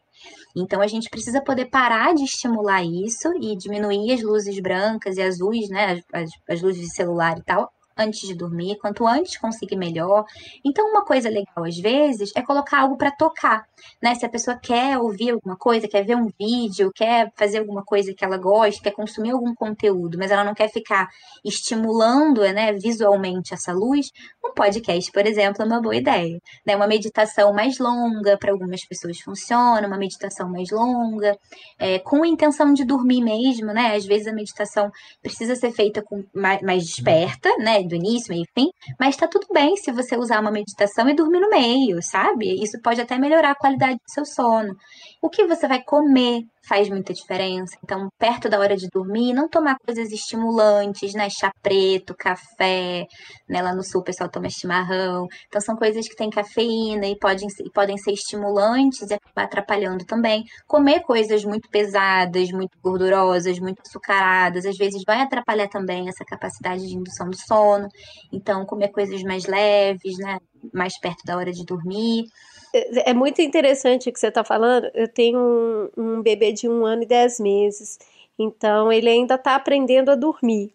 Então 0.56 0.80
a 0.80 0.88
gente 0.88 1.10
precisa 1.10 1.42
poder 1.42 1.70
parar 1.70 2.14
de 2.14 2.24
estimular 2.24 2.84
isso 2.84 3.32
e 3.42 3.56
diminuir 3.58 4.14
as 4.14 4.22
luzes 4.22 4.60
brancas 4.60 5.18
e 5.18 5.24
azuis, 5.24 5.70
né, 5.70 6.02
as, 6.14 6.30
as 6.48 6.62
luzes 6.62 6.82
de 6.82 6.94
celular 6.94 7.38
e 7.40 7.44
tal, 7.44 7.68
antes 7.98 8.28
de 8.28 8.36
dormir, 8.36 8.78
quanto 8.78 9.08
antes 9.08 9.38
conseguir 9.38 9.76
melhor. 9.76 10.26
Então, 10.66 10.90
uma 10.90 11.04
coisa 11.04 11.30
legal 11.30 11.66
às 11.66 11.78
vezes 11.78 12.32
é 12.36 12.42
colocar 12.42 12.82
algo 12.82 12.98
para 12.98 13.12
tocar, 13.12 13.66
né? 14.02 14.16
Se 14.16 14.26
a 14.26 14.30
pessoa 14.30 14.58
quer 14.58 14.98
ouvir 14.98 15.32
alguma 15.32 15.56
coisa, 15.58 15.88
quer 15.88 16.04
ver 16.04 16.16
um 16.16 16.30
vídeo, 16.40 16.92
quer 16.94 17.32
fazer 17.36 17.60
alguma 17.60 17.84
coisa 17.84 18.14
que 18.14 18.24
ela 18.24 18.38
gosta, 18.38 18.82
quer 18.82 18.92
consumir 18.92 19.32
algum 19.32 19.54
conteúdo, 19.54 20.18
mas 20.18 20.32
ela 20.32 20.44
não 20.44 20.54
quer 20.54 20.70
ficar 20.70 21.08
estimulando, 21.44 22.42
né, 22.42 22.74
visualmente 22.74 23.54
essa 23.54 23.72
luz, 23.72 24.12
um 24.44 24.54
podcast, 24.54 25.12
por 25.12 25.26
exemplo, 25.26 25.62
é 25.62 25.66
uma 25.66 25.82
boa 25.82 25.96
ideia, 25.96 26.40
né? 26.66 26.76
Uma 26.76 26.88
meditação 26.88 27.54
mais 27.54 27.80
longa 27.80 28.38
para 28.38 28.52
algumas 28.52 28.86
pessoas 28.86 29.20
funciona, 29.20 29.88
uma 29.88 29.98
meditação 29.98 30.50
mais 30.50 30.70
longa, 30.72 31.38
é, 31.80 32.00
com 32.00 32.24
a 32.24 32.28
intenção 32.28 32.74
de 32.74 32.86
dormir 32.86 33.22
mesmo, 33.22 33.68
né? 33.68 33.96
Às 33.96 34.06
vezes 34.06 34.28
a 34.28 34.34
meditação 34.34 34.90
precisa 35.22 35.56
ser 35.56 35.72
feita 35.72 36.02
com 36.02 36.24
mais, 36.34 36.62
mais 36.62 36.86
desperta, 36.86 37.50
né? 37.58 37.84
Do 37.88 37.96
início, 37.96 38.34
meio 38.34 38.46
fim, 38.58 38.68
mas 39.00 39.18
tá 39.18 39.28
tudo 39.28 39.48
bem 39.54 39.76
se 39.78 39.92
você 39.92 40.18
usar 40.18 40.40
uma 40.40 40.52
meditação 40.52 41.08
e 41.10 41.16
dormir 41.16 41.40
no 41.40 41.50
meio, 41.50 42.02
sabe? 42.02 42.62
Isso 42.62 42.80
pode 42.84 43.02
até 43.02 43.18
melhorar 43.18 43.52
a 43.52 43.56
qualidade 43.56 43.96
do 43.96 44.14
seu 44.14 44.26
sono. 44.26 44.76
O 45.22 45.30
que 45.30 45.46
você 45.48 45.68
vai 45.68 45.82
comer 45.84 46.42
faz 46.68 46.90
muita 46.90 47.14
diferença. 47.14 47.78
Então, 47.84 48.10
perto 48.18 48.50
da 48.50 48.60
hora 48.60 48.76
de 48.76 48.88
dormir, 48.92 49.34
não 49.34 49.48
tomar 49.48 49.78
coisas 49.86 50.12
estimulantes, 50.12 51.14
né? 51.14 51.30
Chá 51.30 51.52
preto, 51.62 52.14
café, 52.16 53.06
né? 53.48 53.62
Lá 53.62 53.74
no 53.74 53.84
sul 53.84 54.02
o 54.02 54.04
pessoal 54.04 54.30
toma 54.30 54.50
chimarrão. 54.50 55.28
Então, 55.48 55.62
são 55.62 55.76
coisas 55.76 56.08
que 56.08 56.16
têm 56.16 56.30
cafeína 56.30 57.08
e 57.08 57.18
podem, 57.18 57.48
podem 57.74 57.98
ser 57.98 58.12
estimulantes 58.12 59.10
e 59.10 59.14
acabar 59.14 59.44
atrapalhando 59.46 60.06
também. 60.06 60.44
Comer 60.68 61.02
coisas 61.02 61.44
muito 61.46 61.70
pesadas, 61.70 62.52
muito 62.52 62.78
gordurosas, 62.84 63.60
muito 63.60 63.82
açucaradas, 63.86 64.66
às 64.66 64.78
vezes 64.78 65.04
vai 65.06 65.22
atrapalhar 65.22 65.70
também 65.70 66.10
essa 66.10 66.26
capacidade 66.26 66.86
de 66.88 66.96
indução 66.96 67.30
do 67.30 67.38
sono. 67.38 67.88
Então, 68.32 68.66
comer 68.66 68.90
coisas 68.90 69.22
mais 69.24 69.46
leves, 69.46 70.18
né? 70.18 70.38
Mais 70.74 71.00
perto 71.00 71.24
da 71.26 71.38
hora 71.38 71.52
de 71.52 71.64
dormir. 71.66 72.26
É, 72.74 73.12
é 73.12 73.14
muito 73.14 73.42
interessante 73.42 74.10
o 74.10 74.14
que 74.14 74.20
você 74.20 74.28
está 74.28 74.44
falando. 74.44 74.90
Eu 74.94 75.08
tenho 75.08 75.40
um, 75.40 75.90
um, 75.98 76.22
bebê 76.22 76.52
de 76.52 76.68
um 76.68 76.86
ano 76.86 77.04
e 77.04 77.06
dez 77.06 77.40
meses, 77.40 78.00
então 78.38 78.92
ele 78.92 79.10
ainda 79.10 79.36
está 79.36 79.56
aprendendo 79.56 80.12
a 80.12 80.16
dormir. 80.16 80.74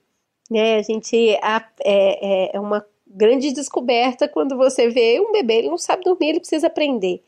Né? 0.51 0.77
A 0.77 0.83
gente 0.83 1.39
a, 1.43 1.67
é, 1.85 2.57
é 2.57 2.61
uma 2.61 2.85
grande 3.07 3.53
descoberta 3.53 4.27
quando 4.27 4.57
você 4.57 4.89
vê 4.89 5.21
um 5.21 5.33
bebê, 5.33 5.59
ele 5.59 5.69
não 5.69 5.79
sabe 5.79 6.05
dormir, 6.05 6.31
ele 6.31 6.41
precisa 6.41 6.67
aprender. 6.67 7.23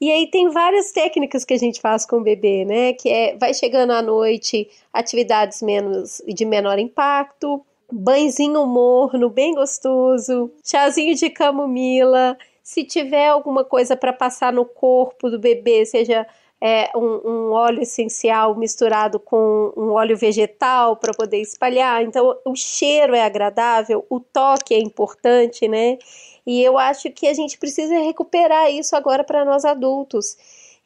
E 0.00 0.10
aí 0.10 0.26
tem 0.26 0.48
várias 0.48 0.90
técnicas 0.90 1.44
que 1.44 1.54
a 1.54 1.58
gente 1.58 1.80
faz 1.80 2.04
com 2.04 2.16
o 2.16 2.22
bebê, 2.22 2.64
né? 2.64 2.92
Que 2.92 3.08
é 3.08 3.36
vai 3.36 3.54
chegando 3.54 3.92
à 3.92 4.02
noite, 4.02 4.68
atividades 4.92 5.62
menos 5.62 6.20
de 6.26 6.44
menor 6.44 6.78
impacto, 6.78 7.64
banhozinho 7.92 8.66
morno, 8.66 9.30
bem 9.30 9.54
gostoso, 9.54 10.50
chazinho 10.64 11.14
de 11.14 11.30
camomila, 11.30 12.36
se 12.62 12.84
tiver 12.84 13.28
alguma 13.28 13.64
coisa 13.64 13.96
para 13.96 14.12
passar 14.12 14.52
no 14.52 14.64
corpo 14.64 15.28
do 15.28 15.38
bebê, 15.38 15.84
seja 15.84 16.26
é, 16.60 16.90
um, 16.96 17.28
um, 17.28 17.50
óleo 17.50 17.82
essencial 17.82 18.54
misturado 18.54 19.18
com 19.18 19.72
um 19.76 19.90
óleo 19.90 20.16
vegetal 20.16 20.96
para 20.96 21.12
poder 21.12 21.38
espalhar. 21.40 22.02
Então, 22.04 22.38
o 22.44 22.54
cheiro 22.54 23.16
é 23.16 23.22
agradável, 23.22 24.06
o 24.08 24.20
toque 24.20 24.72
é 24.72 24.78
importante, 24.78 25.66
né? 25.66 25.98
E 26.46 26.62
eu 26.62 26.78
acho 26.78 27.10
que 27.10 27.26
a 27.26 27.34
gente 27.34 27.58
precisa 27.58 27.98
recuperar 27.98 28.70
isso 28.70 28.94
agora 28.94 29.24
para 29.24 29.44
nós 29.44 29.64
adultos. 29.64 30.36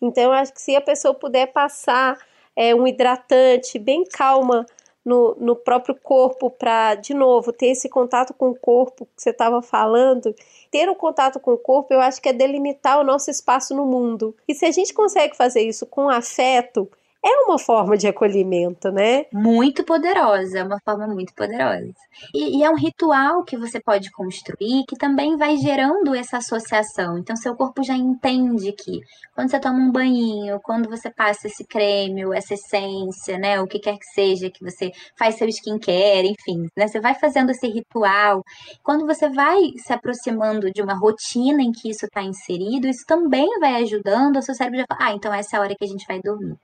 Então, 0.01 0.25
eu 0.25 0.33
acho 0.33 0.55
que 0.55 0.63
se 0.63 0.75
a 0.75 0.81
pessoa 0.81 1.13
puder 1.13 1.49
passar 1.49 2.19
é, 2.57 2.75
um 2.75 2.87
hidratante 2.87 3.79
bem 3.79 4.03
calma 4.05 4.65
no, 5.07 5.37
no 5.39 5.55
próprio 5.55 5.95
corpo 5.95 6.51
para, 6.51 6.97
de 6.97 7.15
novo, 7.15 7.53
ter 7.53 7.69
esse 7.69 7.89
contato 7.89 8.35
com 8.35 8.51
o 8.51 8.57
corpo 8.57 9.07
que 9.15 9.23
você 9.23 9.31
estava 9.31 9.63
falando. 9.63 10.35
Ter 10.69 10.89
o 10.89 10.93
um 10.93 10.95
contato 10.97 11.39
com 11.39 11.53
o 11.53 11.59
corpo, 11.59 11.95
eu 11.95 12.01
acho 12.01 12.21
que 12.21 12.29
é 12.29 12.33
delimitar 12.33 12.99
o 12.99 13.05
nosso 13.05 13.31
espaço 13.31 13.73
no 13.73 13.87
mundo. 13.87 14.35
E 14.49 14.55
se 14.55 14.67
a 14.67 14.71
gente 14.73 14.93
consegue 14.93 15.37
fazer 15.37 15.61
isso 15.61 15.87
com 15.87 16.11
afeto, 16.11 16.91
é 17.27 17.45
uma 17.45 17.59
forma 17.59 17.97
de 17.97 18.07
acolhimento, 18.07 18.91
né? 18.93 19.25
Muito 19.33 19.83
poderosa, 19.83 20.61
é 20.61 20.63
uma 20.63 20.79
forma 20.85 21.09
muito 21.09 21.35
poderosa. 21.35 21.93
E, 22.33 22.59
e, 22.59 22.65
é 22.65 22.71
um 22.71 22.77
ritual 22.77 23.43
que 23.43 23.57
você 23.57 23.81
pode 23.81 24.13
construir 24.13 24.85
que 24.89 24.97
também 24.97 25.37
vai 25.37 25.57
gerando 25.57 26.15
essa 26.15 26.37
associação. 26.37 27.19
Então, 27.19 27.35
seu 27.35 27.57
corpo 27.57 27.83
já 27.83 27.95
entende 27.95 28.73
que 28.73 29.01
quando 29.35 29.51
você 29.51 29.59
toma 29.59 29.79
um 29.79 29.91
banho, 29.91 30.61
quando 30.63 30.89
você 30.89 31.11
passa 31.11 31.49
esse 31.49 31.65
creme, 31.65 32.23
essa 32.33 32.55
essência, 32.55 33.37
né, 33.39 33.61
o 33.61 33.67
que 33.67 33.81
quer 33.81 33.99
que 33.99 34.07
seja, 34.15 34.51
que 34.51 34.63
você 34.63 34.93
faz 35.19 35.35
seu 35.35 35.49
skincare, 35.49 36.29
enfim, 36.29 36.69
né, 36.77 36.87
você 36.87 37.01
vai 37.01 37.15
fazendo 37.15 37.51
esse 37.51 37.67
ritual. 37.67 38.43
Quando 38.85 39.05
você 39.05 39.29
vai 39.29 39.59
se 39.77 39.93
aproximando 39.93 40.71
de 40.71 40.81
uma 40.81 40.95
rotina 40.95 41.61
em 41.61 41.73
que 41.73 41.91
isso 41.91 42.07
está 42.07 42.23
inserido, 42.23 42.87
isso 42.87 43.05
também 43.07 43.49
vai 43.59 43.83
ajudando 43.83 44.37
o 44.37 44.43
seu 44.43 44.55
cérebro 44.55 44.83
a 44.83 44.95
falar, 44.95 45.11
ah, 45.11 45.15
então 45.15 45.35
essa 45.35 45.57
é 45.57 45.59
a 45.59 45.63
hora 45.63 45.75
que 45.75 45.85
a 45.85 45.89
gente 45.89 46.07
vai 46.07 46.21
dormir. 46.21 46.57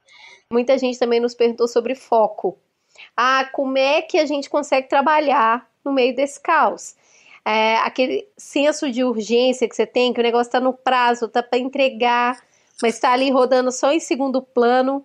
Muita 0.52 0.76
gente 0.76 0.98
também 0.98 1.18
nos 1.18 1.34
perguntou 1.34 1.66
sobre 1.66 1.94
foco. 1.94 2.58
Ah, 3.16 3.48
como 3.52 3.78
é 3.78 4.02
que 4.02 4.18
a 4.18 4.26
gente 4.26 4.50
consegue 4.50 4.86
trabalhar 4.86 5.66
no 5.82 5.90
meio 5.90 6.14
desse 6.14 6.38
caos? 6.38 6.94
É, 7.42 7.76
aquele 7.78 8.28
senso 8.36 8.90
de 8.90 9.02
urgência 9.02 9.66
que 9.66 9.74
você 9.74 9.86
tem, 9.86 10.12
que 10.12 10.20
o 10.20 10.22
negócio 10.22 10.48
está 10.48 10.60
no 10.60 10.74
prazo, 10.74 11.24
está 11.24 11.42
para 11.42 11.58
entregar, 11.58 12.38
mas 12.82 12.94
está 12.94 13.12
ali 13.12 13.30
rodando 13.30 13.72
só 13.72 13.92
em 13.92 13.98
segundo 13.98 14.42
plano. 14.42 15.02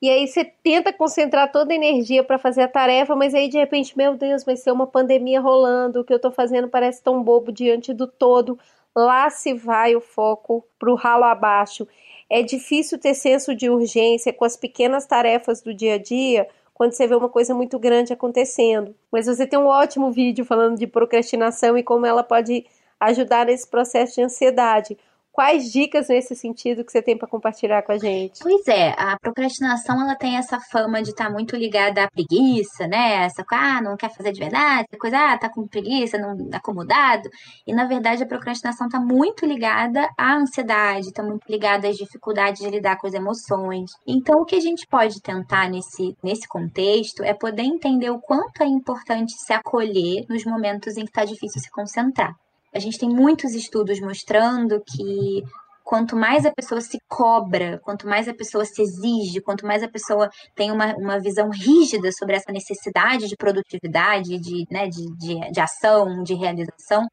E 0.00 0.08
aí 0.08 0.26
você 0.26 0.42
tenta 0.44 0.92
concentrar 0.92 1.52
toda 1.52 1.72
a 1.72 1.76
energia 1.76 2.24
para 2.24 2.38
fazer 2.38 2.62
a 2.62 2.68
tarefa, 2.68 3.14
mas 3.14 3.34
aí 3.34 3.48
de 3.48 3.58
repente, 3.58 3.96
meu 3.96 4.16
Deus, 4.16 4.42
vai 4.42 4.56
ser 4.56 4.72
uma 4.72 4.86
pandemia 4.86 5.40
rolando, 5.40 6.00
o 6.00 6.04
que 6.04 6.12
eu 6.12 6.16
estou 6.16 6.32
fazendo 6.32 6.66
parece 6.66 7.02
tão 7.02 7.22
bobo 7.22 7.52
diante 7.52 7.92
do 7.92 8.06
todo. 8.06 8.58
Lá 8.96 9.30
se 9.30 9.54
vai 9.54 9.94
o 9.94 10.00
foco 10.00 10.66
para 10.78 10.90
o 10.90 10.94
ralo 10.94 11.24
abaixo. 11.24 11.86
É 12.34 12.42
difícil 12.42 12.98
ter 12.98 13.12
senso 13.12 13.54
de 13.54 13.68
urgência 13.68 14.32
com 14.32 14.46
as 14.46 14.56
pequenas 14.56 15.04
tarefas 15.04 15.60
do 15.60 15.74
dia 15.74 15.96
a 15.96 15.98
dia 15.98 16.48
quando 16.72 16.92
você 16.94 17.06
vê 17.06 17.14
uma 17.14 17.28
coisa 17.28 17.54
muito 17.54 17.78
grande 17.78 18.10
acontecendo. 18.10 18.94
Mas 19.12 19.26
você 19.26 19.46
tem 19.46 19.58
um 19.58 19.66
ótimo 19.66 20.10
vídeo 20.10 20.42
falando 20.42 20.78
de 20.78 20.86
procrastinação 20.86 21.76
e 21.76 21.82
como 21.82 22.06
ela 22.06 22.22
pode 22.22 22.64
ajudar 22.98 23.44
nesse 23.44 23.68
processo 23.68 24.14
de 24.14 24.22
ansiedade. 24.22 24.96
Quais 25.32 25.72
dicas 25.72 26.08
nesse 26.08 26.36
sentido 26.36 26.84
que 26.84 26.92
você 26.92 27.00
tem 27.00 27.16
para 27.16 27.26
compartilhar 27.26 27.82
com 27.82 27.92
a 27.92 27.96
gente? 27.96 28.40
Pois 28.42 28.68
é, 28.68 28.90
a 28.98 29.18
procrastinação 29.18 29.98
ela 29.98 30.14
tem 30.14 30.36
essa 30.36 30.60
fama 30.70 31.02
de 31.02 31.08
estar 31.08 31.28
tá 31.28 31.30
muito 31.30 31.56
ligada 31.56 32.04
à 32.04 32.10
preguiça, 32.10 32.86
né? 32.86 33.24
Essa 33.24 33.42
ah, 33.50 33.80
não 33.80 33.96
quer 33.96 34.10
fazer 34.14 34.30
de 34.30 34.40
verdade, 34.40 34.86
coisa, 35.00 35.16
ah, 35.16 35.38
tá 35.38 35.48
com 35.48 35.66
preguiça, 35.66 36.18
não 36.18 36.36
acomodado. 36.52 37.30
E 37.66 37.72
na 37.72 37.86
verdade 37.86 38.22
a 38.22 38.26
procrastinação 38.26 38.88
está 38.88 39.00
muito 39.00 39.46
ligada 39.46 40.06
à 40.18 40.36
ansiedade, 40.36 41.06
está 41.06 41.22
muito 41.22 41.44
ligada 41.48 41.88
às 41.88 41.96
dificuldades 41.96 42.60
de 42.60 42.68
lidar 42.68 42.98
com 42.98 43.06
as 43.06 43.14
emoções. 43.14 43.90
Então 44.06 44.42
o 44.42 44.44
que 44.44 44.56
a 44.56 44.60
gente 44.60 44.86
pode 44.86 45.22
tentar 45.22 45.70
nesse, 45.70 46.14
nesse 46.22 46.46
contexto 46.46 47.22
é 47.22 47.32
poder 47.32 47.62
entender 47.62 48.10
o 48.10 48.20
quanto 48.20 48.62
é 48.62 48.66
importante 48.66 49.32
se 49.32 49.52
acolher 49.54 50.26
nos 50.28 50.44
momentos 50.44 50.98
em 50.98 51.04
que 51.04 51.10
está 51.10 51.24
difícil 51.24 51.58
se 51.58 51.70
concentrar. 51.70 52.34
A 52.74 52.78
gente 52.78 52.98
tem 52.98 53.08
muitos 53.08 53.54
estudos 53.54 54.00
mostrando 54.00 54.82
que 54.84 55.42
quanto 55.84 56.16
mais 56.16 56.46
a 56.46 56.50
pessoa 56.50 56.80
se 56.80 56.98
cobra, 57.08 57.78
quanto 57.84 58.06
mais 58.06 58.28
a 58.28 58.32
pessoa 58.32 58.64
se 58.64 58.80
exige, 58.80 59.42
quanto 59.42 59.66
mais 59.66 59.82
a 59.82 59.88
pessoa 59.88 60.30
tem 60.54 60.70
uma, 60.70 60.94
uma 60.96 61.20
visão 61.20 61.50
rígida 61.50 62.10
sobre 62.12 62.34
essa 62.36 62.50
necessidade 62.50 63.28
de 63.28 63.36
produtividade, 63.36 64.38
de, 64.38 64.64
né, 64.70 64.88
de, 64.88 65.06
de, 65.16 65.38
de 65.50 65.60
ação, 65.60 66.22
de 66.22 66.34
realização, 66.34 67.06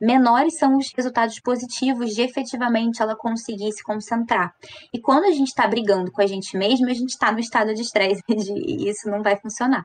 menores 0.00 0.56
são 0.56 0.78
os 0.78 0.90
resultados 0.96 1.38
positivos 1.40 2.14
de 2.14 2.22
efetivamente 2.22 3.02
ela 3.02 3.16
conseguir 3.16 3.70
se 3.72 3.82
concentrar. 3.82 4.54
E 4.94 5.00
quando 5.00 5.24
a 5.24 5.32
gente 5.32 5.48
está 5.48 5.66
brigando 5.66 6.10
com 6.10 6.22
a 6.22 6.26
gente 6.26 6.56
mesmo, 6.56 6.88
a 6.88 6.94
gente 6.94 7.10
está 7.10 7.30
no 7.30 7.38
estado 7.38 7.74
de 7.74 7.82
estresse 7.82 8.22
e 8.28 8.88
isso 8.88 9.10
não 9.10 9.22
vai 9.22 9.36
funcionar. 9.36 9.84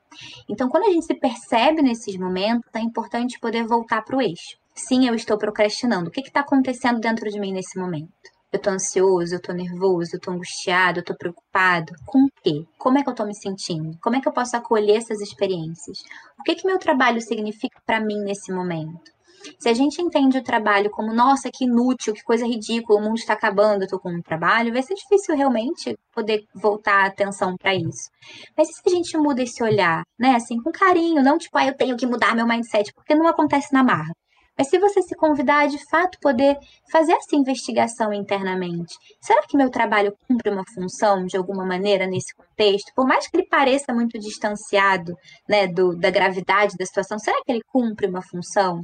Então, 0.49 0.69
quando 0.69 0.85
a 0.85 0.91
gente 0.91 1.05
se 1.05 1.15
percebe 1.15 1.81
nesses 1.81 2.15
momentos, 2.17 2.69
é 2.73 2.79
importante 2.79 3.39
poder 3.39 3.65
voltar 3.65 4.03
para 4.03 4.15
o 4.15 4.21
eixo. 4.21 4.57
Sim, 4.77 5.07
eu 5.07 5.15
estou 5.15 5.39
procrastinando. 5.39 6.07
O 6.07 6.11
que 6.11 6.21
está 6.21 6.41
acontecendo 6.41 6.99
dentro 6.99 7.27
de 7.31 7.39
mim 7.39 7.51
nesse 7.51 7.79
momento? 7.79 8.13
Eu 8.53 8.59
tô 8.59 8.69
ansioso, 8.69 9.33
eu 9.33 9.41
tô 9.41 9.51
nervoso, 9.51 10.11
eu 10.13 10.19
tô 10.19 10.29
angustiado, 10.29 10.99
eu 10.99 11.03
tô 11.03 11.15
preocupado. 11.17 11.91
Com 12.05 12.19
o 12.25 12.29
quê? 12.43 12.63
Como 12.77 12.99
é 12.99 13.03
que 13.03 13.09
eu 13.09 13.15
tô 13.15 13.25
me 13.25 13.35
sentindo? 13.35 13.97
Como 13.99 14.15
é 14.15 14.21
que 14.21 14.27
eu 14.27 14.31
posso 14.31 14.55
acolher 14.55 14.97
essas 14.97 15.19
experiências? 15.19 15.97
O 16.39 16.43
que 16.43 16.53
que 16.53 16.67
meu 16.67 16.77
trabalho 16.77 17.19
significa 17.19 17.81
para 17.87 17.99
mim 17.99 18.19
nesse 18.23 18.51
momento? 18.53 19.11
Se 19.59 19.67
a 19.67 19.73
gente 19.73 19.99
entende 19.99 20.37
o 20.37 20.43
trabalho 20.43 20.91
como, 20.91 21.11
nossa, 21.11 21.49
que 21.51 21.65
inútil, 21.65 22.13
que 22.13 22.23
coisa 22.23 22.45
ridícula, 22.45 22.99
o 22.99 23.03
mundo 23.03 23.17
está 23.17 23.33
acabando, 23.33 23.81
eu 23.83 23.87
tô 23.87 23.99
com 23.99 24.11
um 24.11 24.21
trabalho, 24.21 24.71
vai 24.71 24.83
ser 24.83 24.93
difícil 24.93 25.35
realmente 25.35 25.97
poder 26.13 26.43
voltar 26.53 27.03
a 27.03 27.07
atenção 27.07 27.55
para 27.57 27.73
isso. 27.73 28.11
Mas 28.55 28.69
e 28.69 28.73
se 28.73 28.81
a 28.85 28.89
gente 28.91 29.17
muda 29.17 29.41
esse 29.41 29.63
olhar, 29.63 30.03
né, 30.19 30.35
assim, 30.35 30.61
com 30.61 30.71
carinho, 30.71 31.23
não 31.23 31.39
tipo, 31.39 31.57
ah, 31.57 31.65
eu 31.65 31.75
tenho 31.75 31.97
que 31.97 32.05
mudar 32.05 32.35
meu 32.35 32.47
mindset, 32.47 32.93
porque 32.93 33.15
não 33.15 33.27
acontece 33.27 33.73
na 33.73 33.83
marra. 33.83 34.13
Mas 34.57 34.69
se 34.69 34.79
você 34.79 35.01
se 35.03 35.15
convidar 35.15 35.67
de 35.67 35.77
fato 35.89 36.17
poder 36.19 36.57
fazer 36.91 37.13
essa 37.13 37.35
investigação 37.35 38.11
internamente, 38.11 38.95
será 39.21 39.43
que 39.43 39.55
meu 39.55 39.69
trabalho 39.69 40.17
cumpre 40.27 40.49
uma 40.49 40.63
função 40.73 41.25
de 41.25 41.37
alguma 41.37 41.63
maneira 41.63 42.07
nesse 42.07 42.35
contexto? 42.35 42.91
Por 42.95 43.05
mais 43.05 43.27
que 43.27 43.37
ele 43.37 43.47
pareça 43.47 43.93
muito 43.93 44.17
distanciado 44.17 45.15
né, 45.47 45.67
do, 45.67 45.95
da 45.95 46.09
gravidade 46.09 46.75
da 46.75 46.85
situação, 46.85 47.19
será 47.19 47.37
que 47.45 47.51
ele 47.51 47.61
cumpre 47.71 48.07
uma 48.07 48.21
função? 48.21 48.81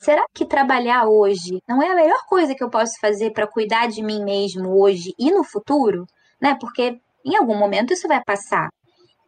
Será 0.00 0.24
que 0.34 0.44
trabalhar 0.44 1.06
hoje 1.06 1.62
não 1.66 1.82
é 1.82 1.90
a 1.90 1.94
melhor 1.94 2.24
coisa 2.28 2.54
que 2.54 2.62
eu 2.62 2.68
posso 2.68 2.92
fazer 3.00 3.30
para 3.32 3.46
cuidar 3.46 3.88
de 3.88 4.02
mim 4.02 4.22
mesmo 4.22 4.78
hoje 4.78 5.14
e 5.18 5.30
no 5.30 5.42
futuro? 5.42 6.04
Né? 6.40 6.56
Porque 6.60 6.98
em 7.24 7.36
algum 7.36 7.56
momento 7.56 7.92
isso 7.92 8.06
vai 8.06 8.22
passar. 8.22 8.68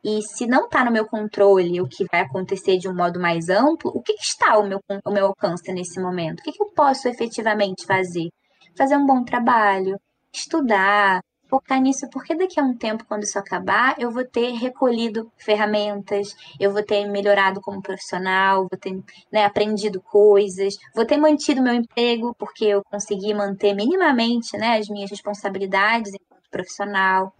E 0.05 0.23
se 0.23 0.47
não 0.47 0.65
está 0.65 0.85
no 0.85 0.93
meu 0.93 1.07
controle 1.07 1.81
o 1.81 1.89
que 1.89 2.05
vai 2.11 2.21
acontecer 2.21 2.79
de 2.79 2.89
um 2.89 2.95
modo 2.95 3.21
mais 3.21 3.49
amplo, 3.49 3.91
o 3.95 4.03
que, 4.03 4.15
que 4.15 4.23
está 4.23 4.53
ao 4.53 4.67
meu, 4.67 4.81
ao 5.05 5.13
meu 5.13 5.27
alcance 5.27 5.73
nesse 5.73 6.01
momento? 6.01 6.41
O 6.41 6.43
que, 6.43 6.53
que 6.53 6.63
eu 6.63 6.71
posso 6.75 7.09
efetivamente 7.09 7.85
fazer? 7.85 8.29
Fazer 8.77 8.97
um 8.97 9.07
bom 9.07 9.25
trabalho, 9.25 9.99
estudar, 10.33 11.21
focar 11.49 11.81
nisso, 11.81 12.09
porque 12.13 12.35
daqui 12.35 12.61
a 12.61 12.63
um 12.63 12.77
tempo, 12.77 13.05
quando 13.07 13.25
isso 13.25 13.39
acabar, 13.39 13.97
eu 13.99 14.11
vou 14.11 14.25
ter 14.25 14.53
recolhido 14.53 15.33
ferramentas, 15.39 16.35
eu 16.61 16.73
vou 16.73 16.83
ter 16.83 17.07
melhorado 17.07 17.61
como 17.61 17.83
profissional, 17.83 18.69
vou 18.71 18.79
ter 18.79 18.93
né, 19.33 19.45
aprendido 19.45 20.01
coisas, 20.01 20.75
vou 20.95 21.07
ter 21.07 21.17
mantido 21.17 21.63
meu 21.63 21.75
emprego, 21.75 22.35
porque 22.39 22.67
eu 22.67 22.83
consegui 22.85 23.35
manter 23.35 23.75
minimamente 23.75 24.57
né, 24.57 24.79
as 24.79 24.89
minhas 24.89 25.11
responsabilidades 25.11 26.13
profissional. 26.51 27.33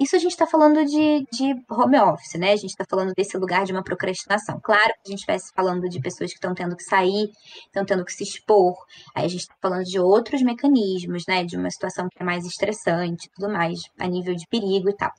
Isso 0.00 0.16
a 0.16 0.18
gente 0.18 0.32
está 0.32 0.46
falando 0.46 0.84
de, 0.84 1.26
de 1.32 1.54
home 1.70 1.98
office, 1.98 2.38
né? 2.38 2.52
A 2.52 2.56
gente 2.56 2.70
está 2.70 2.84
falando 2.88 3.12
desse 3.16 3.36
lugar 3.36 3.64
de 3.64 3.72
uma 3.72 3.82
procrastinação. 3.82 4.58
Claro 4.62 4.92
que 4.94 5.08
a 5.08 5.10
gente 5.10 5.18
estivesse 5.18 5.52
falando 5.54 5.88
de 5.88 6.00
pessoas 6.00 6.30
que 6.30 6.36
estão 6.36 6.54
tendo 6.54 6.76
que 6.76 6.84
sair, 6.84 7.30
estão 7.66 7.84
tendo 7.84 8.04
que 8.04 8.12
se 8.12 8.24
expor. 8.24 8.74
Aí 9.14 9.24
a 9.24 9.28
gente 9.28 9.42
está 9.42 9.54
falando 9.60 9.84
de 9.84 9.98
outros 9.98 10.42
mecanismos, 10.42 11.24
né? 11.26 11.44
De 11.44 11.56
uma 11.56 11.70
situação 11.70 12.08
que 12.08 12.22
é 12.22 12.24
mais 12.24 12.44
estressante, 12.46 13.30
tudo 13.34 13.52
mais, 13.52 13.80
a 13.98 14.06
nível 14.06 14.34
de 14.34 14.46
perigo 14.48 14.88
e 14.88 14.96
tal. 14.96 15.12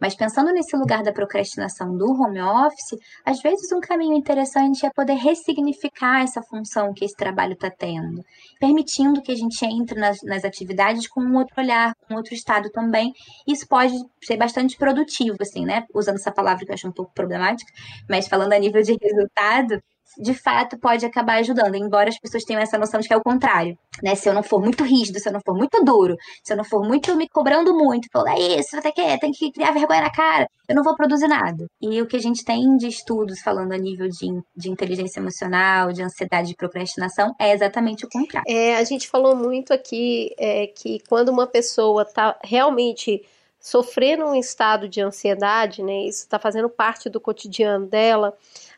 Mas 0.00 0.14
pensando 0.14 0.52
nesse 0.52 0.76
lugar 0.76 1.02
da 1.02 1.12
procrastinação 1.12 1.96
do 1.96 2.06
home 2.10 2.40
office, 2.40 2.98
às 3.24 3.40
vezes 3.40 3.70
um 3.72 3.80
caminho 3.80 4.14
interessante 4.14 4.84
é 4.84 4.90
poder 4.90 5.14
ressignificar 5.14 6.22
essa 6.22 6.42
função 6.42 6.92
que 6.92 7.04
esse 7.04 7.16
trabalho 7.16 7.52
está 7.52 7.70
tendo, 7.70 8.22
permitindo 8.58 9.22
que 9.22 9.32
a 9.32 9.36
gente 9.36 9.64
entre 9.64 9.98
nas, 9.98 10.18
nas 10.22 10.44
atividades 10.44 11.08
com 11.08 11.20
um 11.20 11.36
outro 11.36 11.54
olhar, 11.58 11.94
com 12.06 12.14
outro 12.14 12.34
estado 12.34 12.70
também. 12.70 13.12
Isso 13.46 13.66
pode 13.68 13.94
ser 14.22 14.36
bastante 14.36 14.76
produtivo, 14.76 15.36
assim, 15.40 15.64
né? 15.64 15.84
Usando 15.94 16.16
essa 16.16 16.32
palavra 16.32 16.64
que 16.64 16.70
eu 16.70 16.74
acho 16.74 16.88
um 16.88 16.92
pouco 16.92 17.12
problemática, 17.14 17.72
mas 18.08 18.28
falando 18.28 18.52
a 18.52 18.58
nível 18.58 18.82
de 18.82 18.96
resultado, 19.00 19.80
de 20.18 20.34
fato 20.34 20.78
pode 20.78 21.04
acabar 21.04 21.38
ajudando, 21.38 21.74
embora 21.74 22.08
as 22.08 22.18
pessoas 22.18 22.44
tenham 22.44 22.60
essa 22.60 22.78
noção 22.78 23.00
de 23.00 23.08
que 23.08 23.14
é 23.14 23.16
o 23.16 23.22
contrário, 23.22 23.78
né? 24.02 24.14
Se 24.14 24.28
eu 24.28 24.34
não 24.34 24.42
for 24.42 24.60
muito 24.60 24.84
rígido, 24.84 25.18
se 25.18 25.28
eu 25.28 25.32
não 25.32 25.40
for 25.44 25.54
muito 25.54 25.82
duro, 25.84 26.16
se 26.42 26.52
eu 26.52 26.56
não 26.56 26.64
for 26.64 26.86
muito 26.86 27.14
me 27.16 27.28
cobrando 27.28 27.74
muito, 27.74 28.08
falando, 28.12 28.38
é 28.38 28.58
isso, 28.58 28.76
até 28.76 28.90
que 28.92 29.18
tem 29.18 29.32
que 29.32 29.52
criar 29.52 29.72
vergonha 29.72 30.02
na 30.02 30.10
cara, 30.10 30.48
eu 30.68 30.74
não 30.74 30.82
vou 30.82 30.96
produzir 30.96 31.28
nada. 31.28 31.66
E 31.80 32.00
o 32.00 32.06
que 32.06 32.16
a 32.16 32.20
gente 32.20 32.44
tem 32.44 32.76
de 32.76 32.88
estudos 32.88 33.40
falando 33.40 33.72
a 33.72 33.78
nível 33.78 34.08
de, 34.08 34.26
de 34.56 34.70
inteligência 34.70 35.20
emocional, 35.20 35.92
de 35.92 36.02
ansiedade 36.02 36.52
e 36.52 36.56
procrastinação, 36.56 37.34
é 37.38 37.52
exatamente 37.52 38.04
o 38.04 38.08
contrário. 38.08 38.50
É, 38.50 38.76
a 38.76 38.84
gente 38.84 39.08
falou 39.08 39.36
muito 39.36 39.72
aqui 39.72 40.34
é, 40.38 40.66
que 40.66 41.00
quando 41.08 41.28
uma 41.28 41.46
pessoa 41.46 42.02
está 42.02 42.38
realmente 42.42 43.24
sofrendo 43.66 44.26
um 44.26 44.34
estado 44.34 44.88
de 44.88 45.00
ansiedade, 45.00 45.82
né? 45.82 46.06
Isso 46.06 46.22
está 46.22 46.38
fazendo 46.38 46.68
parte 46.68 47.10
do 47.10 47.20
cotidiano 47.20 47.86
dela 47.86 48.32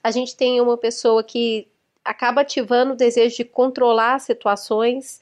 a 0.08 0.10
gente 0.10 0.34
tem 0.34 0.60
uma 0.60 0.76
pessoa 0.76 1.22
que 1.22 1.68
acaba 2.04 2.40
ativando 2.40 2.94
o 2.94 2.96
desejo 2.96 3.36
de 3.36 3.44
controlar 3.44 4.18
situações, 4.18 5.20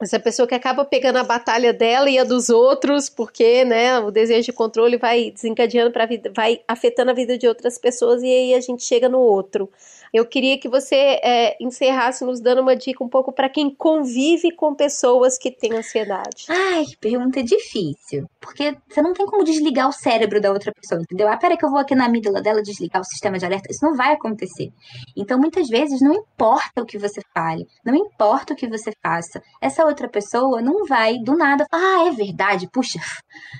essa 0.00 0.18
pessoa 0.18 0.48
que 0.48 0.54
acaba 0.54 0.84
pegando 0.84 1.18
a 1.18 1.24
batalha 1.24 1.72
dela 1.72 2.08
e 2.08 2.18
a 2.18 2.24
dos 2.24 2.48
outros, 2.48 3.10
porque, 3.10 3.64
né, 3.64 3.98
o 3.98 4.10
desejo 4.10 4.46
de 4.46 4.52
controle 4.52 4.96
vai 4.96 5.30
desencadeando 5.30 5.90
para 5.90 6.06
vida, 6.06 6.32
vai 6.34 6.60
afetando 6.66 7.10
a 7.10 7.14
vida 7.14 7.36
de 7.36 7.46
outras 7.46 7.76
pessoas 7.76 8.22
e 8.22 8.26
aí 8.26 8.54
a 8.54 8.60
gente 8.60 8.82
chega 8.82 9.08
no 9.08 9.18
outro. 9.18 9.68
Eu 10.12 10.26
queria 10.26 10.58
que 10.58 10.68
você 10.68 10.96
é, 10.96 11.56
encerrasse 11.60 12.24
nos 12.24 12.40
dando 12.40 12.62
uma 12.62 12.74
dica 12.74 13.02
um 13.02 13.08
pouco 13.08 13.32
para 13.32 13.48
quem 13.48 13.74
convive 13.74 14.50
com 14.52 14.74
pessoas 14.74 15.38
que 15.38 15.50
têm 15.50 15.76
ansiedade. 15.76 16.46
Ai, 16.48 16.84
que 16.84 16.96
pergunta 16.96 17.42
difícil. 17.42 18.28
Porque 18.40 18.76
você 18.88 19.02
não 19.02 19.12
tem 19.12 19.26
como 19.26 19.44
desligar 19.44 19.88
o 19.88 19.92
cérebro 19.92 20.40
da 20.40 20.50
outra 20.52 20.72
pessoa, 20.72 21.00
entendeu? 21.00 21.28
Ah, 21.28 21.36
peraí 21.36 21.56
que 21.56 21.64
eu 21.64 21.70
vou 21.70 21.78
aqui 21.78 21.94
na 21.94 22.06
amígdala 22.06 22.40
dela 22.40 22.62
desligar 22.62 23.02
o 23.02 23.04
sistema 23.04 23.38
de 23.38 23.44
alerta. 23.44 23.70
Isso 23.70 23.84
não 23.84 23.94
vai 23.94 24.14
acontecer. 24.14 24.70
Então, 25.16 25.38
muitas 25.38 25.68
vezes, 25.68 26.00
não 26.00 26.12
importa 26.12 26.82
o 26.82 26.86
que 26.86 26.98
você 26.98 27.20
fale, 27.34 27.66
não 27.84 27.94
importa 27.94 28.52
o 28.52 28.56
que 28.56 28.68
você 28.68 28.92
faça, 29.02 29.42
essa 29.60 29.84
outra 29.84 30.08
pessoa 30.08 30.60
não 30.60 30.86
vai 30.86 31.18
do 31.18 31.36
nada 31.36 31.66
falar, 31.70 31.80
ah, 31.82 32.08
é 32.08 32.10
verdade, 32.10 32.68
puxa, 32.72 32.98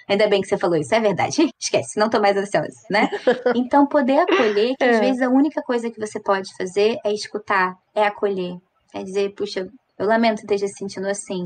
ainda 0.08 0.28
bem 0.28 0.40
que 0.40 0.48
você 0.48 0.58
falou 0.58 0.76
isso, 0.76 0.94
é 0.94 1.00
verdade. 1.00 1.50
Esquece, 1.60 1.98
não 1.98 2.08
tô 2.08 2.20
mais 2.20 2.36
ansiosa, 2.36 2.68
né? 2.90 3.08
Então, 3.54 3.86
poder 3.86 4.20
acolher, 4.20 4.74
que 4.76 4.84
às 4.84 4.96
é. 4.96 5.00
vezes 5.00 5.22
a 5.22 5.28
única 5.28 5.62
coisa 5.62 5.90
que 5.90 5.98
você 5.98 6.20
pode 6.20 6.39
pode 6.40 6.56
fazer 6.56 6.96
é 7.04 7.12
escutar, 7.12 7.74
é 7.94 8.04
acolher. 8.04 8.56
É 8.94 9.02
dizer, 9.02 9.34
puxa, 9.34 9.68
eu 9.98 10.06
lamento 10.06 10.40
se 10.40 10.68
sentindo 10.68 11.06
assim. 11.06 11.44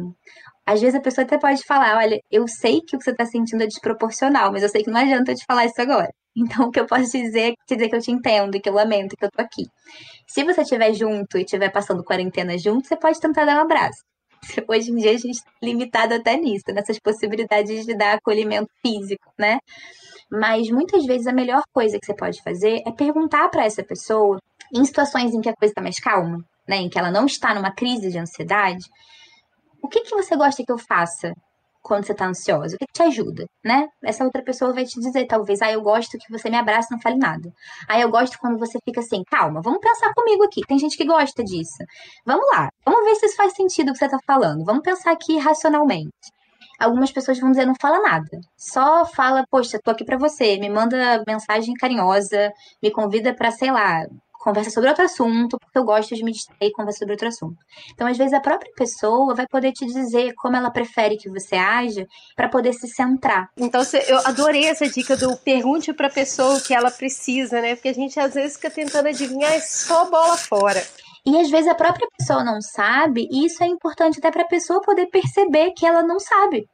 Às 0.64 0.80
vezes 0.80 0.94
a 0.94 1.00
pessoa 1.00 1.24
até 1.24 1.36
pode 1.36 1.62
falar, 1.64 1.98
olha, 1.98 2.18
eu 2.30 2.46
sei 2.48 2.80
que 2.80 2.96
o 2.96 2.98
que 2.98 3.04
você 3.04 3.10
está 3.10 3.26
sentindo 3.26 3.62
é 3.62 3.66
desproporcional, 3.66 4.50
mas 4.52 4.62
eu 4.62 4.68
sei 4.68 4.82
que 4.82 4.90
não 4.90 5.00
adianta 5.00 5.32
eu 5.32 5.36
te 5.36 5.44
falar 5.46 5.66
isso 5.66 5.80
agora. 5.80 6.08
Então, 6.36 6.66
o 6.66 6.70
que 6.72 6.80
eu 6.80 6.86
posso 6.86 7.12
dizer 7.12 7.52
é 7.52 7.74
dizer 7.74 7.88
que 7.88 7.94
eu 7.94 8.00
te 8.00 8.10
entendo, 8.10 8.60
que 8.60 8.68
eu 8.68 8.72
lamento, 8.72 9.14
que 9.16 9.24
eu 9.24 9.30
tô 9.30 9.40
aqui. 9.40 9.62
Se 10.26 10.42
você 10.42 10.62
estiver 10.62 10.92
junto 10.92 11.38
e 11.38 11.42
estiver 11.42 11.70
passando 11.70 12.02
quarentena 12.02 12.58
junto, 12.58 12.88
você 12.88 12.96
pode 12.96 13.20
tentar 13.20 13.44
dar 13.44 13.58
um 13.58 13.60
abraço. 13.60 14.02
Hoje 14.68 14.90
em 14.90 14.96
dia 14.96 15.12
a 15.12 15.16
gente 15.16 15.36
está 15.36 15.50
limitado 15.62 16.14
até 16.14 16.36
nisso, 16.36 16.64
nessas 16.74 16.98
possibilidades 16.98 17.86
de 17.86 17.96
dar 17.96 18.14
acolhimento 18.14 18.68
físico, 18.84 19.30
né? 19.38 19.60
Mas 20.28 20.68
muitas 20.70 21.04
vezes 21.06 21.28
a 21.28 21.32
melhor 21.32 21.62
coisa 21.72 22.00
que 22.00 22.06
você 22.06 22.14
pode 22.16 22.42
fazer 22.42 22.82
é 22.84 22.90
perguntar 22.90 23.48
para 23.48 23.64
essa 23.64 23.84
pessoa 23.84 24.38
em 24.72 24.84
situações 24.84 25.34
em 25.34 25.40
que 25.40 25.48
a 25.48 25.54
coisa 25.54 25.72
está 25.72 25.82
mais 25.82 25.98
calma, 25.98 26.38
né, 26.68 26.76
em 26.76 26.88
que 26.88 26.98
ela 26.98 27.10
não 27.10 27.26
está 27.26 27.54
numa 27.54 27.72
crise 27.72 28.10
de 28.10 28.18
ansiedade, 28.18 28.84
o 29.82 29.88
que, 29.88 30.00
que 30.00 30.16
você 30.16 30.34
gosta 30.34 30.64
que 30.64 30.72
eu 30.72 30.78
faça 30.78 31.32
quando 31.82 32.06
você 32.06 32.12
está 32.12 32.26
ansiosa? 32.26 32.74
O 32.74 32.78
que, 32.78 32.86
que, 32.86 32.92
te 32.94 33.02
ajuda, 33.02 33.44
né? 33.62 33.86
Essa 34.02 34.24
outra 34.24 34.42
pessoa 34.42 34.72
vai 34.72 34.86
te 34.86 34.98
dizer, 34.98 35.26
talvez, 35.26 35.60
ah, 35.60 35.70
eu 35.70 35.82
gosto 35.82 36.16
que 36.16 36.32
você 36.32 36.48
me 36.48 36.56
abrace 36.56 36.88
e 36.90 36.94
não 36.94 37.02
fale 37.02 37.16
nada. 37.16 37.52
Ah, 37.86 38.00
eu 38.00 38.08
gosto 38.10 38.38
quando 38.38 38.58
você 38.58 38.78
fica 38.82 39.00
assim, 39.00 39.22
calma, 39.26 39.60
vamos 39.62 39.80
pensar 39.80 40.10
comigo 40.14 40.42
aqui. 40.44 40.62
Tem 40.66 40.78
gente 40.78 40.96
que 40.96 41.04
gosta 41.04 41.44
disso. 41.44 41.84
Vamos 42.24 42.46
lá, 42.54 42.70
vamos 42.86 43.04
ver 43.04 43.14
se 43.16 43.26
isso 43.26 43.36
faz 43.36 43.52
sentido 43.52 43.90
o 43.90 43.92
que 43.92 43.98
você 43.98 44.06
está 44.06 44.18
falando. 44.26 44.64
Vamos 44.64 44.82
pensar 44.82 45.12
aqui 45.12 45.36
racionalmente 45.36 46.32
algumas 46.78 47.12
pessoas 47.12 47.38
vão 47.38 47.50
dizer 47.50 47.66
não 47.66 47.74
fala 47.80 48.00
nada. 48.00 48.40
Só 48.56 49.04
fala, 49.06 49.44
poxa, 49.50 49.78
tô 49.82 49.90
aqui 49.90 50.04
para 50.04 50.18
você, 50.18 50.58
me 50.58 50.68
manda 50.68 51.22
mensagem 51.26 51.74
carinhosa, 51.74 52.52
me 52.82 52.90
convida 52.90 53.34
para, 53.34 53.50
sei 53.50 53.70
lá, 53.70 54.04
conversa 54.44 54.70
sobre 54.70 54.90
outro 54.90 55.04
assunto, 55.04 55.58
porque 55.58 55.78
eu 55.78 55.84
gosto 55.84 56.14
de 56.14 56.22
me 56.22 56.30
distrair 56.30 56.68
e 56.68 56.72
conversar 56.72 56.98
sobre 56.98 57.14
outro 57.14 57.28
assunto. 57.28 57.56
Então, 57.94 58.06
às 58.06 58.18
vezes, 58.18 58.34
a 58.34 58.40
própria 58.40 58.70
pessoa 58.76 59.34
vai 59.34 59.46
poder 59.46 59.72
te 59.72 59.86
dizer 59.86 60.34
como 60.36 60.54
ela 60.54 60.70
prefere 60.70 61.16
que 61.16 61.30
você 61.30 61.56
haja 61.56 62.06
para 62.36 62.50
poder 62.50 62.74
se 62.74 62.86
centrar. 62.86 63.48
Então, 63.56 63.80
eu 64.06 64.18
adorei 64.18 64.66
essa 64.66 64.86
dica 64.86 65.16
do 65.16 65.34
pergunte 65.38 65.94
para 65.94 66.08
a 66.08 66.12
pessoa 66.12 66.58
o 66.58 66.60
que 66.60 66.74
ela 66.74 66.90
precisa, 66.90 67.62
né? 67.62 67.74
Porque 67.74 67.88
a 67.88 67.94
gente 67.94 68.20
às 68.20 68.34
vezes 68.34 68.56
fica 68.56 68.70
tentando 68.70 69.08
adivinhar 69.08 69.56
e 69.56 69.62
só 69.62 70.10
bola 70.10 70.36
fora. 70.36 70.84
E 71.26 71.38
às 71.38 71.48
vezes 71.48 71.68
a 71.68 71.74
própria 71.74 72.06
pessoa 72.18 72.44
não 72.44 72.60
sabe, 72.60 73.26
e 73.30 73.46
isso 73.46 73.64
é 73.64 73.66
importante 73.66 74.18
até 74.18 74.30
para 74.30 74.42
a 74.42 74.48
pessoa 74.48 74.82
poder 74.82 75.06
perceber 75.06 75.72
que 75.72 75.86
ela 75.86 76.02
não 76.02 76.20
sabe 76.20 76.68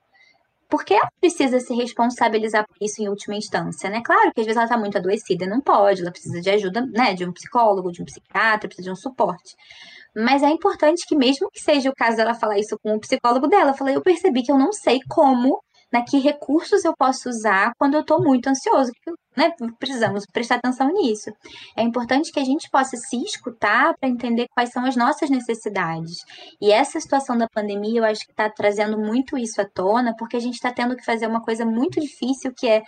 porque 0.70 0.94
ela 0.94 1.10
precisa 1.20 1.58
se 1.60 1.74
responsabilizar 1.74 2.64
por 2.66 2.76
isso 2.80 3.02
em 3.02 3.08
última 3.08 3.34
instância, 3.36 3.90
né? 3.90 4.00
Claro 4.04 4.30
que 4.32 4.40
às 4.40 4.46
vezes 4.46 4.56
ela 4.56 4.68
tá 4.68 4.78
muito 4.78 4.96
adoecida 4.96 5.46
não 5.46 5.60
pode, 5.60 6.02
ela 6.02 6.10
precisa 6.10 6.40
de 6.40 6.48
ajuda, 6.48 6.86
né, 6.86 7.14
de 7.14 7.24
um 7.24 7.32
psicólogo, 7.32 7.90
de 7.90 8.02
um 8.02 8.04
psiquiatra, 8.04 8.68
precisa 8.68 8.86
de 8.86 8.92
um 8.92 8.96
suporte. 8.96 9.56
Mas 10.14 10.42
é 10.42 10.48
importante 10.48 11.06
que 11.06 11.16
mesmo 11.16 11.50
que 11.50 11.60
seja 11.60 11.90
o 11.90 11.94
caso 11.94 12.16
dela 12.16 12.34
falar 12.34 12.58
isso 12.58 12.76
com 12.82 12.94
o 12.94 13.00
psicólogo 13.00 13.46
dela, 13.46 13.70
eu 13.70 13.74
falei, 13.74 13.96
eu 13.96 14.02
percebi 14.02 14.42
que 14.42 14.50
eu 14.50 14.58
não 14.58 14.72
sei 14.72 14.98
como 15.08 15.60
né, 15.92 16.04
que 16.08 16.18
recursos 16.18 16.84
eu 16.84 16.94
posso 16.96 17.28
usar 17.28 17.72
quando 17.78 17.94
eu 17.94 18.00
estou 18.00 18.22
muito 18.22 18.48
ansioso. 18.48 18.92
Né, 19.36 19.52
precisamos 19.78 20.24
prestar 20.32 20.56
atenção 20.56 20.92
nisso. 20.92 21.30
É 21.76 21.82
importante 21.82 22.32
que 22.32 22.40
a 22.40 22.44
gente 22.44 22.68
possa 22.70 22.96
se 22.96 23.16
escutar 23.22 23.94
para 23.98 24.08
entender 24.08 24.46
quais 24.52 24.70
são 24.70 24.84
as 24.84 24.96
nossas 24.96 25.30
necessidades. 25.30 26.16
E 26.60 26.72
essa 26.72 27.00
situação 27.00 27.38
da 27.38 27.48
pandemia, 27.48 28.00
eu 28.00 28.04
acho 28.04 28.24
que 28.24 28.32
está 28.32 28.50
trazendo 28.50 28.98
muito 28.98 29.38
isso 29.38 29.60
à 29.60 29.64
tona, 29.64 30.14
porque 30.18 30.36
a 30.36 30.40
gente 30.40 30.54
está 30.54 30.72
tendo 30.72 30.96
que 30.96 31.04
fazer 31.04 31.26
uma 31.26 31.42
coisa 31.42 31.64
muito 31.64 32.00
difícil, 32.00 32.52
que 32.56 32.68
é 32.68 32.82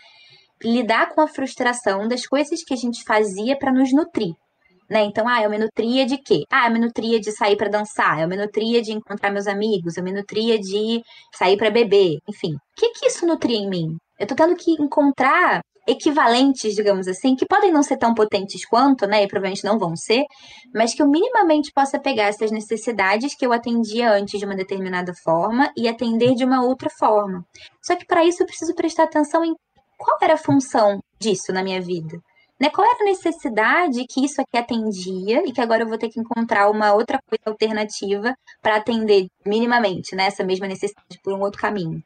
lidar 0.63 1.11
com 1.15 1.21
a 1.21 1.29
frustração 1.29 2.07
das 2.07 2.27
coisas 2.27 2.63
que 2.65 2.75
a 2.75 2.77
gente 2.77 3.03
fazia 3.05 3.57
para 3.57 3.73
nos 3.73 3.93
nutrir 3.93 4.35
né? 4.93 5.03
Então, 5.05 5.27
ah, 5.27 5.43
eu 5.43 5.51
me 5.51 5.59
nutria 5.59 6.05
de 6.05 6.19
quê? 6.19 6.45
Ah, 6.51 6.69
eu 6.69 6.73
me 6.73 6.79
nutria 6.79 7.19
de 7.19 7.33
sair 7.33 7.57
para 7.57 7.71
dançar, 7.71 8.21
eu 8.21 8.29
me 8.29 8.37
nutria 8.37 8.83
de 8.83 8.93
encontrar 8.93 9.31
meus 9.31 9.47
amigos, 9.47 9.97
eu 9.97 10.05
me 10.05 10.13
nutria 10.13 10.59
de 10.59 11.03
sair 11.35 11.57
para 11.57 11.71
beber, 11.71 12.19
enfim. 12.29 12.55
O 12.55 12.59
que 12.77 12.91
que 12.91 13.07
isso 13.07 13.27
nutria 13.27 13.57
em 13.57 13.69
mim? 13.69 13.97
Eu 14.19 14.27
tô 14.27 14.35
tendo 14.35 14.55
que 14.55 14.73
encontrar 14.73 15.63
equivalentes, 15.89 16.75
digamos 16.75 17.09
assim, 17.09 17.35
que 17.35 17.47
podem 17.47 17.73
não 17.73 17.83
ser 17.83 17.97
tão 17.97 18.15
potentes 18.15 18.65
quanto, 18.67 19.07
né, 19.07 19.25
e 19.25 19.27
provavelmente 19.27 19.65
não 19.65 19.79
vão 19.79 19.97
ser, 19.97 20.23
mas 20.73 20.95
que 20.95 21.03
eu 21.03 21.09
minimamente 21.09 21.73
possa 21.75 21.99
pegar 21.99 22.25
essas 22.25 22.53
necessidades 22.53 23.35
que 23.35 23.45
eu 23.45 23.53
atendia 23.53 24.13
antes 24.13 24.39
de 24.39 24.47
uma 24.47 24.55
determinada 24.55 25.13
forma 25.25 25.73
e 25.77 25.89
atender 25.89 26.35
de 26.35 26.45
uma 26.45 26.63
outra 26.63 26.89
forma. 26.99 27.45
Só 27.83 27.97
que 27.97 28.07
para 28.07 28.25
isso 28.25 28.43
eu 28.43 28.47
preciso 28.47 28.75
prestar 28.75 29.05
atenção 29.05 29.45
em 29.45 29.55
qual 29.99 30.19
era 30.23 30.35
a 30.35 30.39
função 30.39 31.01
disso 31.19 31.53
na 31.53 31.65
minha 31.65 31.81
vida 31.81 32.21
né? 32.61 32.71
Qual 32.71 32.87
era 32.87 33.03
a 33.03 33.05
necessidade 33.05 34.05
que 34.07 34.25
isso 34.25 34.41
aqui 34.41 34.57
atendia 34.57 35.43
e 35.47 35.53
que 35.53 35.61
agora 35.61 35.83
eu 35.83 35.89
vou 35.89 35.99
ter 35.99 36.09
que 36.09 36.21
encontrar 36.21 36.71
uma 36.71 36.93
outra 36.93 37.19
coisa 37.29 37.43
alternativa 37.47 38.35
para 38.63 38.77
atender 38.77 39.27
minimamente, 39.45 40.15
né? 40.15 40.27
Essa 40.27 40.45
mesma 40.45 40.67
necessidade 40.67 41.19
por 41.23 41.33
um 41.33 41.41
outro 41.41 41.61
caminho. 41.61 42.01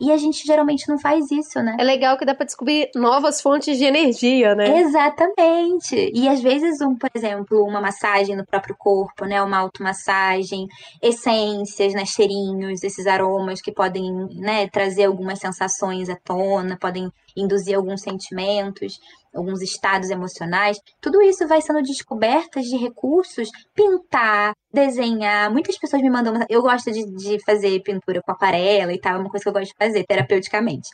E 0.00 0.12
a 0.12 0.16
gente 0.16 0.46
geralmente 0.46 0.88
não 0.88 0.98
faz 0.98 1.30
isso, 1.30 1.62
né? 1.62 1.76
É 1.78 1.84
legal 1.84 2.18
que 2.18 2.26
dá 2.26 2.34
para 2.34 2.44
descobrir 2.44 2.90
novas 2.94 3.40
fontes 3.40 3.78
de 3.78 3.84
energia, 3.84 4.54
né? 4.54 4.80
Exatamente. 4.80 6.10
E 6.14 6.28
às 6.28 6.42
vezes, 6.42 6.80
um, 6.80 6.94
por 6.96 7.08
exemplo, 7.14 7.64
uma 7.64 7.80
massagem 7.80 8.36
no 8.36 8.44
próprio 8.44 8.76
corpo, 8.78 9.24
né? 9.24 9.42
Uma 9.42 9.58
automassagem, 9.58 10.66
essências, 11.02 11.94
né? 11.94 12.04
Cheirinhos, 12.04 12.82
esses 12.82 13.06
aromas 13.06 13.62
que 13.62 13.72
podem, 13.72 14.12
né? 14.34 14.68
Trazer 14.68 15.04
algumas 15.04 15.38
sensações 15.38 16.10
à 16.10 16.16
tona, 16.16 16.76
podem 16.78 17.10
induzir 17.36 17.76
alguns 17.76 18.02
sentimentos 18.02 18.98
alguns 19.34 19.62
estados 19.62 20.10
emocionais, 20.10 20.78
tudo 21.00 21.20
isso 21.22 21.46
vai 21.46 21.60
sendo 21.60 21.82
descobertas 21.82 22.64
de 22.64 22.76
recursos, 22.76 23.48
pintar, 23.74 24.52
desenhar. 24.72 25.50
Muitas 25.50 25.78
pessoas 25.78 26.02
me 26.02 26.10
mandam. 26.10 26.34
Eu 26.48 26.62
gosto 26.62 26.90
de, 26.90 27.04
de 27.04 27.42
fazer 27.44 27.80
pintura 27.82 28.20
com 28.22 28.32
aquarela 28.32 28.92
e 28.92 29.00
tal, 29.00 29.16
é 29.16 29.18
uma 29.18 29.30
coisa 29.30 29.44
que 29.44 29.48
eu 29.48 29.52
gosto 29.52 29.72
de 29.72 29.76
fazer 29.78 30.04
terapeuticamente. 30.04 30.88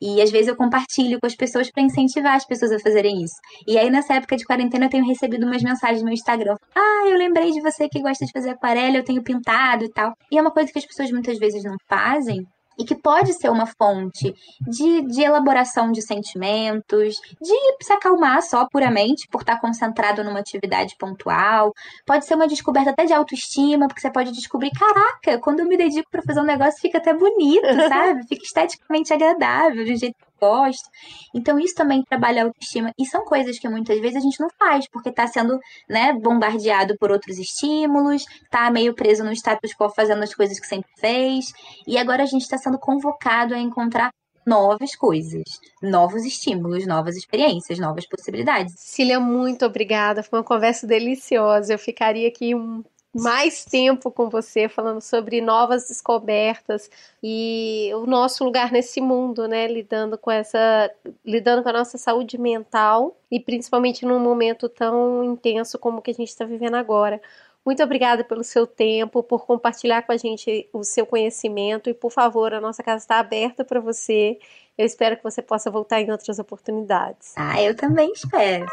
E 0.00 0.22
às 0.22 0.30
vezes 0.30 0.48
eu 0.48 0.56
compartilho 0.56 1.18
com 1.20 1.26
as 1.26 1.34
pessoas 1.34 1.70
para 1.70 1.82
incentivar 1.82 2.34
as 2.34 2.46
pessoas 2.46 2.72
a 2.72 2.78
fazerem 2.78 3.22
isso. 3.22 3.34
E 3.66 3.78
aí, 3.78 3.90
nessa 3.90 4.14
época 4.14 4.36
de 4.36 4.44
quarentena, 4.44 4.86
eu 4.86 4.90
tenho 4.90 5.04
recebido 5.04 5.46
umas 5.46 5.62
mensagens 5.62 6.02
no 6.02 6.10
Instagram. 6.10 6.56
Ah, 6.74 7.08
eu 7.08 7.16
lembrei 7.16 7.50
de 7.50 7.60
você 7.60 7.88
que 7.88 8.00
gosta 8.00 8.24
de 8.24 8.32
fazer 8.32 8.50
aquarela, 8.50 8.96
eu 8.96 9.04
tenho 9.04 9.22
pintado 9.22 9.84
e 9.84 9.90
tal. 9.90 10.12
E 10.30 10.38
é 10.38 10.40
uma 10.40 10.52
coisa 10.52 10.72
que 10.72 10.78
as 10.78 10.86
pessoas 10.86 11.10
muitas 11.10 11.38
vezes 11.38 11.62
não 11.64 11.76
fazem, 11.88 12.46
e 12.78 12.84
que 12.84 12.94
pode 12.94 13.32
ser 13.34 13.50
uma 13.50 13.66
fonte 13.66 14.34
de, 14.60 15.02
de 15.02 15.22
elaboração 15.22 15.90
de 15.90 16.02
sentimentos, 16.02 17.16
de 17.40 17.84
se 17.84 17.92
acalmar 17.92 18.42
só 18.42 18.66
puramente 18.68 19.28
por 19.28 19.40
estar 19.40 19.60
concentrado 19.60 20.22
numa 20.22 20.40
atividade 20.40 20.96
pontual. 20.98 21.72
Pode 22.04 22.26
ser 22.26 22.34
uma 22.34 22.48
descoberta 22.48 22.90
até 22.90 23.04
de 23.04 23.12
autoestima, 23.12 23.88
porque 23.88 24.00
você 24.00 24.10
pode 24.10 24.32
descobrir: 24.32 24.70
caraca, 24.70 25.38
quando 25.40 25.60
eu 25.60 25.66
me 25.66 25.76
dedico 25.76 26.10
para 26.10 26.22
fazer 26.22 26.40
um 26.40 26.44
negócio, 26.44 26.80
fica 26.80 26.98
até 26.98 27.12
bonito, 27.14 27.66
sabe? 27.88 28.26
Fica 28.26 28.44
esteticamente 28.44 29.12
agradável, 29.12 29.84
de 29.84 29.92
um 29.92 29.96
jeito 29.96 30.16
gosto. 30.46 30.88
Então, 31.34 31.58
isso 31.58 31.74
também 31.74 32.02
trabalha 32.02 32.42
a 32.42 32.44
autoestima. 32.46 32.92
E 32.98 33.04
são 33.06 33.24
coisas 33.24 33.58
que 33.58 33.68
muitas 33.68 33.98
vezes 34.00 34.16
a 34.16 34.20
gente 34.20 34.40
não 34.40 34.48
faz, 34.58 34.88
porque 34.88 35.10
está 35.10 35.26
sendo 35.26 35.58
né, 35.88 36.12
bombardeado 36.12 36.96
por 36.98 37.10
outros 37.10 37.38
estímulos, 37.38 38.24
está 38.44 38.70
meio 38.70 38.94
preso 38.94 39.24
no 39.24 39.32
status 39.32 39.72
quo 39.74 39.88
fazendo 39.90 40.22
as 40.22 40.34
coisas 40.34 40.58
que 40.58 40.66
sempre 40.66 40.90
fez. 40.98 41.52
E 41.86 41.98
agora 41.98 42.22
a 42.22 42.26
gente 42.26 42.42
está 42.42 42.58
sendo 42.58 42.78
convocado 42.78 43.54
a 43.54 43.58
encontrar 43.58 44.10
novas 44.46 44.94
coisas, 44.94 45.42
novos 45.82 46.24
estímulos, 46.24 46.86
novas 46.86 47.16
experiências, 47.16 47.80
novas 47.80 48.06
possibilidades. 48.06 48.74
Cília, 48.78 49.18
muito 49.18 49.66
obrigada. 49.66 50.22
Foi 50.22 50.38
uma 50.38 50.44
conversa 50.44 50.86
deliciosa. 50.86 51.74
Eu 51.74 51.78
ficaria 51.78 52.28
aqui 52.28 52.54
um 52.54 52.84
mais 53.22 53.64
tempo 53.64 54.10
com 54.10 54.28
você 54.28 54.68
falando 54.68 55.00
sobre 55.00 55.40
novas 55.40 55.88
descobertas 55.88 56.90
e 57.22 57.90
o 57.94 58.06
nosso 58.06 58.44
lugar 58.44 58.70
nesse 58.70 59.00
mundo, 59.00 59.48
né, 59.48 59.66
lidando 59.66 60.18
com 60.18 60.30
essa, 60.30 60.90
lidando 61.24 61.62
com 61.62 61.68
a 61.68 61.72
nossa 61.72 61.98
saúde 61.98 62.38
mental 62.38 63.16
e 63.30 63.40
principalmente 63.40 64.04
num 64.04 64.18
momento 64.18 64.68
tão 64.68 65.24
intenso 65.24 65.78
como 65.78 66.02
que 66.02 66.10
a 66.10 66.14
gente 66.14 66.28
está 66.28 66.44
vivendo 66.44 66.74
agora. 66.74 67.20
Muito 67.64 67.82
obrigada 67.82 68.22
pelo 68.22 68.44
seu 68.44 68.64
tempo, 68.64 69.24
por 69.24 69.44
compartilhar 69.44 70.02
com 70.02 70.12
a 70.12 70.16
gente 70.16 70.68
o 70.72 70.84
seu 70.84 71.04
conhecimento 71.04 71.90
e, 71.90 71.94
por 71.94 72.12
favor, 72.12 72.54
a 72.54 72.60
nossa 72.60 72.80
casa 72.80 73.02
está 73.02 73.18
aberta 73.18 73.64
para 73.64 73.80
você. 73.80 74.38
Eu 74.78 74.86
espero 74.86 75.16
que 75.16 75.24
você 75.24 75.42
possa 75.42 75.68
voltar 75.68 76.00
em 76.00 76.12
outras 76.12 76.38
oportunidades. 76.38 77.32
Ah, 77.36 77.60
eu 77.60 77.74
também 77.74 78.12
espero. 78.12 78.66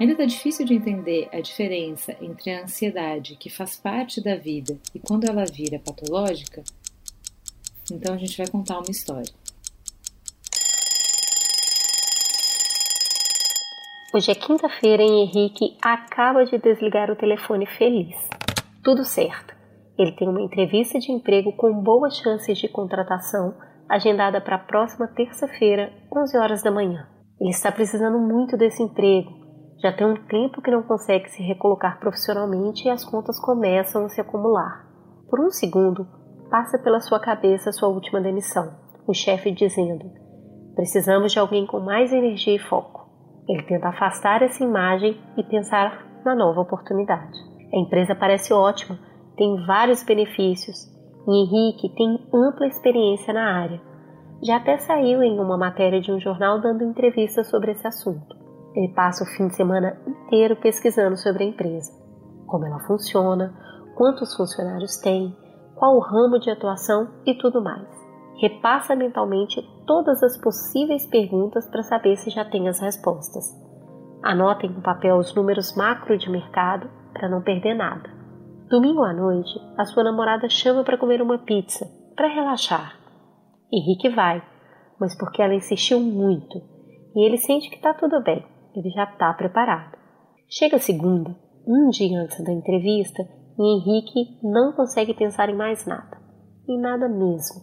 Ainda 0.00 0.12
está 0.12 0.24
difícil 0.26 0.64
de 0.64 0.74
entender 0.74 1.28
a 1.32 1.40
diferença 1.40 2.16
entre 2.20 2.52
a 2.52 2.62
ansiedade, 2.62 3.34
que 3.34 3.50
faz 3.50 3.76
parte 3.76 4.22
da 4.22 4.36
vida, 4.36 4.78
e 4.94 5.00
quando 5.00 5.28
ela 5.28 5.44
vira 5.44 5.80
patológica? 5.80 6.62
Então 7.90 8.14
a 8.14 8.16
gente 8.16 8.38
vai 8.38 8.46
contar 8.46 8.78
uma 8.78 8.90
história. 8.90 9.32
Hoje 14.14 14.30
é 14.30 14.36
quinta-feira 14.36 15.02
e 15.02 15.24
Henrique 15.24 15.76
acaba 15.82 16.44
de 16.44 16.56
desligar 16.58 17.10
o 17.10 17.16
telefone 17.16 17.66
feliz. 17.66 18.14
Tudo 18.84 19.04
certo. 19.04 19.52
Ele 19.98 20.12
tem 20.12 20.28
uma 20.28 20.42
entrevista 20.42 21.00
de 21.00 21.10
emprego 21.10 21.52
com 21.56 21.72
boas 21.72 22.16
chances 22.18 22.56
de 22.56 22.68
contratação 22.68 23.52
agendada 23.88 24.40
para 24.40 24.56
a 24.56 24.60
próxima 24.60 25.08
terça-feira, 25.08 25.92
11 26.14 26.38
horas 26.38 26.62
da 26.62 26.70
manhã. 26.70 27.08
Ele 27.40 27.50
está 27.50 27.72
precisando 27.72 28.18
muito 28.18 28.56
desse 28.56 28.80
emprego. 28.80 29.47
Já 29.80 29.92
tem 29.92 30.06
um 30.06 30.16
tempo 30.26 30.60
que 30.60 30.70
não 30.70 30.82
consegue 30.82 31.30
se 31.30 31.42
recolocar 31.42 32.00
profissionalmente 32.00 32.86
e 32.86 32.90
as 32.90 33.04
contas 33.04 33.40
começam 33.40 34.04
a 34.04 34.08
se 34.08 34.20
acumular. 34.20 34.86
Por 35.30 35.40
um 35.40 35.50
segundo, 35.50 36.06
passa 36.50 36.78
pela 36.78 37.00
sua 37.00 37.20
cabeça 37.20 37.70
sua 37.70 37.88
última 37.88 38.20
demissão, 38.20 38.74
o 39.06 39.14
chefe 39.14 39.52
dizendo: 39.52 40.10
Precisamos 40.74 41.32
de 41.32 41.38
alguém 41.38 41.64
com 41.64 41.78
mais 41.78 42.12
energia 42.12 42.56
e 42.56 42.58
foco. 42.58 43.08
Ele 43.48 43.62
tenta 43.62 43.88
afastar 43.88 44.42
essa 44.42 44.64
imagem 44.64 45.16
e 45.36 45.44
pensar 45.44 46.06
na 46.24 46.34
nova 46.34 46.60
oportunidade. 46.60 47.38
A 47.72 47.78
empresa 47.78 48.16
parece 48.16 48.52
ótima, 48.52 48.98
tem 49.36 49.64
vários 49.64 50.02
benefícios 50.02 50.76
e 51.26 51.30
Henrique 51.30 51.94
tem 51.94 52.18
ampla 52.34 52.66
experiência 52.66 53.32
na 53.32 53.60
área. 53.60 53.80
Já 54.42 54.56
até 54.56 54.78
saiu 54.78 55.22
em 55.22 55.38
uma 55.38 55.56
matéria 55.56 56.00
de 56.00 56.10
um 56.10 56.18
jornal 56.18 56.60
dando 56.60 56.84
entrevista 56.84 57.44
sobre 57.44 57.72
esse 57.72 57.86
assunto. 57.86 58.47
Ele 58.74 58.92
passa 58.94 59.24
o 59.24 59.26
fim 59.26 59.48
de 59.48 59.56
semana 59.56 59.98
inteiro 60.06 60.56
pesquisando 60.56 61.16
sobre 61.16 61.44
a 61.44 61.46
empresa, 61.46 61.92
como 62.46 62.66
ela 62.66 62.80
funciona, 62.80 63.54
quantos 63.96 64.34
funcionários 64.34 64.96
tem, 64.98 65.36
qual 65.74 65.96
o 65.96 66.00
ramo 66.00 66.38
de 66.38 66.50
atuação 66.50 67.08
e 67.26 67.34
tudo 67.34 67.62
mais. 67.62 67.88
Repassa 68.40 68.94
mentalmente 68.94 69.60
todas 69.86 70.22
as 70.22 70.36
possíveis 70.40 71.06
perguntas 71.06 71.68
para 71.68 71.82
saber 71.82 72.16
se 72.16 72.30
já 72.30 72.44
tem 72.44 72.68
as 72.68 72.78
respostas. 72.80 73.44
Anotem 74.22 74.70
no 74.70 74.80
papel 74.80 75.16
os 75.16 75.34
números 75.34 75.74
macro 75.76 76.16
de 76.16 76.30
mercado 76.30 76.88
para 77.12 77.28
não 77.28 77.42
perder 77.42 77.74
nada. 77.74 78.10
Domingo 78.68 79.02
à 79.02 79.12
noite, 79.12 79.58
a 79.76 79.84
sua 79.84 80.04
namorada 80.04 80.48
chama 80.48 80.84
para 80.84 80.98
comer 80.98 81.22
uma 81.22 81.38
pizza, 81.38 81.86
para 82.14 82.28
relaxar. 82.28 82.98
Henrique 83.72 84.08
vai, 84.08 84.42
mas 85.00 85.16
porque 85.16 85.42
ela 85.42 85.54
insistiu 85.54 85.98
muito 86.00 86.58
e 87.14 87.24
ele 87.24 87.38
sente 87.38 87.70
que 87.70 87.76
está 87.76 87.94
tudo 87.94 88.22
bem, 88.22 88.44
ele 88.78 88.90
já 88.90 89.04
está 89.04 89.32
preparado. 89.34 89.96
Chega 90.48 90.78
segunda, 90.78 91.34
um 91.66 91.90
dia 91.90 92.20
antes 92.20 92.42
da 92.42 92.52
entrevista, 92.52 93.22
e 93.58 93.76
Henrique 93.76 94.38
não 94.42 94.72
consegue 94.72 95.12
pensar 95.12 95.48
em 95.48 95.56
mais 95.56 95.84
nada. 95.84 96.16
Em 96.68 96.80
nada 96.80 97.08
mesmo. 97.08 97.62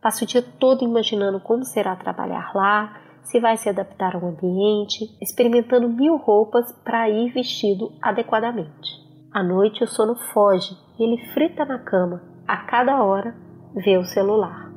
Passa 0.00 0.24
o 0.24 0.26
dia 0.26 0.42
todo 0.42 0.84
imaginando 0.84 1.40
como 1.40 1.64
será 1.64 1.94
trabalhar 1.94 2.52
lá, 2.54 3.00
se 3.22 3.38
vai 3.38 3.56
se 3.56 3.68
adaptar 3.68 4.16
ao 4.16 4.26
ambiente, 4.26 5.16
experimentando 5.20 5.88
mil 5.88 6.16
roupas 6.16 6.72
para 6.84 7.08
ir 7.08 7.32
vestido 7.32 7.92
adequadamente. 8.02 9.00
À 9.32 9.42
noite 9.42 9.84
o 9.84 9.86
sono 9.86 10.16
foge 10.32 10.76
e 10.98 11.04
ele 11.04 11.32
frita 11.32 11.64
na 11.64 11.78
cama, 11.78 12.20
a 12.46 12.56
cada 12.56 13.02
hora 13.02 13.34
vê 13.74 13.96
o 13.96 14.04
celular. 14.04 14.71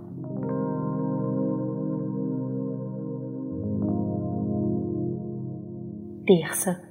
Terça. 6.26 6.82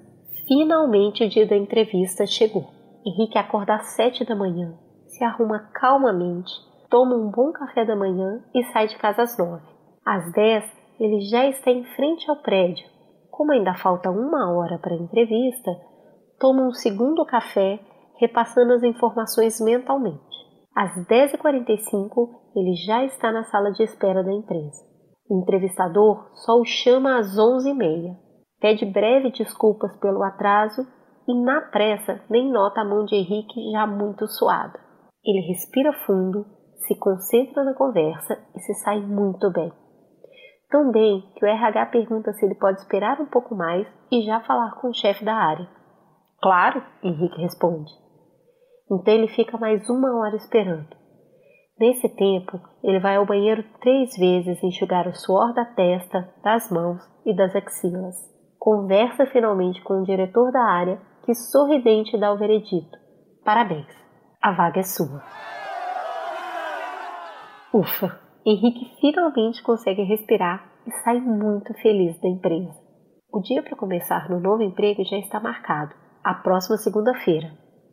Finalmente 0.47 1.24
o 1.24 1.28
dia 1.28 1.47
da 1.47 1.57
entrevista 1.57 2.26
chegou. 2.26 2.66
Henrique 3.05 3.39
acorda 3.39 3.74
às 3.74 3.95
sete 3.95 4.24
da 4.24 4.35
manhã, 4.35 4.78
se 5.07 5.22
arruma 5.22 5.70
calmamente 5.74 6.53
toma 6.95 7.16
um 7.16 7.28
bom 7.28 7.51
café 7.51 7.85
da 7.85 7.97
manhã 7.97 8.41
e 8.55 8.62
sai 8.66 8.87
de 8.87 8.97
casa 8.99 9.22
às 9.22 9.37
nove. 9.37 9.66
Às 10.07 10.30
dez, 10.32 10.64
ele 11.01 11.22
já 11.22 11.45
está 11.45 11.72
em 11.72 11.82
frente 11.97 12.30
ao 12.30 12.37
prédio. 12.37 12.87
Como 13.32 13.51
ainda 13.51 13.74
falta 13.74 14.12
uma 14.12 14.53
hora 14.53 14.78
para 14.78 14.95
a 14.95 14.97
entrevista, 14.97 15.72
toma 16.39 16.62
um 16.62 16.72
segundo 16.72 17.26
café, 17.26 17.80
repassando 18.20 18.74
as 18.74 18.85
informações 18.85 19.61
mentalmente. 19.61 20.22
Às 20.72 20.95
10h45, 21.09 22.28
ele 22.55 22.76
já 22.76 23.05
está 23.05 23.32
na 23.32 23.43
sala 23.43 23.72
de 23.72 23.82
espera 23.82 24.22
da 24.22 24.32
empresa. 24.32 24.80
O 25.28 25.41
entrevistador 25.43 26.30
só 26.35 26.61
o 26.61 26.64
chama 26.64 27.18
às 27.18 27.37
11h30. 27.37 28.16
Pede 28.65 28.87
breve 28.87 29.31
desculpas 29.31 29.95
pelo 29.99 30.23
atraso 30.23 30.87
e, 31.29 31.35
na 31.35 31.61
pressa, 31.61 32.25
nem 32.31 32.51
nota 32.51 32.81
a 32.81 32.85
mão 32.85 33.05
de 33.05 33.15
Henrique 33.15 33.61
já 33.71 33.87
muito 33.87 34.27
suada. 34.27 34.81
Ele 35.23 35.47
respira 35.49 35.93
fundo, 36.07 36.47
se 36.87 36.99
concentra 36.99 37.62
na 37.62 37.75
conversa 37.75 38.43
e 38.57 38.61
se 38.61 38.73
sai 38.77 39.01
muito 39.01 39.53
bem. 39.53 39.71
Tão 40.71 40.91
bem 40.91 41.31
que 41.37 41.45
o 41.45 41.47
RH 41.47 41.87
pergunta 41.91 42.33
se 42.33 42.47
ele 42.47 42.55
pode 42.55 42.79
esperar 42.79 43.21
um 43.21 43.27
pouco 43.27 43.55
mais 43.55 43.87
e 44.11 44.23
já 44.23 44.41
falar 44.41 44.81
com 44.81 44.89
o 44.89 44.95
chefe 44.95 45.23
da 45.27 45.35
área. 45.35 45.69
Claro, 46.41 46.83
Henrique 47.03 47.43
responde. 47.43 47.93
Então 48.91 49.12
ele 49.12 49.29
fica 49.29 49.59
mais 49.59 49.87
uma 49.91 50.19
hora 50.21 50.37
esperando. 50.37 50.89
Nesse 51.79 52.09
tempo, 52.17 52.59
ele 52.83 52.99
vai 52.99 53.17
ao 53.17 53.27
banheiro 53.27 53.62
três 53.83 54.17
vezes 54.17 54.65
enxugar 54.65 55.07
o 55.07 55.15
suor 55.15 55.53
da 55.53 55.67
testa, 55.67 56.33
das 56.43 56.71
mãos 56.71 57.03
e 57.27 57.37
das 57.37 57.55
axilas. 57.55 58.33
Conversa 58.65 59.27
finalmente 59.27 59.83
com 59.83 60.01
o 60.01 60.05
diretor 60.05 60.51
da 60.51 60.62
área, 60.62 60.99
que 61.23 61.35
sorridente 61.35 62.19
dá 62.19 62.33
o 62.33 62.39
veredito. 62.39 62.99
Parabéns, 63.45 63.87
a 64.41 64.53
vaga 64.53 64.81
é 64.81 64.83
sua. 64.83 65.23
Ufa! 67.75 68.19
Henrique 68.47 68.91
finalmente 69.03 69.62
consegue 69.62 70.01
respirar 70.05 70.67
e 70.87 70.91
sai 71.03 71.21
muito 71.21 71.75
feliz 71.75 72.19
da 72.23 72.29
empresa. 72.31 72.73
O 73.31 73.43
dia 73.43 73.62
para 73.62 73.77
começar 73.77 74.31
no 74.31 74.41
novo 74.41 74.62
emprego 74.62 75.05
já 75.05 75.19
está 75.19 75.39
marcado, 75.39 75.95
a 76.25 76.33
próxima 76.33 76.79
segunda-feira. 76.79 77.49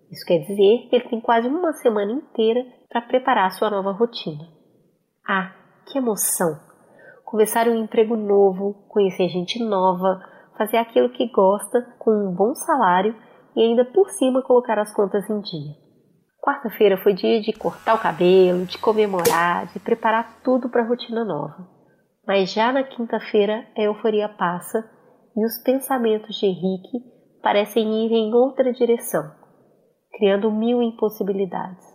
Isso 0.10 0.26
quer 0.26 0.38
dizer 0.38 0.88
que 0.88 0.96
ele 0.96 1.10
tem 1.10 1.20
quase 1.20 1.50
uma 1.50 1.74
semana 1.74 2.14
inteira 2.14 2.64
para 2.90 3.02
preparar 3.02 3.52
sua 3.52 3.70
nova 3.70 3.92
rotina. 3.92 4.48
Ah, 5.28 5.52
que 5.92 5.98
emoção! 5.98 6.58
Começar 7.26 7.68
um 7.68 7.76
emprego 7.76 8.16
novo, 8.16 8.88
conhecer 8.88 9.28
gente 9.28 9.62
nova, 9.62 10.31
fazer 10.62 10.78
aquilo 10.78 11.10
que 11.10 11.28
gosta 11.32 11.82
com 11.98 12.12
um 12.12 12.36
bom 12.36 12.54
salário 12.54 13.16
e 13.56 13.62
ainda 13.64 13.84
por 13.84 14.12
cima 14.12 14.44
colocar 14.44 14.78
as 14.78 14.94
contas 14.94 15.28
em 15.28 15.40
dia. 15.42 15.74
Quarta-feira 16.40 16.98
foi 16.98 17.14
dia 17.14 17.42
de 17.42 17.52
cortar 17.52 17.96
o 17.96 18.00
cabelo, 18.00 18.66
de 18.66 18.78
comemorar, 18.78 19.66
de 19.74 19.80
preparar 19.80 20.40
tudo 20.44 20.70
para 20.70 20.84
a 20.84 20.88
rotina 20.88 21.26
nova. 21.26 21.68
Mas 22.28 22.54
já 22.54 22.72
na 22.72 22.84
quinta-feira 22.84 23.66
a 23.76 23.82
euforia 23.82 24.30
passa 24.30 24.88
e 25.36 25.44
os 25.44 25.58
pensamentos 25.64 26.36
de 26.36 26.46
Henrique 26.46 27.00
parecem 27.42 28.06
ir 28.06 28.12
em 28.12 28.32
outra 28.32 28.72
direção, 28.72 29.32
criando 30.12 30.52
mil 30.52 30.80
impossibilidades. 30.84 31.86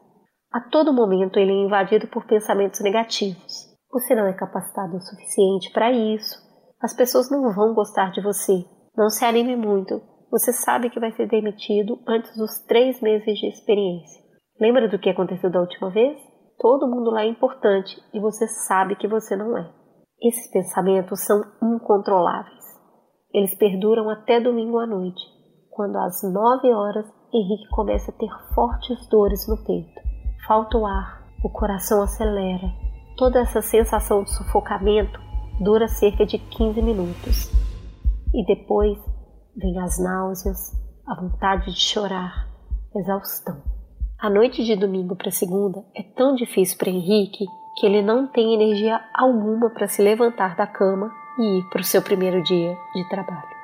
A 0.52 0.60
todo 0.60 0.92
momento 0.92 1.38
ele 1.38 1.52
é 1.52 1.64
invadido 1.64 2.08
por 2.08 2.26
pensamentos 2.26 2.80
negativos. 2.80 3.76
Você 3.92 4.14
não 4.16 4.26
é 4.26 4.32
capacitado 4.32 4.96
o 4.96 5.00
suficiente 5.00 5.70
para 5.70 5.92
isso. 5.92 6.45
As 6.86 6.94
pessoas 6.94 7.28
não 7.28 7.52
vão 7.52 7.74
gostar 7.74 8.12
de 8.12 8.22
você. 8.22 8.64
Não 8.96 9.10
se 9.10 9.24
anime 9.24 9.56
muito. 9.56 10.00
Você 10.30 10.52
sabe 10.52 10.88
que 10.88 11.00
vai 11.00 11.10
ser 11.10 11.26
demitido 11.26 11.98
antes 12.06 12.36
dos 12.36 12.60
três 12.64 13.00
meses 13.00 13.40
de 13.40 13.48
experiência. 13.48 14.22
Lembra 14.60 14.88
do 14.88 14.96
que 14.96 15.10
aconteceu 15.10 15.50
da 15.50 15.58
última 15.58 15.90
vez? 15.90 16.16
Todo 16.56 16.86
mundo 16.86 17.10
lá 17.10 17.22
é 17.22 17.28
importante 17.28 18.00
e 18.14 18.20
você 18.20 18.46
sabe 18.68 18.94
que 18.94 19.08
você 19.08 19.34
não 19.34 19.58
é. 19.58 19.68
Esses 20.22 20.48
pensamentos 20.52 21.24
são 21.24 21.42
incontroláveis. 21.60 22.64
Eles 23.34 23.56
perduram 23.56 24.08
até 24.08 24.38
domingo 24.38 24.78
à 24.78 24.86
noite, 24.86 25.20
quando 25.72 25.96
às 25.96 26.22
nove 26.22 26.72
horas 26.72 27.04
Henrique 27.34 27.68
começa 27.70 28.12
a 28.12 28.14
ter 28.14 28.30
fortes 28.54 29.08
dores 29.08 29.44
no 29.48 29.56
peito. 29.64 30.00
Falta 30.46 30.78
o 30.78 30.86
ar, 30.86 31.26
o 31.42 31.50
coração 31.50 32.00
acelera. 32.04 32.68
Toda 33.16 33.40
essa 33.40 33.60
sensação 33.60 34.22
de 34.22 34.30
sufocamento 34.30 35.25
dura 35.60 35.88
cerca 35.88 36.24
de 36.26 36.38
15 36.38 36.82
minutos. 36.82 37.50
E 38.34 38.44
depois 38.44 38.98
vem 39.56 39.78
as 39.80 39.98
náuseas, 39.98 40.72
a 41.06 41.14
vontade 41.20 41.72
de 41.72 41.80
chorar, 41.80 42.48
exaustão. 42.94 43.62
A 44.18 44.30
noite 44.30 44.64
de 44.64 44.76
domingo 44.76 45.14
para 45.14 45.30
segunda 45.30 45.84
é 45.94 46.02
tão 46.02 46.34
difícil 46.34 46.78
para 46.78 46.90
Henrique 46.90 47.46
que 47.78 47.86
ele 47.86 48.00
não 48.00 48.26
tem 48.26 48.54
energia 48.54 49.00
alguma 49.14 49.70
para 49.70 49.86
se 49.86 50.02
levantar 50.02 50.56
da 50.56 50.66
cama 50.66 51.12
e 51.38 51.58
ir 51.58 51.68
para 51.68 51.82
o 51.82 51.84
seu 51.84 52.00
primeiro 52.00 52.42
dia 52.42 52.76
de 52.94 53.08
trabalho. 53.08 53.55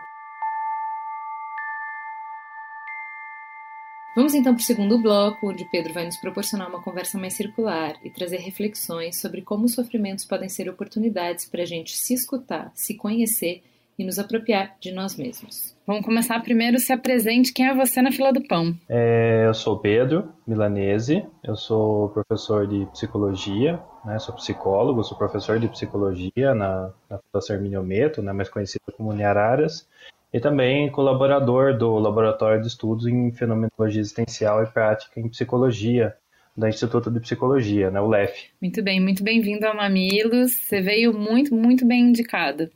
Vamos 4.14 4.34
então 4.34 4.52
para 4.52 4.60
o 4.60 4.64
segundo 4.64 5.00
bloco, 5.00 5.48
onde 5.48 5.64
Pedro 5.70 5.94
vai 5.94 6.04
nos 6.04 6.18
proporcionar 6.18 6.68
uma 6.68 6.82
conversa 6.82 7.18
mais 7.18 7.32
circular 7.32 7.94
e 8.04 8.10
trazer 8.10 8.36
reflexões 8.36 9.18
sobre 9.18 9.40
como 9.40 9.64
os 9.64 9.74
sofrimentos 9.74 10.26
podem 10.26 10.50
ser 10.50 10.68
oportunidades 10.68 11.46
para 11.46 11.62
a 11.62 11.66
gente 11.66 11.96
se 11.96 12.12
escutar, 12.12 12.70
se 12.74 12.94
conhecer 12.94 13.62
e 13.98 14.04
nos 14.04 14.18
apropriar 14.18 14.76
de 14.78 14.92
nós 14.92 15.16
mesmos. 15.16 15.74
Vamos 15.86 16.04
começar 16.04 16.38
primeiro, 16.42 16.78
se 16.78 16.92
apresente, 16.92 17.54
quem 17.54 17.66
é 17.66 17.74
você 17.74 18.02
na 18.02 18.12
fila 18.12 18.34
do 18.34 18.46
pão? 18.46 18.74
É, 18.86 19.44
eu 19.46 19.54
sou 19.54 19.78
Pedro 19.78 20.30
Milanese, 20.46 21.24
eu 21.42 21.56
sou 21.56 22.10
professor 22.10 22.66
de 22.66 22.84
psicologia, 22.92 23.80
né, 24.04 24.18
sou 24.18 24.34
psicólogo, 24.34 25.02
sou 25.02 25.16
professor 25.16 25.58
de 25.58 25.68
psicologia 25.68 26.54
na, 26.54 26.90
na 27.08 27.18
Fundação 27.18 27.56
Hermínio 27.56 27.82
Meto, 27.82 28.20
né, 28.20 28.32
mais 28.34 28.50
conhecida 28.50 28.84
como 28.94 29.10
Uniararas, 29.10 29.88
e 30.32 30.40
também 30.40 30.90
colaborador 30.90 31.76
do 31.76 31.98
Laboratório 31.98 32.60
de 32.60 32.68
Estudos 32.68 33.06
em 33.06 33.30
Fenomenologia 33.32 34.00
Existencial 34.00 34.62
e 34.62 34.66
Prática 34.66 35.20
em 35.20 35.28
Psicologia 35.28 36.14
do 36.56 36.66
Instituto 36.66 37.10
de 37.10 37.20
Psicologia, 37.20 37.90
né, 37.90 38.00
o 38.00 38.08
LEF. 38.08 38.48
Muito 38.60 38.82
bem, 38.82 39.00
muito 39.00 39.22
bem-vindo 39.22 39.66
ao 39.66 39.76
Mamilos. 39.76 40.52
Você 40.52 40.80
veio 40.80 41.12
muito, 41.12 41.54
muito 41.54 41.86
bem 41.86 42.08
indicado. 42.08 42.70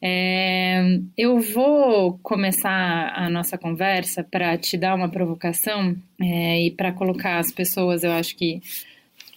É, 0.00 0.98
eu 1.16 1.40
vou 1.40 2.18
começar 2.22 3.12
a 3.14 3.30
nossa 3.30 3.56
conversa 3.56 4.22
para 4.22 4.56
te 4.58 4.76
dar 4.76 4.94
uma 4.94 5.08
provocação 5.08 5.96
é, 6.20 6.66
e 6.66 6.70
para 6.70 6.92
colocar 6.92 7.38
as 7.38 7.50
pessoas, 7.50 8.04
eu 8.04 8.12
acho 8.12 8.36
que 8.36 8.60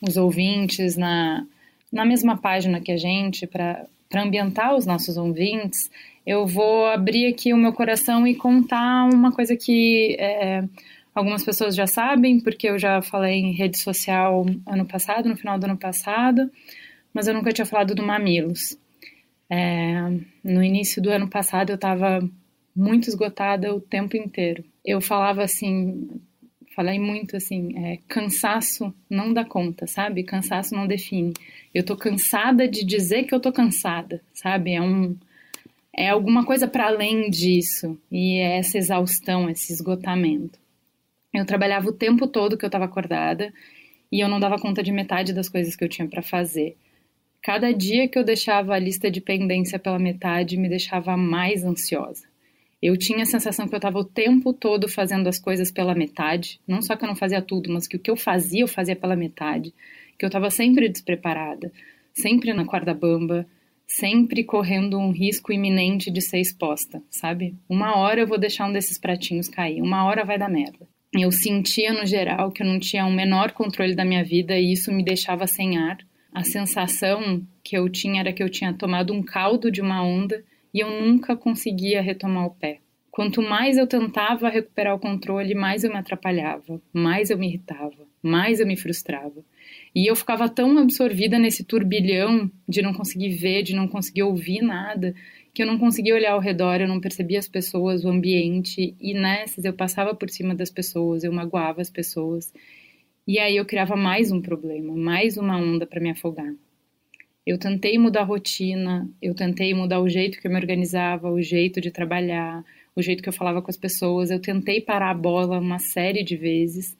os 0.01 0.17
ouvintes 0.17 0.97
na, 0.97 1.45
na 1.91 2.05
mesma 2.05 2.37
página 2.37 2.81
que 2.81 2.91
a 2.91 2.97
gente, 2.97 3.47
para 3.47 3.87
ambientar 4.15 4.75
os 4.75 4.85
nossos 4.85 5.15
ouvintes, 5.15 5.89
eu 6.27 6.45
vou 6.45 6.85
abrir 6.87 7.25
aqui 7.27 7.53
o 7.53 7.57
meu 7.57 7.71
coração 7.71 8.27
e 8.27 8.35
contar 8.35 9.05
uma 9.05 9.31
coisa 9.31 9.55
que 9.55 10.17
é, 10.19 10.61
algumas 11.15 11.41
pessoas 11.41 11.73
já 11.73 11.87
sabem, 11.87 12.41
porque 12.41 12.67
eu 12.67 12.77
já 12.77 13.01
falei 13.01 13.35
em 13.35 13.53
rede 13.53 13.77
social 13.77 14.45
ano 14.65 14.85
passado, 14.85 15.29
no 15.29 15.37
final 15.37 15.57
do 15.57 15.63
ano 15.63 15.77
passado, 15.77 16.51
mas 17.13 17.29
eu 17.29 17.33
nunca 17.33 17.53
tinha 17.53 17.65
falado 17.65 17.95
do 17.95 18.03
Mamilos. 18.03 18.77
É, 19.49 20.01
no 20.43 20.61
início 20.61 21.01
do 21.01 21.09
ano 21.09 21.29
passado 21.29 21.69
eu 21.69 21.75
estava 21.75 22.19
muito 22.75 23.07
esgotada 23.07 23.73
o 23.73 23.79
tempo 23.79 24.17
inteiro. 24.17 24.65
Eu 24.83 24.99
falava 24.99 25.41
assim, 25.41 26.09
falei 26.75 26.99
muito 26.99 27.37
assim, 27.37 27.73
é, 27.85 27.99
cansaço 28.05 28.93
não 29.09 29.31
dá 29.31 29.45
conta, 29.45 29.87
sabe? 29.87 30.23
Cansaço 30.23 30.75
não 30.75 30.87
define. 30.87 31.31
Eu 31.73 31.85
tô 31.85 31.95
cansada 31.95 32.67
de 32.67 32.83
dizer 32.83 33.23
que 33.23 33.33
eu 33.33 33.39
tô 33.39 33.49
cansada, 33.49 34.21
sabe? 34.33 34.73
É 34.73 34.81
um 34.81 35.15
é 35.97 36.09
alguma 36.09 36.45
coisa 36.45 36.67
para 36.67 36.85
além 36.85 37.27
disso 37.31 37.99
e 38.11 38.37
é 38.37 38.59
essa 38.59 38.77
exaustão, 38.77 39.49
esse 39.49 39.73
esgotamento. 39.73 40.59
Eu 41.33 41.43
trabalhava 41.43 41.89
o 41.89 41.93
tempo 41.93 42.27
todo 42.27 42.55
que 42.55 42.63
eu 42.63 42.67
estava 42.67 42.85
acordada 42.85 43.51
e 44.11 44.19
eu 44.19 44.29
não 44.29 44.39
dava 44.39 44.59
conta 44.59 44.83
de 44.83 44.91
metade 44.91 45.33
das 45.33 45.49
coisas 45.49 45.75
que 45.75 45.83
eu 45.83 45.89
tinha 45.89 46.07
para 46.07 46.21
fazer. 46.21 46.77
Cada 47.41 47.73
dia 47.73 48.07
que 48.07 48.17
eu 48.17 48.23
deixava 48.23 48.75
a 48.75 48.79
lista 48.79 49.09
de 49.09 49.19
pendência 49.19 49.79
pela 49.79 49.97
metade 49.97 50.55
me 50.55 50.69
deixava 50.69 51.17
mais 51.17 51.63
ansiosa. 51.63 52.25
Eu 52.79 52.95
tinha 52.95 53.23
a 53.23 53.25
sensação 53.25 53.67
que 53.67 53.73
eu 53.73 53.77
estava 53.77 53.97
o 53.97 54.03
tempo 54.03 54.53
todo 54.53 54.87
fazendo 54.87 55.27
as 55.27 55.39
coisas 55.39 55.71
pela 55.71 55.95
metade, 55.95 56.59
não 56.67 56.79
só 56.79 56.95
que 56.95 57.03
eu 57.03 57.07
não 57.07 57.15
fazia 57.15 57.41
tudo, 57.41 57.73
mas 57.73 57.87
que 57.87 57.95
o 57.95 57.99
que 57.99 58.11
eu 58.11 58.15
fazia 58.15 58.61
eu 58.61 58.67
fazia 58.67 58.95
pela 58.95 59.15
metade, 59.15 59.73
que 60.17 60.23
eu 60.23 60.27
estava 60.27 60.51
sempre 60.51 60.87
despreparada, 60.87 61.71
sempre 62.13 62.53
na 62.53 62.65
corda 62.65 62.93
bamba, 62.93 63.47
sempre 63.87 64.43
correndo 64.43 64.99
um 64.99 65.11
risco 65.11 65.53
iminente 65.53 66.11
de 66.11 66.21
ser 66.21 66.39
exposta, 66.39 67.01
sabe? 67.09 67.55
Uma 67.69 67.97
hora 67.97 68.19
eu 68.19 68.27
vou 68.27 68.37
deixar 68.37 68.67
um 68.67 68.73
desses 68.73 68.99
pratinhos 68.99 69.47
cair, 69.47 69.81
uma 69.81 70.03
hora 70.03 70.25
vai 70.25 70.37
dar 70.37 70.49
merda. 70.49 70.87
Eu 71.13 71.31
sentia 71.31 71.93
no 71.93 72.05
geral 72.05 72.51
que 72.51 72.61
eu 72.61 72.67
não 72.67 72.79
tinha 72.79 73.05
o 73.05 73.11
menor 73.11 73.53
controle 73.53 73.95
da 73.95 74.03
minha 74.03 74.23
vida 74.23 74.59
e 74.59 74.73
isso 74.73 74.91
me 74.91 75.03
deixava 75.03 75.47
sem 75.47 75.77
ar. 75.77 75.97
A 76.33 76.43
sensação 76.43 77.41
que 77.63 77.77
eu 77.77 77.89
tinha 77.89 78.19
era 78.19 78.33
que 78.33 78.43
eu 78.43 78.49
tinha 78.49 78.73
tomado 78.73 79.13
um 79.13 79.23
caldo 79.23 79.71
de 79.71 79.81
uma 79.81 80.03
onda 80.03 80.43
e 80.73 80.79
eu 80.79 81.01
nunca 81.01 81.35
conseguia 81.35 82.01
retomar 82.01 82.45
o 82.45 82.51
pé. 82.51 82.79
Quanto 83.09 83.41
mais 83.41 83.77
eu 83.77 83.87
tentava 83.87 84.47
recuperar 84.47 84.93
o 84.93 84.99
controle, 84.99 85.55
mais 85.55 85.83
eu 85.83 85.89
me 85.89 85.97
atrapalhava, 85.97 86.79
mais 86.93 87.31
eu 87.31 87.37
me 87.37 87.47
irritava, 87.47 88.05
mais 88.21 88.59
eu 88.59 88.67
me 88.67 88.77
frustrava. 88.77 89.43
E 89.97 90.05
eu 90.05 90.15
ficava 90.15 90.47
tão 90.47 90.77
absorvida 90.77 91.39
nesse 91.39 91.63
turbilhão 91.63 92.51
de 92.69 92.83
não 92.83 92.93
conseguir 92.93 93.29
ver, 93.29 93.63
de 93.63 93.75
não 93.75 93.87
conseguir 93.87 94.21
ouvir 94.21 94.61
nada, 94.61 95.15
que 95.51 95.63
eu 95.63 95.65
não 95.65 95.79
conseguia 95.79 96.13
olhar 96.13 96.33
ao 96.33 96.39
redor, 96.39 96.79
eu 96.79 96.87
não 96.87 97.01
percebia 97.01 97.39
as 97.39 97.47
pessoas, 97.47 98.05
o 98.05 98.09
ambiente, 98.09 98.95
e 99.01 99.15
nessas 99.15 99.65
eu 99.65 99.73
passava 99.73 100.13
por 100.13 100.29
cima 100.29 100.53
das 100.53 100.69
pessoas, 100.69 101.23
eu 101.23 101.33
magoava 101.33 101.81
as 101.81 101.89
pessoas. 101.89 102.53
E 103.27 103.39
aí 103.39 103.57
eu 103.57 103.65
criava 103.65 103.95
mais 103.95 104.31
um 104.31 104.39
problema, 104.39 104.95
mais 104.95 105.35
uma 105.35 105.57
onda 105.57 105.87
para 105.87 105.99
me 105.99 106.11
afogar. 106.11 106.53
Eu 107.43 107.57
tentei 107.57 107.97
mudar 107.97 108.21
a 108.21 108.25
rotina, 108.25 109.09
eu 109.19 109.33
tentei 109.33 109.73
mudar 109.73 109.99
o 109.99 110.07
jeito 110.07 110.39
que 110.39 110.45
eu 110.45 110.51
me 110.51 110.57
organizava, 110.57 111.31
o 111.31 111.41
jeito 111.41 111.81
de 111.81 111.89
trabalhar, 111.89 112.63
o 112.95 113.01
jeito 113.01 113.23
que 113.23 113.29
eu 113.29 113.33
falava 113.33 113.63
com 113.63 113.71
as 113.71 113.77
pessoas, 113.77 114.29
eu 114.29 114.39
tentei 114.39 114.79
parar 114.79 115.09
a 115.09 115.15
bola 115.15 115.57
uma 115.57 115.79
série 115.79 116.23
de 116.23 116.37
vezes, 116.37 116.95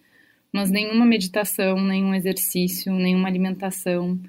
mas 0.52 0.72
nenhuma 0.72 1.06
meditação, 1.06 1.80
nenhum 1.82 2.14
exercício, 2.14 2.94
nenhuma 2.94 3.28
alimentação, 3.28 4.20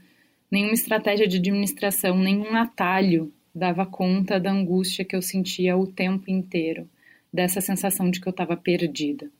nenhuma 0.50 0.74
estratégia 0.74 1.26
de 1.26 1.38
administração, 1.38 2.18
nenhum 2.18 2.54
atalho 2.56 3.32
dava 3.54 3.86
conta 3.86 4.38
da 4.38 4.50
angústia 4.50 5.04
que 5.04 5.14
eu 5.14 5.22
sentia 5.22 5.76
o 5.76 5.86
tempo 5.86 6.30
inteiro, 6.30 6.88
dessa 7.32 7.60
sensação 7.60 8.10
de 8.10 8.20
que 8.20 8.28
eu 8.28 8.32
estava 8.32 8.56
perdida. 8.56 9.30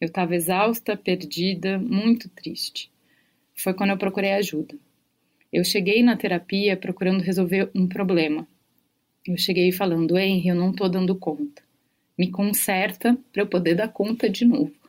Eu 0.00 0.06
estava 0.06 0.34
exausta, 0.34 0.96
perdida, 0.96 1.78
muito 1.78 2.28
triste. 2.28 2.90
Foi 3.54 3.74
quando 3.74 3.90
eu 3.90 3.98
procurei 3.98 4.32
ajuda. 4.32 4.74
Eu 5.52 5.64
cheguei 5.64 6.02
na 6.02 6.16
terapia 6.16 6.76
procurando 6.76 7.22
resolver 7.22 7.70
um 7.74 7.86
problema. 7.86 8.46
Eu 9.26 9.36
cheguei 9.36 9.70
falando, 9.72 10.16
Henry, 10.16 10.48
eu 10.48 10.54
não 10.54 10.70
estou 10.70 10.88
dando 10.88 11.14
conta. 11.14 11.62
Me 12.16 12.30
conserta 12.30 13.18
para 13.32 13.42
eu 13.42 13.46
poder 13.46 13.74
dar 13.74 13.88
conta 13.88 14.28
de 14.28 14.44
novo 14.44 14.79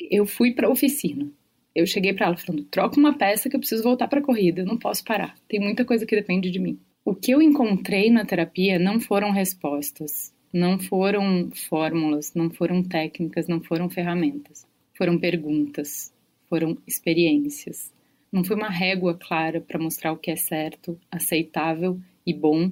eu 0.00 0.26
fui 0.26 0.52
para 0.52 0.66
a 0.66 0.70
oficina. 0.70 1.30
Eu 1.74 1.86
cheguei 1.86 2.12
para 2.12 2.26
ela 2.26 2.36
falando: 2.36 2.64
troca 2.64 2.98
uma 2.98 3.16
peça 3.16 3.48
que 3.48 3.56
eu 3.56 3.60
preciso 3.60 3.82
voltar 3.82 4.08
para 4.08 4.20
a 4.20 4.22
corrida, 4.22 4.60
eu 4.60 4.66
não 4.66 4.78
posso 4.78 5.04
parar. 5.04 5.36
Tem 5.48 5.60
muita 5.60 5.84
coisa 5.84 6.06
que 6.06 6.14
depende 6.14 6.50
de 6.50 6.58
mim. 6.58 6.78
O 7.04 7.14
que 7.14 7.32
eu 7.32 7.42
encontrei 7.42 8.10
na 8.10 8.24
terapia 8.24 8.78
não 8.78 9.00
foram 9.00 9.30
respostas, 9.30 10.32
não 10.52 10.78
foram 10.78 11.50
fórmulas, 11.68 12.32
não 12.34 12.48
foram 12.48 12.82
técnicas, 12.82 13.46
não 13.48 13.60
foram 13.60 13.90
ferramentas. 13.90 14.66
Foram 14.96 15.18
perguntas, 15.18 16.14
foram 16.48 16.78
experiências. 16.86 17.92
Não 18.32 18.44
foi 18.44 18.56
uma 18.56 18.70
régua 18.70 19.14
clara 19.14 19.60
para 19.60 19.78
mostrar 19.78 20.12
o 20.12 20.16
que 20.16 20.30
é 20.30 20.36
certo, 20.36 20.98
aceitável 21.10 22.00
e 22.24 22.32
bom, 22.32 22.70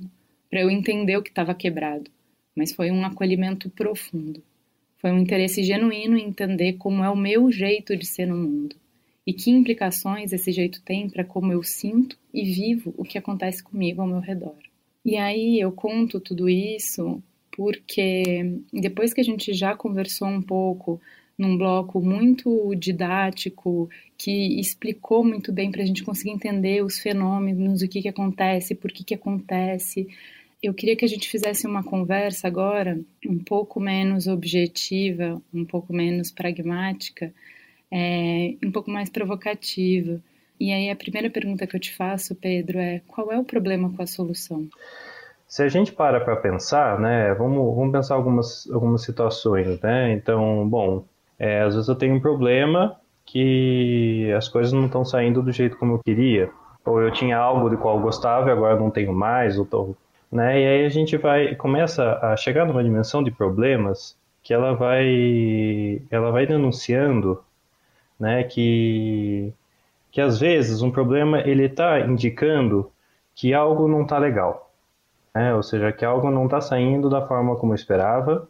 para 0.49 0.61
eu 0.61 0.70
entender 0.70 1.16
o 1.16 1.23
que 1.23 1.31
estava 1.31 1.55
quebrado, 1.55 2.11
mas 2.55 2.73
foi 2.73 2.91
um 2.91 3.05
acolhimento 3.05 3.70
profundo 3.70 4.43
foi 5.03 5.11
um 5.11 5.18
interesse 5.18 5.64
genuíno 5.64 6.16
em 6.16 6.28
entender 6.28 6.74
como 6.74 7.03
é 7.03 7.11
o 7.11 7.16
meu 7.16 7.50
jeito 7.50 7.96
de 7.96 8.07
ser 8.07 8.26
no 8.26 8.36
mundo 8.36 8.76
e 9.26 9.32
que 9.32 9.50
implicações 9.50 10.32
esse 10.32 10.53
jeito 10.53 10.80
tem 10.82 11.11
para 11.11 11.24
como 11.24 11.53
eu 11.53 11.62
sinto 11.62 12.16
e 12.32 12.44
vivo 12.44 12.94
o 12.96 13.05
que 13.05 13.18
acontece 13.18 13.62
comigo 13.62 14.00
ao 14.00 14.07
meu 14.07 14.20
redor. 14.20 14.57
E 15.05 15.16
aí 15.16 15.61
eu 15.61 15.72
conto 15.72 16.20
tudo 16.20 16.48
isso 16.48 17.20
porque 17.50 18.61
depois 18.72 19.12
que 19.12 19.20
a 19.20 19.24
gente 19.24 19.53
já 19.53 19.76
conversou 19.76 20.28
um 20.28 20.40
pouco 20.40 21.00
num 21.36 21.59
bloco 21.59 22.00
muito 22.00 22.72
didático 22.76 23.90
que 24.16 24.61
explicou 24.61 25.24
muito 25.24 25.53
bem 25.53 25.72
para 25.72 25.82
a 25.82 25.86
gente 25.86 26.05
conseguir 26.05 26.30
entender 26.30 26.84
os 26.84 26.98
fenômenos, 26.98 27.82
o 27.82 27.88
que, 27.88 28.03
que 28.03 28.09
acontece, 28.09 28.74
por 28.74 28.92
que, 28.92 29.03
que 29.03 29.14
acontece, 29.14 30.07
eu 30.63 30.73
queria 30.73 30.95
que 30.97 31.05
a 31.05 31.09
gente 31.09 31.29
fizesse 31.29 31.67
uma 31.67 31.83
conversa 31.83 32.47
agora 32.47 32.99
um 33.27 33.39
pouco 33.39 33.81
menos 33.81 34.29
objetiva, 34.29 35.43
um 35.53 35.65
pouco 35.65 35.93
menos 35.93 36.31
pragmática, 36.31 37.33
é, 37.91 38.55
um 38.65 38.71
pouco 38.71 38.91
mais 38.91 39.11
provocativa. 39.11 40.21
E 40.61 40.73
aí 40.73 40.89
a 40.89 40.97
primeira 40.97 41.29
pergunta 41.29 41.67
que 41.67 41.75
eu 41.75 41.81
te 41.81 41.93
faço, 41.93 42.37
Pedro, 42.37 42.79
é 42.79 43.03
qual 43.09 43.33
é 43.33 43.39
o 43.39 43.45
problema 43.45 43.93
com 43.93 44.01
a 44.01 44.07
solução? 44.07 44.69
Se 45.49 45.65
a 45.65 45.69
gente 45.69 45.93
para 45.93 46.21
para 46.21 46.37
pensar, 46.37 46.99
né, 47.01 47.35
vamos, 47.35 47.75
vamos 47.75 47.93
pensar 47.93 48.15
algumas, 48.15 48.71
algumas 48.71 49.03
situações, 49.03 49.81
né? 49.81 50.13
Então, 50.13 50.67
bom, 50.69 51.05
é, 51.39 51.63
às 51.63 51.75
vezes 51.75 51.89
eu 51.89 51.97
tenho 51.97 52.15
um 52.15 52.21
problema 52.21 52.97
que 53.27 54.33
as 54.37 54.49
coisas 54.49 54.73
não 54.73 54.87
estão 54.87 55.05
saindo 55.05 55.43
do 55.43 55.51
jeito 55.51 55.77
como 55.77 55.95
eu 55.95 55.99
queria, 55.99 56.51
ou 56.85 57.01
eu 57.01 57.11
tinha 57.11 57.37
algo 57.37 57.69
de 57.69 57.77
qual 57.77 57.97
eu 57.97 58.03
gostava 58.03 58.49
e 58.49 58.53
agora 58.53 58.79
não 58.79 58.91
tenho 58.91 59.13
mais, 59.13 59.59
ou 59.59 59.97
né? 60.33 60.61
E 60.63 60.67
aí 60.67 60.87
a 60.87 60.88
gente 60.88 61.17
vai 61.18 61.54
começa 61.54 62.18
a 62.22 62.37
chegar 62.37 62.64
numa 62.67 62.83
dimensão 62.83 63.22
de 63.22 63.30
problemas 63.30 64.17
que 64.42 64.54
ela 64.54 64.75
vai 64.75 66.03
ela 66.11 66.30
vai 66.33 66.46
denunciando, 66.46 67.45
né, 68.18 68.42
que 68.45 69.53
que 70.11 70.21
às 70.21 70.38
vezes 70.41 70.83
um 70.83 70.91
problema 70.91 71.41
ele 71.41 71.64
está 71.67 72.00
indicando 72.00 72.91
que 73.34 73.54
algo 73.54 73.88
não 73.88 74.03
está 74.03 74.18
legal, 74.18 74.71
né? 75.34 75.54
Ou 75.54 75.63
seja, 75.63 75.92
que 75.92 76.04
algo 76.04 76.30
não 76.30 76.45
está 76.46 76.61
saindo 76.61 77.09
da 77.11 77.26
forma 77.26 77.57
como 77.57 77.72
eu 77.72 77.76
esperava, 77.76 78.49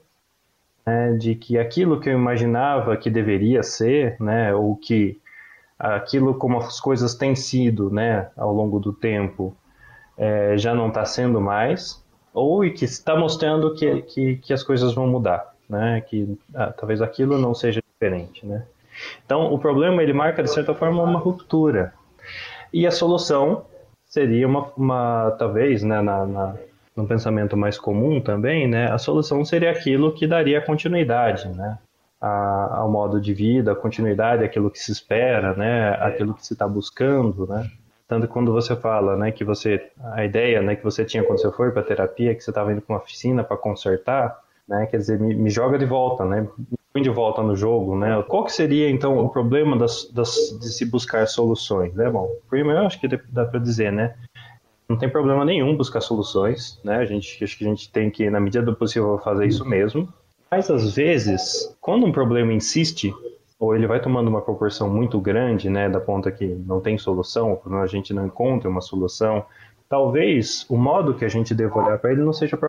né, 0.86 1.14
de 1.14 1.34
que 1.36 1.58
aquilo 1.58 2.00
que 2.00 2.08
eu 2.08 2.14
imaginava 2.14 2.96
que 2.96 3.10
deveria 3.10 3.62
ser, 3.62 4.16
né, 4.20 4.54
ou 4.54 4.76
que 4.76 5.20
aquilo 5.78 6.34
como 6.34 6.58
as 6.58 6.80
coisas 6.80 7.14
têm 7.14 7.34
sido, 7.36 7.90
né, 7.90 8.30
ao 8.36 8.52
longo 8.52 8.80
do 8.80 8.92
tempo, 8.92 9.56
é, 10.22 10.56
já 10.56 10.72
não 10.72 10.86
está 10.86 11.04
sendo 11.04 11.40
mais, 11.40 12.00
ou 12.32 12.64
e 12.64 12.70
que 12.70 12.84
está 12.84 13.16
mostrando 13.16 13.74
que, 13.74 14.02
que, 14.02 14.36
que, 14.36 14.52
as 14.52 14.62
coisas 14.62 14.94
vão 14.94 15.08
mudar, 15.08 15.52
né, 15.68 16.00
que 16.00 16.38
ah, 16.54 16.72
talvez 16.72 17.02
aquilo 17.02 17.36
não 17.36 17.52
seja 17.52 17.82
diferente, 17.92 18.46
né. 18.46 18.64
Então, 19.26 19.52
o 19.52 19.58
problema 19.58 20.00
ele 20.00 20.12
marca 20.12 20.40
de 20.40 20.48
certa 20.48 20.74
forma 20.74 21.02
uma 21.02 21.18
ruptura 21.18 21.92
e 22.72 22.86
a 22.86 22.92
solução 22.92 23.64
seria 24.06 24.46
uma, 24.46 24.70
uma 24.76 25.34
talvez, 25.38 25.82
né, 25.82 26.00
na, 26.00 26.24
na 26.24 26.54
num 26.94 27.06
pensamento 27.06 27.56
mais 27.56 27.76
comum 27.78 28.20
também, 28.20 28.68
né, 28.68 28.92
a 28.92 28.98
solução 28.98 29.44
seria 29.44 29.72
aquilo 29.72 30.12
que 30.12 30.26
daria 30.26 30.60
continuidade, 30.60 31.48
né, 31.48 31.78
a, 32.20 32.76
ao 32.76 32.88
modo 32.88 33.20
de 33.20 33.34
vida, 33.34 33.72
a 33.72 33.74
continuidade, 33.74 34.44
aquilo 34.44 34.70
que 34.70 34.78
se 34.78 34.92
espera, 34.92 35.52
né, 35.54 35.94
aquilo 35.94 36.32
que 36.32 36.46
se 36.46 36.52
está 36.52 36.68
buscando, 36.68 37.44
né. 37.48 37.68
Tanto 38.12 38.28
quando 38.28 38.52
você 38.52 38.76
fala, 38.76 39.16
né, 39.16 39.32
que 39.32 39.42
você 39.42 39.82
a 40.12 40.22
ideia, 40.22 40.60
né, 40.60 40.76
que 40.76 40.84
você 40.84 41.02
tinha 41.02 41.24
quando 41.24 41.40
você 41.40 41.50
foi 41.50 41.70
para 41.70 41.82
terapia, 41.82 42.34
que 42.34 42.44
você 42.44 42.50
estava 42.50 42.70
indo 42.70 42.82
para 42.82 42.94
uma 42.94 43.00
oficina 43.00 43.42
para 43.42 43.56
consertar, 43.56 44.38
né, 44.68 44.84
quer 44.84 44.98
dizer, 44.98 45.18
me, 45.18 45.34
me, 45.34 45.48
joga 45.48 45.78
de 45.78 45.86
volta, 45.86 46.22
né, 46.22 46.42
me 46.42 46.76
põe 46.92 47.00
de 47.00 47.08
volta 47.08 47.42
no 47.42 47.56
jogo, 47.56 47.96
né. 47.96 48.22
Qual 48.28 48.44
que 48.44 48.52
seria 48.52 48.90
então 48.90 49.16
o 49.16 49.30
problema 49.30 49.78
das, 49.78 50.10
das 50.12 50.34
de 50.60 50.70
se 50.70 50.84
buscar 50.84 51.26
soluções, 51.26 51.94
né? 51.94 52.10
Bom, 52.10 52.30
primeiro 52.50 52.80
eu 52.80 52.86
acho 52.86 53.00
que 53.00 53.08
dá 53.08 53.46
para 53.46 53.58
dizer, 53.58 53.90
né, 53.90 54.14
não 54.86 54.98
tem 54.98 55.08
problema 55.08 55.42
nenhum 55.42 55.74
buscar 55.74 56.02
soluções, 56.02 56.78
né? 56.84 56.96
A 56.96 57.06
gente 57.06 57.42
acho 57.42 57.56
que 57.56 57.64
a 57.64 57.68
gente 57.68 57.90
tem 57.90 58.10
que, 58.10 58.28
na 58.28 58.40
medida 58.40 58.62
do 58.62 58.76
possível, 58.76 59.18
fazer 59.24 59.46
isso 59.46 59.64
mesmo. 59.64 60.06
Mas 60.50 60.70
às 60.70 60.94
vezes, 60.94 61.74
quando 61.80 62.04
um 62.04 62.12
problema 62.12 62.52
insiste, 62.52 63.10
ou 63.62 63.76
ele 63.76 63.86
vai 63.86 64.00
tomando 64.00 64.26
uma 64.26 64.42
proporção 64.42 64.90
muito 64.90 65.20
grande, 65.20 65.70
né, 65.70 65.88
da 65.88 66.00
ponta 66.00 66.32
que 66.32 66.44
não 66.66 66.80
tem 66.80 66.98
solução, 66.98 67.60
a 67.80 67.86
gente 67.86 68.12
não 68.12 68.26
encontra 68.26 68.68
uma 68.68 68.80
solução, 68.80 69.46
talvez 69.88 70.66
o 70.68 70.76
modo 70.76 71.14
que 71.14 71.24
a 71.24 71.28
gente 71.28 71.54
deva 71.54 71.78
olhar 71.78 71.96
para 72.00 72.10
ele 72.10 72.22
não 72.22 72.32
seja 72.32 72.58
a 72.60 72.68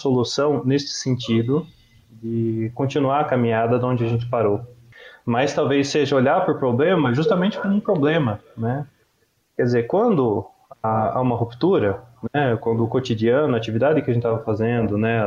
solução 0.00 0.62
nesse 0.64 0.94
sentido 0.94 1.66
de 2.08 2.70
continuar 2.76 3.22
a 3.22 3.24
caminhada 3.24 3.76
de 3.76 3.84
onde 3.84 4.04
a 4.04 4.08
gente 4.08 4.24
parou. 4.26 4.60
Mas 5.26 5.52
talvez 5.52 5.88
seja 5.88 6.14
olhar 6.14 6.44
para 6.44 6.54
o 6.54 6.58
problema 6.60 7.12
justamente 7.12 7.58
como 7.58 7.74
um 7.74 7.80
problema, 7.80 8.38
né? 8.56 8.86
Quer 9.56 9.64
dizer, 9.64 9.86
quando 9.88 10.46
há, 10.80 11.20
uma 11.20 11.34
ruptura, 11.34 12.04
né? 12.32 12.56
Quando 12.60 12.84
o 12.84 12.88
cotidiano, 12.88 13.54
a 13.54 13.58
atividade 13.58 14.00
que 14.00 14.08
a 14.08 14.14
gente 14.14 14.24
estava 14.24 14.44
fazendo, 14.44 14.96
né? 14.96 15.26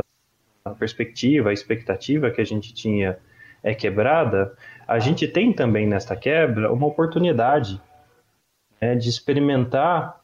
A 0.64 0.70
perspectiva, 0.70 1.50
a 1.50 1.54
expectativa 1.54 2.32
que 2.32 2.40
a 2.40 2.46
gente 2.46 2.74
tinha 2.74 3.18
é 3.64 3.74
quebrada, 3.74 4.54
a 4.94 5.00
gente 5.00 5.28
tem 5.28 5.52
também 5.52 5.88
nesta 5.88 6.16
quebra 6.16 6.72
uma 6.72 6.86
oportunidade 6.88 7.82
né, 8.80 8.96
de 8.96 9.10
experimentar 9.10 10.22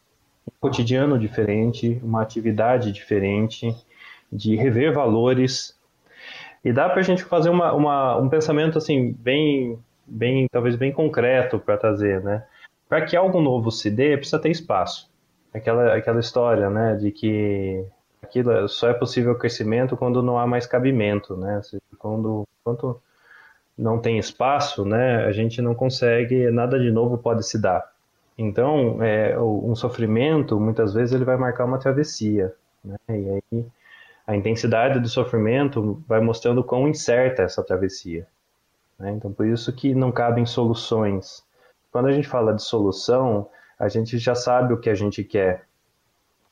um 0.48 0.52
cotidiano 0.60 1.18
diferente, 1.18 2.00
uma 2.04 2.22
atividade 2.22 2.92
diferente, 2.92 3.76
de 4.32 4.56
rever 4.56 4.94
valores. 4.94 5.76
E 6.64 6.72
dá 6.72 6.88
para 6.88 7.00
a 7.00 7.04
gente 7.04 7.24
fazer 7.24 7.50
uma, 7.50 7.74
uma, 7.74 8.18
um 8.18 8.30
pensamento 8.30 8.78
assim 8.78 9.12
bem, 9.12 9.80
bem 10.06 10.48
talvez 10.52 10.76
bem 10.76 10.92
concreto 10.92 11.58
para 11.58 11.78
trazer, 11.78 12.22
né? 12.22 12.46
Para 12.88 13.06
que 13.06 13.16
algo 13.16 13.42
novo 13.42 13.72
se 13.72 13.90
dê, 13.90 14.18
precisa 14.18 14.40
ter 14.40 14.52
espaço 14.52 15.10
aquela, 15.54 15.96
aquela 15.96 16.20
história, 16.20 16.70
né, 16.70 16.96
de 16.96 17.12
que 17.12 17.84
aquilo 18.22 18.68
só 18.68 18.90
é 18.90 18.94
possível 18.94 19.36
crescimento 19.36 19.98
quando 19.98 20.22
não 20.22 20.38
há 20.38 20.46
mais 20.46 20.68
cabimento, 20.68 21.36
né? 21.36 21.60
Quando, 21.98 22.44
quando 22.64 23.02
não 23.80 24.00
tem 24.00 24.20
espaço, 24.20 24.84
né, 24.86 25.26
a 25.26 25.32
gente 25.32 25.62
não 25.62 25.74
consegue, 25.74 26.52
nada 26.52 26.78
de 26.78 26.92
novo 26.92 27.18
pode 27.18 27.48
se 27.48 27.60
dar. 27.60 27.90
Então, 28.38 29.02
é, 29.04 29.40
um 29.40 29.76
sofrimento, 29.76 30.60
muitas 30.60 30.94
vezes, 30.94 31.14
ele 31.14 31.26
vai 31.26 31.38
marcar 31.38 31.66
uma 31.66 31.78
travessia, 31.78 32.54
né? 32.84 32.98
E 33.10 33.42
aí 33.52 33.66
a 34.30 34.36
intensidade 34.36 35.00
do 35.00 35.10
sofrimento 35.10 36.04
vai 36.08 36.22
mostrando 36.22 36.64
quão 36.64 36.88
incerta 36.88 37.42
é 37.42 37.46
essa 37.46 37.64
travessia. 37.64 38.28
Né? 39.00 39.10
Então, 39.12 39.34
por 39.34 39.48
isso 39.48 39.74
que 39.74 39.96
não 39.96 40.12
cabem 40.12 40.46
soluções. 40.46 41.44
Quando 41.92 42.10
a 42.10 42.12
gente 42.12 42.28
fala 42.28 42.54
de 42.54 42.62
solução, 42.62 43.50
a 43.80 43.88
gente 43.88 44.20
já 44.20 44.36
sabe 44.36 44.72
o 44.72 44.80
que 44.80 44.88
a 44.88 44.94
gente 44.94 45.24
quer 45.24 45.66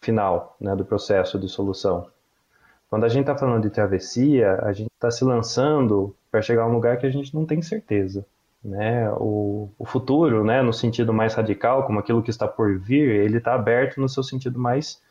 final 0.02 0.58
né, 0.60 0.76
do 0.76 0.84
processo 0.84 1.38
de 1.38 1.48
solução. 1.48 2.08
Quando 2.90 3.04
a 3.04 3.10
gente 3.10 3.22
está 3.22 3.38
falando 3.38 3.64
de 3.64 3.70
travessia, 3.70 4.60
a 4.62 4.72
gente 4.72 4.92
está 4.94 5.12
se 5.12 5.24
lançando 5.24 6.16
para 6.32 6.42
chegar 6.42 6.64
a 6.64 6.68
um 6.68 6.74
lugar 6.74 6.98
que 6.98 7.06
a 7.06 7.10
gente 7.10 7.34
não 7.34 7.46
tem 7.46 7.62
certeza. 7.62 8.26
Né? 8.64 9.10
O, 9.12 9.70
o 9.78 9.86
futuro, 9.86 10.44
né, 10.44 10.62
no 10.62 10.74
sentido 10.74 11.14
mais 11.14 11.34
radical, 11.34 11.86
como 11.86 12.00
aquilo 12.00 12.24
que 12.24 12.30
está 12.30 12.48
por 12.48 12.80
vir, 12.80 13.10
ele 13.10 13.38
está 13.38 13.54
aberto 13.54 14.00
no 14.00 14.10
seu 14.10 14.24
sentido 14.24 14.60
mais, 14.60 15.02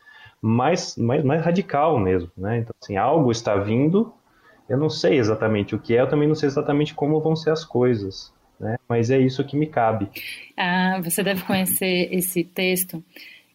mais, 0.41 0.97
mais, 0.97 1.23
mais 1.23 1.43
radical 1.43 1.99
mesmo. 1.99 2.31
Né? 2.37 2.59
Então, 2.59 2.75
assim, 2.81 2.97
algo 2.97 3.31
está 3.31 3.55
vindo, 3.55 4.13
eu 4.67 4.77
não 4.77 4.89
sei 4.89 5.17
exatamente 5.17 5.75
o 5.75 5.79
que 5.79 5.95
é, 5.95 6.01
eu 6.01 6.09
também 6.09 6.27
não 6.27 6.35
sei 6.35 6.47
exatamente 6.47 6.93
como 6.93 7.21
vão 7.21 7.35
ser 7.35 7.51
as 7.51 7.63
coisas 7.63 8.33
né? 8.59 8.77
Mas 8.87 9.09
é 9.09 9.19
isso 9.19 9.43
que 9.43 9.55
me 9.55 9.67
cabe. 9.67 10.09
Ah, 10.55 10.99
você 11.03 11.23
deve 11.23 11.43
conhecer 11.43 12.09
esse 12.11 12.43
texto 12.43 13.03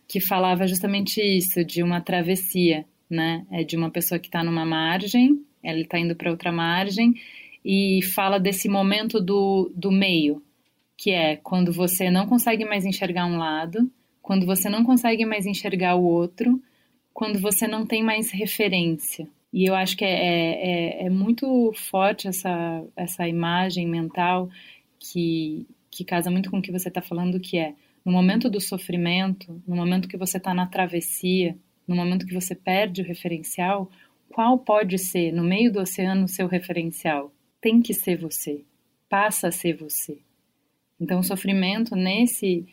que 0.09 0.21
falava 0.21 0.67
justamente 0.67 1.21
isso, 1.21 1.65
de 1.65 1.83
uma 1.83 2.01
travessia, 2.01 2.85
né? 3.13 3.47
É 3.51 3.63
de 3.63 3.77
uma 3.77 3.91
pessoa 3.91 4.19
que 4.19 4.29
está 4.29 4.43
numa 4.43 4.65
margem, 4.65 5.45
ela 5.63 5.81
está 5.81 5.99
indo 5.99 6.17
para 6.17 6.31
outra 6.31 6.51
margem 6.51 7.15
e 7.65 8.01
fala 8.03 8.41
desse 8.41 8.69
momento 8.69 9.21
do, 9.21 9.71
do 9.75 9.93
meio, 9.93 10.43
que 10.97 11.11
é 11.11 11.37
quando 11.37 11.73
você 11.73 12.11
não 12.11 12.27
consegue 12.27 12.65
mais 12.65 12.85
enxergar 12.85 13.27
um 13.27 13.39
lado, 13.39 13.91
quando 14.21 14.47
você 14.47 14.69
não 14.69 14.85
consegue 14.85 15.25
mais 15.25 15.47
enxergar 15.47 15.95
o 15.95 16.05
outro, 16.05 16.61
quando 17.13 17.39
você 17.39 17.69
não 17.69 17.87
tem 17.87 18.03
mais 18.03 18.31
referência. 18.31 19.29
E 19.53 19.69
eu 19.69 19.75
acho 19.75 19.97
que 19.97 20.05
é, 20.05 21.03
é, 21.03 21.07
é 21.07 21.11
muito 21.11 21.73
forte 21.75 22.27
essa, 22.27 22.83
essa 22.97 23.29
imagem 23.29 23.87
mental 23.87 24.49
que, 24.99 25.67
que 25.91 26.05
casa 26.05 26.31
muito 26.31 26.51
com 26.51 26.59
o 26.59 26.63
que 26.63 26.73
você 26.73 26.89
está 26.89 27.03
falando, 27.03 27.39
que 27.39 27.59
é 27.59 27.75
no 28.05 28.11
momento 28.11 28.49
do 28.49 28.61
sofrimento, 28.61 29.63
no 29.67 29.77
momento 29.77 30.09
que 30.09 30.17
você 30.17 30.39
está 30.39 30.55
na 30.55 30.67
travessia, 30.67 31.57
no 31.87 31.97
momento 31.97 32.27
que 32.27 32.35
você 32.35 32.55
perde 32.55 33.03
o 33.03 33.05
referencial, 33.05 33.91
qual 34.29 34.59
pode 34.59 34.99
ser, 34.99 35.33
no 35.33 35.45
meio 35.45 35.73
do 35.73 35.81
oceano, 35.81 36.25
o 36.25 36.29
seu 36.29 36.47
referencial? 36.47 37.33
Tem 37.61 37.83
que 37.83 37.93
ser 37.93 38.17
você, 38.17 38.63
passa 39.09 39.49
a 39.49 39.53
ser 39.53 39.77
você. 39.77 40.19
Então, 41.01 41.21
o 41.21 41.25
sofrimento, 41.25 41.95
nesse, 41.95 42.67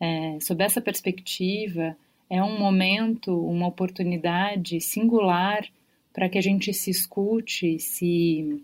é, 0.00 0.38
sob 0.40 0.62
essa 0.62 0.80
perspectiva, 0.80 1.96
é 2.28 2.42
um 2.42 2.58
momento, 2.58 3.34
uma 3.48 3.66
oportunidade 3.66 4.80
singular 4.80 5.66
para 6.12 6.28
que 6.28 6.36
a 6.36 6.42
gente 6.42 6.74
se 6.74 6.90
escute, 6.90 7.78
se, 7.78 8.62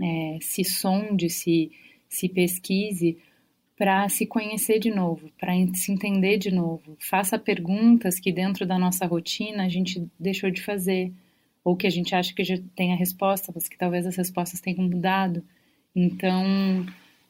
é, 0.00 0.38
se 0.40 0.62
sonde, 0.62 1.28
se, 1.28 1.72
se 2.08 2.28
pesquise 2.28 3.18
para 3.84 4.08
se 4.08 4.24
conhecer 4.24 4.78
de 4.78 4.88
novo, 4.88 5.30
para 5.38 5.52
se 5.74 5.92
entender 5.92 6.38
de 6.38 6.50
novo. 6.50 6.96
Faça 6.98 7.38
perguntas 7.38 8.18
que 8.18 8.32
dentro 8.32 8.64
da 8.64 8.78
nossa 8.78 9.04
rotina 9.04 9.62
a 9.62 9.68
gente 9.68 10.08
deixou 10.18 10.50
de 10.50 10.62
fazer, 10.62 11.12
ou 11.62 11.76
que 11.76 11.86
a 11.86 11.90
gente 11.90 12.14
acha 12.14 12.32
que 12.32 12.42
já 12.42 12.56
tem 12.74 12.94
a 12.94 12.96
resposta, 12.96 13.52
mas 13.54 13.68
que 13.68 13.76
talvez 13.76 14.06
as 14.06 14.16
respostas 14.16 14.58
tenham 14.58 14.84
mudado. 14.88 15.44
Então, 15.94 16.42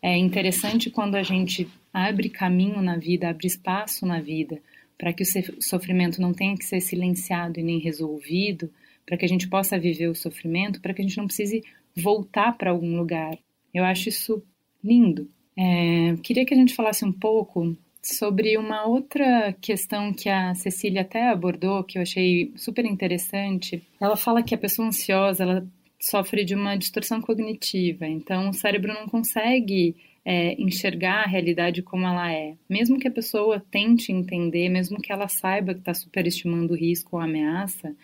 é 0.01 0.17
interessante 0.17 0.91
quando 0.91 1.17
a 1.17 1.25
gente 1.25 1.67
abre 1.93 2.29
caminho 2.29 2.81
na 2.81 2.97
vida, 2.97 3.31
abre 3.31 3.49
espaço 3.49 4.07
na 4.07 4.21
vida, 4.21 4.63
para 4.97 5.13
que 5.13 5.25
o 5.25 5.61
sofrimento 5.61 6.23
não 6.23 6.33
tenha 6.33 6.57
que 6.57 6.65
ser 6.65 6.81
silenciado 6.81 7.59
e 7.59 7.65
nem 7.65 7.81
resolvido, 7.81 8.71
para 9.05 9.17
que 9.17 9.25
a 9.25 9.29
gente 9.29 9.49
possa 9.49 9.77
viver 9.77 10.07
o 10.07 10.15
sofrimento, 10.15 10.81
para 10.81 10.95
que 10.95 11.03
a 11.03 11.05
gente 11.05 11.19
não 11.19 11.27
precise 11.27 11.65
voltar 11.97 12.57
para 12.57 12.71
algum 12.71 12.97
lugar. 12.97 13.37
Eu 13.75 13.83
acho 13.83 14.09
isso 14.09 14.41
lindo. 14.85 15.29
É, 15.57 16.17
queria 16.23 16.45
que 16.45 16.55
a 16.55 16.57
gente 16.57 16.75
falasse 16.75 17.05
um 17.05 17.13
pouco 17.13 17.77
sobre 18.03 18.57
uma 18.59 18.87
outra 18.87 19.55
questão 19.61 20.13
que 20.13 20.29
a 20.29 20.55
Cecília 20.55 21.03
até 21.03 21.31
abordou, 21.31 21.85
que 21.85 21.99
eu 21.99 22.03
achei 22.03 22.53
super 22.57 22.85
interessante. 22.85 23.83
Ela 24.01 24.17
fala 24.17 24.43
que 24.43 24.55
a 24.55 24.59
pessoa 24.59 24.89
ansiosa 24.89 25.43
ela 25.43 25.67
sofre 26.01 26.45
de 26.45 26.55
uma 26.55 26.77
distorção 26.77 27.21
cognitiva, 27.21 28.07
então 28.07 28.51
o 28.51 28.53
cérebro 28.53 28.93
não 28.93 29.09
consegue 29.09 29.97
é, 30.23 30.61
enxergar 30.61 31.23
a 31.23 31.29
realidade 31.29 31.83
como 31.83 32.07
ela 32.07 32.31
é. 32.31 32.57
Mesmo 32.69 32.99
que 32.99 33.09
a 33.09 33.13
pessoa 33.13 33.65
tente 33.71 34.13
entender, 34.13 34.69
mesmo 34.69 35.01
que 35.01 35.11
ela 35.11 35.29
saiba 35.29 35.73
que 35.73 35.81
está 35.81 35.95
superestimando 35.95 36.75
o 36.75 36.77
risco 36.77 37.17
ou 37.17 37.23
a 37.23 37.25
ameaça, 37.25 37.95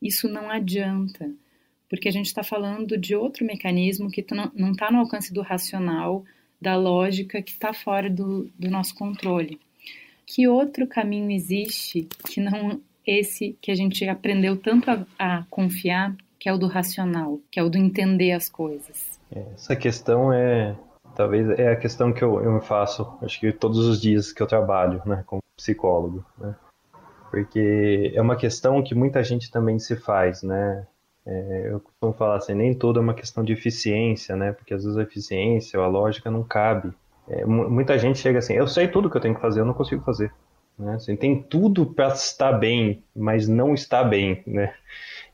isso 0.00 0.26
não 0.26 0.48
adianta 0.48 1.30
porque 1.90 2.08
a 2.08 2.12
gente 2.12 2.26
está 2.26 2.44
falando 2.44 2.96
de 2.96 3.16
outro 3.16 3.44
mecanismo 3.44 4.08
que 4.08 4.24
não 4.54 4.70
está 4.70 4.92
no 4.92 5.00
alcance 5.00 5.34
do 5.34 5.42
racional, 5.42 6.24
da 6.60 6.76
lógica, 6.76 7.42
que 7.42 7.52
está 7.52 7.72
fora 7.72 8.10
do, 8.10 8.50
do 8.58 8.70
nosso 8.70 8.94
controle. 8.94 9.58
Que 10.26 10.46
outro 10.46 10.86
caminho 10.86 11.30
existe 11.30 12.08
que 12.28 12.40
não 12.40 12.80
esse 13.06 13.56
que 13.60 13.70
a 13.70 13.74
gente 13.74 14.06
aprendeu 14.08 14.56
tanto 14.56 14.90
a, 14.90 15.06
a 15.18 15.44
confiar 15.50 16.14
que 16.38 16.48
é 16.48 16.52
o 16.52 16.58
do 16.58 16.66
racional, 16.66 17.38
que 17.50 17.60
é 17.60 17.62
o 17.62 17.68
do 17.68 17.76
entender 17.76 18.32
as 18.32 18.48
coisas? 18.48 19.20
Essa 19.30 19.76
questão 19.76 20.32
é 20.32 20.76
talvez 21.14 21.48
é 21.58 21.72
a 21.72 21.76
questão 21.76 22.12
que 22.12 22.22
eu, 22.22 22.42
eu 22.42 22.60
faço, 22.60 23.18
acho 23.22 23.38
que 23.40 23.52
todos 23.52 23.78
os 23.86 24.00
dias 24.00 24.32
que 24.32 24.42
eu 24.42 24.46
trabalho, 24.46 25.02
né, 25.04 25.22
como 25.26 25.42
psicólogo, 25.56 26.24
né? 26.38 26.54
Porque 27.30 28.12
é 28.14 28.20
uma 28.20 28.36
questão 28.36 28.82
que 28.82 28.94
muita 28.94 29.22
gente 29.22 29.50
também 29.50 29.78
se 29.78 29.96
faz, 29.96 30.42
né? 30.42 30.86
É, 31.26 31.68
eu 31.70 31.80
costumo 31.80 32.12
falar 32.12 32.36
assim, 32.36 32.54
nem 32.54 32.74
tudo 32.74 32.98
é 32.98 33.02
uma 33.02 33.14
questão 33.14 33.44
de 33.44 33.52
eficiência, 33.52 34.34
né? 34.36 34.52
Porque 34.52 34.74
às 34.74 34.84
vezes 34.84 34.98
a 34.98 35.02
eficiência 35.02 35.78
ou 35.78 35.84
a 35.84 35.88
lógica 35.88 36.30
não 36.30 36.42
cabe. 36.42 36.92
É, 37.28 37.44
muita 37.44 37.98
gente 37.98 38.18
chega 38.18 38.38
assim, 38.38 38.54
eu 38.54 38.66
sei 38.66 38.88
tudo 38.88 39.08
que 39.08 39.16
eu 39.16 39.20
tenho 39.20 39.34
que 39.34 39.40
fazer, 39.40 39.60
eu 39.60 39.64
não 39.64 39.74
consigo 39.74 40.02
fazer. 40.02 40.32
Né? 40.78 40.94
Assim, 40.94 41.14
tem 41.14 41.42
tudo 41.42 41.86
para 41.86 42.08
estar 42.08 42.52
bem, 42.52 43.04
mas 43.14 43.46
não 43.46 43.74
está 43.74 44.02
bem, 44.02 44.42
né? 44.46 44.74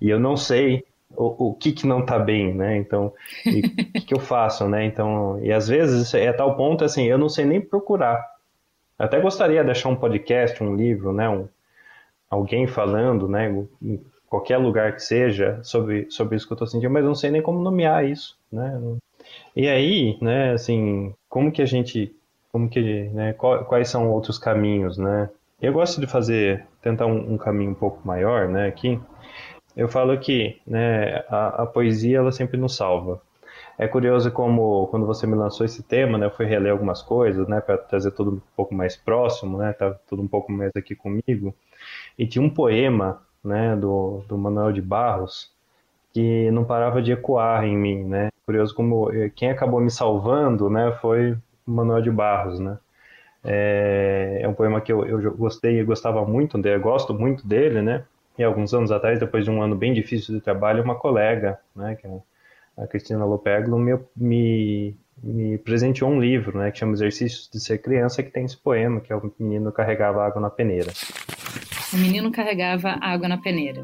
E 0.00 0.10
eu 0.10 0.18
não 0.18 0.36
sei 0.36 0.84
o, 1.16 1.50
o 1.50 1.54
que 1.54 1.72
que 1.72 1.86
não 1.86 2.00
está 2.00 2.18
bem, 2.18 2.52
né? 2.52 2.76
Então, 2.76 3.06
o 3.06 3.12
que, 3.42 4.00
que 4.02 4.14
eu 4.14 4.20
faço, 4.20 4.68
né? 4.68 4.84
Então, 4.84 5.38
e 5.42 5.52
às 5.52 5.68
vezes 5.68 6.12
é 6.14 6.32
tal 6.32 6.56
ponto 6.56 6.84
assim, 6.84 7.04
eu 7.04 7.16
não 7.16 7.28
sei 7.28 7.44
nem 7.44 7.60
procurar. 7.60 8.26
Até 8.98 9.20
gostaria 9.20 9.60
de 9.60 9.66
deixar 9.66 9.88
um 9.88 9.96
podcast, 9.96 10.62
um 10.62 10.74
livro, 10.74 11.12
né? 11.12 11.28
Um, 11.28 11.48
alguém 12.28 12.66
falando, 12.66 13.28
né? 13.28 13.48
Qualquer 14.28 14.56
lugar 14.58 14.94
que 14.94 15.02
seja 15.02 15.60
sobre 15.62 16.10
sobre 16.10 16.36
isso 16.36 16.46
que 16.46 16.52
eu 16.52 16.56
estou 16.56 16.66
sentindo, 16.66 16.92
mas 16.92 17.02
eu 17.02 17.08
não 17.08 17.14
sei 17.14 17.30
nem 17.30 17.42
como 17.42 17.60
nomear 17.62 18.04
isso, 18.04 18.36
né? 18.50 18.80
E 19.54 19.68
aí, 19.68 20.18
né? 20.20 20.52
Assim, 20.52 21.14
como 21.28 21.52
que 21.52 21.62
a 21.62 21.66
gente 21.66 22.14
como 22.56 22.70
que, 22.70 23.10
né, 23.10 23.34
quais 23.34 23.90
são 23.90 24.10
outros 24.10 24.38
caminhos, 24.38 24.96
né? 24.96 25.28
Eu 25.60 25.74
gosto 25.74 26.00
de 26.00 26.06
fazer, 26.06 26.66
tentar 26.80 27.04
um, 27.04 27.34
um 27.34 27.36
caminho 27.36 27.72
um 27.72 27.74
pouco 27.74 28.00
maior, 28.02 28.48
né, 28.48 28.66
aqui. 28.66 28.98
Eu 29.76 29.88
falo 29.88 30.18
que, 30.18 30.58
né, 30.66 31.16
a, 31.28 31.64
a, 31.64 31.66
poesia, 31.66 32.16
ela 32.16 32.32
sempre 32.32 32.56
nos 32.56 32.74
salva. 32.74 33.20
É 33.76 33.86
curioso 33.86 34.30
como, 34.30 34.86
quando 34.86 35.04
você 35.04 35.26
me 35.26 35.34
lançou 35.34 35.66
esse 35.66 35.82
tema, 35.82 36.16
né, 36.16 36.24
eu 36.24 36.30
fui 36.30 36.46
reler 36.46 36.72
algumas 36.72 37.02
coisas, 37.02 37.46
né, 37.46 37.60
para 37.60 37.76
trazer 37.76 38.10
tudo 38.12 38.30
um 38.30 38.40
pouco 38.56 38.74
mais 38.74 38.96
próximo, 38.96 39.58
né, 39.58 39.74
tá 39.74 39.92
tudo 40.08 40.22
um 40.22 40.28
pouco 40.28 40.50
mais 40.50 40.72
aqui 40.74 40.94
comigo. 40.94 41.54
E 42.18 42.26
tinha 42.26 42.42
um 42.42 42.48
poema, 42.48 43.20
né, 43.46 43.76
do, 43.76 44.22
do 44.28 44.36
Manuel 44.36 44.72
de 44.72 44.82
Barros, 44.82 45.50
que 46.12 46.50
não 46.50 46.64
parava 46.64 47.00
de 47.00 47.12
ecoar 47.12 47.64
em 47.64 47.76
mim, 47.76 48.04
né? 48.04 48.28
Curioso 48.44 48.74
como 48.74 49.10
quem 49.34 49.50
acabou 49.50 49.80
me 49.80 49.90
salvando, 49.90 50.70
né, 50.70 50.92
foi 51.00 51.36
Manuel 51.64 52.02
de 52.02 52.10
Barros, 52.10 52.58
né? 52.58 52.78
É, 53.44 54.40
é 54.42 54.48
um 54.48 54.54
poema 54.54 54.80
que 54.80 54.92
eu, 54.92 55.06
eu 55.06 55.32
gostei 55.36 55.78
e 55.78 55.84
gostava 55.84 56.24
muito 56.26 56.58
dele, 56.58 56.78
gosto 56.80 57.14
muito 57.14 57.46
dele, 57.46 57.80
né? 57.80 58.04
E 58.38 58.42
alguns 58.42 58.74
anos 58.74 58.90
atrás, 58.90 59.18
depois 59.18 59.44
de 59.44 59.50
um 59.50 59.62
ano 59.62 59.74
bem 59.74 59.94
difícil 59.94 60.34
de 60.34 60.40
trabalho, 60.40 60.82
uma 60.82 60.94
colega, 60.94 61.58
né, 61.74 61.94
que 61.94 62.06
é 62.06 62.10
a 62.76 62.86
Cristina 62.86 63.24
Lopeglo, 63.24 63.78
me, 63.78 63.98
me, 64.14 64.96
me 65.22 65.58
presenteou 65.58 66.10
um 66.10 66.20
livro, 66.20 66.58
né, 66.58 66.70
que 66.70 66.78
chama 66.78 66.92
Exercícios 66.92 67.48
de 67.50 67.58
Ser 67.58 67.78
Criança, 67.78 68.22
que 68.22 68.30
tem 68.30 68.44
esse 68.44 68.56
poema, 68.56 69.00
que 69.00 69.12
é 69.12 69.16
o 69.16 69.32
menino 69.38 69.72
carregava 69.72 70.26
água 70.26 70.40
na 70.40 70.50
peneira. 70.50 70.92
O 71.96 71.98
menino 71.98 72.30
carregava 72.30 72.90
água 73.00 73.26
na 73.26 73.38
peneira. 73.38 73.82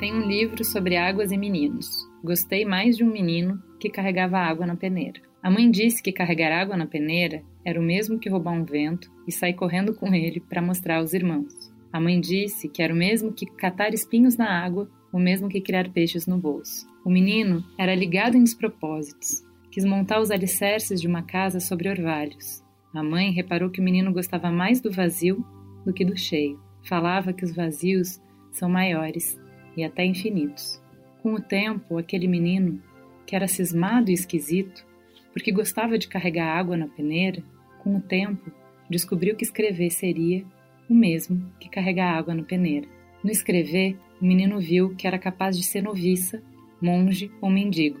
Tem 0.00 0.12
um 0.12 0.26
livro 0.26 0.64
sobre 0.64 0.96
águas 0.96 1.30
e 1.30 1.38
meninos. 1.38 2.04
Gostei 2.24 2.64
mais 2.64 2.96
de 2.96 3.04
um 3.04 3.12
menino 3.12 3.62
que 3.78 3.88
carregava 3.88 4.38
água 4.38 4.66
na 4.66 4.74
peneira. 4.74 5.20
A 5.40 5.48
mãe 5.48 5.70
disse 5.70 6.02
que 6.02 6.10
carregar 6.10 6.50
água 6.50 6.76
na 6.76 6.84
peneira 6.84 7.44
era 7.64 7.80
o 7.80 7.82
mesmo 7.82 8.18
que 8.18 8.28
roubar 8.28 8.54
um 8.54 8.64
vento 8.64 9.08
e 9.24 9.30
sair 9.30 9.54
correndo 9.54 9.94
com 9.94 10.12
ele 10.12 10.40
para 10.40 10.60
mostrar 10.60 10.96
aos 10.96 11.12
irmãos. 11.12 11.72
A 11.92 12.00
mãe 12.00 12.20
disse 12.20 12.68
que 12.68 12.82
era 12.82 12.92
o 12.92 12.96
mesmo 12.96 13.32
que 13.32 13.46
catar 13.46 13.94
espinhos 13.94 14.36
na 14.36 14.50
água, 14.50 14.90
o 15.12 15.18
mesmo 15.20 15.48
que 15.48 15.60
criar 15.60 15.88
peixes 15.90 16.26
no 16.26 16.38
bolso. 16.38 16.88
O 17.04 17.08
menino 17.08 17.64
era 17.78 17.94
ligado 17.94 18.36
em 18.36 18.42
despropósitos. 18.42 19.44
Quis 19.70 19.84
montar 19.84 20.20
os 20.20 20.32
alicerces 20.32 21.00
de 21.00 21.06
uma 21.06 21.22
casa 21.22 21.60
sobre 21.60 21.88
orvalhos. 21.88 22.66
A 22.94 23.02
mãe 23.02 23.30
reparou 23.30 23.70
que 23.70 23.80
o 23.80 23.84
menino 23.84 24.12
gostava 24.12 24.50
mais 24.50 24.80
do 24.80 24.90
vazio 24.90 25.44
do 25.84 25.92
que 25.92 26.04
do 26.04 26.16
cheio. 26.16 26.60
Falava 26.82 27.32
que 27.32 27.44
os 27.44 27.54
vazios 27.54 28.20
são 28.50 28.68
maiores 28.68 29.38
e 29.76 29.84
até 29.84 30.04
infinitos. 30.04 30.82
Com 31.22 31.34
o 31.34 31.40
tempo, 31.40 31.98
aquele 31.98 32.26
menino, 32.26 32.82
que 33.26 33.36
era 33.36 33.46
cismado 33.46 34.10
e 34.10 34.14
esquisito, 34.14 34.86
porque 35.32 35.52
gostava 35.52 35.98
de 35.98 36.08
carregar 36.08 36.56
água 36.56 36.76
na 36.76 36.88
peneira, 36.88 37.42
com 37.82 37.96
o 37.96 38.00
tempo 38.00 38.50
descobriu 38.88 39.36
que 39.36 39.44
escrever 39.44 39.90
seria 39.90 40.44
o 40.88 40.94
mesmo 40.94 41.52
que 41.60 41.68
carregar 41.68 42.16
água 42.16 42.34
na 42.34 42.42
peneira. 42.42 42.88
No 43.22 43.30
escrever, 43.30 43.98
o 44.20 44.24
menino 44.24 44.58
viu 44.58 44.94
que 44.96 45.06
era 45.06 45.18
capaz 45.18 45.56
de 45.56 45.62
ser 45.62 45.82
noviça, 45.82 46.42
monge 46.80 47.30
ou 47.40 47.50
mendigo. 47.50 48.00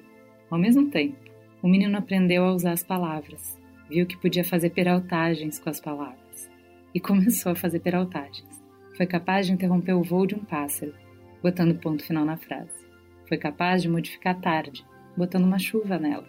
Ao 0.50 0.58
mesmo 0.58 0.88
tempo, 0.88 1.18
o 1.62 1.68
menino 1.68 1.98
aprendeu 1.98 2.44
a 2.44 2.54
usar 2.54 2.72
as 2.72 2.82
palavras, 2.82 3.57
viu 3.88 4.06
que 4.06 4.16
podia 4.16 4.44
fazer 4.44 4.70
peraltagens 4.70 5.58
com 5.58 5.70
as 5.70 5.80
palavras 5.80 6.50
e 6.94 7.00
começou 7.00 7.52
a 7.52 7.56
fazer 7.56 7.80
peraltagens. 7.80 8.48
Foi 8.96 9.06
capaz 9.06 9.46
de 9.46 9.52
interromper 9.52 9.92
o 9.94 10.02
voo 10.02 10.26
de 10.26 10.34
um 10.34 10.44
pássaro 10.44 10.94
botando 11.42 11.78
ponto 11.78 12.04
final 12.04 12.24
na 12.24 12.36
frase. 12.36 12.86
Foi 13.28 13.36
capaz 13.36 13.82
de 13.82 13.88
modificar 13.88 14.34
a 14.34 14.40
tarde, 14.40 14.84
botando 15.16 15.44
uma 15.44 15.58
chuva 15.58 15.98
nela. 15.98 16.26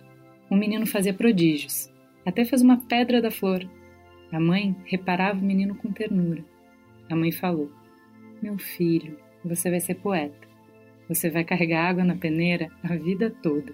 O 0.50 0.56
menino 0.56 0.86
fazia 0.86 1.14
prodígios, 1.14 1.92
até 2.26 2.44
fez 2.46 2.62
uma 2.62 2.78
pedra 2.78 3.22
da 3.22 3.32
flor. 3.32 3.68
A 4.32 4.40
mãe 4.40 4.76
reparava 4.86 5.40
o 5.40 5.44
menino 5.44 5.76
com 5.76 5.92
ternura. 5.92 6.44
A 7.10 7.16
mãe 7.16 7.32
falou: 7.32 7.72
Meu 8.42 8.58
filho, 8.58 9.18
você 9.44 9.70
vai 9.70 9.80
ser 9.80 9.96
poeta. 9.96 10.48
Você 11.08 11.30
vai 11.30 11.44
carregar 11.44 11.90
água 11.90 12.04
na 12.04 12.16
peneira 12.16 12.70
a 12.84 12.96
vida 12.96 13.32
toda. 13.42 13.74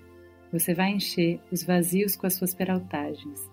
Você 0.53 0.74
vai 0.74 0.91
encher 0.91 1.41
os 1.52 1.64
vazios 1.64 2.16
com 2.16 2.28
as 2.28 2.36
suas 2.36 2.53
peraltagens. 2.53 3.49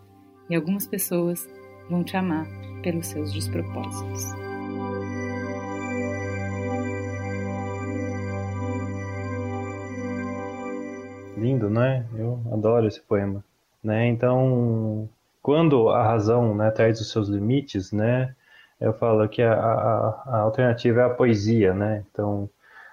E 0.50 0.54
algumas 0.54 0.86
pessoas 0.86 1.48
vão 1.88 2.04
te 2.04 2.16
amar 2.16 2.46
pelos 2.82 3.06
seus 3.06 3.32
despropósitos. 3.32 4.42
lindo, 11.42 11.68
né? 11.68 12.06
Eu 12.14 12.40
adoro 12.52 12.86
esse 12.86 13.00
poema, 13.00 13.44
né? 13.82 14.06
Então, 14.06 15.08
quando 15.42 15.88
a 15.90 16.02
razão, 16.02 16.54
né, 16.54 16.70
traz 16.70 17.00
os 17.00 17.10
seus 17.10 17.28
limites, 17.28 17.92
né? 17.92 18.34
Eu 18.80 18.92
falo 18.94 19.28
que 19.28 19.42
a, 19.42 19.52
a, 19.54 20.22
a 20.26 20.38
alternativa 20.38 21.00
é 21.00 21.04
a 21.04 21.10
poesia, 21.10 21.74
né? 21.74 22.04
Então, 22.10 22.48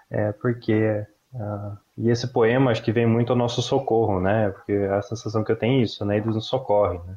é 0.10 0.32
porque 0.32 1.06
uh, 1.34 1.78
e 1.98 2.10
esse 2.10 2.28
poema 2.28 2.72
acho 2.72 2.84
que 2.84 2.92
vem 2.92 3.06
muito 3.06 3.32
ao 3.32 3.38
nosso 3.38 3.62
socorro, 3.62 4.20
né? 4.20 4.50
Porque 4.50 4.74
a 4.74 5.02
sensação 5.02 5.44
que 5.44 5.52
eu 5.52 5.56
tenho 5.56 5.80
é 5.80 5.84
isso, 5.84 6.06
né? 6.06 6.18
Ele 6.18 6.28
nos 6.28 6.48
socorre, 6.48 7.00
né? 7.06 7.16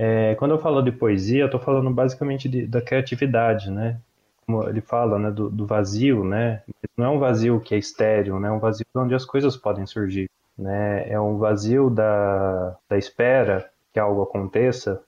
É, 0.00 0.36
quando 0.36 0.52
eu 0.52 0.58
falo 0.58 0.80
de 0.80 0.92
poesia, 0.92 1.42
eu 1.42 1.46
estou 1.46 1.60
falando 1.60 1.90
basicamente 1.90 2.48
de, 2.48 2.66
da 2.66 2.80
criatividade, 2.80 3.70
né? 3.70 4.00
Como 4.46 4.66
ele 4.68 4.80
fala, 4.80 5.18
né? 5.18 5.30
Do, 5.30 5.50
do, 5.50 5.66
vazio, 5.66 6.24
né? 6.24 6.62
Não 6.96 7.04
é 7.04 7.08
um 7.08 7.18
vazio 7.18 7.60
que 7.60 7.74
é 7.74 7.78
estéreo, 7.78 8.38
né? 8.38 8.48
É 8.48 8.52
um 8.52 8.60
vazio 8.60 8.86
onde 8.94 9.14
as 9.14 9.24
coisas 9.24 9.56
podem 9.56 9.84
surgir 9.84 10.30
né? 10.58 11.08
É 11.08 11.20
um 11.20 11.38
vazio 11.38 11.88
da, 11.88 12.76
da 12.88 12.98
espera 12.98 13.70
que 13.92 14.00
algo 14.00 14.22
aconteça. 14.22 15.00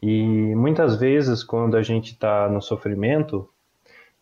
E 0.00 0.54
muitas 0.54 0.96
vezes, 0.96 1.42
quando 1.42 1.76
a 1.76 1.82
gente 1.82 2.12
está 2.12 2.48
no 2.48 2.60
sofrimento, 2.60 3.48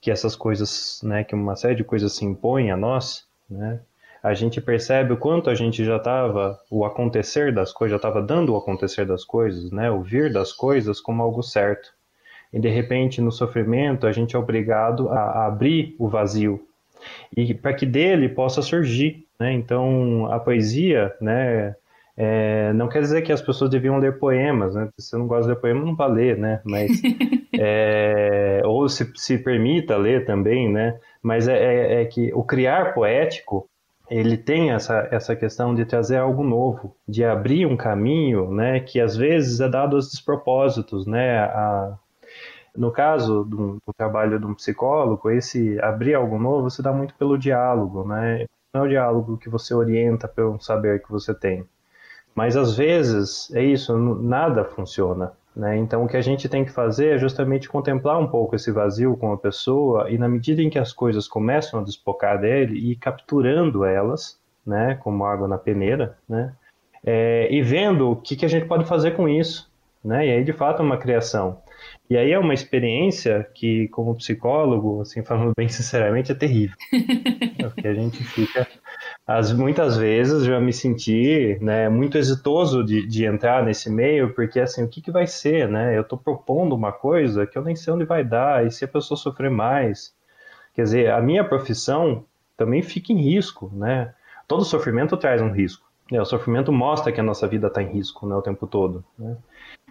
que 0.01 0.11
essas 0.11 0.37
coisas, 0.37 1.01
né, 1.03 1.25
que 1.25 1.35
uma 1.35 1.57
série 1.57 1.75
de 1.75 1.85
coisas 1.85 2.15
se 2.15 2.25
impõem 2.25 2.71
a 2.71 2.77
nós, 2.77 3.27
né, 3.51 3.81
a 4.29 4.35
gente 4.35 4.61
percebe 4.61 5.13
o 5.13 5.17
quanto 5.17 5.51
a 5.51 5.55
gente 5.55 5.85
já 5.85 5.97
estava, 5.97 6.59
o 6.71 6.85
acontecer 6.85 7.53
das 7.53 7.73
coisas, 7.73 7.93
já 7.93 7.97
estava 7.97 8.23
dando 8.23 8.53
o 8.53 8.57
acontecer 8.57 9.07
das 9.07 9.25
coisas, 9.25 9.71
né, 9.71 9.91
o 9.91 10.01
vir 10.01 10.33
das 10.33 10.53
coisas 10.53 11.01
como 11.01 11.23
algo 11.23 11.43
certo. 11.43 11.95
E 12.53 12.61
de 12.61 12.69
repente, 12.69 13.21
no 13.21 13.33
sofrimento, 13.33 14.07
a 14.07 14.13
gente 14.13 14.37
é 14.37 14.39
obrigado 14.39 15.09
a, 15.09 15.19
a 15.19 15.47
abrir 15.47 15.95
o 15.99 16.09
vazio, 16.09 16.61
e 17.37 17.53
para 17.53 17.75
que 17.75 17.85
dele 17.85 18.29
possa 18.29 18.63
surgir 18.63 19.27
né? 19.39 19.53
Então, 19.53 20.27
a 20.33 20.41
poesia, 20.41 21.15
né, 21.21 21.75
é, 22.17 22.73
não 22.73 22.89
quer 22.89 23.01
dizer 23.01 23.23
que 23.23 23.33
as 23.33 23.43
pessoas 23.43 23.71
deviam 23.71 23.99
ler 23.99 24.19
poemas, 24.19 24.75
né? 24.75 24.89
Se 24.99 25.11
você 25.11 25.17
não 25.17 25.27
gosta 25.27 25.45
de 25.45 25.49
ler 25.51 25.61
poema, 25.61 25.85
não 25.85 25.95
vai 25.95 26.11
ler, 26.11 26.39
né? 26.39 26.61
Mas, 26.65 26.91
é, 27.59 28.63
ou 28.65 28.89
se, 28.89 29.11
se 29.15 29.39
permita 29.39 29.97
ler 29.97 30.25
também, 30.25 30.71
né? 30.71 30.99
Mas 31.23 31.47
é, 31.47 31.57
é, 31.57 32.03
é, 32.03 32.05
que 32.07 32.33
o 32.35 32.43
criar 32.43 32.95
poético, 32.95 33.69
ele 34.11 34.37
tem 34.37 34.71
essa, 34.73 35.09
essa 35.11 35.35
questão 35.35 35.75
de 35.75 35.85
trazer 35.85 36.19
algo 36.19 36.45
novo, 36.45 36.97
de 37.09 37.25
abrir 37.25 37.67
um 37.67 37.77
caminho, 37.77 38.51
né? 38.53 38.81
Que 38.81 39.01
às 39.01 39.17
vezes 39.17 39.61
é 39.61 39.69
dado 39.69 39.97
aos 39.97 40.11
despropósitos, 40.11 41.07
né? 41.07 41.41
A, 41.41 41.99
no 42.77 42.93
caso 42.93 43.45
do, 43.45 43.79
do, 43.87 43.93
trabalho 43.97 44.39
de 44.39 44.47
um 44.47 44.55
psicólogo, 44.55 45.31
esse 45.31 45.81
abrir 45.81 46.15
algo 46.15 46.39
novo 46.39 46.71
se 46.71 46.83
dá 46.83 46.93
muito 46.93 47.15
pelo 47.15 47.39
diálogo, 47.39 48.07
né? 48.07 48.47
Não 48.73 48.83
é 48.83 48.85
o 48.85 48.89
diálogo 48.89 49.39
que 49.39 49.49
você 49.49 49.75
orienta 49.75 50.29
pelo 50.29 50.61
saber 50.61 51.03
que 51.03 51.11
você 51.11 51.35
tem. 51.35 51.67
Mas 52.35 52.57
às 52.57 52.77
vezes 52.77 53.51
é 53.55 53.63
isso, 53.63 53.97
nada 53.97 54.65
funciona. 54.65 55.33
Né? 55.57 55.79
Então, 55.79 56.05
o 56.05 56.09
que 56.09 56.19
a 56.19 56.23
gente 56.23 56.51
tem 56.51 56.67
que 56.67 56.71
fazer 56.71 57.15
é 57.15 57.19
justamente 57.19 57.67
contemplar 57.67 58.21
um 58.21 58.27
pouco 58.27 58.55
esse 58.55 58.71
vazio 58.71 59.17
com 59.17 59.33
a 59.33 59.39
pessoa 59.39 60.11
e, 60.11 60.19
na 60.19 60.29
medida 60.29 60.61
em 60.61 60.69
que 60.69 60.79
as 60.79 60.93
coisas 60.93 61.27
começam 61.27 61.81
a 61.81 61.83
despocar 61.83 62.39
dele, 62.39 62.79
ir 62.79 62.97
capturando 62.97 63.83
elas, 63.83 64.39
né, 64.67 64.97
como 65.03 65.25
água 65.25 65.49
na 65.49 65.57
peneira, 65.57 66.19
né, 66.29 66.53
é, 67.05 67.49
e 67.51 67.63
vendo 67.63 68.11
o 68.11 68.17
que, 68.17 68.37
que 68.37 68.45
a 68.45 68.49
gente 68.49 68.67
pode 68.67 68.85
fazer 68.85 69.13
com 69.13 69.27
isso. 69.27 69.71
Né? 70.05 70.27
E 70.27 70.31
aí, 70.31 70.45
de 70.45 70.53
fato, 70.53 70.83
é 70.83 70.85
uma 70.85 70.99
criação. 70.99 71.63
E 72.09 72.17
aí 72.17 72.33
é 72.33 72.39
uma 72.39 72.55
experiência 72.55 73.49
que, 73.55 73.89
como 73.89 74.15
psicólogo, 74.15 75.01
assim, 75.01 75.23
falando 75.25 75.53
bem 75.57 75.69
sinceramente, 75.69 76.33
é 76.33 76.35
terrível. 76.35 76.77
Porque 77.61 77.89
a 77.89 77.95
gente 77.95 78.23
fica 78.23 78.69
as, 79.27 79.53
muitas 79.53 79.97
vezes 79.97 80.45
já 80.45 80.61
me 80.61 80.73
senti 80.73 81.59
né, 81.61 81.89
muito 81.89 82.17
exitoso 82.17 82.85
de, 82.85 83.07
de 83.07 83.25
entrar 83.25 83.65
nesse 83.65 83.91
meio, 83.91 84.33
porque 84.35 84.61
assim, 84.61 84.85
o 84.85 84.89
que, 84.89 85.01
que 85.01 85.11
vai 85.11 85.27
ser, 85.27 85.69
né? 85.69 85.97
Eu 85.97 86.03
estou 86.03 86.17
propondo 86.17 86.75
uma 86.75 86.93
coisa 86.93 87.47
que 87.47 87.59
eu 87.59 87.63
nem 87.63 87.75
sei 87.75 87.93
onde 87.93 88.05
vai 88.05 88.23
dar, 88.23 88.65
e 88.65 88.71
se 88.71 88.85
a 88.85 88.89
pessoa 88.89 89.19
sofrer 89.19 89.51
mais. 89.51 90.15
Quer 90.75 90.83
dizer, 90.83 91.11
a 91.11 91.21
minha 91.21 91.43
profissão 91.43 92.25
também 92.57 92.83
fica 92.83 93.13
em 93.13 93.21
risco, 93.21 93.71
né? 93.75 94.15
Todo 94.47 94.65
sofrimento 94.65 95.17
traz 95.17 95.43
um 95.43 95.51
risco. 95.51 95.85
Né? 96.11 96.21
O 96.21 96.25
sofrimento 96.25 96.73
mostra 96.73 97.11
que 97.11 97.21
a 97.21 97.25
nossa 97.25 97.49
vida 97.49 97.67
está 97.67 97.83
em 97.83 97.93
risco 97.93 98.27
né, 98.27 98.35
o 98.37 98.43
tempo 98.43 98.67
todo. 98.67 99.05
Né? 99.19 99.37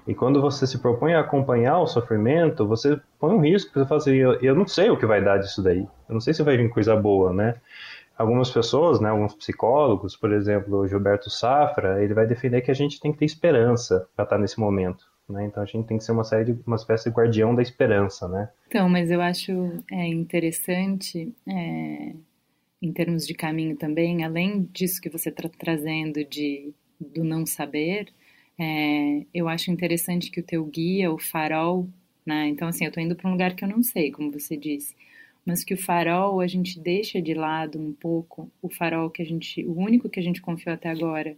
E 0.07 0.14
quando 0.14 0.41
você 0.41 0.66
se 0.66 0.78
propõe 0.78 1.14
a 1.14 1.20
acompanhar 1.20 1.80
o 1.80 1.88
sofrimento, 1.88 2.66
você 2.66 2.99
põe 3.20 3.34
um 3.34 3.41
risco, 3.41 3.74
você 3.74 3.86
fala 3.86 3.99
assim, 3.99 4.14
eu, 4.14 4.34
eu 4.36 4.56
não 4.56 4.68
sei 4.68 4.90
o 4.90 4.98
que 4.98 5.06
vai 5.06 5.22
dar 5.22 5.40
disso 5.40 5.62
daí. 5.62 5.82
Eu 6.07 6.14
não 6.14 6.22
sei 6.22 6.34
se 6.34 6.44
vai 6.44 6.56
vir 6.56 6.70
coisa 6.70 6.95
boa, 6.95 7.34
né? 7.34 7.56
Algumas 8.17 8.49
pessoas, 8.49 8.99
né, 8.99 9.09
alguns 9.09 9.35
psicólogos, 9.35 10.15
por 10.15 10.31
exemplo, 10.31 10.77
o 10.77 10.87
Gilberto 10.87 11.29
Safra, 11.29 12.03
ele 12.03 12.13
vai 12.13 12.25
defender 12.25 12.61
que 12.61 12.71
a 12.71 12.75
gente 12.75 12.99
tem 12.99 13.11
que 13.11 13.19
ter 13.19 13.25
esperança 13.25 14.07
para 14.15 14.23
estar 14.23 14.37
nesse 14.37 14.59
momento. 14.59 15.05
Né? 15.27 15.45
Então 15.45 15.63
a 15.63 15.65
gente 15.65 15.87
tem 15.87 15.97
que 15.97 16.03
ser 16.03 16.11
uma 16.11 16.23
série 16.23 16.53
de, 16.53 16.59
uma 16.65 16.75
espécie 16.75 17.09
de 17.09 17.15
guardião 17.15 17.55
da 17.55 17.61
esperança, 17.61 18.27
né? 18.27 18.49
Então, 18.67 18.87
mas 18.87 19.09
eu 19.09 19.21
acho 19.21 19.51
é, 19.91 20.07
interessante 20.07 21.33
é, 21.47 22.13
em 22.81 22.93
termos 22.93 23.25
de 23.25 23.33
caminho 23.33 23.75
também, 23.75 24.23
além 24.23 24.69
disso 24.71 25.01
que 25.01 25.09
você 25.09 25.29
está 25.29 25.49
trazendo 25.49 26.23
de 26.23 26.73
do 26.99 27.23
não 27.23 27.45
saber, 27.45 28.07
é, 28.57 29.25
eu 29.33 29.49
acho 29.49 29.71
interessante 29.71 30.31
que 30.31 30.39
o 30.39 30.45
teu 30.45 30.63
guia, 30.63 31.11
o 31.11 31.17
farol, 31.17 31.89
né? 32.25 32.47
Então 32.47 32.67
assim, 32.67 32.85
eu 32.85 32.89
estou 32.89 33.03
indo 33.03 33.15
para 33.15 33.27
um 33.27 33.31
lugar 33.31 33.55
que 33.55 33.65
eu 33.65 33.69
não 33.69 33.81
sei, 33.81 34.11
como 34.11 34.31
você 34.31 34.55
disse 34.55 34.95
mas 35.45 35.63
que 35.63 35.73
o 35.73 35.77
farol 35.77 36.41
a 36.41 36.47
gente 36.47 36.80
deixa 36.80 37.22
de 37.22 37.34
lado 37.34 37.80
um 37.80 37.93
pouco 37.93 38.51
o 38.61 38.69
farol 38.69 39.09
que 39.09 39.22
a 39.22 39.26
gente, 39.26 39.63
o 39.65 39.77
único 39.77 40.09
que 40.09 40.19
a 40.19 40.23
gente 40.23 40.41
confiou 40.41 40.73
até 40.73 40.89
agora, 40.89 41.38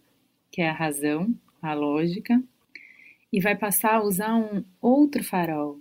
que 0.50 0.62
é 0.62 0.70
a 0.70 0.74
razão, 0.74 1.36
a 1.62 1.74
lógica, 1.74 2.42
e 3.32 3.42
vai 3.42 3.56
passar 3.56 3.96
a 3.96 4.04
usar 4.04 4.36
um 4.36 4.64
outro 4.82 5.24
farol, 5.24 5.80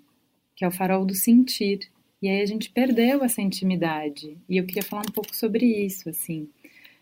que 0.56 0.64
é 0.64 0.68
o 0.68 0.72
farol 0.72 1.04
do 1.04 1.14
sentir. 1.14 1.88
E 2.20 2.28
aí 2.28 2.40
a 2.40 2.46
gente 2.46 2.70
perdeu 2.70 3.22
essa 3.22 3.40
intimidade. 3.40 4.36
E 4.48 4.56
eu 4.56 4.66
queria 4.66 4.82
falar 4.82 5.02
um 5.02 5.12
pouco 5.12 5.34
sobre 5.34 5.64
isso, 5.64 6.08
assim. 6.08 6.48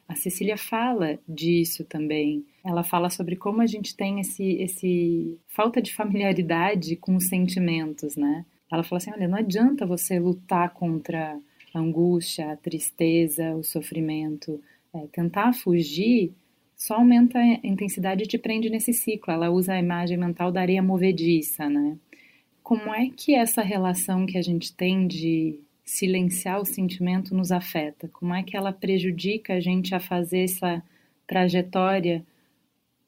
A 0.07 0.15
Cecília 0.15 0.59
fala 0.59 1.19
disso 1.27 1.85
também. 1.85 2.45
Ela 2.63 2.85
fala 2.85 3.09
sobre 3.09 3.37
como 3.37 3.63
a 3.63 3.67
gente 3.67 3.97
tem 3.97 4.21
esse, 4.21 4.45
esse 4.57 5.39
falta 5.49 5.81
de 5.81 5.95
familiaridade 5.95 6.97
com 6.97 7.17
os 7.17 7.29
sentimentos, 7.29 8.17
né? 8.17 8.45
Ela 8.75 8.85
falou 8.85 8.99
assim: 8.99 9.11
olha, 9.13 9.29
não 9.29 9.39
adianta 9.39 9.87
você 9.87 10.19
lutar 10.19 10.71
contra 10.71 11.39
a 11.73 11.79
angústia, 11.79 12.53
a 12.53 12.57
tristeza, 12.57 13.55
o 13.55 13.65
sofrimento. 13.65 14.61
É, 14.95 15.07
tentar 15.13 15.53
fugir 15.53 16.33
só 16.77 16.97
aumenta 16.97 17.39
a 17.39 17.67
intensidade 17.67 18.25
e 18.25 18.27
te 18.27 18.37
prende 18.37 18.69
nesse 18.69 18.93
ciclo. 18.93 19.33
Ela 19.33 19.51
usa 19.51 19.73
a 19.73 19.79
imagem 19.79 20.19
mental 20.19 20.53
da 20.53 20.61
areia 20.61 20.83
movediça, 20.83 21.69
né? 21.69 21.97
Como 22.63 22.95
é 22.95 23.11
que 23.11 23.35
essa 23.35 23.63
relação 23.63 24.27
que 24.27 24.39
a 24.39 24.43
gente 24.43 24.73
tem 24.75 25.07
de 25.07 25.59
silenciar 25.85 26.61
o 26.61 26.65
sentimento 26.65 27.35
nos 27.35 27.53
afeta? 27.53 28.09
Como 28.09 28.35
é 28.35 28.43
que 28.43 28.57
ela 28.57 28.73
prejudica 28.73 29.55
a 29.55 29.61
gente 29.61 29.95
a 29.95 30.01
fazer 30.01 30.45
essa 30.45 30.83
trajetória, 31.27 32.25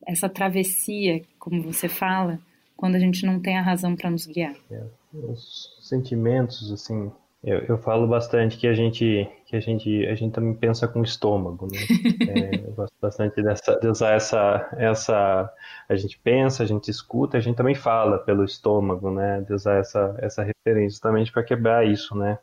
essa 0.07 0.29
travessia, 0.29 1.23
como 1.39 1.63
você 1.63 1.89
fala, 1.89 2.41
quando 2.77 2.97
a 2.97 2.99
gente 2.99 3.25
não 3.25 3.41
tem 3.41 3.57
a 3.57 3.63
razão 3.63 3.97
para 3.97 4.11
nos 4.11 4.27
guiar? 4.27 4.55
É 4.71 4.85
os 5.25 5.77
sentimentos, 5.81 6.73
assim, 6.73 7.11
eu, 7.43 7.61
eu, 7.61 7.79
falo 7.79 8.09
bastante 8.09 8.57
que 8.57 8.67
a 8.67 8.75
gente 8.75 9.31
que 9.45 9.55
a 9.55 9.61
gente 9.61 10.07
a 10.07 10.15
gente 10.15 10.33
também 10.33 10.55
pensa 10.55 10.89
com 10.89 11.01
o 11.01 11.05
estômago, 11.05 11.67
né? 11.67 11.79
É, 12.29 12.69
eu 12.69 12.73
gosto 12.73 12.95
bastante 13.01 13.41
dessa, 13.43 13.79
de 13.79 13.87
usar 13.87 14.15
essa 14.15 14.69
essa 14.77 15.53
a 15.89 15.97
gente 15.97 16.19
pensa, 16.19 16.63
a 16.63 16.67
gente 16.67 16.91
escuta, 16.91 17.37
a 17.37 17.41
gente 17.41 17.57
também 17.57 17.75
fala 17.75 18.19
pelo 18.19 18.45
estômago, 18.45 19.11
né? 19.11 19.43
De 19.43 19.55
usar 19.55 19.77
essa 19.77 20.17
essa 20.19 20.43
referência 20.43 20.91
justamente 20.91 21.31
para 21.31 21.45
quebrar 21.45 21.87
isso, 21.87 22.17
né? 22.17 22.39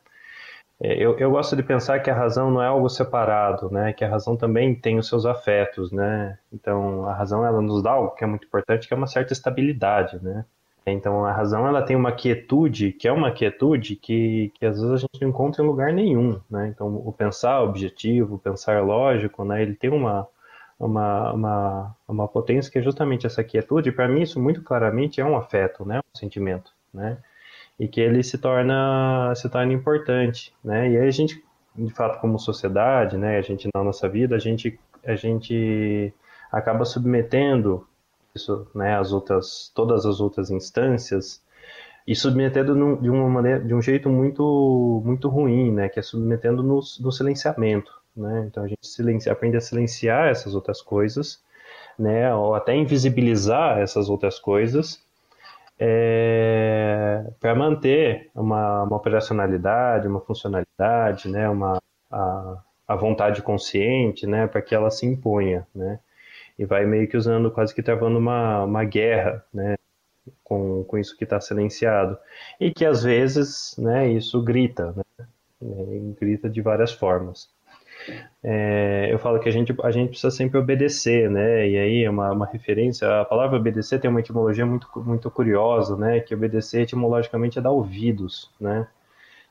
É, 0.79 0.93
eu, 1.01 1.17
eu 1.19 1.31
gosto 1.31 1.55
de 1.55 1.63
pensar 1.63 1.99
que 1.99 2.09
a 2.09 2.15
razão 2.15 2.51
não 2.51 2.61
é 2.61 2.67
algo 2.67 2.89
separado, 2.89 3.69
né? 3.71 3.93
Que 3.93 4.05
a 4.05 4.09
razão 4.09 4.37
também 4.37 4.75
tem 4.75 4.97
os 4.99 5.07
seus 5.07 5.25
afetos, 5.25 5.91
né? 5.91 6.37
Então 6.51 7.05
a 7.07 7.13
razão 7.13 7.45
ela 7.45 7.61
nos 7.61 7.83
dá 7.83 7.91
algo 7.91 8.15
que 8.15 8.23
é 8.23 8.27
muito 8.27 8.47
importante, 8.47 8.87
que 8.87 8.93
é 8.93 8.97
uma 8.97 9.07
certa 9.07 9.33
estabilidade, 9.33 10.23
né? 10.23 10.45
Então 10.91 11.25
a 11.25 11.31
razão 11.31 11.65
ela 11.65 11.81
tem 11.81 11.95
uma 11.95 12.11
quietude, 12.11 12.91
que 12.91 13.07
é 13.07 13.11
uma 13.11 13.31
quietude 13.31 13.95
que, 13.95 14.51
que 14.55 14.65
às 14.65 14.79
vezes 14.79 14.91
a 14.91 14.97
gente 14.97 15.21
não 15.21 15.29
encontra 15.29 15.63
em 15.63 15.67
lugar 15.67 15.93
nenhum, 15.93 16.39
né? 16.49 16.67
Então 16.67 16.93
o 16.95 17.11
pensar 17.13 17.61
objetivo, 17.61 18.35
o 18.35 18.39
pensar 18.39 18.83
lógico, 18.83 19.45
né? 19.45 19.61
Ele 19.61 19.75
tem 19.75 19.89
uma, 19.89 20.27
uma, 20.77 21.33
uma, 21.33 21.95
uma 22.07 22.27
potência 22.27 22.71
que 22.71 22.79
é 22.79 22.81
justamente 22.81 23.25
essa 23.25 23.43
quietude. 23.43 23.91
Para 23.91 24.07
mim 24.09 24.21
isso 24.21 24.41
muito 24.41 24.61
claramente 24.61 25.21
é 25.21 25.25
um 25.25 25.37
afeto, 25.37 25.85
né? 25.85 25.99
Um 25.99 26.17
sentimento, 26.17 26.71
né? 26.93 27.17
E 27.79 27.87
que 27.87 28.01
ele 28.01 28.21
se 28.21 28.37
torna 28.37 29.33
se 29.35 29.49
torna 29.49 29.71
importante, 29.73 30.53
né? 30.63 30.89
E 30.91 30.97
aí 30.97 31.07
a 31.07 31.11
gente, 31.11 31.43
de 31.75 31.93
fato, 31.93 32.19
como 32.19 32.37
sociedade, 32.37 33.17
né? 33.17 33.37
A 33.37 33.41
gente 33.41 33.69
na 33.73 33.83
nossa 33.83 34.09
vida 34.09 34.35
a 34.35 34.39
gente 34.39 34.77
a 35.05 35.15
gente 35.15 36.13
acaba 36.51 36.85
submetendo 36.85 37.87
isso, 38.35 38.67
né, 38.73 38.97
as 38.97 39.11
outras, 39.11 39.71
todas 39.75 40.05
as 40.05 40.19
outras 40.19 40.49
instâncias 40.49 41.41
e 42.07 42.15
submetendo 42.15 42.73
de 42.97 43.09
uma 43.09 43.29
maneira, 43.29 43.59
de 43.59 43.73
um 43.73 43.81
jeito 43.81 44.09
muito, 44.09 45.01
muito 45.05 45.29
ruim, 45.29 45.71
né, 45.71 45.87
que 45.87 45.99
é 45.99 46.03
submetendo 46.03 46.63
no, 46.63 46.79
no 46.99 47.11
silenciamento, 47.11 47.91
né. 48.15 48.45
Então 48.47 48.63
a 48.63 48.67
gente 48.67 48.87
silencia, 48.87 49.31
aprende 49.31 49.57
a 49.57 49.61
silenciar 49.61 50.29
essas 50.29 50.55
outras 50.55 50.81
coisas, 50.81 51.41
né, 51.97 52.33
ou 52.33 52.55
até 52.55 52.75
invisibilizar 52.75 53.79
essas 53.79 54.09
outras 54.09 54.39
coisas, 54.39 54.99
é, 55.79 57.25
para 57.39 57.53
manter 57.55 58.31
uma, 58.33 58.83
uma, 58.83 58.95
operacionalidade, 58.97 60.07
uma 60.07 60.21
funcionalidade, 60.21 61.29
né, 61.29 61.47
uma 61.49 61.79
a, 62.11 62.57
a 62.87 62.95
vontade 62.95 63.41
consciente, 63.43 64.25
né, 64.25 64.47
para 64.47 64.61
que 64.61 64.73
ela 64.73 64.89
se 64.89 65.05
imponha, 65.05 65.67
né 65.73 65.99
e 66.57 66.65
vai 66.65 66.85
meio 66.85 67.07
que 67.07 67.17
usando, 67.17 67.51
quase 67.51 67.73
que 67.73 67.83
travando 67.83 68.17
uma, 68.17 68.63
uma 68.63 68.83
guerra, 68.83 69.43
né, 69.53 69.75
com, 70.43 70.83
com 70.83 70.97
isso 70.97 71.17
que 71.17 71.23
está 71.23 71.39
silenciado. 71.39 72.17
E 72.59 72.71
que 72.71 72.85
às 72.85 73.03
vezes, 73.03 73.75
né, 73.77 74.09
isso 74.09 74.41
grita, 74.41 74.93
né, 74.93 75.25
grita 76.19 76.49
de 76.49 76.61
várias 76.61 76.91
formas. 76.91 77.49
É, 78.43 79.07
eu 79.11 79.17
falo 79.19 79.39
que 79.39 79.47
a 79.47 79.51
gente, 79.51 79.73
a 79.81 79.91
gente 79.91 80.09
precisa 80.09 80.31
sempre 80.31 80.57
obedecer, 80.57 81.29
né? 81.29 81.67
E 81.69 81.77
aí 81.77 82.03
é 82.03 82.09
uma, 82.09 82.31
uma 82.31 82.45
referência. 82.45 83.21
A 83.21 83.25
palavra 83.25 83.57
obedecer 83.57 83.99
tem 83.99 84.09
uma 84.09 84.19
etimologia 84.19 84.65
muito, 84.65 84.87
muito 84.97 85.31
curiosa, 85.31 85.95
né? 85.95 86.19
Que 86.19 86.35
obedecer 86.35 86.81
etimologicamente 86.81 87.57
é 87.57 87.61
dar 87.61 87.71
ouvidos, 87.71 88.51
né? 88.59 88.87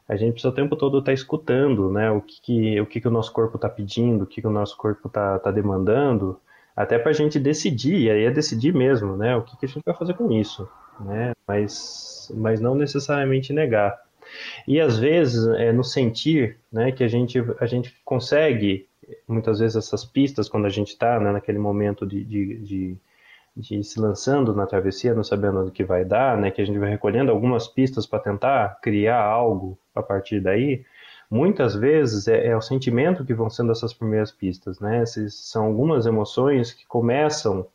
A 0.08 0.16
gente 0.16 0.32
precisa 0.32 0.52
o 0.52 0.54
tempo 0.54 0.76
todo 0.76 0.98
estar 0.98 1.10
tá 1.10 1.14
escutando, 1.14 1.90
né? 1.90 2.10
O 2.10 2.20
que, 2.20 2.40
que 2.42 2.80
o 2.80 2.86
que, 2.86 3.00
que 3.00 3.08
o 3.08 3.10
nosso 3.10 3.32
corpo 3.32 3.56
está 3.56 3.68
pedindo, 3.68 4.24
o 4.24 4.26
que, 4.26 4.40
que 4.42 4.46
o 4.46 4.50
nosso 4.50 4.76
corpo 4.76 5.08
está 5.08 5.38
tá 5.38 5.50
demandando, 5.50 6.38
até 6.76 6.98
para 6.98 7.10
a 7.10 7.14
gente 7.14 7.38
decidir, 7.38 7.98
e 7.98 8.10
aí 8.10 8.24
é 8.24 8.30
decidir 8.30 8.74
mesmo, 8.74 9.16
né, 9.16 9.36
o 9.36 9.42
que, 9.42 9.56
que 9.56 9.66
a 9.66 9.68
gente 9.68 9.82
vai 9.84 9.94
fazer 9.94 10.14
com 10.14 10.30
isso, 10.32 10.68
né, 11.00 11.32
mas, 11.46 12.32
mas 12.34 12.60
não 12.60 12.74
necessariamente 12.74 13.52
negar. 13.52 13.98
E 14.66 14.80
às 14.80 14.98
vezes 14.98 15.46
é 15.58 15.72
no 15.72 15.84
sentir, 15.84 16.56
né, 16.72 16.90
que 16.92 17.04
a 17.04 17.08
gente, 17.08 17.38
a 17.60 17.66
gente 17.66 17.94
consegue, 18.04 18.86
muitas 19.28 19.58
vezes 19.58 19.76
essas 19.76 20.04
pistas, 20.04 20.48
quando 20.48 20.66
a 20.66 20.70
gente 20.70 20.88
está 20.88 21.20
né, 21.20 21.32
naquele 21.32 21.58
momento 21.58 22.06
de, 22.06 22.24
de, 22.24 22.58
de, 22.58 22.96
de, 23.54 23.84
se 23.84 24.00
lançando 24.00 24.54
na 24.54 24.66
travessia, 24.66 25.14
não 25.14 25.24
sabendo 25.24 25.66
o 25.66 25.70
que 25.70 25.84
vai 25.84 26.04
dar, 26.04 26.38
né, 26.38 26.50
que 26.50 26.62
a 26.62 26.64
gente 26.64 26.78
vai 26.78 26.88
recolhendo 26.88 27.30
algumas 27.30 27.68
pistas 27.68 28.06
para 28.06 28.20
tentar 28.20 28.78
criar 28.80 29.20
algo 29.20 29.78
a 29.94 30.02
partir 30.02 30.40
daí, 30.40 30.84
muitas 31.32 31.74
vezes 31.74 32.28
é, 32.28 32.48
é, 32.48 32.56
o 32.56 32.60
sentimento 32.60 33.24
que 33.24 33.32
vão 33.32 33.48
sendo 33.48 33.72
essas 33.72 33.94
primeiras 33.94 34.30
pistas, 34.30 34.78
né? 34.78 35.00
Essas 35.00 35.34
são 35.34 35.64
algumas 35.64 36.04
emoções 36.04 36.74
que 36.74 36.86
começam, 36.86 37.66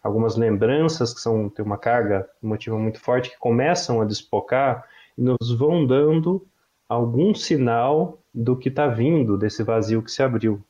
algumas 0.00 0.36
lembranças 0.36 1.12
que 1.12 1.20
são 1.20 1.48
tem 1.48 1.64
uma 1.64 1.76
carga 1.76 2.30
emotiva 2.40 2.78
muito 2.78 3.00
forte 3.00 3.30
que 3.30 3.38
começam 3.38 4.00
a 4.00 4.04
despocar 4.04 4.84
e 5.18 5.22
nos 5.22 5.50
vão 5.58 5.84
dando 5.84 6.46
algum 6.88 7.34
sinal 7.34 8.20
do 8.32 8.56
que 8.56 8.68
está 8.68 8.86
vindo 8.86 9.36
desse 9.36 9.64
vazio 9.64 10.02
que 10.04 10.10
se 10.12 10.22
abriu. 10.22 10.62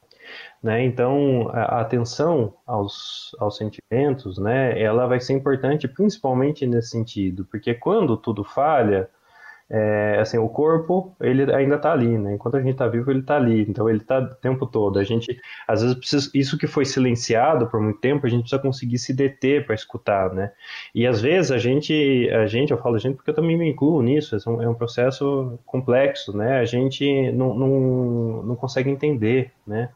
Né? 0.63 0.83
Então, 0.87 1.51
a 1.53 1.83
atenção 1.83 2.55
aos, 2.67 3.37
aos 3.39 3.59
sentimentos, 3.59 4.39
né, 4.39 4.81
ela 4.81 5.07
vai 5.07 5.21
ser 5.21 5.35
importante 5.35 5.87
principalmente 5.87 6.67
nesse 6.67 6.91
sentido, 6.91 7.45
porque 7.51 7.75
quando 7.75 8.17
tudo 8.17 8.45
falha, 8.45 9.11
é, 9.73 10.19
assim, 10.21 10.37
o 10.37 10.49
corpo, 10.49 11.15
ele 11.21 11.45
ainda 11.55 11.77
está 11.77 11.93
ali, 11.93 12.19
né? 12.19 12.35
Enquanto 12.35 12.57
a 12.57 12.61
gente 12.61 12.73
está 12.73 12.89
vivo, 12.89 13.09
ele 13.09 13.21
está 13.21 13.37
ali, 13.37 13.63
então 13.63 13.89
ele 13.89 13.99
está 13.99 14.19
o 14.19 14.35
tempo 14.35 14.67
todo. 14.67 14.99
A 14.99 15.05
gente, 15.05 15.41
às 15.67 15.81
vezes, 15.81 15.97
precisa, 15.97 16.31
isso 16.35 16.59
que 16.59 16.67
foi 16.67 16.85
silenciado 16.85 17.69
por 17.69 17.81
muito 17.81 18.01
tempo, 18.01 18.27
a 18.27 18.29
gente 18.29 18.41
precisa 18.41 18.61
conseguir 18.61 18.99
se 18.99 19.15
deter 19.15 19.65
para 19.65 19.77
escutar, 19.77 20.35
né? 20.35 20.51
E 20.93 21.07
às 21.07 21.21
vezes 21.21 21.53
a 21.53 21.59
gente, 21.59 22.29
a 22.31 22.47
gente, 22.49 22.73
eu 22.73 22.79
falo 22.79 22.97
a 22.97 22.99
gente 22.99 23.15
porque 23.15 23.31
eu 23.31 23.35
também 23.35 23.57
me 23.57 23.71
incluo 23.71 24.03
nisso, 24.03 24.35
é 24.35 24.51
um, 24.51 24.63
é 24.63 24.69
um 24.69 24.75
processo 24.75 25.57
complexo, 25.65 26.37
né? 26.37 26.59
A 26.59 26.65
gente 26.65 27.31
não, 27.31 27.55
não, 27.55 28.43
não 28.43 28.57
consegue 28.57 28.91
entender, 28.91 29.53
né? 29.65 29.91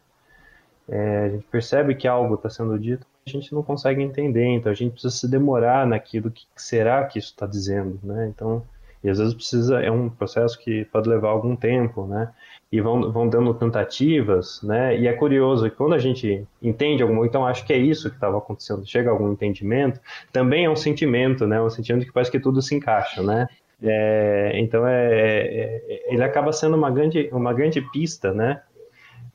É, 0.89 1.25
a 1.25 1.29
gente 1.31 1.47
percebe 1.51 1.95
que 1.97 2.07
algo 2.07 2.35
está 2.35 2.49
sendo 2.49 2.79
dito, 2.79 3.05
mas 3.27 3.35
a 3.35 3.39
gente 3.39 3.53
não 3.53 3.63
consegue 3.63 4.03
entender, 4.03 4.45
então 4.45 4.71
a 4.71 4.75
gente 4.75 4.93
precisa 4.93 5.13
se 5.13 5.29
demorar 5.29 5.85
naquilo 5.87 6.31
que 6.31 6.45
será 6.55 7.05
que 7.07 7.19
isso 7.19 7.31
está 7.31 7.47
dizendo, 7.47 7.99
né? 8.05 8.29
Então 8.33 8.63
e 9.05 9.11
às 9.11 9.19
vezes 9.19 9.35
precisa, 9.35 9.81
é 9.81 9.91
um 9.91 10.09
processo 10.09 10.59
que 10.59 10.87
pode 10.87 11.09
levar 11.11 11.29
algum 11.29 11.55
tempo, 11.55 12.07
né? 12.07 12.33
E 12.73 12.81
vão, 12.81 13.13
vão 13.13 13.29
dando 13.29 13.53
tentativas, 13.53 14.63
né? 14.63 14.99
E 14.99 15.07
é 15.07 15.13
curioso 15.13 15.69
que 15.69 15.77
quando 15.77 15.93
a 15.95 15.99
gente 15.99 16.45
entende 16.63 17.03
algum, 17.03 17.23
então 17.23 17.47
acho 17.47 17.67
que 17.67 17.73
é 17.75 17.77
isso 17.77 18.09
que 18.09 18.17
estava 18.17 18.39
acontecendo, 18.39 18.85
chega 18.87 19.11
a 19.11 19.13
algum 19.13 19.31
entendimento, 19.31 20.01
também 20.33 20.65
é 20.65 20.71
um 20.71 20.75
sentimento, 20.75 21.47
né? 21.47 21.61
Um 21.61 21.69
sentimento 21.69 22.07
que 22.07 22.13
parece 22.13 22.31
que 22.31 22.41
tudo 22.41 22.63
se 22.63 22.75
encaixa, 22.75 23.23
né? 23.23 23.47
É, 23.83 24.53
então 24.55 24.87
é, 24.87 25.13
é, 25.13 25.83
é 25.87 26.15
ele 26.15 26.25
acaba 26.25 26.51
sendo 26.53 26.75
uma 26.75 26.91
grande, 26.91 27.29
uma 27.31 27.53
grande 27.53 27.83
pista, 27.93 28.33
né? 28.33 28.63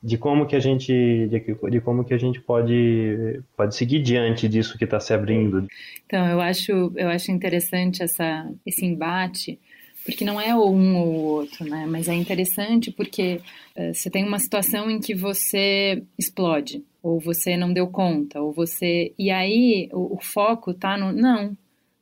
De 0.01 0.17
como 0.17 0.45
que 0.45 0.55
a 0.55 0.59
gente 0.59 0.91
de, 1.27 1.55
de, 1.69 1.81
como 1.81 2.03
que 2.03 2.13
a 2.13 2.17
gente 2.17 2.39
pode 2.39 3.41
pode 3.55 3.75
seguir 3.75 4.01
diante 4.01 4.47
disso 4.47 4.77
que 4.77 4.85
está 4.85 4.99
se 4.99 5.13
abrindo. 5.13 5.67
Então 6.05 6.25
eu 6.27 6.39
acho 6.39 6.91
eu 6.95 7.09
acho 7.09 7.31
interessante 7.31 8.01
essa 8.01 8.49
esse 8.65 8.85
embate 8.85 9.59
porque 10.05 10.23
não 10.23 10.39
é 10.39 10.55
um 10.55 10.97
ou 10.97 11.07
o 11.07 11.23
outro, 11.23 11.65
né? 11.65 11.85
Mas 11.87 12.07
é 12.07 12.15
interessante 12.15 12.91
porque 12.91 13.41
uh, 13.75 13.93
você 13.93 14.09
tem 14.09 14.25
uma 14.25 14.39
situação 14.39 14.89
em 14.89 14.99
que 14.99 15.13
você 15.13 16.01
explode 16.17 16.83
ou 17.03 17.19
você 17.19 17.57
não 17.57 17.73
deu 17.73 17.87
conta 17.87 18.41
ou 18.41 18.51
você 18.51 19.13
e 19.19 19.29
aí 19.29 19.89
o, 19.91 20.15
o 20.15 20.19
foco 20.21 20.73
tá 20.73 20.97
no 20.97 21.11
não 21.11 21.55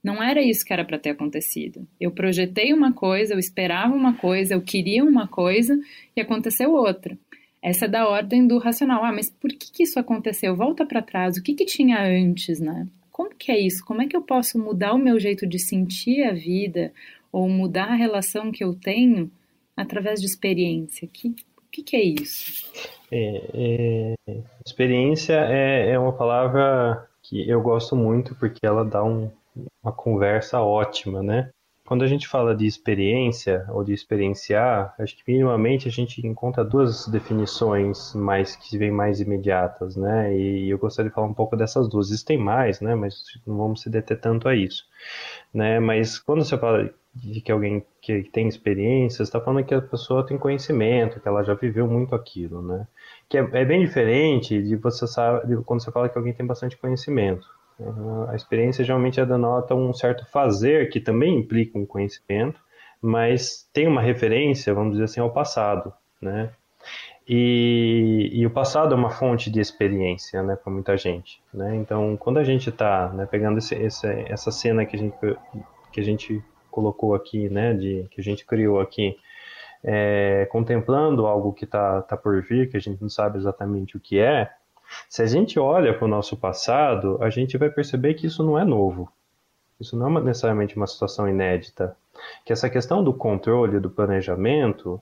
não 0.04 0.24
era 0.24 0.42
isso 0.42 0.64
que 0.64 0.72
era 0.72 0.86
para 0.86 0.98
ter 0.98 1.10
acontecido. 1.10 1.86
Eu 2.00 2.12
projetei 2.12 2.72
uma 2.72 2.94
coisa, 2.94 3.34
eu 3.34 3.40
esperava 3.40 3.94
uma 3.94 4.14
coisa, 4.14 4.54
eu 4.54 4.62
queria 4.62 5.04
uma 5.04 5.28
coisa 5.28 5.78
e 6.16 6.22
aconteceu 6.22 6.72
outra. 6.72 7.18
Essa 7.68 7.84
é 7.84 7.88
da 7.90 8.08
ordem 8.08 8.48
do 8.48 8.60
racional. 8.60 9.04
Ah, 9.04 9.12
mas 9.12 9.30
por 9.30 9.50
que, 9.50 9.70
que 9.70 9.84
isso 9.84 10.00
aconteceu? 10.00 10.56
Volta 10.56 10.86
para 10.86 11.02
trás. 11.02 11.36
O 11.36 11.44
que, 11.44 11.54
que 11.54 11.66
tinha 11.66 12.02
antes, 12.02 12.62
né? 12.62 12.88
Como 13.12 13.30
que 13.36 13.52
é 13.52 13.60
isso? 13.60 13.84
Como 13.84 14.02
é 14.02 14.08
que 14.08 14.16
eu 14.16 14.22
posso 14.22 14.58
mudar 14.58 14.94
o 14.94 14.98
meu 14.98 15.20
jeito 15.20 15.46
de 15.46 15.60
sentir 15.60 16.24
a 16.24 16.32
vida 16.32 16.94
ou 17.30 17.50
mudar 17.50 17.90
a 17.90 17.96
relação 17.96 18.54
que 18.54 18.64
eu 18.64 18.74
tenho 18.74 19.30
através 19.76 20.22
de 20.22 20.28
experiência? 20.28 21.06
Que, 21.12 21.28
o 21.58 21.70
que, 21.70 21.84
que 21.84 21.98
é 21.98 22.04
isso? 22.04 22.72
É, 23.12 24.16
é, 24.30 24.40
experiência 24.66 25.34
é, 25.34 25.92
é 25.92 26.00
uma 26.00 26.14
palavra 26.14 27.06
que 27.22 27.50
eu 27.50 27.62
gosto 27.62 27.98
muito 27.98 28.34
porque 28.36 28.66
ela 28.66 28.86
dá 28.86 29.04
um, 29.04 29.30
uma 29.84 29.92
conversa 29.92 30.62
ótima, 30.62 31.22
né? 31.22 31.50
Quando 31.88 32.04
a 32.04 32.08
gente 32.08 32.28
fala 32.28 32.54
de 32.54 32.66
experiência 32.66 33.66
ou 33.70 33.82
de 33.82 33.94
experienciar, 33.94 34.94
acho 35.00 35.16
que 35.16 35.24
minimamente 35.26 35.88
a 35.88 35.92
gente 35.92 36.20
encontra 36.28 36.62
duas 36.62 37.08
definições 37.08 38.14
mais 38.14 38.58
que 38.58 38.78
vêm 38.78 38.92
mais 38.92 39.22
imediatas, 39.22 39.96
né? 39.96 40.38
E 40.38 40.70
eu 40.70 40.78
gostaria 40.78 41.10
de 41.10 41.16
falar 41.16 41.28
um 41.28 41.34
pouco 41.34 41.56
dessas 41.56 41.88
duas. 41.88 42.08
Existem 42.10 42.38
mais, 42.38 42.82
né? 42.82 42.94
Mas 42.94 43.24
não 43.48 43.56
vamos 43.56 43.82
se 43.82 43.90
deter 43.90 44.20
tanto 44.20 44.50
a 44.50 44.54
isso, 44.54 44.84
né? 45.54 45.80
Mas 45.80 46.20
quando 46.20 46.44
você 46.44 46.58
fala 46.58 46.94
de 47.16 47.40
que 47.40 47.54
alguém 47.54 47.86
que 48.02 48.22
tem 48.34 48.50
experiência, 48.50 49.24
está 49.24 49.40
falando 49.40 49.66
que 49.66 49.74
a 49.74 49.82
pessoa 49.82 50.26
tem 50.26 50.38
conhecimento, 50.38 51.22
que 51.22 51.28
ela 51.28 51.42
já 51.42 51.54
viveu 51.54 51.88
muito 51.88 52.14
aquilo, 52.14 52.62
né? 52.62 52.86
Que 53.30 53.38
é, 53.38 53.50
é 53.54 53.64
bem 53.64 53.80
diferente 53.86 54.62
de 54.62 54.76
você 54.76 55.08
sabe, 55.08 55.48
de 55.48 55.64
quando 55.64 55.82
você 55.82 55.92
fala 55.92 56.10
que 56.10 56.18
alguém 56.18 56.34
tem 56.34 56.46
bastante 56.46 56.76
conhecimento. 56.76 57.48
A 58.30 58.36
experiência 58.36 58.84
geralmente 58.84 59.24
denota 59.24 59.76
um 59.76 59.94
certo 59.94 60.26
fazer 60.26 60.90
que 60.90 61.00
também 61.00 61.38
implica 61.38 61.78
um 61.78 61.86
conhecimento, 61.86 62.60
mas 63.02 63.70
tem 63.72 63.88
uma 63.88 64.02
referência, 64.02 64.74
vamos 64.74 64.94
dizer 64.94 65.04
assim, 65.04 65.20
ao 65.20 65.32
passado, 65.32 65.94
né? 66.22 66.50
E, 67.30 68.30
e 68.32 68.46
o 68.46 68.50
passado 68.50 68.94
é 68.94 68.98
uma 68.98 69.10
fonte 69.10 69.52
de 69.52 69.60
experiência, 69.60 70.42
né, 70.42 70.56
para 70.56 70.72
muita 70.72 70.96
gente, 70.96 71.42
né? 71.54 71.76
Então, 71.76 72.16
quando 72.16 72.38
a 72.38 72.44
gente 72.44 72.70
está 72.70 73.10
né, 73.10 73.26
pegando 73.26 73.58
esse, 73.58 73.76
esse, 73.76 74.08
essa 74.30 74.50
cena 74.50 74.86
que 74.86 74.96
a 74.96 75.00
gente 75.00 75.16
que 75.92 76.00
a 76.00 76.04
gente 76.04 76.44
colocou 76.72 77.14
aqui, 77.16 77.50
né, 77.50 77.74
de 77.74 78.08
que 78.12 78.22
a 78.22 78.24
gente 78.24 78.46
criou 78.46 78.80
aqui, 78.80 79.18
é, 79.84 80.48
contemplando 80.52 81.26
algo 81.26 81.52
que 81.52 81.66
está 81.66 82.02
tá 82.02 82.16
por 82.16 82.42
vir, 82.44 82.70
que 82.70 82.78
a 82.78 82.80
gente 82.80 83.02
não 83.02 83.10
sabe 83.10 83.38
exatamente 83.38 83.98
o 83.98 84.00
que 84.00 84.20
é, 84.20 84.50
se 85.10 85.22
a 85.22 85.26
gente 85.26 85.60
olha 85.60 85.94
para 85.94 86.06
o 86.06 86.08
nosso 86.08 86.38
passado, 86.38 87.18
a 87.22 87.30
gente 87.30 87.58
vai 87.58 87.70
perceber 87.70 88.14
que 88.14 88.28
isso 88.28 88.44
não 88.44 88.58
é 88.58 88.64
novo. 88.64 89.10
Isso 89.80 89.98
não 89.98 90.18
é 90.18 90.22
necessariamente 90.22 90.76
uma 90.76 90.88
situação 90.88 91.28
inédita. 91.30 91.96
Que 92.46 92.52
essa 92.52 92.70
questão 92.70 93.04
do 93.04 93.14
controle, 93.14 93.80
do 93.80 93.90
planejamento, 93.90 95.02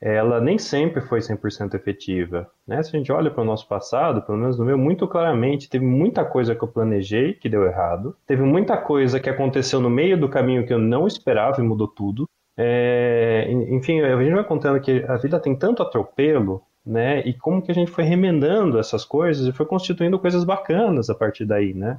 ela 0.00 0.40
nem 0.40 0.58
sempre 0.58 1.00
foi 1.00 1.20
100% 1.20 1.74
efetiva. 1.74 2.50
Né? 2.66 2.82
Se 2.82 2.94
a 2.94 2.98
gente 2.98 3.12
olha 3.12 3.30
para 3.30 3.42
o 3.42 3.46
nosso 3.46 3.66
passado, 3.68 4.22
pelo 4.22 4.38
menos 4.38 4.58
no 4.58 4.64
meu, 4.64 4.78
muito 4.78 5.06
claramente, 5.06 5.68
teve 5.68 5.84
muita 5.84 6.24
coisa 6.24 6.54
que 6.54 6.62
eu 6.62 6.68
planejei 6.68 7.34
que 7.34 7.48
deu 7.48 7.64
errado, 7.64 8.16
teve 8.26 8.42
muita 8.42 8.76
coisa 8.76 9.20
que 9.20 9.30
aconteceu 9.30 9.80
no 9.80 9.90
meio 9.90 10.18
do 10.18 10.28
caminho 10.28 10.66
que 10.66 10.72
eu 10.72 10.78
não 10.78 11.06
esperava 11.06 11.60
e 11.60 11.64
mudou 11.64 11.88
tudo. 11.88 12.28
É, 12.56 13.50
enfim, 13.50 14.00
a 14.00 14.22
gente 14.22 14.34
vai 14.34 14.44
contando 14.44 14.80
que 14.80 15.04
a 15.08 15.16
vida 15.16 15.40
tem 15.40 15.56
tanto 15.56 15.82
atropelo 15.82 16.62
né? 16.84 17.20
E 17.20 17.32
como 17.32 17.62
que 17.62 17.70
a 17.70 17.74
gente 17.74 17.90
foi 17.90 18.04
remendando 18.04 18.78
essas 18.78 19.04
coisas 19.04 19.46
e 19.46 19.52
foi 19.52 19.64
constituindo 19.66 20.18
coisas 20.18 20.44
bacanas 20.44 21.08
a 21.08 21.14
partir 21.14 21.44
daí, 21.44 21.72
né? 21.72 21.98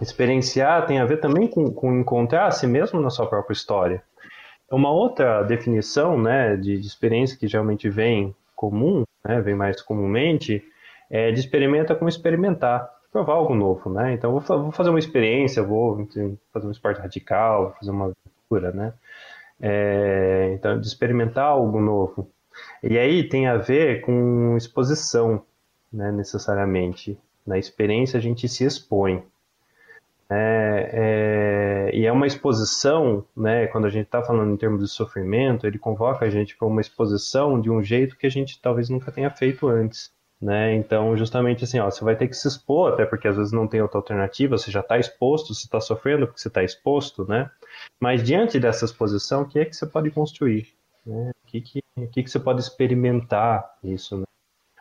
Experienciar 0.00 0.86
tem 0.86 0.98
a 0.98 1.04
ver 1.04 1.18
também 1.18 1.48
com, 1.48 1.72
com 1.72 1.98
encontrar 1.98 2.46
a 2.46 2.50
si 2.50 2.66
mesmo 2.66 3.00
na 3.00 3.10
sua 3.10 3.26
própria 3.26 3.54
história. 3.54 4.02
Uma 4.70 4.90
outra 4.90 5.42
definição, 5.42 6.20
né, 6.20 6.56
de, 6.56 6.78
de 6.78 6.86
experiência 6.86 7.36
que 7.36 7.48
geralmente 7.48 7.88
vem 7.88 8.34
comum, 8.54 9.02
né, 9.24 9.40
vem 9.40 9.54
mais 9.54 9.82
comumente, 9.82 10.62
é 11.10 11.32
de 11.32 11.40
experimenta 11.40 11.94
como 11.94 12.08
experimentar, 12.08 12.88
provar 13.10 13.34
algo 13.34 13.54
novo, 13.54 13.90
né? 13.90 14.12
Então 14.12 14.30
vou, 14.30 14.40
vou 14.40 14.70
fazer 14.70 14.90
uma 14.90 14.98
experiência, 14.98 15.62
vou 15.62 16.06
fazer 16.52 16.66
um 16.66 16.70
esporte 16.70 17.00
radical, 17.00 17.64
vou 17.64 17.72
fazer 17.72 17.90
uma 17.90 18.12
aventura, 18.12 18.70
né? 18.70 18.92
É, 19.60 20.52
então 20.54 20.80
de 20.80 20.86
experimentar 20.86 21.46
algo 21.46 21.80
novo. 21.80 22.30
E 22.82 22.98
aí 22.98 23.28
tem 23.28 23.46
a 23.46 23.56
ver 23.56 24.00
com 24.00 24.56
exposição, 24.56 25.44
né, 25.92 26.10
necessariamente. 26.10 27.18
Na 27.46 27.58
experiência 27.58 28.18
a 28.18 28.20
gente 28.20 28.48
se 28.48 28.64
expõe. 28.64 29.22
É, 30.32 30.90
é, 31.90 31.96
e 31.96 32.06
é 32.06 32.12
uma 32.12 32.26
exposição, 32.26 33.24
né, 33.36 33.66
quando 33.66 33.86
a 33.86 33.90
gente 33.90 34.06
está 34.06 34.22
falando 34.22 34.52
em 34.52 34.56
termos 34.56 34.80
de 34.80 34.88
sofrimento, 34.88 35.66
ele 35.66 35.78
convoca 35.78 36.24
a 36.24 36.30
gente 36.30 36.56
para 36.56 36.68
uma 36.68 36.80
exposição 36.80 37.60
de 37.60 37.68
um 37.68 37.82
jeito 37.82 38.16
que 38.16 38.26
a 38.26 38.30
gente 38.30 38.60
talvez 38.62 38.88
nunca 38.88 39.10
tenha 39.10 39.30
feito 39.30 39.66
antes. 39.66 40.12
Né? 40.40 40.74
Então, 40.74 41.14
justamente 41.18 41.64
assim, 41.64 41.78
ó, 41.80 41.90
você 41.90 42.02
vai 42.02 42.16
ter 42.16 42.26
que 42.26 42.34
se 42.34 42.48
expor, 42.48 42.94
até 42.94 43.04
porque 43.04 43.28
às 43.28 43.36
vezes 43.36 43.52
não 43.52 43.66
tem 43.66 43.82
outra 43.82 43.98
alternativa, 43.98 44.56
você 44.56 44.70
já 44.70 44.80
está 44.80 44.98
exposto, 44.98 45.52
você 45.52 45.66
está 45.66 45.80
sofrendo 45.80 46.26
porque 46.26 46.40
você 46.40 46.48
está 46.48 46.64
exposto, 46.64 47.28
né? 47.28 47.50
Mas 48.00 48.22
diante 48.22 48.58
dessa 48.58 48.86
exposição, 48.86 49.42
o 49.42 49.46
que 49.46 49.58
é 49.58 49.66
que 49.66 49.76
você 49.76 49.84
pode 49.84 50.10
construir? 50.10 50.79
Né? 51.04 51.30
O 51.30 51.46
que, 51.46 51.60
que, 51.60 51.82
que, 52.12 52.22
que 52.22 52.30
você 52.30 52.38
pode 52.38 52.60
experimentar 52.60 53.64
isso, 53.82 54.16
né? 54.16 54.24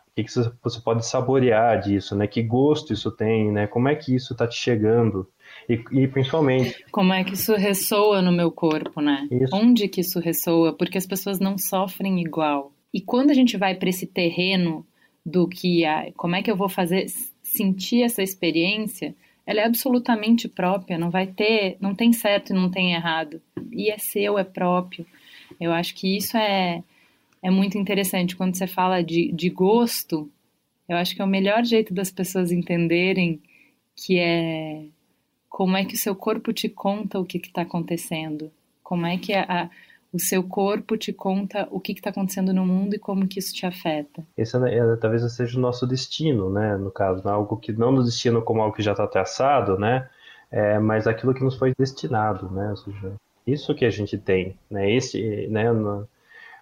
O 0.07 0.11
que, 0.15 0.23
que 0.23 0.31
você 0.31 0.81
pode 0.81 1.05
saborear 1.05 1.79
disso, 1.79 2.15
né? 2.15 2.27
Que 2.27 2.41
gosto 2.41 2.91
isso 2.91 3.09
tem, 3.11 3.51
né? 3.51 3.67
Como 3.67 3.87
é 3.87 3.95
que 3.95 4.13
isso 4.13 4.33
está 4.33 4.47
te 4.47 4.55
chegando? 4.55 5.27
E, 5.67 5.73
e, 5.91 6.07
principalmente... 6.07 6.83
Como 6.91 7.13
é 7.13 7.23
que 7.23 7.33
isso 7.33 7.55
ressoa 7.55 8.21
no 8.21 8.31
meu 8.31 8.51
corpo, 8.51 9.01
né? 9.01 9.27
Isso. 9.31 9.55
Onde 9.55 9.87
que 9.87 10.01
isso 10.01 10.19
ressoa? 10.19 10.73
Porque 10.73 10.97
as 10.97 11.05
pessoas 11.05 11.39
não 11.39 11.57
sofrem 11.57 12.19
igual. 12.21 12.73
E 12.93 12.99
quando 12.99 13.31
a 13.31 13.33
gente 13.33 13.55
vai 13.55 13.75
para 13.75 13.89
esse 13.89 14.05
terreno 14.05 14.85
do 15.25 15.47
que... 15.47 15.85
A, 15.85 16.11
como 16.17 16.35
é 16.35 16.43
que 16.43 16.51
eu 16.51 16.57
vou 16.57 16.69
fazer 16.69 17.05
sentir 17.41 18.03
essa 18.03 18.21
experiência 18.21 19.15
ela 19.49 19.61
é 19.61 19.65
absolutamente 19.65 20.47
própria, 20.47 20.95
não 20.95 21.09
vai 21.09 21.25
ter, 21.25 21.75
não 21.81 21.95
tem 21.95 22.13
certo 22.13 22.51
e 22.51 22.55
não 22.55 22.69
tem 22.69 22.93
errado. 22.93 23.41
E 23.71 23.89
é 23.89 23.97
seu, 23.97 24.37
é 24.37 24.43
próprio. 24.43 25.07
Eu 25.59 25.71
acho 25.71 25.93
que 25.95 26.17
isso 26.17 26.37
é, 26.37 26.83
é 27.41 27.49
muito 27.49 27.77
interessante. 27.77 28.35
Quando 28.35 28.55
você 28.55 28.67
fala 28.67 29.03
de, 29.03 29.31
de 29.31 29.49
gosto, 29.49 30.29
eu 30.87 30.97
acho 30.97 31.15
que 31.15 31.21
é 31.21 31.25
o 31.25 31.27
melhor 31.27 31.63
jeito 31.63 31.93
das 31.93 32.09
pessoas 32.09 32.51
entenderem 32.51 33.41
que 33.95 34.17
é 34.17 34.85
como 35.49 35.75
é 35.75 35.83
que 35.83 35.95
o 35.95 35.97
seu 35.97 36.15
corpo 36.15 36.53
te 36.53 36.69
conta 36.69 37.19
o 37.19 37.25
que 37.25 37.37
está 37.37 37.63
acontecendo. 37.63 38.51
Como 38.81 39.05
é 39.05 39.17
que 39.17 39.33
a, 39.33 39.43
a, 39.43 39.69
o 40.13 40.19
seu 40.19 40.43
corpo 40.43 40.97
te 40.97 41.13
conta 41.13 41.67
o 41.71 41.79
que 41.79 41.91
está 41.91 42.09
acontecendo 42.09 42.53
no 42.53 42.65
mundo 42.65 42.95
e 42.95 42.99
como 42.99 43.27
que 43.27 43.39
isso 43.39 43.53
te 43.53 43.65
afeta. 43.65 44.25
Esse 44.37 44.57
é, 44.57 44.77
é, 44.77 44.95
talvez 44.95 45.31
seja 45.33 45.57
o 45.57 45.61
nosso 45.61 45.85
destino, 45.85 46.49
né? 46.49 46.77
No 46.77 46.91
caso, 46.91 47.23
né? 47.25 47.31
algo 47.31 47.57
que 47.57 47.71
não 47.71 47.91
no 47.91 48.03
destino 48.03 48.41
como 48.41 48.61
algo 48.61 48.75
que 48.75 48.81
já 48.81 48.91
está 48.91 49.07
traçado, 49.07 49.77
né? 49.77 50.09
É, 50.51 50.79
mas 50.79 51.05
aquilo 51.05 51.33
que 51.33 51.43
nos 51.43 51.55
foi 51.55 51.73
destinado, 51.77 52.49
né? 52.49 52.71
Ou 52.71 52.77
seja, 52.77 53.13
isso 53.51 53.75
que 53.75 53.85
a 53.85 53.89
gente 53.89 54.17
tem, 54.17 54.57
né? 54.69 54.91
Esse, 54.91 55.47
né? 55.47 55.71
No, 55.71 56.07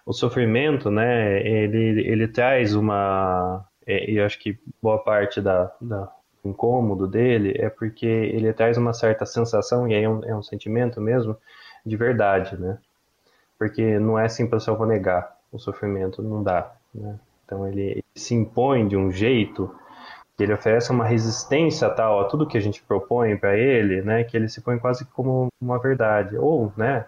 o 0.04 0.12
sofrimento, 0.12 0.90
né? 0.90 1.40
Ele, 1.46 2.00
ele 2.08 2.28
traz 2.28 2.74
uma, 2.74 3.64
é, 3.86 4.10
eu 4.10 4.24
acho 4.24 4.38
que 4.38 4.58
boa 4.82 4.98
parte 4.98 5.40
da, 5.40 5.72
da 5.80 6.12
incômodo 6.44 7.06
dele 7.06 7.54
é 7.58 7.68
porque 7.68 8.06
ele 8.06 8.52
traz 8.52 8.76
uma 8.76 8.92
certa 8.92 9.26
sensação, 9.26 9.88
e 9.88 9.94
aí 9.94 10.04
é 10.04 10.08
um, 10.08 10.24
é 10.24 10.34
um 10.34 10.42
sentimento 10.42 11.00
mesmo, 11.00 11.36
de 11.84 11.96
verdade, 11.96 12.56
né? 12.56 12.78
Porque 13.58 13.98
não 13.98 14.18
é 14.18 14.26
para 14.48 14.58
eu 14.66 14.76
vou 14.76 14.86
negar 14.86 15.36
o 15.50 15.58
sofrimento, 15.58 16.22
não 16.22 16.42
dá, 16.42 16.72
né? 16.94 17.18
Então 17.44 17.66
ele, 17.66 17.82
ele, 17.82 18.04
se 18.14 18.34
impõe 18.34 18.86
de 18.86 18.96
um 18.96 19.10
jeito 19.10 19.74
que 20.38 20.44
ele 20.44 20.52
oferece 20.52 20.92
uma 20.92 21.04
resistência 21.04 21.90
tal 21.90 22.20
a 22.20 22.24
tudo 22.26 22.46
que 22.46 22.56
a 22.56 22.60
gente 22.60 22.80
propõe 22.80 23.36
para 23.36 23.56
ele, 23.56 24.02
né? 24.02 24.22
Que 24.22 24.36
ele 24.36 24.48
se 24.48 24.60
põe 24.60 24.78
quase 24.78 25.04
como 25.04 25.48
uma 25.60 25.80
verdade, 25.80 26.38
ou, 26.38 26.72
né? 26.76 27.06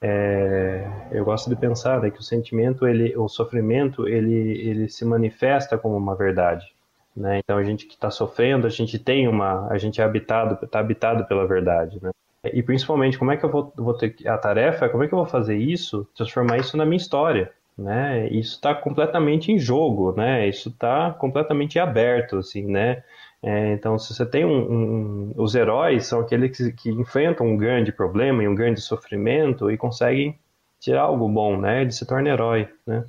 É, 0.00 0.88
eu 1.12 1.22
gosto 1.22 1.50
de 1.50 1.54
pensar 1.54 2.00
né, 2.00 2.10
que 2.10 2.18
o 2.18 2.22
sentimento, 2.24 2.88
ele, 2.88 3.14
o 3.16 3.28
sofrimento, 3.28 4.08
ele, 4.08 4.58
ele 4.66 4.88
se 4.88 5.04
manifesta 5.04 5.78
como 5.78 5.96
uma 5.96 6.16
verdade. 6.16 6.66
Né? 7.14 7.38
Então 7.38 7.58
a 7.58 7.62
gente 7.62 7.86
que 7.86 7.94
está 7.94 8.10
sofrendo, 8.10 8.66
a 8.66 8.70
gente 8.70 8.98
tem 8.98 9.28
uma, 9.28 9.68
a 9.68 9.76
gente 9.76 10.00
é 10.00 10.04
habitado, 10.04 10.58
está 10.64 10.80
habitado 10.80 11.26
pela 11.26 11.46
verdade, 11.46 12.02
né? 12.02 12.10
E 12.52 12.62
principalmente 12.62 13.18
como 13.18 13.30
é 13.30 13.36
que 13.36 13.44
eu 13.44 13.50
vou, 13.50 13.72
vou 13.76 13.94
ter 13.94 14.16
a 14.26 14.36
tarefa, 14.36 14.88
como 14.88 15.04
é 15.04 15.08
que 15.08 15.14
eu 15.14 15.18
vou 15.18 15.26
fazer 15.26 15.56
isso, 15.56 16.08
transformar 16.16 16.56
isso 16.56 16.76
na 16.76 16.84
minha 16.84 16.96
história, 16.96 17.52
né? 17.82 18.28
Isso 18.28 18.56
está 18.56 18.74
completamente 18.74 19.52
em 19.52 19.58
jogo, 19.58 20.12
né? 20.16 20.48
Isso 20.48 20.68
está 20.68 21.10
completamente 21.12 21.78
aberto, 21.78 22.38
assim, 22.38 22.66
né? 22.66 23.02
É, 23.42 23.72
então, 23.72 23.98
se 23.98 24.14
você 24.14 24.24
tem 24.24 24.44
um, 24.44 24.72
um, 24.72 25.32
os 25.36 25.54
heróis 25.54 26.06
são 26.06 26.20
aqueles 26.20 26.56
que, 26.56 26.72
que, 26.72 26.90
enfrentam 26.90 27.46
um 27.46 27.56
grande 27.56 27.92
problema 27.92 28.42
e 28.42 28.48
um 28.48 28.54
grande 28.54 28.80
sofrimento 28.80 29.70
e 29.70 29.76
conseguem 29.76 30.38
tirar 30.80 31.02
algo 31.02 31.28
bom, 31.28 31.56
né? 31.58 31.82
Ele 31.82 31.90
se 31.90 32.06
torna 32.06 32.28
herói, 32.28 32.68
né? 32.86 33.04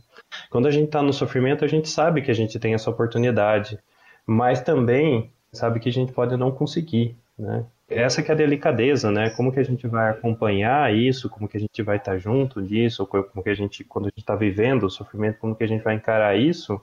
Quando 0.50 0.68
a 0.68 0.72
gente 0.72 0.86
está 0.86 1.02
no 1.02 1.14
sofrimento, 1.14 1.64
a 1.64 1.68
gente 1.68 1.88
sabe 1.88 2.22
que 2.22 2.32
a 2.32 2.36
gente 2.36 2.60
tem 2.60 2.74
essa 2.74 2.90
oportunidade 2.90 3.80
mas 4.26 4.62
também 4.62 5.32
sabe 5.52 5.80
que 5.80 5.90
a 5.90 5.92
gente 5.92 6.12
pode 6.12 6.36
não 6.38 6.52
conseguir, 6.52 7.18
né? 7.38 7.66
Essa 7.96 8.22
que 8.22 8.32
é 8.32 8.34
a 8.34 8.38
delicadeza, 8.38 9.12
né? 9.12 9.30
Como 9.32 9.52
que 9.52 9.60
a 9.60 9.64
gente 9.64 9.88
vai 9.88 10.10
acompanhar 10.10 10.94
isso, 10.94 11.30
como 11.30 11.48
que 11.48 11.58
a 11.58 11.60
gente 11.60 11.82
vai 11.82 11.98
estar 11.98 12.18
junto 12.18 12.62
disso, 12.62 13.06
como 13.06 13.44
que 13.44 13.50
a 13.50 13.56
gente, 13.56 13.84
quando 13.84 14.06
a 14.06 14.10
gente 14.10 14.20
está 14.20 14.36
vivendo 14.36 14.84
o 14.84 14.90
sofrimento, 14.90 15.40
como 15.40 15.56
que 15.56 15.64
a 15.64 15.68
gente 15.68 15.84
vai 15.84 15.96
encarar 15.96 16.38
isso, 16.38 16.82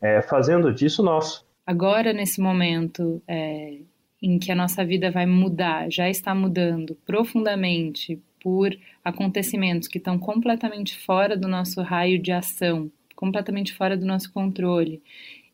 é, 0.00 0.20
fazendo 0.22 0.72
disso 0.72 1.02
nosso. 1.02 1.46
Agora, 1.66 2.12
nesse 2.12 2.40
momento 2.40 3.22
é, 3.26 3.78
em 4.20 4.38
que 4.38 4.50
a 4.50 4.54
nossa 4.54 4.84
vida 4.84 5.10
vai 5.10 5.26
mudar, 5.26 5.90
já 5.90 6.08
está 6.08 6.34
mudando 6.34 6.96
profundamente 7.06 8.20
por 8.42 8.76
acontecimentos 9.04 9.88
que 9.88 9.98
estão 9.98 10.18
completamente 10.18 10.98
fora 10.98 11.36
do 11.36 11.46
nosso 11.46 11.80
raio 11.80 12.20
de 12.20 12.32
ação, 12.32 12.90
completamente 13.14 13.72
fora 13.72 13.96
do 13.96 14.04
nosso 14.04 14.32
controle, 14.32 15.00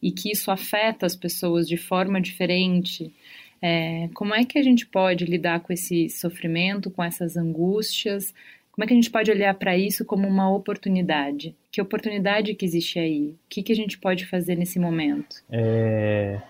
e 0.02 0.10
que 0.10 0.30
isso 0.30 0.50
afeta 0.50 1.04
as 1.04 1.14
pessoas 1.14 1.68
de 1.68 1.76
forma 1.76 2.20
diferente, 2.20 3.12
é, 3.60 4.08
como 4.14 4.34
é 4.34 4.44
que 4.44 4.58
a 4.58 4.62
gente 4.62 4.86
pode 4.86 5.24
lidar 5.24 5.60
com 5.60 5.72
esse 5.72 6.08
sofrimento, 6.08 6.90
com 6.90 7.02
essas 7.02 7.36
angústias? 7.36 8.32
Como 8.70 8.84
é 8.84 8.86
que 8.86 8.92
a 8.92 8.96
gente 8.96 9.10
pode 9.10 9.30
olhar 9.30 9.54
para 9.54 9.76
isso 9.76 10.04
como 10.04 10.28
uma 10.28 10.50
oportunidade? 10.54 11.56
Que 11.72 11.82
oportunidade 11.82 12.54
que 12.54 12.64
existe 12.64 12.98
aí? 12.98 13.30
O 13.30 13.48
que, 13.48 13.62
que 13.62 13.72
a 13.72 13.76
gente 13.76 13.98
pode 13.98 14.24
fazer 14.26 14.54
nesse 14.54 14.78
momento? 14.78 15.42
É, 15.50 16.40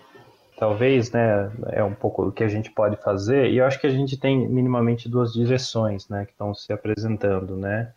talvez, 0.59 1.11
né, 1.11 1.51
é 1.71 1.83
um 1.83 1.95
pouco 1.95 2.27
o 2.27 2.31
que 2.31 2.43
a 2.43 2.47
gente 2.47 2.69
pode 2.69 3.01
fazer, 3.01 3.49
e 3.49 3.57
eu 3.57 3.65
acho 3.65 3.79
que 3.79 3.87
a 3.87 3.91
gente 3.91 4.19
tem 4.19 4.47
minimamente 4.47 5.09
duas 5.09 5.33
direções, 5.33 6.07
né, 6.09 6.25
que 6.25 6.31
estão 6.31 6.53
se 6.53 6.71
apresentando, 6.71 7.55
né, 7.55 7.91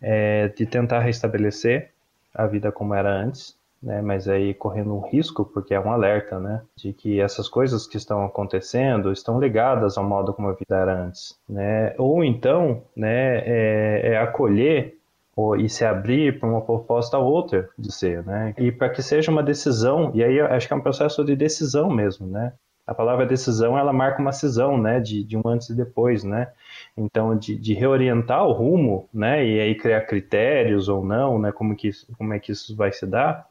é, 0.00 0.48
de 0.48 0.64
tentar 0.66 1.00
restabelecer 1.00 1.90
a 2.34 2.46
vida 2.46 2.72
como 2.72 2.94
era 2.94 3.12
antes, 3.12 3.56
né? 3.82 4.02
Mas 4.02 4.28
aí 4.28 4.52
correndo 4.54 4.94
um 4.94 5.00
risco, 5.00 5.44
porque 5.44 5.74
é 5.74 5.80
um 5.80 5.90
alerta, 5.90 6.38
né? 6.38 6.62
De 6.76 6.92
que 6.92 7.20
essas 7.20 7.48
coisas 7.48 7.86
que 7.86 7.96
estão 7.96 8.24
acontecendo 8.24 9.10
estão 9.12 9.40
ligadas 9.40 9.96
ao 9.96 10.04
modo 10.04 10.32
como 10.34 10.48
a 10.48 10.52
vida 10.52 10.76
era 10.76 11.04
antes, 11.04 11.38
né? 11.48 11.94
Ou 11.98 12.22
então, 12.24 12.82
né? 12.94 13.38
É, 13.38 14.12
é 14.12 14.18
acolher 14.18 14.98
ou, 15.34 15.56
e 15.56 15.68
se 15.68 15.84
abrir 15.84 16.38
para 16.38 16.48
uma 16.48 16.60
proposta 16.60 17.16
outra 17.18 17.68
de 17.78 17.92
ser, 17.92 18.24
né? 18.24 18.54
E 18.58 18.70
para 18.70 18.90
que 18.90 19.02
seja 19.02 19.30
uma 19.30 19.42
decisão, 19.42 20.10
e 20.14 20.22
aí 20.22 20.40
acho 20.40 20.66
que 20.66 20.74
é 20.74 20.76
um 20.76 20.82
processo 20.82 21.24
de 21.24 21.34
decisão 21.34 21.90
mesmo, 21.90 22.26
né? 22.26 22.52
A 22.86 22.94
palavra 22.94 23.24
decisão, 23.24 23.78
ela 23.78 23.92
marca 23.92 24.20
uma 24.20 24.32
cisão, 24.32 24.76
né, 24.76 24.98
de, 24.98 25.22
de 25.22 25.36
um 25.36 25.42
antes 25.46 25.70
e 25.70 25.76
depois, 25.76 26.24
né? 26.24 26.48
Então, 26.96 27.36
de, 27.36 27.54
de, 27.54 27.72
reorientar 27.72 28.44
o 28.44 28.52
rumo, 28.52 29.08
né, 29.14 29.46
e 29.46 29.60
aí 29.60 29.74
criar 29.76 30.00
critérios 30.00 30.88
ou 30.88 31.04
não, 31.04 31.38
né, 31.38 31.52
como, 31.52 31.76
que, 31.76 31.90
como 32.18 32.34
é 32.34 32.40
que 32.40 32.50
isso 32.50 32.74
vai 32.74 32.90
se 32.90 33.06
dar, 33.06 33.46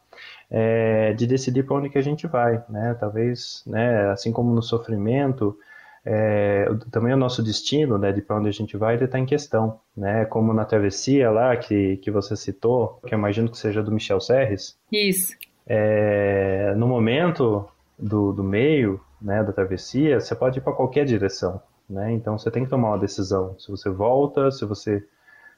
é, 0.49 1.13
de 1.13 1.27
decidir 1.27 1.63
para 1.63 1.75
onde 1.75 1.89
que 1.89 1.97
a 1.97 2.01
gente 2.01 2.25
vai, 2.25 2.63
né? 2.69 2.95
Talvez, 2.99 3.63
né, 3.67 4.09
assim 4.09 4.31
como 4.31 4.53
no 4.53 4.61
sofrimento, 4.61 5.57
é, 6.03 6.67
também 6.89 7.13
o 7.13 7.17
nosso 7.17 7.43
destino, 7.43 7.97
né, 7.97 8.11
de 8.11 8.21
para 8.21 8.37
onde 8.37 8.49
a 8.49 8.53
gente 8.53 8.75
vai, 8.77 8.95
ele 8.95 9.05
está 9.05 9.19
em 9.19 9.25
questão, 9.25 9.79
né? 9.95 10.25
Como 10.25 10.53
na 10.53 10.65
travessia 10.65 11.29
lá 11.29 11.55
que, 11.55 11.97
que 11.97 12.09
você 12.09 12.35
citou, 12.35 12.99
que 13.05 13.13
eu 13.13 13.19
imagino 13.19 13.49
que 13.49 13.57
seja 13.57 13.83
do 13.83 13.91
Michel 13.91 14.19
Serres. 14.19 14.77
Isso. 14.91 15.35
É, 15.67 16.73
no 16.75 16.87
momento 16.87 17.67
do, 17.97 18.31
do 18.31 18.43
meio, 18.43 18.99
né, 19.21 19.43
da 19.43 19.51
travessia, 19.51 20.19
você 20.19 20.33
pode 20.33 20.57
ir 20.57 20.61
para 20.61 20.73
qualquer 20.73 21.05
direção, 21.05 21.61
né? 21.87 22.11
Então 22.11 22.37
você 22.37 22.49
tem 22.49 22.63
que 22.63 22.69
tomar 22.69 22.89
uma 22.89 22.99
decisão. 22.99 23.55
Se 23.59 23.69
você 23.69 23.89
volta, 23.89 24.49
se 24.49 24.65
você 24.65 25.03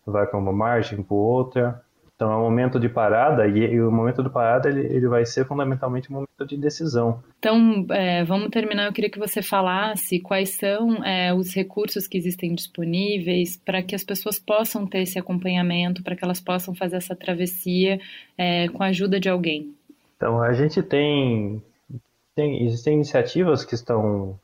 vai 0.06 0.26
para 0.26 0.40
uma 0.40 0.52
margem, 0.52 1.02
para 1.02 1.16
outra, 1.16 1.82
então 2.22 2.32
é 2.32 2.38
um 2.38 2.42
momento 2.42 2.80
de 2.80 2.88
parada 2.88 3.48
e, 3.48 3.58
e 3.58 3.82
o 3.82 3.92
momento 3.92 4.22
de 4.22 4.30
parada 4.30 4.70
ele, 4.70 4.82
ele, 4.82 5.08
vai 5.08 5.26
ser 5.26 5.44
fundamentalmente 5.44 6.12
um 6.12 6.14
momento 6.14 6.46
de 6.46 6.56
decisão. 6.56 7.20
Então 7.40 7.84
é, 7.90 8.24
vamos 8.24 8.50
terminar. 8.50 8.86
Eu 8.86 8.94
queria 8.94 9.10
que 9.10 9.18
você 9.18 9.42
falasse 9.42 10.20
quais 10.20 10.52
são 10.52 11.04
é, 11.04 11.34
os 11.34 11.52
recursos 11.52 12.06
que 12.06 12.16
existem 12.16 12.54
disponíveis 12.54 13.58
para 13.58 13.82
que 13.82 13.96
as 13.96 14.04
pessoas 14.04 14.38
possam 14.38 14.86
ter 14.86 15.00
esse 15.00 15.18
acompanhamento, 15.18 16.04
para 16.04 16.16
que 16.16 16.24
elas 16.24 16.40
possam 16.40 16.76
fazer 16.76 16.98
essa 16.98 17.16
travessia 17.16 18.00
é, 18.38 18.68
com 18.68 18.84
a 18.84 18.88
ajuda 18.88 19.20
de 19.20 19.28
alguém. 19.28 19.74
Então 20.16 20.44
a 20.44 20.54
gente 20.54 20.84
tem, 20.84 21.60
tem 22.36 22.64
existem 22.68 22.94
iniciativas 22.94 23.66
que 23.66 23.74
estão 23.74 24.40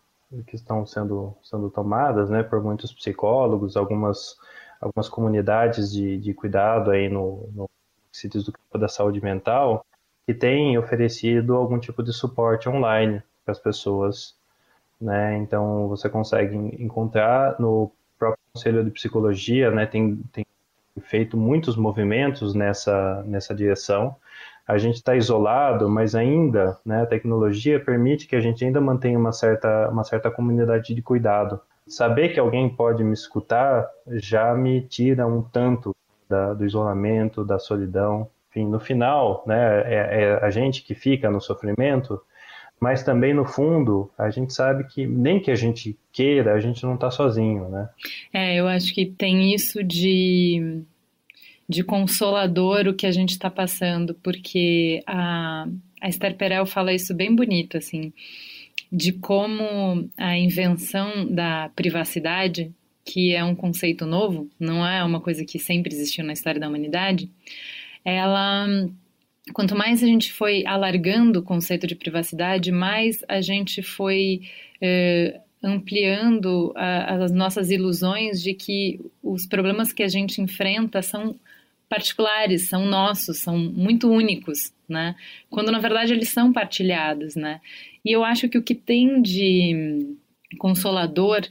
que 0.47 0.55
estão 0.55 0.83
sendo 0.83 1.35
sendo 1.43 1.69
tomadas, 1.69 2.27
né, 2.31 2.41
por 2.41 2.59
muitos 2.63 2.91
psicólogos, 2.91 3.77
algumas 3.77 4.35
algumas 4.81 5.09
comunidades 5.09 5.91
de, 5.91 6.17
de 6.17 6.33
cuidado 6.33 6.91
aí 6.91 7.09
no, 7.09 7.49
no 7.53 7.69
sítios 8.11 8.43
do 8.43 8.51
campo 8.51 8.77
da 8.77 8.87
saúde 8.87 9.21
mental 9.21 9.85
que 10.25 10.33
têm 10.33 10.77
oferecido 10.77 11.55
algum 11.55 11.79
tipo 11.79 12.03
de 12.03 12.11
suporte 12.11 12.67
online 12.67 13.23
para 13.45 13.53
as 13.53 13.59
pessoas, 13.59 14.35
né? 14.99 15.37
Então 15.37 15.87
você 15.87 16.09
consegue 16.09 16.55
encontrar 16.83 17.55
no 17.59 17.91
próprio 18.19 18.43
Conselho 18.53 18.83
de 18.83 18.91
Psicologia, 18.91 19.71
né? 19.71 19.85
Tem, 19.85 20.17
tem 20.33 20.45
feito 21.01 21.37
muitos 21.37 21.77
movimentos 21.77 22.53
nessa 22.53 23.23
nessa 23.23 23.55
direção. 23.55 24.17
A 24.67 24.77
gente 24.77 24.95
está 24.95 25.15
isolado, 25.15 25.89
mas 25.89 26.13
ainda, 26.13 26.77
né? 26.85 27.03
A 27.03 27.05
tecnologia 27.05 27.79
permite 27.79 28.27
que 28.27 28.35
a 28.35 28.41
gente 28.41 28.65
ainda 28.65 28.81
mantenha 28.81 29.17
uma 29.17 29.31
certa 29.31 29.89
uma 29.89 30.03
certa 30.03 30.29
comunidade 30.29 30.93
de 30.93 31.01
cuidado 31.01 31.61
saber 31.87 32.29
que 32.29 32.39
alguém 32.39 32.69
pode 32.69 33.03
me 33.03 33.13
escutar 33.13 33.87
já 34.07 34.53
me 34.53 34.81
tira 34.81 35.25
um 35.25 35.41
tanto 35.41 35.95
da, 36.29 36.53
do 36.53 36.65
isolamento, 36.65 37.43
da 37.43 37.57
solidão. 37.57 38.29
Enfim, 38.49 38.65
no 38.65 38.79
final, 38.79 39.43
né, 39.47 39.81
é, 39.85 40.21
é, 40.21 40.45
a 40.45 40.49
gente 40.49 40.83
que 40.83 40.93
fica 40.93 41.29
no 41.29 41.39
sofrimento, 41.39 42.21
mas 42.79 43.03
também 43.03 43.33
no 43.33 43.45
fundo 43.45 44.11
a 44.17 44.29
gente 44.29 44.53
sabe 44.53 44.83
que 44.85 45.07
nem 45.07 45.39
que 45.39 45.51
a 45.51 45.55
gente 45.55 45.97
queira, 46.11 46.53
a 46.53 46.59
gente 46.59 46.83
não 46.83 46.95
está 46.95 47.09
sozinho, 47.09 47.69
né? 47.69 47.89
É, 48.33 48.55
eu 48.55 48.67
acho 48.67 48.93
que 48.93 49.05
tem 49.05 49.53
isso 49.53 49.83
de 49.83 50.81
de 51.69 51.83
consolador 51.83 52.87
o 52.87 52.93
que 52.93 53.05
a 53.05 53.11
gente 53.11 53.31
está 53.31 53.49
passando, 53.49 54.13
porque 54.23 55.03
a, 55.05 55.67
a 56.01 56.07
Esther 56.07 56.37
Perel 56.37 56.65
fala 56.65 56.93
isso 56.93 57.13
bem 57.13 57.35
bonito, 57.35 57.75
assim 57.75 58.13
de 58.91 59.11
como 59.11 60.09
a 60.17 60.37
invenção 60.37 61.25
da 61.25 61.69
privacidade, 61.75 62.71
que 63.03 63.33
é 63.33 63.43
um 63.43 63.55
conceito 63.55 64.05
novo, 64.05 64.49
não 64.59 64.85
é 64.85 65.03
uma 65.03 65.21
coisa 65.21 65.45
que 65.45 65.59
sempre 65.59 65.93
existiu 65.93 66.23
na 66.25 66.33
história 66.33 66.59
da 66.59 66.67
humanidade, 66.67 67.29
ela 68.03 68.67
quanto 69.53 69.75
mais 69.75 70.03
a 70.03 70.05
gente 70.05 70.31
foi 70.33 70.65
alargando 70.65 71.39
o 71.39 71.43
conceito 71.43 71.87
de 71.87 71.95
privacidade, 71.95 72.71
mais 72.71 73.23
a 73.27 73.39
gente 73.41 73.81
foi 73.81 74.41
eh, 74.81 75.39
ampliando 75.63 76.73
a, 76.75 77.23
as 77.23 77.31
nossas 77.31 77.71
ilusões 77.71 78.41
de 78.41 78.53
que 78.53 78.99
os 79.23 79.45
problemas 79.45 79.93
que 79.93 80.03
a 80.03 80.07
gente 80.07 80.41
enfrenta 80.41 81.01
são 81.01 81.35
particulares, 81.89 82.67
são 82.67 82.85
nossos, 82.85 83.37
são 83.37 83.57
muito 83.57 84.09
únicos, 84.09 84.73
né? 84.87 85.15
Quando 85.49 85.71
na 85.71 85.79
verdade 85.79 86.13
eles 86.13 86.29
são 86.29 86.51
partilhados, 86.51 87.35
né? 87.35 87.61
E 88.03 88.11
eu 88.11 88.23
acho 88.23 88.49
que 88.49 88.57
o 88.57 88.63
que 88.63 88.75
tem 88.75 89.21
de 89.21 90.15
consolador 90.57 91.41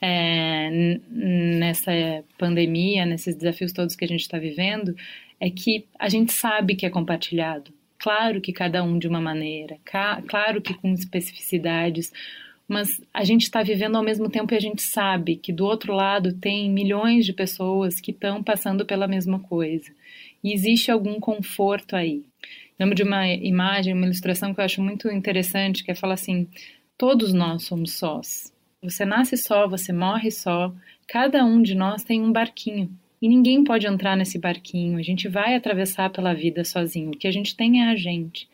é, 0.00 0.98
nessa 1.10 1.92
pandemia, 2.38 3.06
nesses 3.06 3.34
desafios 3.34 3.72
todos 3.72 3.96
que 3.96 4.04
a 4.04 4.08
gente 4.08 4.20
está 4.20 4.38
vivendo, 4.38 4.94
é 5.40 5.50
que 5.50 5.86
a 5.98 6.08
gente 6.08 6.32
sabe 6.32 6.74
que 6.74 6.86
é 6.86 6.90
compartilhado. 6.90 7.72
Claro 7.98 8.40
que 8.40 8.52
cada 8.52 8.82
um 8.82 8.98
de 8.98 9.08
uma 9.08 9.20
maneira, 9.20 9.78
claro 10.26 10.60
que 10.60 10.74
com 10.74 10.92
especificidades, 10.92 12.12
mas 12.66 13.00
a 13.12 13.24
gente 13.24 13.42
está 13.42 13.62
vivendo 13.62 13.96
ao 13.96 14.02
mesmo 14.02 14.28
tempo 14.30 14.54
e 14.54 14.56
a 14.56 14.60
gente 14.60 14.82
sabe 14.82 15.36
que 15.36 15.52
do 15.52 15.64
outro 15.64 15.92
lado 15.92 16.32
tem 16.32 16.70
milhões 16.70 17.26
de 17.26 17.32
pessoas 17.32 18.00
que 18.00 18.10
estão 18.10 18.42
passando 18.42 18.86
pela 18.86 19.06
mesma 19.06 19.38
coisa. 19.38 19.90
E 20.42 20.52
existe 20.52 20.90
algum 20.90 21.20
conforto 21.20 21.94
aí. 21.94 22.22
Lembro 22.78 22.94
de 22.94 23.02
uma 23.02 23.28
imagem, 23.28 23.92
uma 23.92 24.06
ilustração 24.06 24.52
que 24.52 24.60
eu 24.60 24.64
acho 24.64 24.82
muito 24.82 25.08
interessante, 25.08 25.84
que 25.84 25.90
é 25.90 25.94
falar 25.94 26.14
assim: 26.14 26.48
todos 26.98 27.32
nós 27.32 27.64
somos 27.64 27.92
sós. 27.92 28.52
Você 28.82 29.04
nasce 29.04 29.36
só, 29.36 29.68
você 29.68 29.92
morre 29.92 30.30
só. 30.30 30.74
Cada 31.06 31.44
um 31.44 31.62
de 31.62 31.74
nós 31.74 32.02
tem 32.02 32.22
um 32.22 32.32
barquinho. 32.32 32.90
E 33.20 33.28
ninguém 33.28 33.64
pode 33.64 33.86
entrar 33.86 34.16
nesse 34.16 34.38
barquinho. 34.38 34.98
A 34.98 35.02
gente 35.02 35.28
vai 35.28 35.54
atravessar 35.54 36.10
pela 36.10 36.34
vida 36.34 36.64
sozinho. 36.64 37.10
O 37.10 37.16
que 37.16 37.26
a 37.26 37.30
gente 37.30 37.56
tem 37.56 37.82
é 37.82 37.90
a 37.90 37.96
gente. 37.96 38.48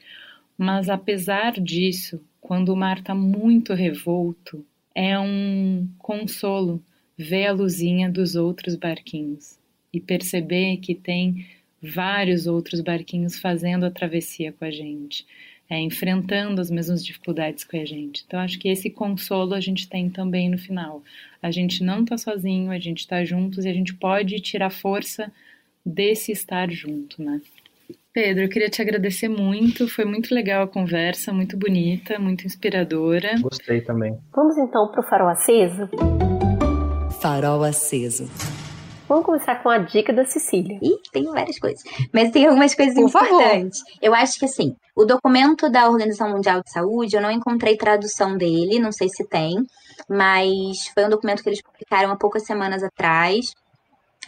Mas 0.57 0.89
apesar 0.89 1.53
disso, 1.61 2.21
quando 2.51 2.71
o 2.71 2.77
mar 2.77 2.99
está 2.99 3.15
muito 3.15 3.75
revolto, 3.75 4.67
é 4.93 5.17
um 5.17 5.89
consolo 5.97 6.83
ver 7.17 7.47
a 7.47 7.53
luzinha 7.53 8.11
dos 8.11 8.35
outros 8.35 8.75
barquinhos 8.75 9.57
e 9.93 10.01
perceber 10.01 10.79
que 10.79 10.93
tem 10.93 11.47
vários 11.81 12.49
outros 12.49 12.81
barquinhos 12.81 13.39
fazendo 13.39 13.87
a 13.87 13.91
travessia 13.93 14.51
com 14.51 14.65
a 14.65 14.71
gente, 14.73 15.25
é, 15.71 15.79
enfrentando 15.81 16.61
as 16.61 16.73
mesmas 16.73 17.05
dificuldades 17.05 17.63
com 17.63 17.77
a 17.77 17.85
gente. 17.85 18.25
Então, 18.27 18.41
acho 18.41 18.59
que 18.59 18.69
esse 18.69 18.91
consolo 18.91 19.55
a 19.55 19.61
gente 19.61 19.89
tem 19.89 20.11
também 20.11 20.51
no 20.51 20.59
final. 20.59 21.05
A 21.41 21.53
gente 21.53 21.85
não 21.85 22.03
está 22.03 22.19
sozinho, 22.19 22.73
a 22.73 22.81
gente 22.81 22.99
está 22.99 23.25
juntos 23.25 23.65
e 23.65 23.69
a 23.69 23.73
gente 23.73 23.95
pode 23.95 24.41
tirar 24.41 24.71
força 24.71 25.33
desse 25.87 26.33
estar 26.33 26.69
junto, 26.69 27.23
né? 27.23 27.41
Pedro, 28.13 28.43
eu 28.43 28.49
queria 28.49 28.69
te 28.69 28.83
agradecer 28.83 29.29
muito. 29.29 29.87
Foi 29.89 30.05
muito 30.05 30.35
legal 30.35 30.65
a 30.65 30.69
conversa, 30.69 31.33
muito 31.33 31.57
bonita, 31.57 32.19
muito 32.19 32.45
inspiradora. 32.45 33.37
Gostei 33.41 33.83
também. 33.83 34.19
Vamos 34.35 34.59
então 34.59 34.91
para 34.91 35.01
o 35.01 35.09
farol 35.09 35.29
aceso? 35.29 35.89
Farol 37.23 37.63
aceso. 37.63 38.29
Vamos 39.09 39.25
começar 39.25 39.63
com 39.63 39.69
a 39.69 39.79
dica 39.79 40.13
da 40.13 40.25
Cecília. 40.25 40.77
Ih, 40.83 40.99
tem 41.13 41.25
várias 41.25 41.59
coisas. 41.61 41.83
Mas 42.13 42.33
tem 42.33 42.47
algumas 42.47 42.75
coisas 42.75 42.95
Por 42.95 43.09
importantes. 43.09 43.79
Favor. 43.79 43.99
Eu 44.03 44.15
acho 44.15 44.39
que 44.41 44.45
assim, 44.45 44.75
o 44.97 45.05
documento 45.05 45.71
da 45.71 45.89
Organização 45.89 46.31
Mundial 46.31 46.63
de 46.65 46.71
Saúde, 46.73 47.15
eu 47.15 47.23
não 47.23 47.31
encontrei 47.31 47.77
tradução 47.77 48.37
dele, 48.37 48.81
não 48.81 48.91
sei 48.91 49.09
se 49.09 49.25
tem, 49.29 49.55
mas 50.09 50.89
foi 50.95 51.05
um 51.07 51.11
documento 51.11 51.45
que 51.45 51.49
eles 51.49 51.63
publicaram 51.63 52.11
há 52.11 52.17
poucas 52.17 52.45
semanas 52.45 52.83
atrás 52.83 53.53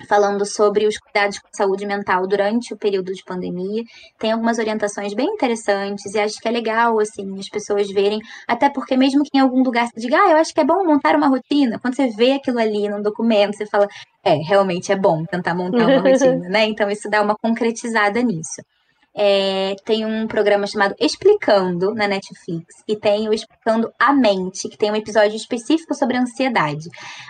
falando 0.08 0.44
sobre 0.46 0.86
os 0.86 0.98
cuidados 0.98 1.38
com 1.38 1.48
a 1.48 1.56
saúde 1.56 1.86
mental 1.86 2.26
durante 2.26 2.72
o 2.72 2.76
período 2.76 3.12
de 3.12 3.22
pandemia. 3.24 3.82
Tem 4.18 4.32
algumas 4.32 4.58
orientações 4.58 5.14
bem 5.14 5.26
interessantes 5.26 6.14
e 6.14 6.18
acho 6.18 6.40
que 6.40 6.48
é 6.48 6.50
legal, 6.50 6.98
assim, 6.98 7.38
as 7.38 7.48
pessoas 7.48 7.90
verem, 7.90 8.20
até 8.48 8.70
porque 8.70 8.96
mesmo 8.96 9.22
que 9.22 9.36
em 9.36 9.40
algum 9.40 9.62
lugar 9.62 9.86
você 9.86 10.00
diga, 10.00 10.16
ah, 10.16 10.30
eu 10.30 10.36
acho 10.36 10.52
que 10.52 10.60
é 10.60 10.64
bom 10.64 10.84
montar 10.84 11.14
uma 11.16 11.28
rotina, 11.28 11.78
quando 11.78 11.94
você 11.94 12.08
vê 12.08 12.32
aquilo 12.32 12.58
ali 12.58 12.88
num 12.88 13.02
documento, 13.02 13.56
você 13.56 13.66
fala, 13.66 13.86
é, 14.24 14.34
realmente 14.34 14.92
é 14.92 14.96
bom 14.96 15.24
tentar 15.24 15.54
montar 15.54 15.86
uma 15.86 15.98
rotina, 16.00 16.48
né? 16.48 16.64
Então 16.66 16.90
isso 16.90 17.08
dá 17.08 17.22
uma 17.22 17.36
concretizada 17.36 18.22
nisso. 18.22 18.62
É, 19.14 19.74
tem 19.84 20.06
um 20.06 20.26
programa 20.26 20.66
chamado 20.66 20.94
Explicando 20.98 21.94
na 21.94 22.08
Netflix 22.08 22.82
e 22.88 22.96
tem 22.96 23.28
o 23.28 23.34
Explicando 23.34 23.92
a 23.98 24.10
Mente, 24.10 24.70
que 24.70 24.78
tem 24.78 24.90
um 24.90 24.96
episódio 24.96 25.36
específico 25.36 25.94
sobre 25.94 26.16
ansiedade. 26.16 26.88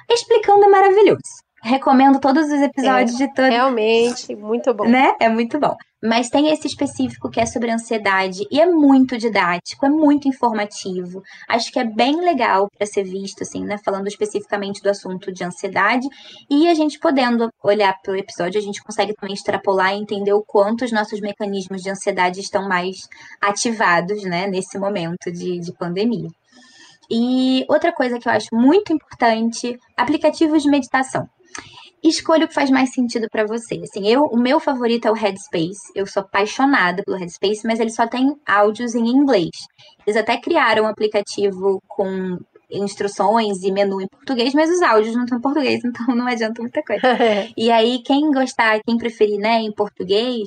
Explicando 0.09 0.64
é 0.64 0.68
maravilhoso. 0.68 1.41
Recomendo 1.64 2.18
todos 2.18 2.47
os 2.47 2.60
episódios 2.60 3.20
é, 3.20 3.26
de 3.26 3.34
todos. 3.34 3.51
Realmente, 3.51 4.34
muito 4.34 4.74
bom. 4.74 4.84
Né? 4.84 5.14
É 5.20 5.28
muito 5.28 5.60
bom. 5.60 5.76
Mas 6.02 6.28
tem 6.28 6.48
esse 6.48 6.66
específico 6.66 7.30
que 7.30 7.40
é 7.40 7.47
sobre 7.47 7.70
ansiedade 7.70 8.40
e 8.51 8.60
é 8.60 8.66
muito 8.66 9.16
didático, 9.16 9.86
é 9.86 9.89
muito 9.89 10.26
informativo. 10.26 11.22
Acho 11.48 11.70
que 11.70 11.78
é 11.78 11.84
bem 11.84 12.16
legal 12.16 12.68
para 12.76 12.84
ser 12.84 13.05
visto, 13.05 13.44
assim, 13.44 13.64
né? 13.64 13.76
Falando 13.84 14.09
especificamente 14.09 14.82
do 14.82 14.90
assunto 14.90 15.32
de 15.32 15.44
ansiedade. 15.44 16.09
E 16.51 16.66
a 16.66 16.74
gente 16.74 16.98
podendo 16.98 17.48
olhar 17.62 17.94
para 18.02 18.12
o 18.12 18.16
episódio, 18.16 18.59
a 18.59 18.62
gente 18.62 18.82
consegue 18.82 19.14
também 19.14 19.34
extrapolar 19.34 19.94
e 19.94 20.01
entender 20.01 20.32
o 20.32 20.43
quanto 20.43 20.84
os 20.84 20.90
nossos 20.90 21.20
mecanismos 21.20 21.80
de 21.80 21.90
ansiedade 21.90 22.40
estão 22.40 22.66
mais 22.66 23.09
ativados, 23.40 24.24
né? 24.24 24.48
Nesse 24.48 24.76
momento 24.80 25.30
de, 25.30 25.60
de 25.60 25.72
pandemia. 25.74 26.28
E 27.09 27.64
outra 27.68 27.93
coisa 27.93 28.18
que 28.18 28.28
eu 28.28 28.32
acho 28.32 28.48
muito 28.52 28.93
importante, 28.93 29.78
aplicativos 29.97 30.64
de 30.64 30.68
meditação 30.68 31.28
escolha 32.09 32.45
o 32.45 32.49
que 32.49 32.55
faz 32.55 32.70
mais 32.70 32.93
sentido 32.93 33.29
para 33.31 33.47
você. 33.47 33.81
Assim, 33.83 34.09
eu, 34.09 34.24
o 34.24 34.37
meu 34.37 34.59
favorito 34.59 35.07
é 35.07 35.11
o 35.11 35.15
Headspace. 35.15 35.93
Eu 35.95 36.07
sou 36.07 36.23
apaixonada 36.23 37.03
pelo 37.05 37.16
Headspace, 37.16 37.66
mas 37.66 37.81
ele 37.81 37.91
só 37.91 38.07
tem 38.07 38.35
áudios 38.47 38.95
em 38.95 39.07
inglês. 39.07 39.51
Eles 40.07 40.20
até 40.20 40.37
criaram 40.37 40.85
um 40.85 40.89
aplicativo 40.89 41.81
com 41.87 42.39
instruções 42.70 43.62
e 43.62 43.70
menu 43.70 44.01
em 44.01 44.09
português, 44.09 44.55
mas 44.55 44.70
os 44.70 44.81
áudios 44.83 45.15
não 45.15 45.24
estão 45.24 45.39
em 45.39 45.43
português, 45.43 45.81
então 45.85 46.15
não 46.15 46.27
adianta 46.27 46.61
muita 46.61 46.83
coisa. 46.83 47.03
e 47.57 47.70
aí, 47.70 48.03
quem 48.05 48.31
gostar, 48.31 48.81
quem 48.85 48.97
preferir, 48.97 49.39
né, 49.39 49.61
em 49.61 49.73
português, 49.73 50.47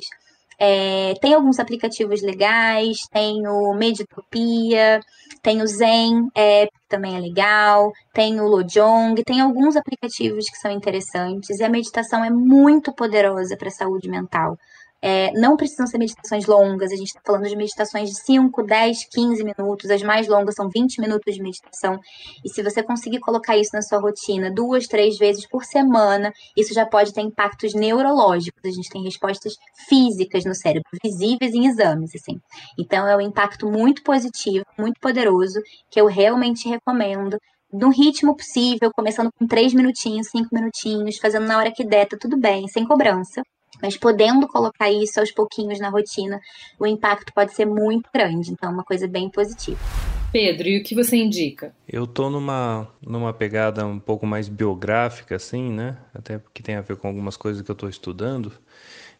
é, 0.58 1.14
tem 1.20 1.34
alguns 1.34 1.58
aplicativos 1.58 2.22
legais, 2.22 2.96
tem 3.10 3.46
o 3.46 3.74
Meditopia, 3.74 5.00
tem 5.42 5.60
o 5.62 5.66
Zen 5.66 6.28
App, 6.34 6.72
também 6.88 7.16
é 7.16 7.20
legal, 7.20 7.92
tem 8.14 8.40
o 8.40 8.46
Lojong, 8.46 9.22
tem 9.24 9.40
alguns 9.40 9.76
aplicativos 9.76 10.48
que 10.48 10.56
são 10.56 10.70
interessantes, 10.70 11.58
e 11.60 11.64
a 11.64 11.68
meditação 11.68 12.24
é 12.24 12.30
muito 12.30 12.92
poderosa 12.94 13.56
para 13.56 13.68
a 13.68 13.72
saúde 13.72 14.08
mental. 14.08 14.56
É, 15.02 15.30
não 15.32 15.56
precisam 15.56 15.86
ser 15.86 15.98
meditações 15.98 16.46
longas, 16.46 16.90
a 16.90 16.96
gente 16.96 17.08
está 17.08 17.20
falando 17.24 17.48
de 17.48 17.56
meditações 17.56 18.10
de 18.10 18.16
5, 18.20 18.62
10, 18.62 19.06
15 19.10 19.44
minutos, 19.44 19.90
as 19.90 20.02
mais 20.02 20.26
longas 20.26 20.54
são 20.54 20.68
20 20.68 21.00
minutos 21.00 21.34
de 21.34 21.42
meditação. 21.42 21.98
E 22.44 22.48
se 22.48 22.62
você 22.62 22.82
conseguir 22.82 23.20
colocar 23.20 23.56
isso 23.56 23.70
na 23.74 23.82
sua 23.82 23.98
rotina 23.98 24.50
duas, 24.50 24.86
três 24.86 25.18
vezes 25.18 25.46
por 25.48 25.64
semana, 25.64 26.32
isso 26.56 26.72
já 26.72 26.86
pode 26.86 27.12
ter 27.12 27.20
impactos 27.20 27.74
neurológicos. 27.74 28.62
A 28.64 28.70
gente 28.70 28.88
tem 28.88 29.02
respostas 29.02 29.54
físicas 29.88 30.44
no 30.44 30.54
cérebro, 30.54 30.88
visíveis 31.02 31.54
em 31.54 31.66
exames, 31.66 32.14
assim. 32.14 32.40
Então 32.78 33.06
é 33.06 33.16
um 33.16 33.20
impacto 33.20 33.70
muito 33.70 34.02
positivo, 34.02 34.64
muito 34.78 34.98
poderoso, 35.00 35.60
que 35.90 36.00
eu 36.00 36.06
realmente 36.06 36.68
recomendo 36.68 37.38
no 37.72 37.90
ritmo 37.90 38.36
possível, 38.36 38.90
começando 38.94 39.30
com 39.38 39.46
três 39.46 39.74
minutinhos, 39.74 40.28
cinco 40.28 40.48
minutinhos, 40.52 41.18
fazendo 41.18 41.46
na 41.46 41.58
hora 41.58 41.72
que 41.72 41.84
der, 41.84 42.06
tá 42.06 42.16
tudo 42.18 42.38
bem, 42.38 42.66
sem 42.68 42.86
cobrança. 42.86 43.42
Mas 43.80 43.96
podendo 43.96 44.48
colocar 44.48 44.90
isso 44.90 45.20
aos 45.20 45.30
pouquinhos 45.30 45.78
na 45.78 45.88
rotina, 45.88 46.40
o 46.78 46.86
impacto 46.86 47.32
pode 47.32 47.54
ser 47.54 47.66
muito 47.66 48.08
grande. 48.12 48.50
Então, 48.52 48.70
é 48.70 48.72
uma 48.72 48.84
coisa 48.84 49.06
bem 49.06 49.28
positiva. 49.28 49.78
Pedro, 50.32 50.68
e 50.68 50.78
o 50.78 50.82
que 50.82 50.94
você 50.94 51.16
indica? 51.16 51.74
Eu 51.88 52.06
tô 52.06 52.28
numa, 52.28 52.88
numa 53.00 53.32
pegada 53.32 53.86
um 53.86 53.98
pouco 53.98 54.26
mais 54.26 54.48
biográfica, 54.48 55.36
assim, 55.36 55.70
né? 55.70 55.96
Até 56.12 56.38
porque 56.38 56.62
tem 56.62 56.74
a 56.74 56.80
ver 56.80 56.96
com 56.96 57.08
algumas 57.08 57.36
coisas 57.36 57.62
que 57.62 57.70
eu 57.70 57.74
tô 57.74 57.88
estudando. 57.88 58.52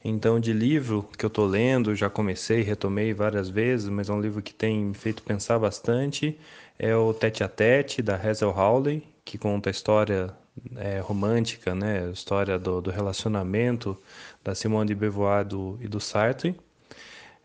Então, 0.05 0.39
de 0.39 0.53
livro 0.53 1.09
que 1.17 1.25
eu 1.25 1.31
tô 1.31 1.47
lendo, 1.47 1.95
já 1.95 2.11
comecei, 2.11 2.63
retomei 2.63 3.13
várias 3.15 3.49
vezes, 3.49 3.89
mas 3.89 4.09
é 4.09 4.13
um 4.13 4.21
livro 4.21 4.43
que 4.43 4.55
tem 4.55 4.85
me 4.85 4.95
feito 4.95 5.23
pensar 5.23 5.59
bastante. 5.59 6.39
É 6.79 6.95
o 6.95 7.15
Tete 7.15 7.43
a 7.43 7.49
Tete, 7.49 8.03
da 8.03 8.17
Hazel 8.17 8.51
Hawley, 8.51 9.03
que 9.25 9.39
conta 9.39 9.71
a 9.71 9.73
história 9.73 10.35
é, 10.77 11.01
romântica, 11.01 11.75
né? 11.75 12.07
A 12.09 12.11
história 12.11 12.59
do, 12.59 12.81
do 12.81 12.91
relacionamento 12.91 13.99
da 14.47 14.55
Simone 14.55 14.87
de 14.87 14.95
Beauvoir 14.95 15.45
do, 15.45 15.77
e 15.81 15.89
do 15.89 15.99
Sartre. 15.99 16.55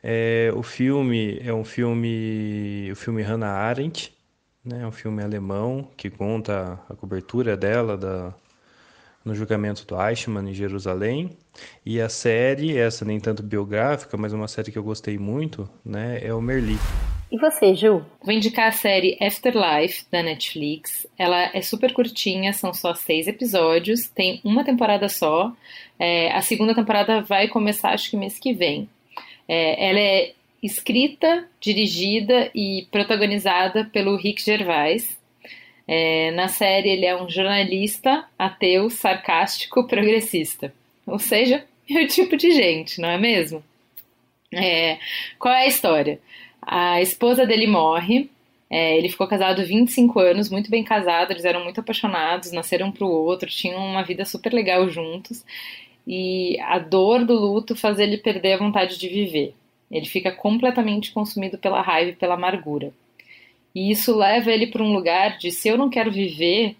É, 0.03 0.51
o 0.55 0.61
filme 0.61 1.39
é 1.43 1.51
um 1.51 1.63
filme, 1.63 2.89
o 2.91 2.95
filme 2.95 3.23
Hannah 3.23 3.51
Arendt, 3.51 4.15
né, 4.63 4.83
é 4.83 4.87
um 4.87 4.91
filme 4.91 5.23
alemão 5.23 5.87
que 5.97 6.11
conta 6.11 6.79
a 6.87 6.95
cobertura 6.95 7.57
dela 7.57 7.97
da, 7.97 8.33
no 9.25 9.33
julgamento 9.33 9.83
do 9.87 9.99
Eichmann 9.99 10.47
em 10.47 10.53
Jerusalém. 10.53 11.35
E 11.83 11.99
a 11.99 12.07
série, 12.07 12.77
essa 12.77 13.03
nem 13.03 13.19
tanto 13.19 13.41
biográfica, 13.41 14.15
mas 14.15 14.31
uma 14.31 14.47
série 14.47 14.71
que 14.71 14.77
eu 14.77 14.83
gostei 14.83 15.17
muito, 15.17 15.67
né, 15.83 16.19
é 16.23 16.31
o 16.31 16.39
Merli. 16.39 16.77
E 17.31 17.37
você, 17.37 17.73
Ju? 17.73 18.05
Vou 18.21 18.33
indicar 18.33 18.67
a 18.67 18.71
série 18.73 19.17
Afterlife 19.21 20.05
da 20.11 20.21
Netflix. 20.21 21.07
Ela 21.17 21.49
é 21.53 21.61
super 21.61 21.93
curtinha, 21.93 22.51
são 22.51 22.73
só 22.73 22.93
seis 22.93 23.25
episódios, 23.25 24.09
tem 24.09 24.41
uma 24.43 24.65
temporada 24.65 25.07
só. 25.07 25.55
É, 25.97 26.29
a 26.33 26.41
segunda 26.41 26.75
temporada 26.75 27.21
vai 27.21 27.47
começar, 27.47 27.91
acho 27.91 28.09
que 28.09 28.17
mês 28.17 28.37
que 28.37 28.51
vem. 28.51 28.89
É, 29.47 29.89
ela 29.89 29.99
é 29.99 30.33
escrita, 30.61 31.47
dirigida 31.61 32.51
e 32.53 32.85
protagonizada 32.91 33.85
pelo 33.85 34.17
Rick 34.17 34.43
Gervais. 34.43 35.17
É, 35.87 36.31
na 36.31 36.49
série, 36.49 36.89
ele 36.89 37.05
é 37.05 37.15
um 37.15 37.29
jornalista 37.29 38.25
ateu, 38.37 38.89
sarcástico, 38.89 39.87
progressista. 39.87 40.73
Ou 41.07 41.17
seja, 41.17 41.63
é 41.89 42.03
o 42.03 42.07
tipo 42.07 42.35
de 42.35 42.51
gente, 42.51 42.99
não 42.99 43.09
é 43.09 43.17
mesmo? 43.17 43.63
É, 44.53 44.99
qual 45.39 45.53
é 45.53 45.63
a 45.63 45.67
história? 45.67 46.19
A 46.61 47.01
esposa 47.01 47.45
dele 47.45 47.67
morre, 47.67 48.29
é, 48.69 48.97
ele 48.97 49.09
ficou 49.09 49.27
casado 49.27 49.65
25 49.65 50.19
anos, 50.19 50.49
muito 50.49 50.69
bem 50.71 50.83
casado, 50.83 51.31
eles 51.31 51.43
eram 51.43 51.63
muito 51.63 51.81
apaixonados, 51.81 52.51
nasceram 52.51 52.87
um 52.87 52.91
pro 52.91 53.07
outro, 53.07 53.49
tinham 53.49 53.79
uma 53.83 54.03
vida 54.03 54.23
super 54.25 54.53
legal 54.53 54.89
juntos. 54.89 55.43
E 56.07 56.59
a 56.61 56.79
dor 56.79 57.25
do 57.25 57.33
luto 57.33 57.75
faz 57.75 57.99
ele 57.99 58.17
perder 58.17 58.53
a 58.53 58.57
vontade 58.57 58.97
de 58.97 59.09
viver. 59.09 59.53
Ele 59.91 60.05
fica 60.05 60.31
completamente 60.31 61.11
consumido 61.11 61.57
pela 61.57 61.81
raiva 61.81 62.11
e 62.11 62.15
pela 62.15 62.35
amargura. 62.35 62.93
E 63.75 63.91
isso 63.91 64.15
leva 64.15 64.51
ele 64.51 64.67
para 64.67 64.83
um 64.83 64.93
lugar 64.93 65.37
de 65.37 65.51
se 65.51 65.67
eu 65.67 65.77
não 65.77 65.89
quero 65.89 66.11
viver, 66.11 66.75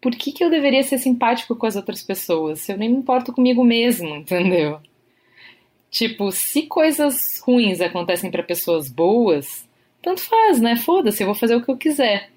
por 0.00 0.12
que, 0.12 0.32
que 0.32 0.42
eu 0.42 0.50
deveria 0.50 0.82
ser 0.82 0.98
simpático 0.98 1.54
com 1.56 1.66
as 1.66 1.76
outras 1.76 2.02
pessoas? 2.02 2.60
Se 2.60 2.72
eu 2.72 2.78
nem 2.78 2.88
me 2.88 2.98
importo 2.98 3.32
comigo 3.32 3.64
mesmo, 3.64 4.14
entendeu? 4.16 4.80
Tipo, 5.90 6.30
se 6.30 6.62
coisas 6.62 7.40
ruins 7.44 7.80
acontecem 7.80 8.30
para 8.30 8.42
pessoas 8.42 8.88
boas, 8.88 9.68
tanto 10.00 10.20
faz, 10.20 10.60
né? 10.60 10.76
Foda-se, 10.76 11.22
eu 11.22 11.26
vou 11.26 11.34
fazer 11.34 11.56
o 11.56 11.62
que 11.62 11.70
eu 11.70 11.76
quiser. 11.76 12.30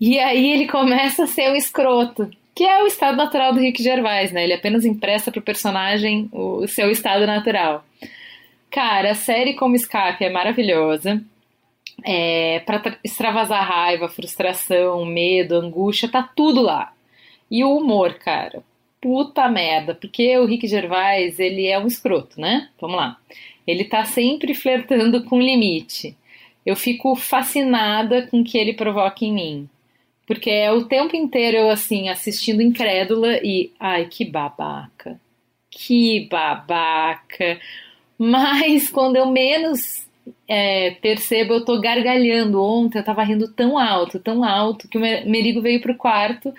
E 0.00 0.18
aí 0.18 0.52
ele 0.52 0.66
começa 0.66 1.24
a 1.24 1.26
ser 1.28 1.50
um 1.50 1.54
escroto, 1.54 2.28
que 2.54 2.64
é 2.64 2.82
o 2.82 2.86
estado 2.86 3.16
natural 3.16 3.52
do 3.52 3.60
Rick 3.60 3.82
Gervais, 3.82 4.32
né? 4.32 4.42
Ele 4.42 4.54
apenas 4.54 4.84
empresta 4.84 5.30
pro 5.30 5.40
personagem 5.40 6.28
o 6.32 6.66
seu 6.66 6.90
estado 6.90 7.26
natural. 7.26 7.84
Cara, 8.68 9.12
a 9.12 9.14
série 9.14 9.54
como 9.54 9.76
escape 9.76 10.24
é 10.24 10.30
maravilhosa. 10.30 11.22
É, 12.04 12.60
para 12.66 12.98
extravasar 13.04 13.64
raiva, 13.64 14.08
frustração, 14.08 15.04
medo, 15.04 15.54
angústia, 15.54 16.08
tá 16.08 16.28
tudo 16.34 16.60
lá. 16.60 16.92
E 17.48 17.62
o 17.62 17.76
humor, 17.76 18.14
cara, 18.14 18.64
puta 19.02 19.48
merda, 19.48 19.96
porque 19.96 20.38
o 20.38 20.46
Rick 20.46 20.68
Gervais, 20.68 21.40
ele 21.40 21.66
é 21.66 21.76
um 21.78 21.88
escroto, 21.88 22.40
né? 22.40 22.68
Vamos 22.80 22.96
lá. 22.96 23.18
Ele 23.66 23.84
tá 23.84 24.04
sempre 24.04 24.54
flertando 24.54 25.24
com 25.24 25.40
limite. 25.40 26.16
Eu 26.64 26.76
fico 26.76 27.16
fascinada 27.16 28.28
com 28.28 28.40
o 28.40 28.44
que 28.44 28.56
ele 28.56 28.72
provoca 28.72 29.24
em 29.24 29.32
mim. 29.32 29.68
Porque 30.24 30.48
é 30.48 30.70
o 30.70 30.84
tempo 30.84 31.16
inteiro 31.16 31.56
eu, 31.58 31.70
assim, 31.70 32.08
assistindo 32.08 32.62
incrédula 32.62 33.38
e. 33.42 33.72
Ai, 33.78 34.06
que 34.06 34.24
babaca. 34.24 35.20
Que 35.68 36.28
babaca. 36.30 37.60
Mas 38.16 38.88
quando 38.88 39.16
eu 39.16 39.26
menos 39.26 40.06
é, 40.46 40.92
percebo, 40.92 41.54
eu 41.54 41.64
tô 41.64 41.80
gargalhando. 41.80 42.62
Ontem 42.62 42.98
eu 42.98 43.04
tava 43.04 43.24
rindo 43.24 43.52
tão 43.52 43.76
alto, 43.76 44.20
tão 44.20 44.44
alto, 44.44 44.86
que 44.88 44.96
o 44.96 45.00
Merigo 45.00 45.60
veio 45.60 45.80
pro 45.80 45.96
quarto 45.96 46.54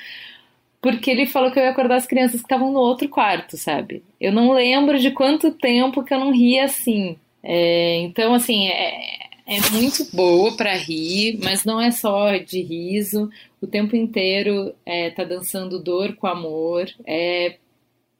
porque 0.83 1.09
ele 1.09 1.25
falou 1.25 1.49
que 1.49 1.57
eu 1.57 1.63
ia 1.63 1.69
acordar 1.69 1.95
as 1.95 2.05
crianças 2.05 2.41
que 2.41 2.45
estavam 2.45 2.69
no 2.69 2.79
outro 2.79 3.07
quarto, 3.07 3.55
sabe? 3.55 4.03
Eu 4.19 4.33
não 4.33 4.51
lembro 4.51 4.99
de 4.99 5.11
quanto 5.11 5.53
tempo 5.53 6.03
que 6.03 6.13
eu 6.13 6.19
não 6.19 6.33
ria 6.33 6.65
assim. 6.65 7.15
É, 7.41 7.99
então, 7.99 8.33
assim, 8.33 8.67
é, 8.67 9.29
é 9.47 9.61
muito 9.71 10.13
boa 10.13 10.57
para 10.57 10.75
rir, 10.75 11.39
mas 11.41 11.63
não 11.63 11.79
é 11.79 11.89
só 11.89 12.35
de 12.35 12.61
riso. 12.61 13.29
O 13.61 13.65
tempo 13.65 13.95
inteiro 13.95 14.75
é, 14.85 15.09
tá 15.09 15.23
dançando 15.23 15.81
dor 15.81 16.17
com 16.17 16.27
amor, 16.27 16.91
é, 17.07 17.55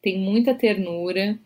tem 0.01 0.17
muita 0.17 0.55
ternura. 0.55 1.37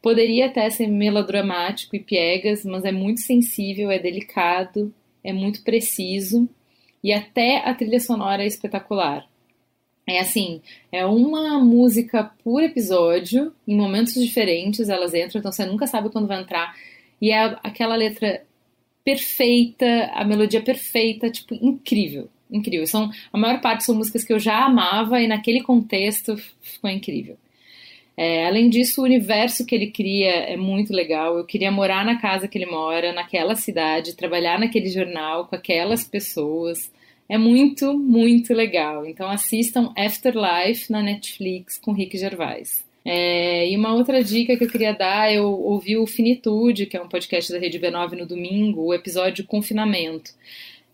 Poderia 0.00 0.46
até 0.46 0.70
ser 0.70 0.86
melodramático 0.86 1.96
e 1.96 2.00
piegas, 2.00 2.64
mas 2.64 2.84
é 2.84 2.92
muito 2.92 3.20
sensível, 3.22 3.90
é 3.90 3.98
delicado, 3.98 4.94
é 5.24 5.32
muito 5.32 5.64
preciso 5.64 6.48
e 7.02 7.12
até 7.12 7.58
a 7.68 7.74
trilha 7.74 7.98
sonora 7.98 8.44
é 8.44 8.46
espetacular. 8.46 9.26
É 10.06 10.20
assim, 10.20 10.60
é 10.92 11.04
uma 11.06 11.58
música 11.58 12.30
por 12.42 12.62
episódio, 12.62 13.54
em 13.66 13.74
momentos 13.74 14.14
diferentes 14.14 14.88
elas 14.88 15.14
entram, 15.14 15.38
então 15.38 15.50
você 15.50 15.64
nunca 15.64 15.86
sabe 15.86 16.10
quando 16.10 16.28
vai 16.28 16.40
entrar. 16.42 16.74
E 17.20 17.30
é 17.30 17.56
aquela 17.62 17.96
letra 17.96 18.44
perfeita, 19.02 20.10
a 20.14 20.24
melodia 20.24 20.62
perfeita, 20.62 21.30
tipo, 21.30 21.54
incrível. 21.54 22.28
Incrível. 22.50 22.86
São, 22.86 23.10
a 23.32 23.38
maior 23.38 23.60
parte 23.60 23.84
são 23.84 23.94
músicas 23.94 24.24
que 24.24 24.32
eu 24.32 24.38
já 24.38 24.64
amava 24.64 25.20
e 25.20 25.26
naquele 25.26 25.62
contexto 25.62 26.36
ficou 26.60 26.90
incrível. 26.90 27.36
É, 28.16 28.46
além 28.46 28.70
disso, 28.70 29.00
o 29.00 29.04
universo 29.04 29.66
que 29.66 29.74
ele 29.74 29.90
cria 29.90 30.30
é 30.30 30.56
muito 30.56 30.92
legal. 30.92 31.36
Eu 31.36 31.44
queria 31.44 31.70
morar 31.70 32.04
na 32.04 32.20
casa 32.20 32.46
que 32.46 32.56
ele 32.56 32.66
mora, 32.66 33.12
naquela 33.12 33.56
cidade, 33.56 34.14
trabalhar 34.14 34.58
naquele 34.58 34.88
jornal 34.88 35.46
com 35.46 35.56
aquelas 35.56 36.04
pessoas. 36.04 36.92
É 37.28 37.38
muito, 37.38 37.98
muito 37.98 38.52
legal. 38.52 39.06
Então 39.06 39.28
assistam 39.28 39.92
Afterlife 39.96 40.90
na 40.90 41.02
Netflix 41.02 41.78
com 41.78 41.92
Rick 41.92 42.16
Gervais. 42.18 42.84
É, 43.04 43.68
e 43.68 43.76
uma 43.76 43.94
outra 43.94 44.24
dica 44.24 44.56
que 44.56 44.64
eu 44.64 44.70
queria 44.70 44.94
dar, 44.94 45.32
eu 45.32 45.46
ouvi 45.46 45.96
o 45.96 46.06
Finitude, 46.06 46.86
que 46.86 46.96
é 46.96 47.02
um 47.02 47.08
podcast 47.08 47.52
da 47.52 47.58
Rede 47.58 47.78
B9 47.78 48.12
no 48.12 48.26
domingo, 48.26 48.82
o 48.82 48.94
episódio 48.94 49.44
Confinamento. 49.44 50.32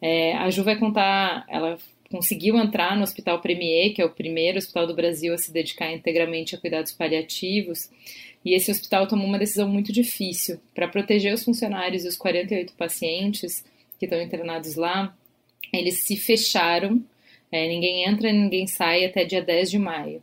É, 0.02 0.34
a 0.36 0.50
Ju 0.50 0.64
vai 0.64 0.76
contar, 0.76 1.44
ela 1.48 1.78
conseguiu 2.10 2.56
entrar 2.58 2.96
no 2.96 3.04
Hospital 3.04 3.40
Premier, 3.40 3.94
que 3.94 4.02
é 4.02 4.04
o 4.04 4.10
primeiro 4.10 4.58
hospital 4.58 4.86
do 4.88 4.94
Brasil 4.94 5.32
a 5.32 5.38
se 5.38 5.52
dedicar 5.52 5.92
integralmente 5.92 6.56
a 6.56 6.58
cuidados 6.58 6.92
paliativos, 6.92 7.88
e 8.44 8.54
esse 8.54 8.70
hospital 8.70 9.06
tomou 9.06 9.26
uma 9.26 9.38
decisão 9.38 9.68
muito 9.68 9.92
difícil 9.92 10.58
para 10.74 10.88
proteger 10.88 11.32
os 11.32 11.44
funcionários 11.44 12.04
e 12.04 12.08
os 12.08 12.16
48 12.16 12.72
pacientes 12.72 13.64
que 13.98 14.06
estão 14.06 14.20
internados 14.20 14.74
lá 14.74 15.14
eles 15.72 16.02
se 16.02 16.16
fecharam, 16.16 17.02
é, 17.50 17.68
ninguém 17.68 18.04
entra, 18.04 18.32
ninguém 18.32 18.66
sai 18.66 19.04
até 19.04 19.24
dia 19.24 19.42
10 19.42 19.70
de 19.70 19.78
maio. 19.78 20.22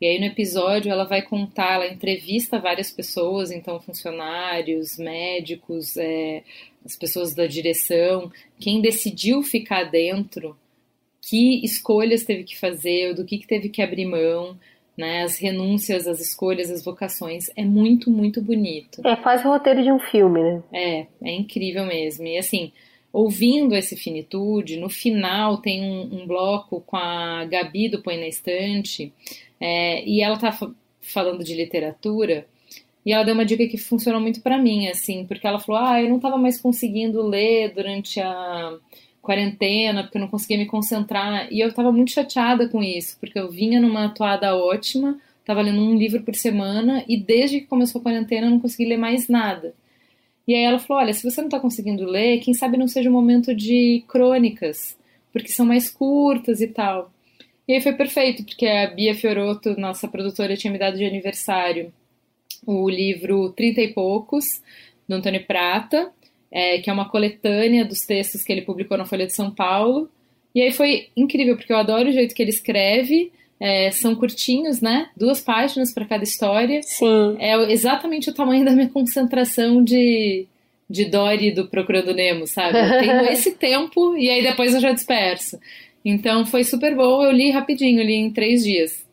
E 0.00 0.06
aí 0.06 0.18
no 0.18 0.26
episódio 0.26 0.90
ela 0.90 1.04
vai 1.04 1.22
contar, 1.22 1.74
ela 1.74 1.86
entrevista 1.86 2.58
várias 2.58 2.90
pessoas, 2.90 3.52
então 3.52 3.78
funcionários, 3.78 4.98
médicos, 4.98 5.96
é, 5.96 6.42
as 6.84 6.96
pessoas 6.96 7.34
da 7.34 7.46
direção, 7.46 8.30
quem 8.58 8.80
decidiu 8.80 9.42
ficar 9.42 9.84
dentro, 9.84 10.56
que 11.20 11.64
escolhas 11.64 12.24
teve 12.24 12.42
que 12.42 12.58
fazer, 12.58 13.14
do 13.14 13.24
que, 13.24 13.38
que 13.38 13.46
teve 13.46 13.68
que 13.68 13.80
abrir 13.80 14.06
mão, 14.06 14.58
né, 14.96 15.22
as 15.22 15.38
renúncias, 15.38 16.08
as 16.08 16.20
escolhas, 16.20 16.70
as 16.70 16.84
vocações. 16.84 17.48
É 17.56 17.64
muito, 17.64 18.10
muito 18.10 18.42
bonito. 18.42 19.06
É 19.06 19.16
quase 19.16 19.46
o 19.46 19.50
roteiro 19.50 19.82
de 19.82 19.92
um 19.92 20.00
filme, 20.00 20.42
né? 20.42 20.62
É, 20.72 21.06
é 21.22 21.32
incrível 21.32 21.86
mesmo. 21.86 22.26
E 22.26 22.36
assim, 22.36 22.72
ouvindo 23.12 23.76
esse 23.76 23.94
Finitude, 23.96 24.78
no 24.78 24.88
final 24.88 25.58
tem 25.58 25.82
um, 25.82 26.22
um 26.22 26.26
bloco 26.26 26.80
com 26.80 26.96
a 26.96 27.44
Gabi 27.44 27.88
do 27.88 28.02
Põe 28.02 28.18
na 28.18 28.26
Estante, 28.26 29.12
é, 29.60 30.04
e 30.08 30.22
ela 30.22 30.38
tá 30.38 30.56
falando 31.00 31.44
de 31.44 31.54
literatura, 31.54 32.46
e 33.04 33.12
ela 33.12 33.24
deu 33.24 33.34
uma 33.34 33.44
dica 33.44 33.66
que 33.66 33.76
funcionou 33.76 34.20
muito 34.20 34.40
para 34.40 34.56
mim, 34.56 34.86
assim, 34.88 35.26
porque 35.26 35.46
ela 35.46 35.58
falou: 35.58 35.82
ah, 35.82 36.00
eu 36.00 36.08
não 36.08 36.16
estava 36.16 36.38
mais 36.38 36.60
conseguindo 36.60 37.20
ler 37.20 37.74
durante 37.74 38.20
a 38.20 38.78
quarentena, 39.20 40.02
porque 40.02 40.16
eu 40.16 40.20
não 40.20 40.28
conseguia 40.28 40.58
me 40.58 40.66
concentrar, 40.66 41.52
e 41.52 41.60
eu 41.60 41.68
estava 41.68 41.92
muito 41.92 42.12
chateada 42.12 42.68
com 42.68 42.82
isso, 42.82 43.18
porque 43.20 43.38
eu 43.38 43.50
vinha 43.50 43.80
numa 43.80 44.06
atuada 44.06 44.56
ótima, 44.56 45.18
estava 45.40 45.62
lendo 45.62 45.80
um 45.80 45.96
livro 45.96 46.22
por 46.22 46.34
semana, 46.34 47.04
e 47.08 47.16
desde 47.16 47.60
que 47.60 47.66
começou 47.66 48.00
a 48.00 48.02
quarentena 48.02 48.46
eu 48.46 48.50
não 48.50 48.60
consegui 48.60 48.84
ler 48.86 48.96
mais 48.96 49.28
nada. 49.28 49.74
E 50.46 50.54
aí 50.54 50.62
ela 50.62 50.78
falou: 50.78 51.02
olha, 51.02 51.12
se 51.12 51.22
você 51.22 51.40
não 51.40 51.48
está 51.48 51.60
conseguindo 51.60 52.04
ler, 52.04 52.40
quem 52.40 52.54
sabe 52.54 52.76
não 52.76 52.88
seja 52.88 53.08
um 53.08 53.12
momento 53.12 53.54
de 53.54 54.04
crônicas, 54.08 54.96
porque 55.32 55.48
são 55.48 55.66
mais 55.66 55.88
curtas 55.88 56.60
e 56.60 56.68
tal. 56.68 57.12
E 57.66 57.74
aí 57.74 57.80
foi 57.80 57.92
perfeito, 57.92 58.44
porque 58.44 58.66
a 58.66 58.88
Bia 58.88 59.14
Fioroto, 59.14 59.78
nossa 59.78 60.08
produtora, 60.08 60.56
tinha 60.56 60.72
me 60.72 60.78
dado 60.78 60.96
de 60.96 61.04
aniversário 61.04 61.92
o 62.66 62.88
livro 62.88 63.50
Trinta 63.52 63.80
e 63.80 63.92
Poucos, 63.92 64.44
do 65.08 65.14
Antônio 65.14 65.44
Prata, 65.46 66.12
é, 66.50 66.78
que 66.78 66.90
é 66.90 66.92
uma 66.92 67.08
coletânea 67.08 67.84
dos 67.84 68.00
textos 68.00 68.42
que 68.42 68.52
ele 68.52 68.62
publicou 68.62 68.96
na 68.96 69.06
Folha 69.06 69.26
de 69.26 69.34
São 69.34 69.50
Paulo. 69.50 70.08
E 70.54 70.60
aí 70.60 70.70
foi 70.70 71.08
incrível, 71.16 71.56
porque 71.56 71.72
eu 71.72 71.76
adoro 71.76 72.08
o 72.08 72.12
jeito 72.12 72.34
que 72.34 72.42
ele 72.42 72.50
escreve, 72.50 73.32
é, 73.62 73.92
são 73.92 74.16
curtinhos, 74.16 74.80
né? 74.80 75.08
Duas 75.16 75.40
páginas 75.40 75.94
para 75.94 76.04
cada 76.04 76.24
história. 76.24 76.82
Sim. 76.82 77.36
É 77.38 77.54
exatamente 77.70 78.28
o 78.28 78.34
tamanho 78.34 78.64
da 78.66 78.72
minha 78.72 78.88
concentração 78.88 79.84
de, 79.84 80.46
de 80.90 81.04
Dory 81.04 81.52
do 81.52 81.68
Procurando 81.68 82.12
Nemo, 82.12 82.44
sabe? 82.44 82.76
Eu 82.76 82.98
tenho 82.98 83.20
esse 83.30 83.52
tempo 83.52 84.16
e 84.16 84.28
aí 84.28 84.42
depois 84.42 84.74
eu 84.74 84.80
já 84.80 84.90
disperso. 84.90 85.60
Então 86.04 86.44
foi 86.44 86.64
super 86.64 86.96
bom, 86.96 87.22
eu 87.22 87.30
li 87.30 87.52
rapidinho, 87.52 88.02
li 88.02 88.14
em 88.14 88.32
três 88.32 88.64
dias. 88.64 89.06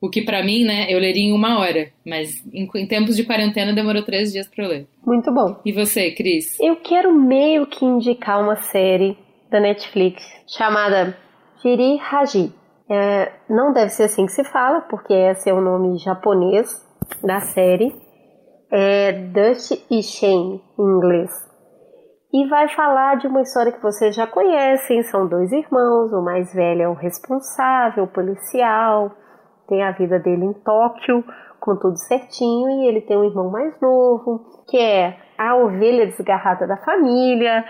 O 0.00 0.10
que 0.10 0.20
para 0.20 0.42
mim, 0.42 0.64
né, 0.64 0.88
eu 0.88 0.98
leria 0.98 1.22
em 1.22 1.32
uma 1.32 1.60
hora, 1.60 1.92
mas 2.04 2.44
em, 2.52 2.68
em 2.74 2.86
tempos 2.88 3.14
de 3.14 3.22
quarentena 3.22 3.72
demorou 3.72 4.02
três 4.02 4.32
dias 4.32 4.48
para 4.48 4.64
eu 4.64 4.68
ler. 4.68 4.86
Muito 5.06 5.32
bom. 5.32 5.60
E 5.64 5.70
você, 5.70 6.10
Cris? 6.10 6.58
Eu 6.58 6.74
quero 6.74 7.14
meio 7.14 7.68
que 7.68 7.84
indicar 7.84 8.42
uma 8.42 8.56
série 8.56 9.16
da 9.48 9.60
Netflix 9.60 10.24
chamada 10.48 11.16
Jiri 11.62 12.00
Haji. 12.00 12.61
É, 12.94 13.32
não 13.48 13.72
deve 13.72 13.88
ser 13.88 14.02
assim 14.02 14.26
que 14.26 14.32
se 14.32 14.44
fala, 14.44 14.82
porque 14.82 15.14
esse 15.14 15.48
é 15.48 15.54
o 15.54 15.62
nome 15.62 15.96
japonês 15.96 16.68
da 17.24 17.40
série. 17.40 17.90
É 18.70 19.12
Dust 19.12 19.72
e 19.90 20.02
Shame 20.02 20.62
em 20.78 20.82
inglês. 20.82 21.30
e 22.34 22.48
vai 22.48 22.68
falar 22.68 23.16
de 23.16 23.26
uma 23.26 23.42
história 23.42 23.72
que 23.72 23.82
vocês 23.82 24.14
já 24.14 24.26
conhecem. 24.26 25.02
São 25.04 25.26
dois 25.26 25.50
irmãos, 25.52 26.12
o 26.12 26.22
mais 26.22 26.52
velho 26.54 26.82
é 26.82 26.88
o 26.88 26.94
responsável, 26.94 28.04
o 28.04 28.08
policial, 28.08 29.10
tem 29.68 29.82
a 29.82 29.92
vida 29.92 30.18
dele 30.18 30.44
em 30.44 30.52
Tóquio, 30.52 31.24
com 31.60 31.76
tudo 31.76 31.96
certinho, 31.96 32.68
e 32.70 32.88
ele 32.88 33.02
tem 33.02 33.16
um 33.16 33.24
irmão 33.24 33.50
mais 33.50 33.78
novo, 33.80 34.64
que 34.68 34.78
é 34.78 35.16
a 35.38 35.56
ovelha 35.56 36.06
desgarrada 36.06 36.66
da 36.66 36.76
família, 36.78 37.64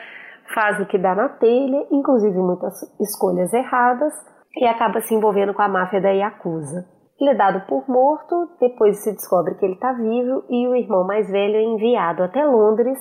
faz 0.54 0.80
o 0.80 0.86
que 0.86 0.98
dá 0.98 1.14
na 1.14 1.28
telha, 1.28 1.86
inclusive 1.90 2.36
muitas 2.38 2.74
escolhas 3.00 3.52
erradas, 3.52 4.12
e 4.56 4.66
acaba 4.66 5.00
se 5.00 5.14
envolvendo 5.14 5.54
com 5.54 5.62
a 5.62 5.68
máfia 5.68 6.00
da 6.00 6.10
Yakuza. 6.10 6.84
Ele 7.20 7.30
é 7.30 7.34
dado 7.34 7.66
por 7.66 7.88
morto, 7.88 8.48
depois 8.60 9.02
se 9.02 9.12
descobre 9.12 9.54
que 9.54 9.64
ele 9.64 9.74
está 9.74 9.92
vivo 9.92 10.44
e 10.50 10.66
o 10.66 10.74
irmão 10.74 11.06
mais 11.06 11.30
velho 11.30 11.56
é 11.56 11.62
enviado 11.62 12.22
até 12.22 12.44
Londres 12.44 12.98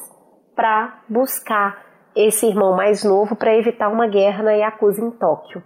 para 0.56 1.02
buscar 1.10 1.78
esse 2.16 2.46
irmão 2.46 2.76
mais 2.76 3.04
novo 3.04 3.36
para 3.36 3.56
evitar 3.58 3.90
uma 3.90 4.08
guerra 4.08 4.44
na 4.44 4.52
Yakuza 4.52 5.04
em 5.04 5.12
Tóquio. 5.12 5.64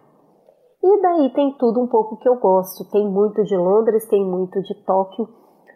E 0.84 1.02
daí 1.02 1.34
tem 1.34 1.52
tudo 1.58 1.82
um 1.82 1.88
pouco 1.88 2.18
que 2.18 2.30
eu 2.30 2.36
gosto. 2.36 2.90
Tem 2.92 3.04
muito 3.04 3.44
de 3.44 3.58
Londres, 3.58 4.08
tem 4.08 4.24
muito 4.24 4.62
de 4.62 4.86
Tóquio, 4.86 5.28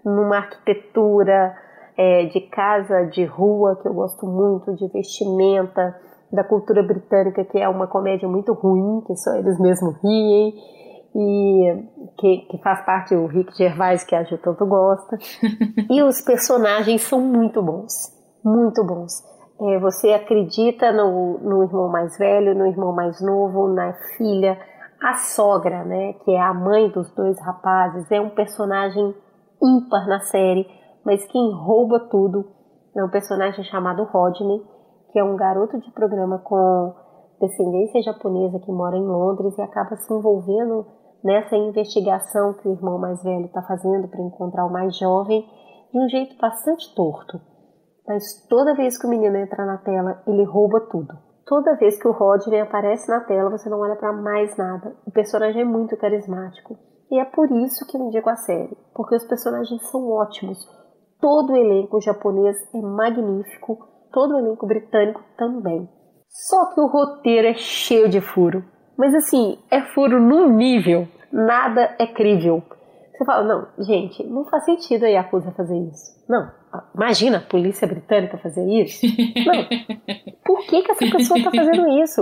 numa 0.05 0.37
arquitetura 0.37 1.55
é, 1.97 2.25
de 2.25 2.41
casa, 2.41 3.07
de 3.07 3.25
rua, 3.25 3.75
que 3.81 3.87
eu 3.87 3.93
gosto 3.93 4.25
muito, 4.27 4.75
de 4.75 4.87
vestimenta, 4.89 5.99
da 6.31 6.43
cultura 6.43 6.83
britânica, 6.83 7.43
que 7.45 7.57
é 7.57 7.67
uma 7.67 7.87
comédia 7.87 8.27
muito 8.27 8.53
ruim, 8.53 9.01
que 9.05 9.15
só 9.15 9.35
eles 9.35 9.59
mesmos 9.59 9.95
riem, 10.03 10.53
e 11.15 11.85
que, 12.17 12.37
que 12.49 12.57
faz 12.59 12.85
parte 12.85 13.15
do 13.15 13.25
Rick 13.25 13.57
Gervais, 13.57 14.03
que 14.03 14.15
a 14.15 14.23
Ju 14.23 14.37
tanto 14.37 14.65
gosta. 14.65 15.17
e 15.89 16.03
os 16.03 16.21
personagens 16.21 17.01
são 17.01 17.19
muito 17.19 17.61
bons, 17.61 17.93
muito 18.43 18.83
bons. 18.83 19.11
É, 19.61 19.79
você 19.79 20.13
acredita 20.13 20.91
no, 20.91 21.37
no 21.39 21.63
irmão 21.63 21.89
mais 21.89 22.17
velho, 22.17 22.55
no 22.55 22.65
irmão 22.67 22.93
mais 22.93 23.19
novo, 23.21 23.67
na 23.67 23.93
filha, 24.15 24.57
a 25.01 25.15
sogra, 25.15 25.83
né, 25.83 26.13
que 26.23 26.31
é 26.31 26.39
a 26.39 26.53
mãe 26.53 26.89
dos 26.89 27.09
dois 27.13 27.39
rapazes, 27.41 28.09
é 28.11 28.21
um 28.21 28.29
personagem 28.29 29.15
ímpar 29.61 30.07
na 30.07 30.19
série, 30.21 30.67
mas 31.05 31.25
quem 31.25 31.53
rouba 31.53 31.99
tudo 32.11 32.45
é 32.95 33.03
um 33.03 33.09
personagem 33.09 33.63
chamado 33.65 34.03
Rodney, 34.03 34.61
que 35.11 35.19
é 35.19 35.23
um 35.23 35.35
garoto 35.35 35.79
de 35.79 35.91
programa 35.91 36.39
com 36.39 36.93
descendência 37.39 38.01
japonesa 38.01 38.59
que 38.59 38.71
mora 38.71 38.97
em 38.97 39.05
Londres 39.05 39.57
e 39.57 39.61
acaba 39.61 39.95
se 39.95 40.13
envolvendo 40.13 40.85
nessa 41.23 41.55
investigação 41.55 42.53
que 42.53 42.67
o 42.67 42.71
irmão 42.71 42.97
mais 42.97 43.21
velho 43.23 43.45
está 43.45 43.61
fazendo 43.61 44.07
para 44.07 44.21
encontrar 44.21 44.65
o 44.65 44.71
mais 44.71 44.97
jovem 44.97 45.45
de 45.91 45.99
um 45.99 46.07
jeito 46.09 46.37
bastante 46.37 46.93
torto. 46.95 47.39
Mas 48.07 48.23
toda 48.47 48.75
vez 48.75 48.99
que 48.99 49.05
o 49.05 49.09
menino 49.09 49.37
entra 49.37 49.65
na 49.65 49.77
tela, 49.77 50.21
ele 50.25 50.43
rouba 50.43 50.81
tudo. 50.91 51.13
Toda 51.45 51.77
vez 51.77 51.99
que 51.99 52.07
o 52.07 52.11
Rodney 52.11 52.59
aparece 52.59 53.09
na 53.09 53.21
tela, 53.21 53.49
você 53.49 53.69
não 53.69 53.79
olha 53.79 53.95
para 53.95 54.13
mais 54.13 54.55
nada. 54.55 54.95
O 55.05 55.11
personagem 55.11 55.61
é 55.61 55.65
muito 55.65 55.97
carismático. 55.97 56.77
E 57.11 57.19
é 57.19 57.25
por 57.25 57.51
isso 57.51 57.87
que 57.87 57.97
eu 57.97 58.01
indico 58.01 58.29
a 58.29 58.35
série, 58.35 58.77
porque 58.93 59.15
os 59.15 59.25
personagens 59.25 59.81
são 59.89 60.11
ótimos. 60.11 60.59
Todo 61.19 61.53
o 61.53 61.55
elenco 61.55 61.99
japonês 61.99 62.55
é 62.73 62.79
magnífico, 62.79 63.88
todo 64.11 64.35
o 64.35 64.39
elenco 64.39 64.67
britânico 64.67 65.23
também. 65.37 65.87
Só 66.27 66.73
que 66.73 66.79
o 66.79 66.87
roteiro 66.87 67.47
é 67.47 67.53
cheio 67.53 68.07
de 68.09 68.21
furo. 68.21 68.63
Mas 68.97 69.13
assim, 69.15 69.57
é 69.71 69.81
furo 69.81 70.19
num 70.19 70.49
nível, 70.49 71.07
nada 71.31 71.95
é 71.97 72.05
crível. 72.05 72.63
Você 73.11 73.25
fala, 73.25 73.43
não, 73.43 73.85
gente, 73.85 74.23
não 74.25 74.45
faz 74.45 74.65
sentido 74.65 75.05
a 75.05 75.09
Yakuza 75.09 75.51
fazer 75.51 75.77
isso. 75.77 76.19
Não, 76.29 76.49
imagina 76.95 77.37
a 77.37 77.41
polícia 77.41 77.87
britânica 77.87 78.37
fazer 78.37 78.63
isso. 78.63 79.05
Não, 79.45 79.65
por 80.45 80.59
que, 80.67 80.83
que 80.83 80.91
essa 80.91 81.17
pessoa 81.17 81.43
tá 81.43 81.51
fazendo 81.51 81.89
isso? 82.01 82.21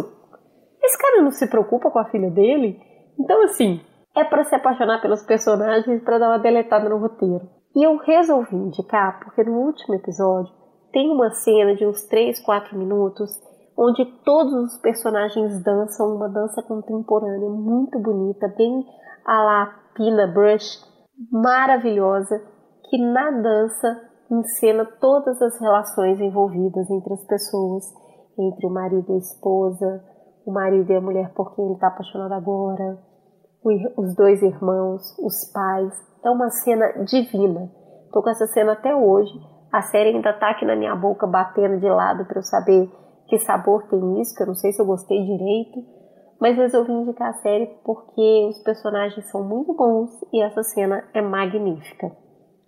Esse 0.81 0.97
cara 0.97 1.21
não 1.21 1.31
se 1.31 1.47
preocupa 1.49 1.91
com 1.91 1.99
a 1.99 2.09
filha 2.09 2.31
dele? 2.31 2.79
Então, 3.19 3.43
assim, 3.43 3.81
é 4.15 4.23
para 4.23 4.43
se 4.45 4.55
apaixonar 4.55 5.01
pelos 5.01 5.21
personagens 5.23 6.01
para 6.03 6.17
dar 6.17 6.29
uma 6.29 6.39
deletada 6.39 6.87
no 6.87 6.97
roteiro. 6.97 7.47
E 7.75 7.85
eu 7.85 7.97
resolvi 7.97 8.55
indicar 8.55 9.19
porque 9.19 9.43
no 9.43 9.59
último 9.59 9.95
episódio 9.95 10.51
tem 10.97 11.11
uma 11.11 11.29
cena 11.29 11.75
de 11.75 11.85
uns 11.85 12.07
3, 12.07 12.39
4 12.39 12.75
minutos 12.75 13.29
onde 13.77 14.03
todos 14.25 14.51
os 14.51 14.81
personagens 14.81 15.61
dançam 15.61 16.15
uma 16.15 16.27
dança 16.27 16.63
contemporânea 16.63 17.51
muito 17.51 17.99
bonita, 17.99 18.47
bem 18.57 18.83
a 19.23 19.43
la 19.43 19.65
Pina 19.93 20.25
Brush, 20.25 20.81
maravilhosa, 21.31 22.41
que 22.89 22.97
na 22.97 23.29
dança 23.29 24.09
encena 24.31 24.85
todas 24.99 25.39
as 25.39 25.61
relações 25.61 26.19
envolvidas 26.19 26.89
entre 26.89 27.13
as 27.13 27.23
pessoas, 27.27 27.83
entre 28.35 28.65
o 28.65 28.71
marido 28.71 29.05
e 29.11 29.13
a 29.13 29.19
esposa, 29.19 30.03
o 30.47 30.51
marido 30.51 30.91
e 30.91 30.95
a 30.95 31.01
mulher 31.01 31.31
por 31.35 31.53
quem 31.53 31.63
ele 31.63 31.75
está 31.75 31.89
apaixonado 31.89 32.33
agora, 32.33 32.97
os 33.95 34.15
dois 34.15 34.41
irmãos, 34.41 35.03
os 35.19 35.51
pais. 35.53 35.93
É 36.25 36.31
uma 36.31 36.49
cena 36.49 37.03
divina. 37.03 37.71
Tô 38.11 38.23
com 38.23 38.31
essa 38.31 38.47
cena 38.47 38.71
até 38.71 38.95
hoje. 38.95 39.56
A 39.71 39.81
série 39.81 40.09
ainda 40.09 40.33
tá 40.33 40.51
aqui 40.51 40.65
na 40.65 40.75
minha 40.75 40.95
boca 40.95 41.27
batendo 41.27 41.79
de 41.79 41.89
lado 41.89 42.25
para 42.25 42.39
eu 42.39 42.43
saber 42.43 42.89
que 43.27 43.37
sabor 43.39 43.87
tem 43.89 44.21
isso, 44.21 44.35
que 44.35 44.43
eu 44.43 44.47
não 44.47 44.55
sei 44.55 44.71
se 44.71 44.81
eu 44.81 44.85
gostei 44.85 45.19
direito, 45.19 45.83
mas 46.39 46.55
resolvi 46.55 46.91
indicar 46.91 47.29
a 47.29 47.33
série 47.33 47.67
porque 47.83 48.47
os 48.49 48.63
personagens 48.63 49.29
são 49.29 49.43
muito 49.43 49.73
bons 49.73 50.09
e 50.31 50.41
essa 50.41 50.63
cena 50.63 51.03
é 51.13 51.21
magnífica. 51.21 52.11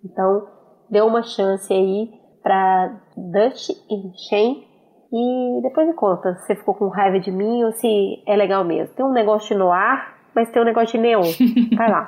Então, 0.04 0.46
dê 0.90 1.00
uma 1.00 1.22
chance 1.22 1.72
aí 1.72 2.10
para 2.42 3.00
Dutch 3.16 3.70
e 3.70 4.28
Shane 4.28 4.70
e 5.12 5.62
depois 5.62 5.86
me 5.86 5.94
conta 5.94 6.34
se 6.46 6.54
ficou 6.54 6.74
com 6.74 6.88
raiva 6.88 7.18
de 7.18 7.30
mim 7.30 7.64
ou 7.64 7.72
se 7.72 8.22
é 8.26 8.36
legal 8.36 8.64
mesmo. 8.64 8.94
Tem 8.94 9.04
um 9.04 9.12
negócio 9.12 9.48
de 9.48 9.58
noir, 9.58 10.14
mas 10.34 10.50
tem 10.50 10.62
um 10.62 10.66
negócio 10.66 10.98
de 10.98 10.98
neon. 10.98 11.22
Vai 11.76 11.90
lá, 11.90 12.06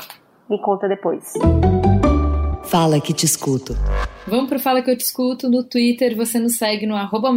me 0.49 0.61
conta 0.61 0.89
depois. 0.89 1.33
Fala 2.65 3.01
que 3.01 3.13
te 3.13 3.27
escuto. 3.27 3.75
Vamos 4.27 4.49
pro 4.49 4.59
Fala 4.59 4.83
que 4.83 4.91
eu 4.91 4.97
te 4.97 5.05
escuto 5.05 5.49
no 5.49 5.63
Twitter, 5.63 6.17
você 6.17 6.39
nos 6.39 6.57
segue 6.57 6.87
no 6.87 6.97
arroba. 6.97 7.31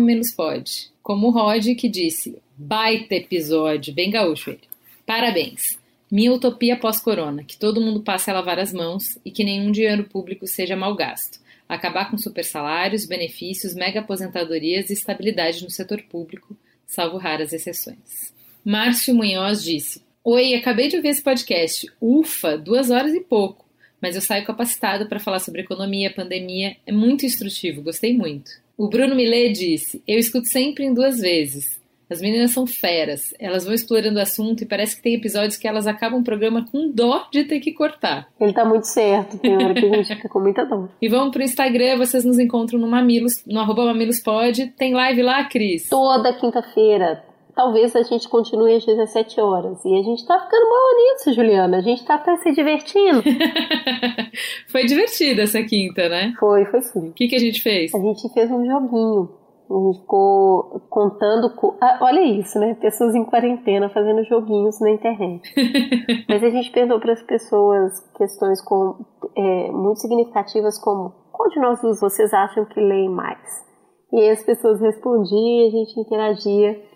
Como 1.02 1.28
o 1.28 1.32
Rod 1.32 1.66
que 1.76 1.90
disse, 1.90 2.38
baita 2.58 3.16
episódio, 3.16 3.94
bem 3.94 4.10
gaúcho 4.10 4.52
ele. 4.52 4.62
Parabéns. 5.06 5.78
Minha 6.12 6.34
utopia 6.34 6.78
pós-corona, 6.78 7.44
que 7.44 7.58
todo 7.58 7.82
mundo 7.82 8.02
passe 8.02 8.30
a 8.30 8.34
lavar 8.34 8.60
as 8.60 8.72
mãos 8.72 9.18
e 9.26 9.32
que 9.32 9.44
nenhum 9.44 9.72
dinheiro 9.72 10.06
público 10.06 10.48
seja 10.48 10.76
mal 10.76 10.96
gasto. 10.96 11.40
Acabar 11.68 12.12
com 12.12 12.18
super 12.18 12.46
salários, 12.46 13.06
benefícios, 13.06 13.74
mega 13.74 14.00
aposentadorias 14.00 14.90
e 14.90 14.94
estabilidade 14.94 15.64
no 15.64 15.70
setor 15.70 16.02
público, 16.04 16.56
salvo 16.86 17.18
raras 17.18 17.52
exceções. 17.52 18.32
Márcio 18.64 19.16
Munhoz 19.16 19.64
disse: 19.64 20.02
Oi, 20.24 20.54
acabei 20.54 20.88
de 20.88 20.96
ouvir 20.96 21.10
esse 21.10 21.24
podcast. 21.24 21.92
Ufa, 22.00 22.58
duas 22.58 22.92
horas 22.92 23.14
e 23.14 23.22
pouco. 23.22 23.65
Mas 24.02 24.16
eu 24.16 24.22
saio 24.22 24.46
capacitado 24.46 25.08
para 25.08 25.20
falar 25.20 25.40
sobre 25.40 25.62
economia, 25.62 26.14
pandemia. 26.14 26.76
É 26.86 26.92
muito 26.92 27.26
instrutivo, 27.26 27.82
gostei 27.82 28.16
muito. 28.16 28.52
O 28.78 28.90
Bruno 28.90 29.16
Millet 29.16 29.54
disse: 29.54 30.04
Eu 30.08 30.20
escuto 30.20 30.48
sempre 30.48 30.86
em 30.86 30.94
duas 30.94 31.20
vezes. 31.20 31.80
As 32.08 32.22
meninas 32.22 32.52
são 32.52 32.68
feras, 32.68 33.34
elas 33.40 33.66
vão 33.66 33.74
explorando 33.74 34.20
o 34.20 34.22
assunto 34.22 34.62
e 34.62 34.66
parece 34.66 34.96
que 34.96 35.02
tem 35.02 35.16
episódios 35.16 35.58
que 35.58 35.68
elas 35.68 35.88
acabam 35.88 36.20
o 36.20 36.24
programa 36.24 36.64
com 36.72 36.92
dó 36.92 37.28
de 37.32 37.46
ter 37.46 37.60
que 37.60 37.74
cortar. 37.74 38.28
Ele 38.40 38.54
tá 38.54 38.64
muito 38.64 38.86
certo, 38.86 39.40
tem 39.40 39.56
hora 39.56 39.74
que 39.74 39.86
a 39.86 39.96
gente 39.96 40.16
fica 40.16 40.30
com 40.30 40.40
muita 40.40 40.64
dó. 40.66 40.88
E 41.02 41.10
vamos 41.10 41.32
pro 41.32 41.42
Instagram, 41.42 41.98
vocês 41.98 42.24
nos 42.24 42.38
encontram 42.38 42.80
no 42.80 42.88
Mamilos, 42.88 43.44
no 43.46 43.60
arroba 43.60 43.86
mamilospod. 43.86 44.68
Tem 44.78 44.94
live 44.94 45.24
lá, 45.24 45.46
Cris? 45.46 45.90
Toda 45.90 46.32
quinta-feira, 46.34 47.24
talvez 47.56 47.96
a 47.96 48.04
gente 48.04 48.28
continue 48.28 48.76
às 48.76 48.86
17 48.86 49.40
horas. 49.40 49.84
E 49.86 49.98
a 49.98 50.04
gente 50.04 50.26
tá 50.26 50.40
ficando 50.40 50.70
bom 50.70 51.14
nisso, 51.14 51.34
Juliana. 51.34 51.78
A 51.78 51.82
gente 51.82 52.06
tá 52.06 52.16
até 52.16 52.36
se 52.38 52.52
divertindo. 52.52 53.24
foi 54.68 54.86
divertida 54.86 55.44
essa 55.44 55.64
quinta, 55.64 56.10
né? 56.10 56.34
Foi, 56.40 56.66
foi 56.66 56.82
sim. 56.82 57.10
O 57.10 57.14
que, 57.14 57.28
que 57.28 57.36
a 57.36 57.40
gente 57.40 57.62
fez? 57.62 57.96
A 57.96 58.00
gente 58.00 58.32
fez 58.34 58.52
um 58.52 58.66
joguinho. 58.66 59.30
A 59.68 59.74
gente 59.74 60.00
ficou 60.02 60.80
contando. 60.90 61.52
Ah, 61.82 61.98
olha 62.02 62.22
isso, 62.22 62.60
né? 62.60 62.76
Pessoas 62.76 63.16
em 63.16 63.26
quarentena 63.26 63.90
fazendo 63.90 64.24
joguinhos 64.26 64.80
na 64.80 64.92
internet. 64.92 65.52
Mas 66.30 66.44
a 66.44 66.50
gente 66.50 66.70
perguntou 66.72 67.00
para 67.00 67.14
as 67.14 67.24
pessoas 67.24 68.00
questões 68.16 68.62
com, 68.62 69.04
é, 69.36 69.72
muito 69.72 70.02
significativas, 70.02 70.78
como: 70.78 71.14
qual 71.32 71.50
de 71.50 71.60
nós 71.60 71.82
vocês 72.00 72.32
acham 72.32 72.66
que 72.66 72.80
leem 72.80 73.10
mais? 73.10 73.66
E 74.14 74.20
aí 74.20 74.30
as 74.30 74.44
pessoas 74.44 74.80
respondiam, 74.80 75.68
a 75.68 75.72
gente 75.72 76.00
interagia. 76.00 76.95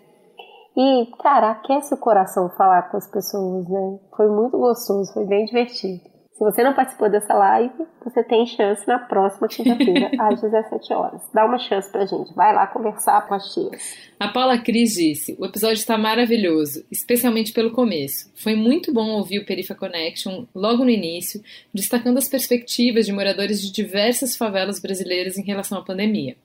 E, 0.76 1.06
cara, 1.18 1.50
aquece 1.50 1.94
o 1.94 1.98
coração 1.98 2.48
falar 2.56 2.90
com 2.90 2.96
as 2.96 3.10
pessoas, 3.10 3.68
né? 3.68 3.98
Foi 4.16 4.28
muito 4.28 4.56
gostoso, 4.56 5.12
foi 5.12 5.26
bem 5.26 5.44
divertido. 5.44 6.10
Se 6.40 6.44
você 6.44 6.62
não 6.62 6.72
participou 6.72 7.10
dessa 7.10 7.34
live, 7.34 7.84
você 8.02 8.24
tem 8.24 8.46
chance 8.46 8.88
na 8.88 8.98
próxima 8.98 9.46
quinta-feira, 9.46 10.10
às 10.18 10.40
17 10.40 10.94
horas. 10.94 11.20
Dá 11.34 11.44
uma 11.44 11.58
chance 11.58 11.92
pra 11.92 12.06
gente. 12.06 12.32
Vai 12.34 12.54
lá 12.54 12.66
conversar 12.66 13.28
com 13.28 13.34
as 13.34 13.52
tias. 13.52 13.94
A 14.18 14.28
Paula 14.28 14.56
Cris 14.56 14.94
disse: 14.94 15.36
o 15.38 15.44
episódio 15.44 15.74
está 15.74 15.98
maravilhoso, 15.98 16.82
especialmente 16.90 17.52
pelo 17.52 17.72
começo. 17.72 18.32
Foi 18.34 18.54
muito 18.54 18.90
bom 18.90 19.10
ouvir 19.10 19.40
o 19.40 19.44
Perifa 19.44 19.74
Connection 19.74 20.46
logo 20.54 20.82
no 20.82 20.88
início, 20.88 21.42
destacando 21.74 22.16
as 22.16 22.26
perspectivas 22.26 23.04
de 23.04 23.12
moradores 23.12 23.60
de 23.60 23.70
diversas 23.70 24.34
favelas 24.34 24.80
brasileiras 24.80 25.36
em 25.36 25.44
relação 25.44 25.76
à 25.76 25.84
pandemia. 25.84 26.38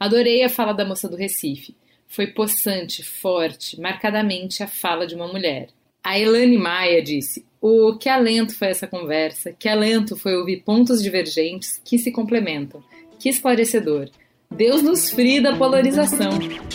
Adorei 0.00 0.42
a 0.42 0.48
fala 0.48 0.72
da 0.72 0.84
moça 0.84 1.08
do 1.08 1.14
Recife. 1.14 1.76
Foi 2.08 2.28
possante, 2.28 3.02
forte, 3.02 3.80
marcadamente 3.80 4.62
a 4.62 4.66
fala 4.66 5.06
de 5.06 5.14
uma 5.14 5.28
mulher. 5.28 5.68
A 6.02 6.18
Elane 6.18 6.56
Maia 6.56 7.02
disse: 7.02 7.44
O 7.60 7.96
que 7.98 8.08
alento 8.08 8.56
foi 8.56 8.68
essa 8.68 8.86
conversa, 8.86 9.52
que 9.52 9.68
alento 9.68 10.16
foi 10.16 10.36
ouvir 10.36 10.62
pontos 10.62 11.02
divergentes 11.02 11.80
que 11.84 11.98
se 11.98 12.12
complementam. 12.12 12.82
Que 13.18 13.28
esclarecedor. 13.28 14.08
Deus 14.50 14.82
nos 14.82 15.10
frie 15.10 15.40
da 15.40 15.56
polarização. 15.56 16.30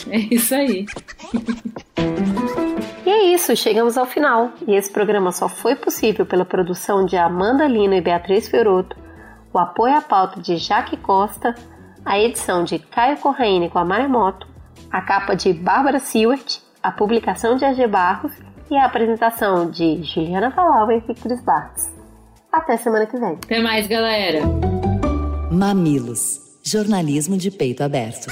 É 0.10 0.18
isso 0.18 0.54
aí. 0.54 0.86
E 3.06 3.10
é 3.10 3.34
isso, 3.34 3.56
chegamos 3.56 3.98
ao 3.98 4.06
final. 4.06 4.52
E 4.68 4.76
esse 4.76 4.92
programa 4.92 5.32
só 5.32 5.48
foi 5.48 5.76
possível 5.76 6.26
pela 6.26 6.44
produção 6.44 7.06
de 7.06 7.16
Amanda 7.16 7.66
Lino 7.68 7.94
e 7.94 8.02
Beatriz 8.02 8.50
Fioroto, 8.50 8.98
o 9.54 9.58
apoio 9.58 9.96
à 9.96 10.02
pauta 10.02 10.42
de 10.42 10.58
Jaque 10.58 10.98
Costa, 10.98 11.56
a 12.04 12.20
edição 12.20 12.64
de 12.64 12.80
Caio 12.80 13.18
Corraine 13.18 13.70
com 13.70 13.80
a 13.80 13.86
Maremoto, 13.86 14.51
a 14.92 15.02
capa 15.02 15.36
de 15.36 15.54
Bárbara 15.54 16.00
Seward, 16.00 16.62
a 16.84 16.92
publicação 16.92 17.56
de 17.56 17.64
AG 17.64 17.88
Barros 17.88 18.34
e 18.70 18.76
a 18.76 18.86
apresentação 18.86 19.70
de 19.70 20.04
Juliana 20.04 20.52
Falauer 20.52 21.02
e 21.08 21.14
Cris 21.16 21.42
Bartz. 21.42 21.90
Até 22.52 22.76
semana 22.76 23.06
que 23.06 23.18
vem. 23.18 23.34
Até 23.44 23.62
mais, 23.62 23.88
galera. 23.88 24.42
Mamilos. 25.50 26.40
Jornalismo 26.64 27.38
de 27.38 27.50
peito 27.50 27.84
aberto. 27.84 28.28